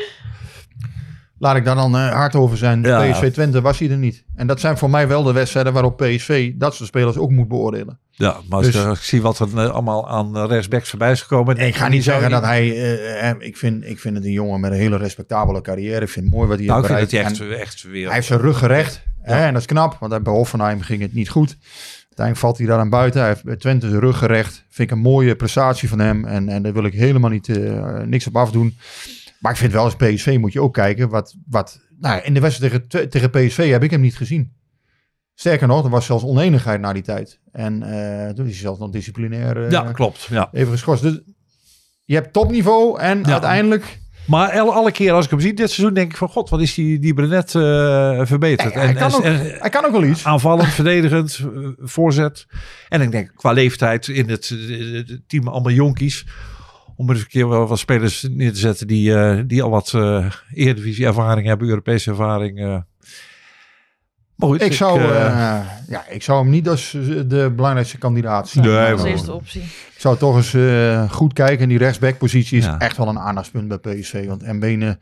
Laat 1.38 1.56
ik 1.56 1.64
daar 1.64 1.74
dan 1.74 1.96
eh, 1.96 2.12
hard 2.12 2.34
over 2.34 2.56
zijn. 2.56 2.82
Ja. 2.82 3.10
PSV 3.10 3.32
Twente 3.32 3.60
was 3.60 3.78
hij 3.78 3.90
er 3.90 3.96
niet. 3.96 4.24
En 4.34 4.46
dat 4.46 4.60
zijn 4.60 4.78
voor 4.78 4.90
mij 4.90 5.08
wel 5.08 5.22
de 5.22 5.32
wedstrijden 5.32 5.72
waarop 5.72 5.96
PSV 5.96 6.52
dat 6.54 6.74
soort 6.74 6.88
spelers 6.88 7.16
ook 7.16 7.30
moet 7.30 7.48
beoordelen. 7.48 7.98
Ja, 8.18 8.36
maar 8.48 8.62
Dus- 8.62 8.74
ik, 8.74 8.84
als 8.86 8.98
ik 8.98 9.04
zie 9.04 9.22
wat 9.22 9.38
er 9.38 9.48
eh, 9.58 9.70
allemaal 9.70 10.08
aan 10.08 10.36
eh, 10.36 10.44
rechtsbacks 10.48 10.90
voorbij 10.90 11.10
is 11.10 11.20
gekomen. 11.22 11.56
Ik 11.56 11.74
ga 11.76 11.88
niet 11.88 12.04
zeggen 12.04 12.30
dat 12.30 12.42
hij... 12.42 12.62
eh, 12.70 13.30
eh, 13.30 13.36
ik, 13.38 13.56
vind, 13.56 13.84
ik 13.84 13.98
vind 14.00 14.16
het 14.16 14.24
een 14.24 14.30
jongen 14.32 14.60
met 14.60 14.70
een 14.70 14.76
hele 14.78 14.96
respectabele 14.96 15.60
carrière. 15.60 16.00
Ik 16.00 16.08
vind 16.08 16.24
het 16.26 16.34
mooi 16.34 16.48
wat 16.48 16.58
hij 16.58 16.66
Nou, 16.66 16.78
heeft 16.78 16.92
bereikt. 16.92 17.12
hij 17.12 17.20
En- 17.48 17.50
echt, 17.52 17.60
echt 17.60 17.82
weer... 17.82 18.04
Hij 18.06 18.14
heeft 18.14 18.26
zijn 18.26 18.40
rug 18.40 18.58
gerecht. 18.58 19.02
Hè, 19.22 19.44
en 19.44 19.52
dat 19.52 19.60
is 19.60 19.66
knap, 19.66 19.96
want 20.00 20.22
bij 20.22 20.32
Hoffenheim 20.32 20.80
ging 20.80 21.00
het 21.02 21.12
niet 21.14 21.28
goed. 21.28 21.56
Uiteindelijk 22.04 22.38
valt 22.38 22.58
hij 22.58 22.66
daar 22.66 22.78
aan 22.78 22.90
buiten. 22.90 23.20
Hij 23.20 23.28
heeft 23.30 23.44
bij 23.44 23.56
Twente 23.56 23.88
zijn 23.88 24.00
rug 24.00 24.18
gerecht. 24.18 24.64
Vind 24.70 24.90
ik 24.90 24.96
een 24.96 25.02
mooie 25.02 25.36
prestatie 25.36 25.88
van 25.88 25.98
hem. 25.98 26.24
En, 26.24 26.48
en 26.48 26.62
daar 26.62 26.72
wil 26.72 26.84
ik 26.84 26.92
helemaal 26.94 27.30
niet, 27.30 27.48
eh, 27.48 27.98
niks 28.00 28.26
op 28.26 28.36
afdoen. 28.36 28.76
Maar 29.40 29.52
ik 29.52 29.58
vind 29.58 29.72
wel 29.72 29.84
als 29.84 29.96
PSV 29.96 30.36
moet 30.40 30.52
je 30.52 30.60
ook 30.60 30.74
kijken. 30.74 31.08
Wat, 31.08 31.34
wat, 31.48 31.80
nou, 32.00 32.20
in 32.22 32.34
de 32.34 32.40
wedstrijd 32.40 32.90
tegen 33.10 33.30
PSV 33.30 33.70
heb 33.70 33.82
ik 33.82 33.90
hem 33.90 34.00
niet 34.00 34.16
gezien. 34.16 34.52
Sterker 35.38 35.66
nog, 35.66 35.84
er 35.84 35.90
was 35.90 36.06
zelfs 36.06 36.24
oneenigheid 36.24 36.80
na 36.80 36.92
die 36.92 37.02
tijd. 37.02 37.40
En 37.52 37.82
eh, 37.82 38.28
toen 38.34 38.46
is 38.46 38.52
hij 38.52 38.60
zelfs 38.60 38.78
nog 38.80 38.90
disciplinair 38.90 39.64
eh, 39.64 39.70
ja, 39.70 39.92
klopt. 39.92 40.26
Ja. 40.30 40.48
even 40.52 40.72
geschorst. 40.72 41.02
Dus 41.02 41.20
je 42.04 42.14
hebt 42.14 42.32
topniveau 42.32 43.00
en 43.00 43.18
Ja. 43.18 43.32
uiteindelijk... 43.32 43.98
Maar 44.26 44.50
el- 44.50 44.72
alle 44.74 44.92
keer 44.92 45.12
als 45.12 45.24
ik 45.24 45.30
hem 45.30 45.40
zie 45.40 45.54
dit 45.54 45.70
seizoen, 45.70 45.94
denk 45.94 46.10
ik 46.10 46.16
van 46.16 46.28
god, 46.28 46.48
wat 46.50 46.60
is 46.60 46.74
die, 46.74 46.98
die 46.98 47.14
Brenet 47.14 47.54
eh, 47.54 48.20
verbeterd. 48.26 48.74
Ja, 48.74 48.80
hij, 48.80 48.94
kan 48.94 49.14
ook, 49.14 49.22
en- 49.22 49.40
hij 49.58 49.70
kan 49.70 49.84
ook 49.84 49.90
wel 49.92 50.04
iets. 50.04 50.24
aanvallend, 50.24 50.68
verdedigend, 50.80 51.38
eh, 51.54 51.68
voorzet. 51.78 52.46
En 52.88 53.00
ik 53.00 53.10
denk 53.10 53.32
qua 53.34 53.52
leeftijd 53.52 54.08
in 54.08 54.28
het, 54.30 54.50
eh, 54.68 54.92
het 54.92 55.20
team 55.28 55.48
allemaal 55.48 55.72
jonkies. 55.72 56.26
Om 56.96 57.08
er 57.08 57.14
eens 57.14 57.22
een 57.24 57.28
keer 57.30 57.48
wel 57.48 57.66
wat 57.66 57.78
spelers 57.78 58.26
neer 58.30 58.52
te 58.52 58.58
zetten 58.58 58.86
die, 58.86 59.14
eh, 59.14 59.42
die 59.46 59.62
al 59.62 59.70
wat 59.70 59.92
eh 59.94 60.26
Eredivisie 60.54 61.06
ervaring 61.06 61.46
hebben, 61.46 61.68
Europese 61.68 62.10
ervaring. 62.10 62.84
Maar 64.36 64.48
goed, 64.48 64.62
Ik 64.62 64.72
zou, 64.72 65.00
eh, 65.00 65.26
eh, 65.26 65.66
ja, 65.88 66.04
ik 66.08 66.22
zou 66.22 66.42
hem 66.42 66.50
niet 66.50 66.68
als 66.68 66.94
eh, 66.94 67.02
de 67.26 67.52
belangrijkste 67.56 67.98
kandidaat 67.98 68.48
zien. 68.48 68.62
Nee, 68.62 68.92
als 68.92 69.02
eerste 69.04 69.32
optie. 69.32 69.60
Ik 69.62 69.94
zou 69.96 70.16
toch 70.16 70.36
eens 70.36 70.54
eh, 70.54 71.10
goed 71.10 71.32
kijken. 71.32 71.58
En 71.58 71.68
die 71.68 71.78
rechtsbackpositie 71.78 72.58
is 72.58 72.64
Ja. 72.64 72.78
echt 72.78 72.96
wel 72.96 73.08
een 73.08 73.18
aandachtspunt 73.18 73.68
bij 73.68 73.78
PSV. 73.78 74.26
Want 74.26 74.52
Mbene 74.52 74.98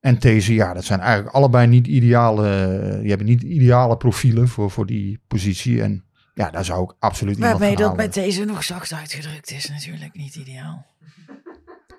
en 0.00 0.18
These, 0.18 0.54
ja, 0.54 0.74
dat 0.74 0.84
zijn 0.84 1.00
eigenlijk 1.00 1.34
allebei 1.34 1.66
niet 1.66 1.86
ideale... 1.86 2.98
Die 3.00 3.08
hebben 3.08 3.26
niet 3.26 3.42
ideale 3.42 3.96
profielen 3.96 4.48
voor, 4.48 4.70
voor 4.70 4.86
die 4.86 5.20
positie. 5.28 5.82
En 5.82 6.04
ja, 6.34 6.50
daar 6.50 6.64
zou 6.64 6.82
ik 6.84 6.94
absoluut 6.98 7.34
iemand 7.34 7.58
Waarbij 7.58 7.76
dat 7.76 7.96
met 7.96 8.14
deze 8.14 8.44
nog 8.44 8.64
zacht 8.64 8.92
uitgedrukt 8.92 9.50
is 9.50 9.68
natuurlijk 9.68 10.14
niet 10.14 10.34
ideaal. 10.34 10.86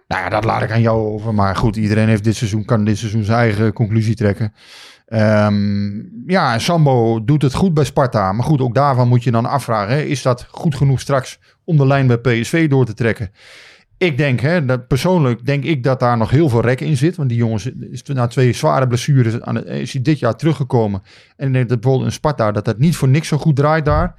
Nou 0.07 0.23
ja, 0.23 0.29
dat 0.29 0.43
laat 0.43 0.61
ik 0.61 0.71
aan 0.71 0.81
jou 0.81 1.07
over. 1.07 1.33
Maar 1.33 1.55
goed, 1.55 1.75
iedereen 1.75 2.07
heeft 2.07 2.23
dit 2.23 2.35
seizoen, 2.35 2.65
kan 2.65 2.83
dit 2.85 2.97
seizoen 2.97 3.23
zijn 3.23 3.37
eigen 3.37 3.73
conclusie 3.73 4.15
trekken. 4.15 4.53
Ehm, 5.05 5.91
ja, 6.27 6.59
Sambo 6.59 7.23
doet 7.23 7.41
het 7.41 7.53
goed 7.53 7.73
bij 7.73 7.83
Sparta. 7.83 8.31
Maar 8.31 8.45
goed, 8.45 8.61
ook 8.61 8.75
daarvan 8.75 9.07
moet 9.07 9.23
je 9.23 9.31
dan 9.31 9.45
afvragen. 9.45 9.95
Hè, 9.95 10.01
is 10.01 10.21
dat 10.21 10.47
goed 10.49 10.75
genoeg 10.75 10.99
straks 10.99 11.39
om 11.63 11.77
de 11.77 11.87
lijn 11.87 12.07
bij 12.07 12.17
PSV 12.17 12.69
door 12.69 12.85
te 12.85 12.93
trekken? 12.93 13.31
Ik 13.97 14.17
denk, 14.17 14.39
hè, 14.39 14.65
dat 14.65 14.87
persoonlijk 14.87 15.45
denk 15.45 15.63
ik 15.63 15.83
dat 15.83 15.99
daar 15.99 16.17
nog 16.17 16.29
heel 16.29 16.49
veel 16.49 16.61
rek 16.61 16.81
in 16.81 16.97
zit. 16.97 17.15
Want 17.15 17.29
die 17.29 17.37
jongens 17.37 17.65
is 17.65 18.03
na 18.03 18.27
twee 18.27 18.53
zware 18.53 18.87
blessures 18.87 19.41
aan 19.41 19.65
is 19.65 19.93
hij 19.93 20.01
dit 20.01 20.19
jaar 20.19 20.35
teruggekomen. 20.35 21.01
En 21.35 21.47
ik 21.47 21.53
denk 21.53 21.69
dat 21.69 21.79
bijvoorbeeld 21.79 22.09
een 22.09 22.15
Sparta 22.15 22.51
dat 22.51 22.65
dat 22.65 22.77
niet 22.77 22.95
voor 22.95 23.07
niks 23.07 23.27
zo 23.27 23.37
goed 23.37 23.55
draait 23.55 23.85
daar. 23.85 24.15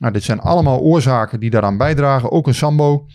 Nou, 0.00 0.12
dit 0.12 0.22
zijn 0.22 0.40
allemaal 0.40 0.80
oorzaken 0.80 1.40
die 1.40 1.50
daaraan 1.50 1.76
bijdragen. 1.76 2.30
Ook 2.30 2.46
een 2.46 2.54
Sambo. 2.54 3.06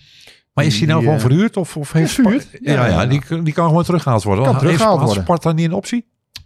Maar 0.53 0.65
is 0.65 0.77
hij 0.77 0.87
nou 0.87 0.99
Die, 0.99 1.09
gewoon 1.09 1.23
eh, 1.23 1.29
verhuurd? 1.29 1.57
Of, 1.57 1.77
of 1.77 1.91
heeft 1.91 2.11
verhuurd. 2.11 2.47
Ja, 2.61 2.73
Ja, 2.73 2.85
ja. 2.85 3.05
Die, 3.05 3.41
die 3.43 3.53
kan 3.53 3.67
gewoon 3.67 3.83
teruggehaald 3.83 4.23
worden. 4.23 4.45
Kan 4.45 4.57
teruggehaald. 4.57 5.11
Sparta 5.11 5.51
niet 5.51 5.65
een 5.65 5.73
optie? 5.73 6.05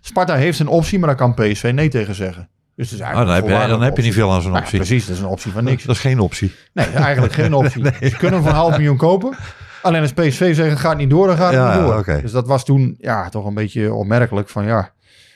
Sparta 0.09 0.35
heeft 0.35 0.59
een 0.59 0.67
optie, 0.67 0.99
maar 0.99 1.07
daar 1.07 1.17
kan 1.17 1.33
PSV 1.33 1.71
nee 1.73 1.89
tegen 1.89 2.15
zeggen. 2.15 2.49
Dus 2.75 2.91
het 2.91 2.99
is 2.99 3.05
Oh, 3.05 3.11
dan 3.13 3.27
eigenlijk 3.29 3.47
heb 3.47 3.57
je, 3.57 3.63
een 3.63 3.69
dan 3.69 3.81
heb 3.81 3.97
je 3.97 4.03
niet 4.03 4.13
veel 4.13 4.31
aan 4.31 4.41
zo'n 4.41 4.51
Nou 4.51 4.63
optie. 4.63 4.77
precies, 4.79 5.05
dat 5.05 5.15
is 5.15 5.21
een 5.21 5.27
optie 5.27 5.51
van 5.51 5.63
niks. 5.63 5.83
Dat 5.83 5.95
is 5.95 6.01
geen 6.01 6.19
optie. 6.19 6.55
Nee, 6.73 6.85
eigenlijk 6.85 7.33
geen 7.33 7.53
optie. 7.63 7.83
Ze 7.85 8.15
kunnen 8.17 8.31
hem 8.33 8.41
voor 8.41 8.49
een 8.49 8.57
half 8.57 8.77
miljoen 8.77 8.97
kopen. 8.97 9.35
Alleen 9.81 10.01
als 10.01 10.13
PSV 10.13 10.55
zegt, 10.55 10.69
het 10.69 10.79
gaat 10.79 10.97
niet 10.97 11.09
door, 11.09 11.27
dan 11.27 11.35
gaat 11.37 11.45
het 11.53 11.55
Ja, 11.61 11.75
niet 11.75 11.85
door. 12.05 12.21
Dus 12.21 12.31
dat 12.31 12.47
was 12.47 12.65
toen 12.65 12.95
ja, 12.99 13.29
toch 13.29 13.45
een 13.45 13.53
beetje 13.53 13.93
opmerkelijk 13.93 14.49
van 14.49 14.65
ja, 14.65 14.91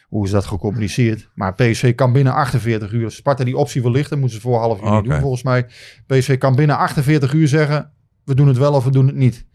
hoe 0.08 0.26
is 0.26 0.32
dat 0.32 0.46
gecommuniceerd? 0.46 1.30
Maar 1.34 1.54
PSV 1.54 1.96
kan 1.96 2.14
binnen 2.14 2.34
48 2.34 2.92
uur, 2.92 3.06
als 3.06 3.16
Sparta 3.16 3.44
die 3.44 3.58
optie 3.58 3.82
wil 3.82 3.92
lichten, 3.92 4.20
moeten 4.20 4.36
ze 4.38 4.44
voor 4.44 4.60
half 4.60 4.82
uur 4.82 4.92
Oké. 4.92 5.10
doen 5.10 5.20
volgens 5.20 5.44
mij. 5.44 5.66
PSV 6.08 6.38
kan 6.38 6.56
binnen 6.56 6.78
48 6.78 7.34
uur 7.34 7.48
zeggen, 7.48 7.92
we 8.26 8.36
doen 8.36 8.48
het 8.48 8.58
wel 8.58 8.74
of 8.74 8.84
we 8.84 8.92
doen 8.92 9.08
het 9.08 9.16
niet. 9.16 9.46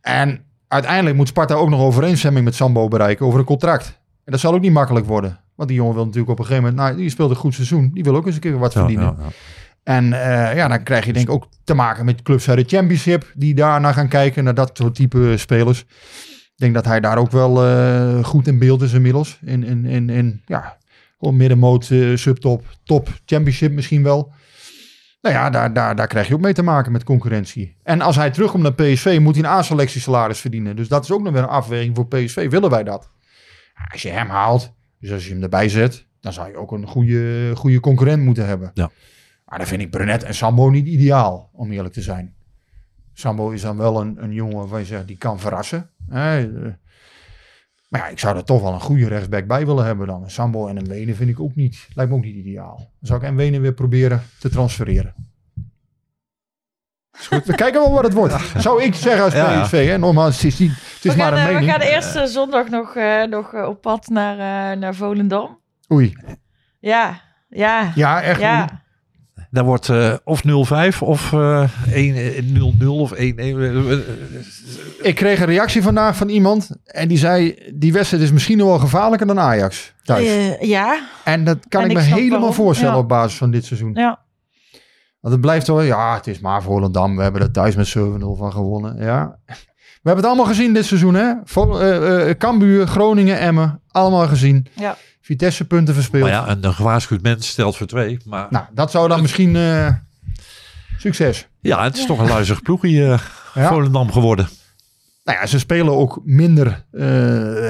En 0.00 0.44
uiteindelijk 0.68 1.16
moet 1.16 1.28
Sparta 1.28 1.54
ook 1.54 1.68
nog 1.68 1.80
overeenstemming 1.80 2.44
met 2.44 2.54
Sambo 2.54 2.88
bereiken 2.88 3.26
over 3.26 3.38
een 3.38 3.44
contract. 3.44 4.00
En 4.24 4.32
dat 4.32 4.40
zal 4.40 4.54
ook 4.54 4.60
niet 4.60 4.72
makkelijk 4.72 5.06
worden. 5.06 5.40
Want 5.54 5.68
die 5.68 5.78
jongen 5.78 5.94
wil 5.94 6.04
natuurlijk 6.04 6.32
op 6.32 6.38
een 6.38 6.44
gegeven 6.44 6.68
moment, 6.68 6.86
nou, 6.86 6.96
die 7.00 7.10
speelt 7.10 7.30
een 7.30 7.36
goed 7.36 7.54
seizoen. 7.54 7.90
Die 7.94 8.02
wil 8.04 8.16
ook 8.16 8.26
eens 8.26 8.34
een 8.34 8.40
keer 8.40 8.58
wat 8.58 8.72
Ja, 8.72 8.78
verdienen. 8.78 9.16
ja. 9.18 9.26
En 9.82 10.12
eh, 10.12 10.56
ja, 10.56 10.68
dan 10.68 10.82
krijg 10.82 11.06
je 11.06 11.12
denk 11.12 11.28
ik 11.28 11.34
ook 11.34 11.48
te 11.64 11.74
maken 11.74 12.04
met 12.04 12.22
clubs 12.22 12.48
uit 12.48 12.58
de 12.58 12.76
Championship 12.76 13.32
die 13.34 13.54
daarna 13.54 13.92
gaan 13.92 14.08
kijken 14.08 14.44
naar 14.44 14.54
dat 14.54 14.70
soort 14.72 14.94
type 14.94 15.34
spelers. 15.36 15.80
Ik 15.80 16.54
denk 16.58 16.74
dat 16.74 16.84
hij 16.84 17.00
daar 17.00 17.18
ook 17.18 17.30
wel 17.30 17.64
eh, 17.64 18.24
goed 18.24 18.46
in 18.46 18.58
beeld 18.58 18.82
is 18.82 18.92
inmiddels. 18.92 19.38
In, 19.44 19.64
in, 19.64 19.84
in, 19.84 20.10
in 20.10 20.42
ja, 20.46 20.76
middenmoot, 21.18 21.90
eh, 21.90 22.16
subtop, 22.16 22.64
top, 22.84 23.08
Championship 23.26 23.72
misschien 23.72 24.02
wel. 24.02 24.32
Nou 25.20 25.34
ja, 25.34 25.50
daar, 25.50 25.72
daar, 25.72 25.96
daar 25.96 26.06
krijg 26.06 26.28
je 26.28 26.34
ook 26.34 26.40
mee 26.40 26.52
te 26.52 26.62
maken 26.62 26.92
met 26.92 27.04
concurrentie. 27.04 27.76
En 27.82 28.00
als 28.00 28.16
hij 28.16 28.30
terugkomt 28.30 28.62
naar 28.62 28.72
PSV, 28.74 29.18
moet 29.20 29.34
hij 29.34 29.44
een 29.44 29.50
A-selectiesalaris 29.50 30.40
verdienen. 30.40 30.76
Dus 30.76 30.88
dat 30.88 31.04
is 31.04 31.10
ook 31.12 31.22
nog 31.22 31.32
weer 31.32 31.42
een 31.42 31.48
afweging 31.48 31.96
voor 31.96 32.06
PSV. 32.06 32.50
Willen 32.50 32.70
wij 32.70 32.84
dat? 32.84 33.08
Als 33.90 34.02
je 34.02 34.08
hem 34.08 34.28
haalt, 34.28 34.72
dus 34.98 35.12
als 35.12 35.26
je 35.26 35.32
hem 35.32 35.42
erbij 35.42 35.68
zet, 35.68 36.06
dan 36.20 36.32
zou 36.32 36.48
je 36.48 36.56
ook 36.56 36.72
een 36.72 36.86
goede, 36.86 37.52
goede 37.54 37.80
concurrent 37.80 38.22
moeten 38.22 38.46
hebben. 38.46 38.70
Ja. 38.74 38.90
Maar 39.44 39.58
dan 39.58 39.66
vind 39.66 39.82
ik 39.82 39.90
Brenet 39.90 40.22
en 40.22 40.34
Sambo 40.34 40.68
niet 40.68 40.86
ideaal, 40.86 41.50
om 41.52 41.72
eerlijk 41.72 41.94
te 41.94 42.02
zijn. 42.02 42.34
Sambo 43.12 43.50
is 43.50 43.62
dan 43.62 43.76
wel 43.76 44.00
een, 44.00 44.22
een 44.22 44.32
jongen 44.32 44.68
waar 44.68 44.80
je 44.80 44.86
zegt, 44.86 45.06
die 45.06 45.16
kan 45.16 45.40
verrassen. 45.40 45.90
Eh. 46.08 46.16
maar 47.88 48.00
ja, 48.00 48.08
ik 48.08 48.18
zou 48.18 48.36
er 48.36 48.44
toch 48.44 48.62
wel 48.62 48.72
een 48.72 48.80
goede 48.80 49.08
rechtsback 49.08 49.46
bij 49.46 49.66
willen 49.66 49.84
hebben 49.84 50.06
dan. 50.06 50.30
Sambo 50.30 50.66
en 50.66 50.76
een 50.76 50.88
Wenen 50.88 51.16
vind 51.16 51.30
ik 51.30 51.40
ook 51.40 51.54
niet, 51.54 51.88
lijkt 51.94 52.10
me 52.10 52.16
ook 52.16 52.24
niet 52.24 52.36
ideaal. 52.36 52.76
Dan 52.76 52.86
zou 53.00 53.20
ik 53.20 53.26
en 53.26 53.36
Wenen 53.36 53.60
weer 53.60 53.74
proberen 53.74 54.22
te 54.38 54.48
transfereren. 54.48 55.14
Goed. 57.28 57.44
We 57.44 57.54
kijken 57.54 57.80
wel 57.80 57.92
wat 57.92 58.04
het 58.04 58.12
wordt. 58.12 58.34
Zou 58.56 58.82
ik 58.82 58.94
zeggen 58.94 59.24
als. 59.24 59.34
PSV. 59.34 59.86
Hè? 59.88 59.98
Nogmaals, 59.98 60.34
het 60.36 60.44
is, 60.44 60.58
niet, 60.58 60.70
het 60.70 61.04
is 61.04 61.10
We 61.12 61.16
maar 61.18 61.32
gaan, 61.32 61.32
een 61.32 61.38
eh, 61.38 61.46
we 61.46 61.52
mening. 61.52 61.70
gaan 61.70 61.80
de 61.80 61.90
eerste 61.90 62.26
zondag 62.26 62.68
nog, 62.68 62.94
eh, 62.96 63.22
nog 63.22 63.54
eh, 63.54 63.68
op 63.68 63.80
pad 63.80 64.08
naar, 64.08 64.32
eh, 64.72 64.78
naar 64.78 64.94
Volendam. 64.94 65.58
Oei. 65.92 66.12
Ja, 66.80 67.20
ja, 67.48 67.92
Ja, 67.94 68.22
echt. 68.22 68.40
ja. 68.40 68.80
Daar 69.50 69.64
wordt 69.64 69.88
eh, 69.88 70.14
of 70.24 70.42
0-5 70.44 71.02
of 71.02 71.32
eh 71.32 71.68
1-0-0 71.88 73.00
of 73.00 73.12
1-1. 73.12 73.14
Ik 75.02 75.14
kreeg 75.14 75.40
een 75.40 75.46
reactie 75.46 75.82
vandaag 75.82 76.16
van 76.16 76.28
iemand. 76.28 76.70
En 76.84 77.08
die 77.08 77.18
zei, 77.18 77.54
die 77.74 77.92
wedstrijd 77.92 78.22
is 78.22 78.32
misschien 78.32 78.58
nog 78.58 78.68
wel 78.68 78.78
gevaarlijker 78.78 79.26
dan 79.26 79.40
Ajax 79.40 79.92
thuis. 80.02 80.26
Eh, 80.26 80.60
ja, 80.60 81.00
En 81.24 81.44
dat 81.44 81.58
kan 81.68 81.82
En 81.82 81.90
ik 81.90 81.96
ik 81.98 82.02
me 82.02 82.08
helemaal 82.14 82.30
waarom. 82.38 82.52
voorstellen 82.54 82.92
Ja. 82.94 82.98
op 83.00 83.08
basis 83.08 83.38
van 83.38 83.50
dit 83.50 83.64
seizoen. 83.64 83.90
ja. 83.94 84.20
Want 85.22 85.34
het 85.34 85.40
blijft 85.40 85.66
wel, 85.66 85.80
ja, 85.80 86.14
het 86.14 86.26
is 86.26 86.40
maar 86.40 86.62
Volendam. 86.62 87.16
We 87.16 87.22
hebben 87.22 87.40
er 87.42 87.50
thuis 87.50 87.74
met 87.74 87.88
7-0 87.88 88.36
van 88.36 88.52
gewonnen. 88.52 88.96
Ja. 89.04 89.36
We 89.46 90.08
hebben 90.08 90.24
het 90.24 90.26
allemaal 90.26 90.54
gezien 90.54 90.74
dit 90.74 90.84
seizoen, 90.84 91.14
hè? 91.14 91.32
Vol, 91.44 91.80
eh, 91.80 92.30
eh, 92.30 92.36
Cambuur, 92.38 92.86
Groningen, 92.86 93.38
Emmen. 93.38 93.80
Allemaal 93.90 94.28
gezien. 94.28 94.66
Ja. 94.72 94.96
Vitesse 95.20 95.64
punten 95.66 95.94
verspeeld. 95.94 96.22
Maar 96.22 96.32
ja, 96.32 96.48
een, 96.48 96.64
een 96.64 96.74
gewaarschuwd 96.74 97.22
mens 97.22 97.48
stelt 97.48 97.76
voor 97.76 97.86
twee. 97.86 98.20
Maar 98.24 98.46
Nou, 98.50 98.64
dat 98.72 98.90
zou 98.90 99.08
dan 99.08 99.20
misschien 99.20 99.56
eh, 99.56 99.88
succes. 100.98 101.48
ja, 101.60 101.82
het 101.84 101.96
is 101.96 102.06
toch 102.06 102.18
een 102.18 102.28
luizig 102.28 102.62
ploegje 102.62 103.12
eh 103.12 103.18
Ja. 103.54 103.68
Volendam 103.68 104.12
geworden. 104.12 104.48
Nou 105.24 105.38
ja, 105.38 105.46
ze 105.46 105.58
spelen 105.58 105.96
ook 105.96 106.20
minder 106.24 106.86
eh, 106.90 107.04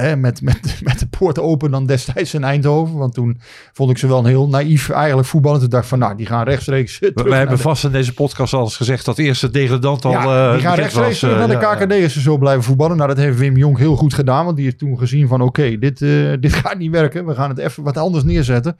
hè, 0.00 0.16
met, 0.16 0.42
met, 0.42 0.60
met 0.82 0.98
de 0.98 1.06
poort 1.06 1.38
open 1.38 1.70
dan 1.70 1.86
destijds 1.86 2.34
in 2.34 2.44
Eindhoven. 2.44 2.96
Want 2.96 3.14
toen 3.14 3.40
vond 3.72 3.90
ik 3.90 3.98
ze 3.98 4.06
wel 4.06 4.18
een 4.18 4.24
heel 4.24 4.48
naïef 4.48 4.90
eigenlijk 4.90 5.28
voetballen. 5.28 5.60
Toen 5.60 5.68
dacht 5.68 5.82
ik 5.82 5.88
van, 5.88 5.98
nou, 5.98 6.16
die 6.16 6.26
gaan 6.26 6.44
rechtstreeks 6.44 6.98
eh, 6.98 7.10
We, 7.14 7.34
hebben 7.34 7.56
de- 7.56 7.62
vast 7.62 7.84
in 7.84 7.92
deze 7.92 8.14
podcast 8.14 8.52
al 8.52 8.62
eens 8.62 8.76
gezegd 8.76 9.04
dat 9.04 9.18
eerste 9.18 9.50
degradant 9.50 10.04
al 10.04 10.10
Ja, 10.10 10.46
eh, 10.46 10.52
die 10.52 10.60
gaan 10.60 10.74
rechtstreeks 10.74 11.20
was, 11.20 11.30
naar 11.30 11.48
de 11.48 11.86
KKD 11.86 12.10
ze 12.10 12.20
zo 12.20 12.38
blijven 12.38 12.62
voetballen. 12.62 12.96
Nou, 12.96 13.08
dat 13.08 13.18
heeft 13.18 13.38
Wim 13.38 13.56
Jong 13.56 13.78
heel 13.78 13.96
goed 13.96 14.14
gedaan. 14.14 14.44
Want 14.44 14.56
die 14.56 14.64
heeft 14.64 14.78
toen 14.78 14.98
gezien 14.98 15.28
van 15.28 15.40
oké, 15.40 15.78
dit, 15.78 15.98
dit 16.44 16.52
gaat 16.52 16.78
niet 16.78 16.90
werken. 16.90 17.26
We 17.26 17.34
gaan 17.34 17.48
het 17.48 17.58
even 17.58 17.82
wat 17.82 17.96
anders 17.96 18.24
neerzetten. 18.24 18.76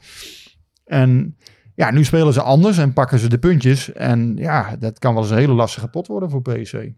En 0.85 1.37
ja, 1.75 1.91
nu 1.91 2.05
spelen 2.05 2.33
ze 2.33 2.43
anders 2.43 2.79
en 2.79 2.93
pakken 2.93 3.18
ze 3.18 3.29
de 3.29 3.39
puntjes. 3.39 3.93
En 3.93 4.37
ja, 4.37 4.77
dat 4.79 4.99
kan 4.99 5.14
wel 5.14 5.23
eens 5.23 5.33
een 5.33 5.39
hele 5.39 5.53
lastige 5.53 5.89
pot 5.89 6.07
worden 6.07 6.31
voor 6.31 6.43
PSV. 6.43 6.89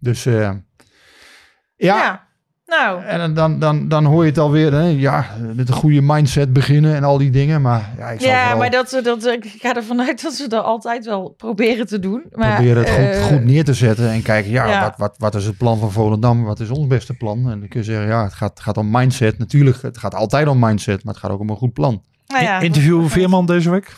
Dus 0.00 0.26
eh, 0.26 0.50
ja, 1.76 1.96
ja. 1.96 2.28
Nou, 2.70 3.04
en 3.04 3.34
dan, 3.34 3.58
dan, 3.58 3.88
dan 3.88 4.04
hoor 4.04 4.22
je 4.22 4.28
het 4.28 4.38
alweer. 4.38 4.72
Hè, 4.72 4.86
ja, 4.86 5.26
met 5.54 5.68
een 5.68 5.74
goede 5.74 6.00
mindset 6.02 6.52
beginnen 6.52 6.94
en 6.94 7.04
al 7.04 7.18
die 7.18 7.30
dingen. 7.30 7.62
Maar 7.62 7.90
ja, 7.98 8.10
ik 8.10 8.20
zal 8.20 8.30
ja, 8.30 8.40
vooral 8.40 8.58
maar 8.58 8.70
dat, 8.70 9.00
dat, 9.02 9.26
ik 9.26 9.54
ga 9.58 9.76
ervan 9.76 10.00
uit 10.00 10.22
dat 10.22 10.32
ze 10.32 10.48
dat 10.48 10.64
altijd 10.64 11.04
wel 11.04 11.28
proberen 11.28 11.86
te 11.86 11.98
doen. 11.98 12.22
Maar, 12.32 12.54
proberen 12.54 12.82
het 12.82 12.90
goed, 12.90 12.98
eh, 12.98 13.24
goed 13.24 13.44
neer 13.44 13.64
te 13.64 13.74
zetten. 13.74 14.10
En 14.10 14.22
kijken, 14.22 14.50
ja, 14.50 14.66
ja. 14.66 14.80
Wat, 14.80 14.94
wat, 14.96 15.14
wat 15.18 15.34
is 15.34 15.44
het 15.46 15.56
plan 15.56 15.78
van 15.78 15.92
Volendam? 15.92 16.44
Wat 16.44 16.60
is 16.60 16.70
ons 16.70 16.86
beste 16.86 17.14
plan? 17.14 17.50
En 17.50 17.60
dan 17.60 17.68
kun 17.68 17.80
je 17.80 17.86
zeggen, 17.86 18.06
ja, 18.06 18.24
het 18.24 18.34
gaat, 18.34 18.60
gaat 18.60 18.76
om 18.76 18.90
mindset. 18.90 19.38
Natuurlijk, 19.38 19.82
het 19.82 19.98
gaat 19.98 20.14
altijd 20.14 20.48
om 20.48 20.58
mindset. 20.58 21.04
Maar 21.04 21.14
het 21.14 21.22
gaat 21.22 21.32
ook 21.32 21.40
om 21.40 21.50
een 21.50 21.56
goed 21.56 21.72
plan. 21.72 22.02
nou 22.26 22.42
ja, 22.42 22.60
Interview 22.60 23.08
Veerman 23.08 23.46
deze 23.46 23.70
week? 23.70 23.96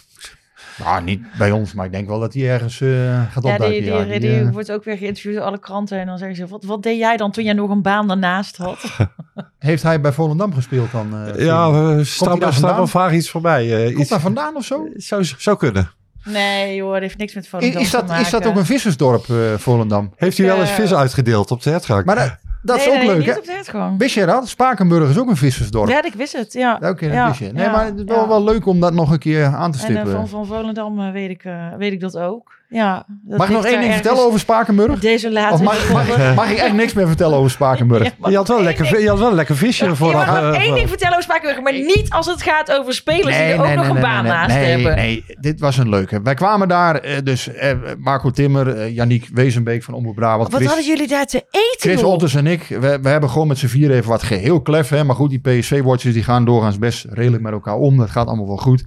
Nou, 0.78 1.02
niet 1.02 1.20
bij 1.38 1.50
ons. 1.50 1.72
Maar 1.72 1.86
ik 1.86 1.92
denk 1.92 2.08
wel 2.08 2.20
dat 2.20 2.34
hij 2.34 2.48
ergens 2.50 2.80
eh, 2.80 2.88
gaat 3.32 3.44
Ja, 3.44 3.50
opduiken. 3.52 3.70
die, 3.70 3.80
die, 3.80 3.92
ja. 3.92 4.04
die, 4.04 4.20
Die, 4.20 4.40
eh, 4.40 4.48
wordt 4.50 4.72
ook 4.72 4.84
weer 4.84 4.96
geïnterviewd 4.96 5.34
door 5.34 5.44
alle 5.44 5.58
kranten. 5.58 5.98
En 5.98 6.06
dan 6.06 6.18
zeggen 6.18 6.36
ze, 6.36 6.46
wat, 6.46 6.64
wat 6.64 6.82
deed 6.82 6.98
jij 6.98 7.16
dan 7.16 7.30
toen 7.30 7.44
jij 7.44 7.52
nog 7.52 7.70
een 7.70 7.82
baan 7.82 8.08
daarnaast 8.08 8.56
had? 8.56 8.78
heeft 9.58 9.82
hij 9.82 10.00
bij 10.00 10.12
Volendam 10.12 10.54
gespeeld 10.54 10.90
dan? 10.92 11.26
eh, 11.26 11.44
ja, 11.44 12.04
staat 12.04 12.38
vandaan? 12.38 12.76
wel 12.76 12.86
vaag 12.86 13.12
iets 13.12 13.30
voorbij. 13.30 13.76
eh, 13.78 13.86
Komt 13.86 13.98
iets, 13.98 14.10
daar 14.10 14.20
vandaan 14.20 14.56
of 14.56 14.64
zo? 14.64 14.88
zou, 14.94 15.24
zou 15.38 15.56
kunnen. 15.56 15.90
Nee 16.24 16.74
joh, 16.74 16.92
dat 16.92 17.00
heeft 17.00 17.16
niks 17.18 17.34
met 17.34 17.44
Is, 17.44 17.48
Volendam 17.50 17.80
is, 17.82 17.90
te 17.90 17.96
dat, 17.96 18.06
maken. 18.06 18.24
is 18.24 18.30
dat 18.30 18.46
ook 18.46 18.56
een 18.56 18.66
vissersdorp, 18.66 19.28
eh, 19.30 19.36
Volendam? 19.56 20.12
Heeft 20.16 20.38
hij 20.38 20.46
wel 20.46 20.60
eens 20.60 20.70
vis 20.70 20.94
uitgedeeld 20.94 21.50
op 21.50 21.62
de 21.62 21.70
hertgang? 21.70 22.04
Maar 22.04 22.40
dat, 22.62 22.76
is 22.76 22.88
ook 22.88 22.94
nee, 22.94 23.06
leuk, 23.06 23.24
hè? 23.24 23.96
Wist 23.98 24.14
je 24.14 24.26
dat? 24.26 24.48
Spakenburg 24.48 25.10
is 25.10 25.18
ook 25.18 25.28
een 25.28 25.36
vissersdorp. 25.36 25.88
Ja, 25.88 26.04
ik 26.04 26.14
wist 26.14 26.32
het, 26.36 26.52
ja. 26.52 26.74
Oké, 26.74 27.06
dat 27.06 27.14
Ja, 27.14 27.26
wist 27.28 27.38
je. 27.38 27.52
Nee, 27.52 27.64
ja, 27.64 27.70
maar 27.72 27.84
het 27.84 27.98
is 27.98 28.04
wel, 28.04 28.20
ja. 28.22 28.28
wel 28.28 28.44
leuk 28.44 28.66
om 28.66 28.80
dat 28.80 28.92
nog 28.92 29.10
een 29.10 29.18
keer 29.18 29.44
aan 29.44 29.72
te 29.72 29.78
En 29.78 29.84
stippen. 29.84 30.06
eh, 30.12 30.16
van, 30.18 30.28
van 30.28 30.46
Volendam 30.46 31.00
eh, 31.00 31.12
weet, 31.12 31.30
ik, 31.30 31.44
eh, 31.44 31.66
weet 31.78 31.92
ik 31.92 32.00
dat 32.00 32.16
ook. 32.18 32.60
Ja, 32.72 33.06
dat 33.22 33.38
mag 33.38 33.48
ik 33.48 33.54
nog 33.54 33.64
één 33.64 33.80
ding 33.80 33.92
vertellen 33.92 34.22
over 34.22 34.40
Spakenburg? 34.40 34.92
Of 34.92 35.02
in 35.02 35.32
mag, 35.64 35.90
mag, 35.92 36.08
ik, 36.28 36.34
mag 36.34 36.50
ik 36.50 36.56
echt 36.56 36.72
niks 36.72 36.92
meer 36.92 37.06
vertellen 37.06 37.38
over 37.38 37.50
Spakenburg? 37.50 38.00
Ja, 38.22 38.30
je, 38.30 38.36
had 38.36 38.48
wel 38.48 38.62
lekker, 38.62 39.00
je 39.00 39.08
had 39.08 39.18
wel 39.18 39.28
een 39.28 39.34
lekker 39.34 39.56
visje 39.56 39.84
Je 39.84 39.94
vooraf. 39.94 40.26
mag 40.26 40.42
nog 40.42 40.54
eh, 40.54 40.60
één 40.60 40.74
ding 40.74 40.88
vertellen 40.88 41.12
over 41.16 41.30
Spakenburg, 41.30 41.62
maar 41.62 41.72
niet 41.72 42.10
als 42.10 42.26
het 42.26 42.42
gaat 42.42 42.72
over 42.72 42.94
spelers 42.94 43.26
die 43.26 43.36
Nee, 43.36 43.52
er 43.52 43.58
ook 43.58 43.66
nee, 43.66 43.76
nog 43.76 43.86
nee, 43.86 43.94
een 43.94 44.00
baan 44.00 44.22
nee, 44.22 44.32
naast 44.32 44.54
nee, 44.54 44.64
hebben. 44.64 44.96
Nee, 44.96 45.24
dit 45.40 45.60
was 45.60 45.76
een 45.76 45.88
leuke. 45.88 46.22
Wij 46.22 46.34
kwamen 46.34 46.68
daar, 46.68 46.96
eh, 46.96 47.16
dus 47.24 47.48
eh, 47.48 47.76
Marco 47.98 48.30
Timmer, 48.30 48.90
Yannick 48.90 49.28
Wezenbeek 49.32 49.82
van 49.82 49.94
Omroep 49.94 50.14
Brabant, 50.14 50.50
Wat 50.50 50.60
Chris, 50.60 50.66
hadden 50.66 50.86
jullie 50.86 51.08
daar 51.08 51.26
te 51.26 51.44
eten, 51.50 51.90
Chris? 51.90 52.02
Otters 52.02 52.34
en 52.34 52.46
ik. 52.46 52.66
We, 52.68 52.98
we 53.02 53.08
hebben 53.08 53.30
gewoon 53.30 53.48
met 53.48 53.58
z'n 53.58 53.66
vier 53.66 53.90
even 53.90 54.10
wat 54.10 54.22
geheel 54.22 54.60
klef. 54.60 54.88
Hè? 54.88 55.04
Maar 55.04 55.16
goed, 55.16 55.30
die 55.30 55.40
PSV-watchers 55.40 56.14
die 56.14 56.22
gaan 56.22 56.44
doorgaans 56.44 56.78
best 56.78 57.06
redelijk 57.08 57.42
met 57.42 57.52
elkaar 57.52 57.76
om. 57.76 57.96
Dat 57.96 58.10
gaat 58.10 58.26
allemaal 58.26 58.46
wel 58.46 58.56
goed. 58.56 58.84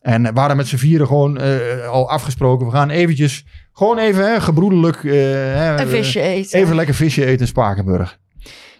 En 0.00 0.22
we 0.22 0.32
waren 0.32 0.56
met 0.56 0.66
z'n 0.66 0.76
vieren 0.76 1.06
gewoon 1.06 1.38
eh, 1.38 1.88
al 1.88 2.10
afgesproken. 2.10 2.66
We 2.66 2.72
gaan 2.72 2.90
eventjes, 2.90 3.19
gewoon 3.72 3.98
even 3.98 4.24
hè, 4.32 4.40
gebroedelijk. 4.40 4.96
eh, 5.04 5.12
hè, 5.12 5.80
Een 5.80 5.88
visje 5.88 6.20
eten. 6.20 6.58
Even 6.58 6.74
lekker 6.74 6.94
visje 6.94 7.24
eten 7.24 7.40
in 7.40 7.46
Spakenburg. 7.46 8.18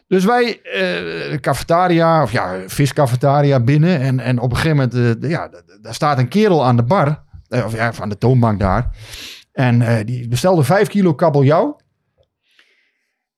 Dus 0.08 0.24
wij, 0.24 0.60
eh, 0.62 1.38
cafetaria, 1.38 2.22
of 2.22 2.32
ja, 2.32 2.56
viscafetaria 2.66 3.60
binnen. 3.60 4.00
En, 4.00 4.20
en 4.20 4.38
op 4.38 4.50
een 4.50 4.56
gegeven 4.56 4.76
moment, 4.76 5.22
eh, 5.24 5.30
ja, 5.30 5.48
daar 5.82 5.94
staat 5.94 6.18
een 6.18 6.28
kerel 6.28 6.64
aan 6.64 6.76
de 6.76 6.82
bar. 6.82 7.22
eh, 7.48 7.64
of 7.64 7.74
ja, 7.74 7.92
aan 8.00 8.08
de 8.08 8.18
toonbank 8.18 8.60
daar. 8.60 8.90
En 9.52 9.82
eh, 9.82 10.04
die 10.06 10.28
bestelde 10.28 10.62
vijf 10.64 10.88
kilo 10.88 11.14
kabeljauw. 11.14 11.78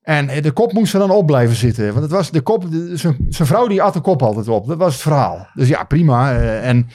En 0.02 0.28
eh, 0.28 0.42
de 0.42 0.50
kop 0.50 0.72
moest 0.72 0.92
er 0.92 0.98
dan 1.00 1.10
op 1.10 1.26
blijven 1.26 1.56
zitten. 1.56 1.86
Want 1.90 2.00
het 2.02 2.10
was 2.10 2.30
de 2.30 2.40
kop, 2.40 2.64
zijn 3.28 3.48
vrouw 3.48 3.66
die 3.66 3.82
at 3.82 3.92
de 3.94 4.00
kop 4.00 4.22
altijd 4.22 4.48
op. 4.48 4.66
Dat 4.66 4.78
was 4.78 4.92
het 4.92 5.02
verhaal. 5.02 5.46
Dus 5.54 5.68
ja, 5.68 5.84
prima. 5.84 6.32
eh, 6.32 6.68
en 6.68 6.88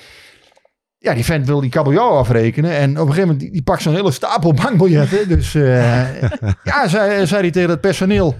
ja, 1.00 1.14
die 1.14 1.26
vent 1.26 1.46
wil 1.46 1.62
die 1.62 1.70
kabeljauw 1.70 2.10
afrekenen. 2.10 2.72
En 2.72 2.90
op 2.90 3.08
een 3.08 3.14
gegeven 3.14 3.22
moment, 3.22 3.40
die, 3.40 3.52
die 3.52 3.62
pakt 3.64 3.82
zo'n 3.82 3.94
hele 3.94 4.12
stapel 4.12 4.54
bankbiljetten. 4.64 5.28
Dus 5.28 5.56
eh, 5.56 6.22
ja, 6.64 6.88
zei, 6.88 7.28
zei 7.28 7.42
hij 7.42 7.52
tegen 7.52 7.70
het 7.70 7.82
personeel. 7.82 8.36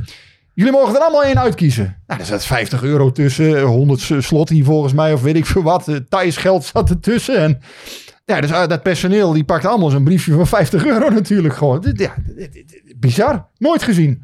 Jullie 0.54 0.72
mogen 0.72 0.96
er 0.96 1.02
allemaal 1.02 1.24
één 1.24 1.40
uitkiezen. 1.40 1.98
Nou, 2.08 2.20
er 2.20 2.26
zat 2.26 2.46
50 2.46 2.84
euro 2.84 3.12
tussen. 3.12 3.62
100 3.62 4.24
slot 4.24 4.50
hier 4.50 4.64
volgens 4.64 4.94
mij, 4.94 5.14
of 5.14 5.22
weet 5.22 5.36
ik 5.36 5.46
veel 5.46 5.64
wat. 5.64 5.88
Eh, 5.88 5.96
Thais 6.10 6.38
geld 6.38 6.66
zat 6.66 6.90
ertussen. 6.90 7.38
En 7.38 7.60
ja, 8.26 8.42
dus 8.42 8.52
uh, 8.52 8.68
dat 8.68 8.84
personeel, 8.84 9.34
die 9.34 9.44
pakt 9.44 9.66
allemaal 9.66 9.90
zo'n 9.90 10.04
briefje 10.04 10.34
van 10.34 10.48
50 10.48 10.86
euro 10.86 11.10
natuurlijk 11.10 11.54
gewoon. 11.56 11.94
Ja, 11.94 12.14
bizar. 12.96 13.48
Nooit 13.58 13.84
gezien. 13.84 14.24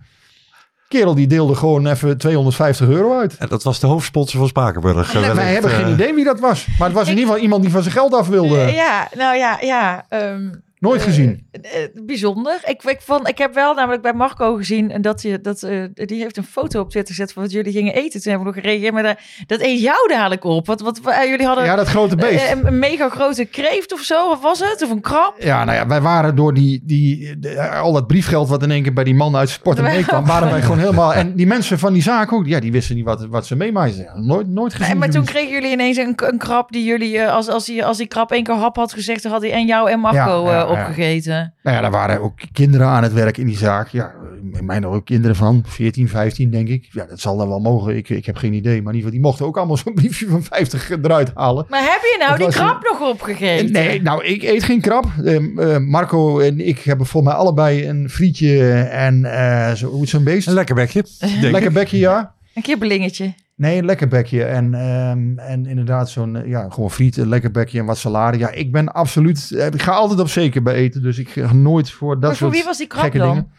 Kerel 0.93 1.15
die 1.15 1.27
deelde 1.27 1.55
gewoon 1.55 1.87
even 1.87 2.17
250 2.17 2.87
euro 2.87 3.17
uit. 3.19 3.35
En 3.37 3.47
dat 3.47 3.63
was 3.63 3.79
de 3.79 3.87
hoofdsponsor 3.87 4.39
van 4.39 4.47
Spakenburg. 4.47 5.13
Nee, 5.13 5.31
wij 5.31 5.53
hebben 5.53 5.71
eh, 5.71 5.77
geen 5.77 5.93
idee 5.93 6.13
wie 6.13 6.23
dat 6.23 6.39
was. 6.39 6.67
Maar 6.79 6.87
het 6.87 6.97
was 6.97 7.07
in 7.07 7.13
ieder 7.13 7.25
geval 7.25 7.41
iemand 7.41 7.61
die 7.61 7.71
van 7.71 7.81
zijn 7.81 7.93
geld 7.93 8.13
af 8.13 8.27
wilde. 8.27 8.57
Ja, 8.57 9.07
nou 9.17 9.37
ja, 9.37 9.57
ja. 9.61 10.05
ehm, 10.09 10.49
Nooit 10.84 11.01
gezien. 11.01 11.47
eh, 11.51 11.69
bijzonder. 12.05 12.59
Ik, 12.65 12.84
ik, 12.84 13.01
vond, 13.01 13.27
ik 13.27 13.38
heb 13.38 13.53
wel 13.53 13.73
namelijk 13.73 14.01
bij 14.01 14.13
Marco 14.13 14.55
gezien 14.55 14.91
en 14.91 15.01
dat, 15.01 15.21
je, 15.21 15.41
dat 15.41 15.63
eh, 15.63 15.84
die 15.93 16.21
heeft 16.21 16.38
een 16.38 16.43
foto 16.43 16.79
op 16.79 16.89
Twitter 16.89 17.15
gezet 17.15 17.34
van 17.34 17.43
wat 17.43 17.51
jullie 17.51 17.71
gingen 17.71 17.93
eten. 17.93 18.21
Toen 18.21 18.31
hebben 18.31 18.49
we 18.49 18.55
nog 18.55 18.63
gereageerd, 18.63 18.93
maar 18.93 19.03
dat, 19.03 19.17
dat 19.47 19.61
eet 19.61 19.81
jou 19.81 20.07
dadelijk 20.07 20.43
op. 20.43 20.67
Wat, 20.67 20.81
wat, 20.81 20.99
eh, 21.05 21.29
jullie 21.29 21.45
hadden 21.45 21.65
Ja, 21.65 21.75
dat 21.75 21.88
grote 21.88 22.15
beest. 22.15 22.43
eh, 22.45 22.57
een, 22.63 22.79
mega 22.79 23.09
grote 23.09 23.45
kreeft 23.45 23.93
of 23.93 23.99
zo, 24.01 24.29
of 24.31 24.41
was 24.41 24.59
het? 24.59 24.81
Of 24.84 24.89
een 24.89 25.01
krab? 25.01 25.36
Ja, 25.39 25.63
nou 25.63 25.77
ja, 25.77 25.88
wij 25.88 26.01
waren 26.01 26.36
door 26.36 26.53
die, 26.53 26.81
die, 26.84 27.39
de- 27.39 27.69
al 27.69 27.91
dat 27.93 28.07
briefgeld 28.07 28.49
wat 28.49 28.63
in 28.63 28.71
één 28.71 28.84
keer 28.84 28.93
bij 28.93 29.03
die 29.03 29.15
man 29.15 29.36
uit 29.36 29.49
sport 29.49 29.77
en 29.77 29.84
meekwam, 29.84 30.25
waren 30.34 30.49
wij 30.51 30.61
gewoon 30.61 30.79
helemaal... 30.79 31.13
En 31.13 31.36
die 31.36 31.47
mensen 31.47 31.79
van 31.79 31.93
die 31.93 32.01
zaak 32.01 32.34
ook, 32.34 32.45
ja, 32.45 32.59
die 32.59 32.71
wisten 32.71 32.95
niet 32.95 33.05
wat, 33.05 33.25
wat 33.25 33.45
ze 33.45 33.55
meemaakten. 33.55 34.25
Nooit, 34.25 34.47
nooit 34.47 34.73
gezien. 34.73 34.91
En 34.91 34.97
maar 34.97 35.09
toen 35.09 35.25
kregen 35.25 35.51
jullie 35.51 35.71
ineens 35.71 35.97
een, 35.97 36.13
een 36.15 36.38
krab 36.38 36.71
die 36.71 36.84
jullie, 36.84 37.17
eh, 37.19 37.34
als, 37.34 37.47
als, 37.49 37.65
die, 37.65 37.86
als 37.86 37.97
die 37.97 38.07
krab 38.07 38.31
één 38.31 38.43
keer 38.43 38.55
hap 38.55 38.75
had 38.75 38.93
gezegd, 38.93 39.23
dan 39.23 39.31
had 39.31 39.41
hij 39.41 39.51
en 39.51 39.65
jou 39.65 39.89
en 39.89 39.99
Marco 39.99 40.45
eh, 40.45 40.51
ja. 40.51 40.72
Opgegeten. 40.80 41.53
Nou 41.63 41.76
ja, 41.76 41.82
daar 41.82 41.91
waren 41.91 42.21
ook 42.21 42.39
kinderen 42.51 42.88
aan 42.88 43.03
het 43.03 43.13
werk 43.13 43.38
in 43.38 43.45
die 43.45 43.57
zaak. 43.57 43.88
Ja, 43.88 44.11
in 44.53 44.65
mijn 44.65 44.86
ook 44.86 45.05
kinderen 45.05 45.36
van 45.36 45.63
14, 45.65 46.09
15 46.09 46.49
denk 46.49 46.67
ik. 46.67 46.88
Ja, 46.91 47.05
dat 47.05 47.19
zal 47.19 47.38
dan 47.38 47.47
wel 47.47 47.59
mogen. 47.59 47.95
Ik, 47.95 48.09
ik 48.09 48.26
heb 48.26 48.36
geen 48.36 48.53
idee. 48.53 48.82
Maar 48.82 48.93
in 48.93 48.99
ieder 48.99 49.11
geval, 49.11 49.11
die 49.11 49.19
mochten 49.21 49.45
ook 49.45 49.57
allemaal 49.57 49.78
zo'n 49.78 49.93
briefje 49.93 50.28
van 50.28 50.43
50 50.43 50.89
eruit 50.89 51.32
halen. 51.34 51.65
Maar 51.69 51.82
heb 51.82 52.01
je 52.01 52.15
nou 52.19 52.38
die 52.38 52.47
krab 52.47 52.84
nog 52.91 53.09
opgegeten? 53.09 53.71
Nee, 53.71 54.01
nou, 54.01 54.26
ik 54.26 54.43
eet 54.43 54.63
geen 54.63 54.82
krab. 54.82 55.05
Ehm, 55.26 55.59
eh, 55.59 55.78
Marco 55.78 56.39
en 56.39 56.67
ik 56.67 56.80
hebben 56.80 57.05
volgens 57.05 57.34
mij 57.34 57.41
allebei 57.43 57.88
een 57.88 58.09
frietje 58.09 58.74
en 58.84 59.26
eh 59.26 59.74
zo, 59.74 59.88
hoe 59.89 60.03
is 60.03 60.09
zo'n 60.09 60.24
beest? 60.24 60.47
Een 60.47 60.53
lekker 60.53 60.76
bekje. 60.76 61.03
denk 61.19 61.41
Lekker 61.41 61.63
ik. 61.69 61.74
bekje, 61.74 61.97
ja. 61.97 62.34
Een 62.53 62.61
kibbelingetje. 62.61 63.34
Nee, 63.56 63.78
een 63.78 63.86
lekker 63.86 64.08
bekje. 64.08 64.43
En, 64.43 64.74
ehm, 64.74 65.38
en 65.39 65.66
inderdaad 65.66 66.10
zo'n, 66.10 66.36
eh, 66.36 66.49
ja, 66.49 66.70
gewoon 66.70 66.91
friet, 66.91 67.18
een 67.18 67.28
lekker 67.30 67.51
bekje 67.51 67.80
en 67.80 67.86
wat 67.86 67.97
salade. 67.97 68.38
Ja, 68.38 68.51
ik 68.51 68.72
ben 68.72 68.93
absoluut, 68.93 69.51
eh, 69.58 69.66
ik 69.66 69.82
ga 69.82 69.91
altijd 69.91 70.20
op 70.20 70.30
zeker 70.30 70.64
bij 70.64 70.74
eten. 70.74 71.01
Dus 71.01 71.18
ik 71.20 71.30
ga 71.30 71.54
nooit 71.54 71.91
voor 71.91 72.14
dat 72.14 72.22
Maar 72.22 72.30
voor 72.30 72.38
soort 72.47 72.54
wie 72.54 72.64
was 72.64 72.78
die 72.78 72.88
gekke 72.89 73.18
dan? 73.18 73.28
dingen. 73.30 73.51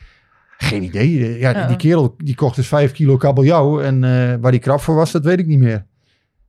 Geen 0.58 0.82
idee. 0.82 1.38
Ja, 1.38 1.50
Oh. 1.50 1.68
die 1.68 1.76
kerel 1.76 2.14
die 2.18 2.34
kocht 2.34 2.56
dus 2.56 2.66
vijf 2.68 2.92
kilo 2.92 3.16
kabeljauw. 3.16 3.80
En 3.80 4.04
eh, 4.04 4.34
waar 4.40 4.50
die 4.50 4.60
krab 4.60 4.80
voor 4.80 4.94
was, 4.94 5.10
dat 5.12 5.24
weet 5.24 5.38
ik 5.38 5.46
niet 5.46 5.58
meer. 5.58 5.86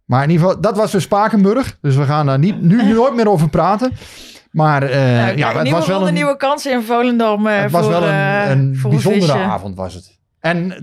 Maar 0.06 0.24
in 0.24 0.30
ieder 0.30 0.46
geval, 0.46 0.62
dat 0.62 0.78
was 0.78 0.92
dus 0.92 1.04
Spakenburg. 1.04 1.78
Dus 1.82 1.96
we 1.96 2.04
gaan 2.04 2.26
daar 2.26 2.40
niet, 2.40 2.62
nu 2.62 2.94
nooit 2.94 3.16
meer 3.16 3.30
over 3.30 3.50
praten. 3.50 3.92
Maar 4.52 4.84
eh, 4.84 5.00
Nou, 5.00 5.38
ja, 5.38 5.54
het 5.54 5.64
nieuwe 5.64 5.78
was 5.78 5.88
wel 5.88 5.96
ronde, 5.96 6.10
een, 6.10 6.16
nieuwe 6.16 6.38
kansen 6.38 6.72
in 6.72 6.82
Volendam. 6.82 7.48
eh, 7.48 7.62
het 7.62 7.72
was 7.72 7.82
voor, 7.82 7.92
wel 7.92 8.04
een, 8.04 8.50
een 8.52 8.72
bijzondere 8.82 9.20
visje. 9.32 9.34
avond 9.38 9.76
was 9.76 9.94
het. 9.94 10.20
En 10.40 10.74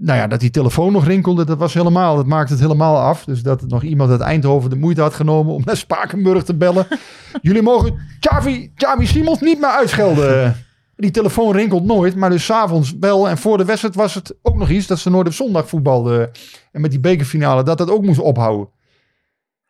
nou 0.00 0.18
ja, 0.18 0.26
dat 0.26 0.40
die 0.40 0.50
telefoon 0.50 0.92
nog 0.92 1.06
rinkelde, 1.06 1.44
dat 1.44 1.58
was 1.58 1.74
helemaal, 1.74 2.16
dat 2.16 2.26
maakte 2.26 2.52
het 2.52 2.62
helemaal 2.62 2.98
af. 2.98 3.24
Dus 3.24 3.42
dat 3.42 3.66
nog 3.66 3.82
iemand 3.82 4.10
uit 4.10 4.20
Eindhoven 4.20 4.70
de 4.70 4.76
moeite 4.76 5.00
had 5.00 5.14
genomen 5.14 5.54
om 5.54 5.62
naar 5.64 5.76
Spakenburg 5.76 6.42
te 6.42 6.54
bellen. 6.54 6.86
Jullie 7.42 7.62
mogen 7.62 7.98
Xavi, 8.20 8.72
Xavi 8.74 9.06
Simons 9.06 9.40
niet 9.40 9.60
meer 9.60 9.70
uitschelden. 9.70 10.56
Die 10.96 11.10
telefoon 11.10 11.52
rinkelt 11.52 11.84
nooit, 11.84 12.16
maar 12.16 12.30
dus 12.30 12.44
s'avonds 12.44 12.94
wel. 13.00 13.28
En 13.28 13.38
voor 13.38 13.58
de 13.58 13.64
wedstrijd 13.64 13.94
was 13.94 14.14
het 14.14 14.34
ook 14.42 14.56
nog 14.56 14.68
iets 14.70 14.86
dat 14.86 14.98
ze 14.98 15.10
nooit 15.10 15.26
op 15.26 15.32
zondag 15.32 15.68
voetbalden. 15.68 16.30
En 16.72 16.80
met 16.80 16.90
die 16.90 17.00
bekerfinale, 17.00 17.62
dat 17.62 17.78
dat 17.78 17.90
ook 17.90 18.02
moest 18.04 18.18
ophouden. 18.18 18.68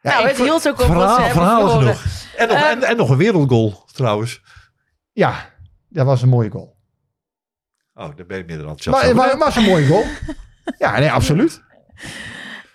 Ja, 0.01 0.11
nou, 0.11 0.29
het 0.29 0.37
hield 0.37 0.69
ook 0.69 0.81
op 0.81 0.87
Verhaal, 0.87 1.69
genoeg. 1.69 2.05
En 2.37 2.49
nog, 2.49 2.57
en, 2.57 2.83
en 2.83 2.97
nog 2.97 3.11
een 3.11 3.17
wereldgoal 3.17 3.85
trouwens. 3.93 4.43
ja, 5.13 5.51
dat 5.89 6.07
was 6.07 6.23
een 6.23 6.29
mooie 6.29 6.51
goal. 6.51 6.78
Oh, 7.99 8.17
daar 8.17 8.27
ben 8.27 8.37
je 8.39 8.45
meer 8.47 8.57
dan 8.59 8.69
enthousiast 8.69 8.97
Maar 9.15 9.25
over. 9.25 9.31
het 9.31 9.39
was 9.45 9.57
een 9.57 9.63
mooie 9.71 9.87
goal. 9.87 10.05
Ja, 10.79 10.99
nee, 10.99 11.11
absoluut. 11.11 11.63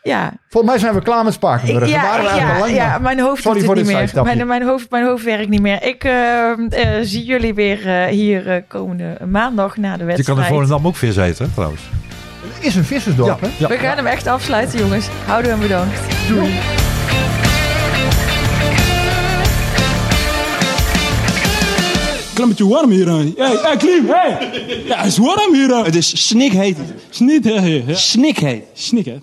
Ja, 0.03 0.33
Volgens 0.49 0.71
mij 0.73 0.81
zijn 0.81 0.93
we 0.93 1.01
klaar 1.01 1.23
met 1.23 1.33
Spakenburg. 1.33 1.89
ja, 1.89 2.17
er 2.17 2.23
ja, 2.35 2.65
ja, 2.65 2.97
mijn 2.99 3.19
hoofd 3.19 3.41
Sorry 3.41 3.57
doet 3.57 3.65
voor 3.67 3.75
het 3.75 3.85
dit 3.87 3.95
niet 3.97 4.13
meer. 4.13 4.23
Mijn, 4.23 4.47
mijn, 4.47 4.63
hoofd, 4.63 4.89
mijn 4.91 5.05
hoofd 5.05 5.23
werkt 5.23 5.49
niet 5.49 5.61
meer. 5.61 5.83
Ik 5.83 6.03
eh, 6.03 6.51
eh, 6.51 6.57
zie 7.01 7.23
jullie 7.25 7.53
weer 7.53 7.87
eh, 7.87 8.05
hier 8.07 8.49
eh, 8.51 8.61
komende 8.67 9.17
maandag 9.27 9.77
na 9.77 9.93
de 9.93 9.99
Je 9.99 10.05
wedstrijd. 10.05 10.37
kan 10.39 10.47
in 10.47 10.53
Volendam 10.53 10.87
ook 10.87 10.95
vis 10.95 11.17
eten, 11.17 11.51
trouwens. 11.53 11.81
Het 12.53 12.63
is 12.65 12.75
een 12.75 12.83
vissersdorp, 12.85 13.41
hè? 13.41 13.47
ja. 13.57 13.67
We 13.67 13.77
gaan 13.77 13.95
hem 13.97 14.05
echt 14.07 14.27
afsluiten, 14.27 14.79
jongens. 14.79 15.07
Houden 15.25 15.51
en 15.51 15.59
bedankt. 15.59 15.99
Doei. 16.27 16.53
Klimmetje 22.33 22.67
warm 22.67 22.89
hier 22.89 23.09
aan. 23.09 23.33
Hey, 23.37 23.57
hey, 23.61 23.77
Klim, 23.77 24.07
hey! 24.07 24.83
Ja, 24.85 24.97
het 24.97 25.05
is 25.05 25.17
warm 25.17 25.53
hier 25.53 25.73
aan. 25.73 25.85
Het 25.85 25.95
is 25.95 26.27
snikheet. 26.27 26.77
Snik, 27.09 27.43
hè? 27.43 27.65
Ja. 27.65 27.95
Snikheet. 27.95 28.63
Snik, 28.73 29.05
hè? 29.05 29.17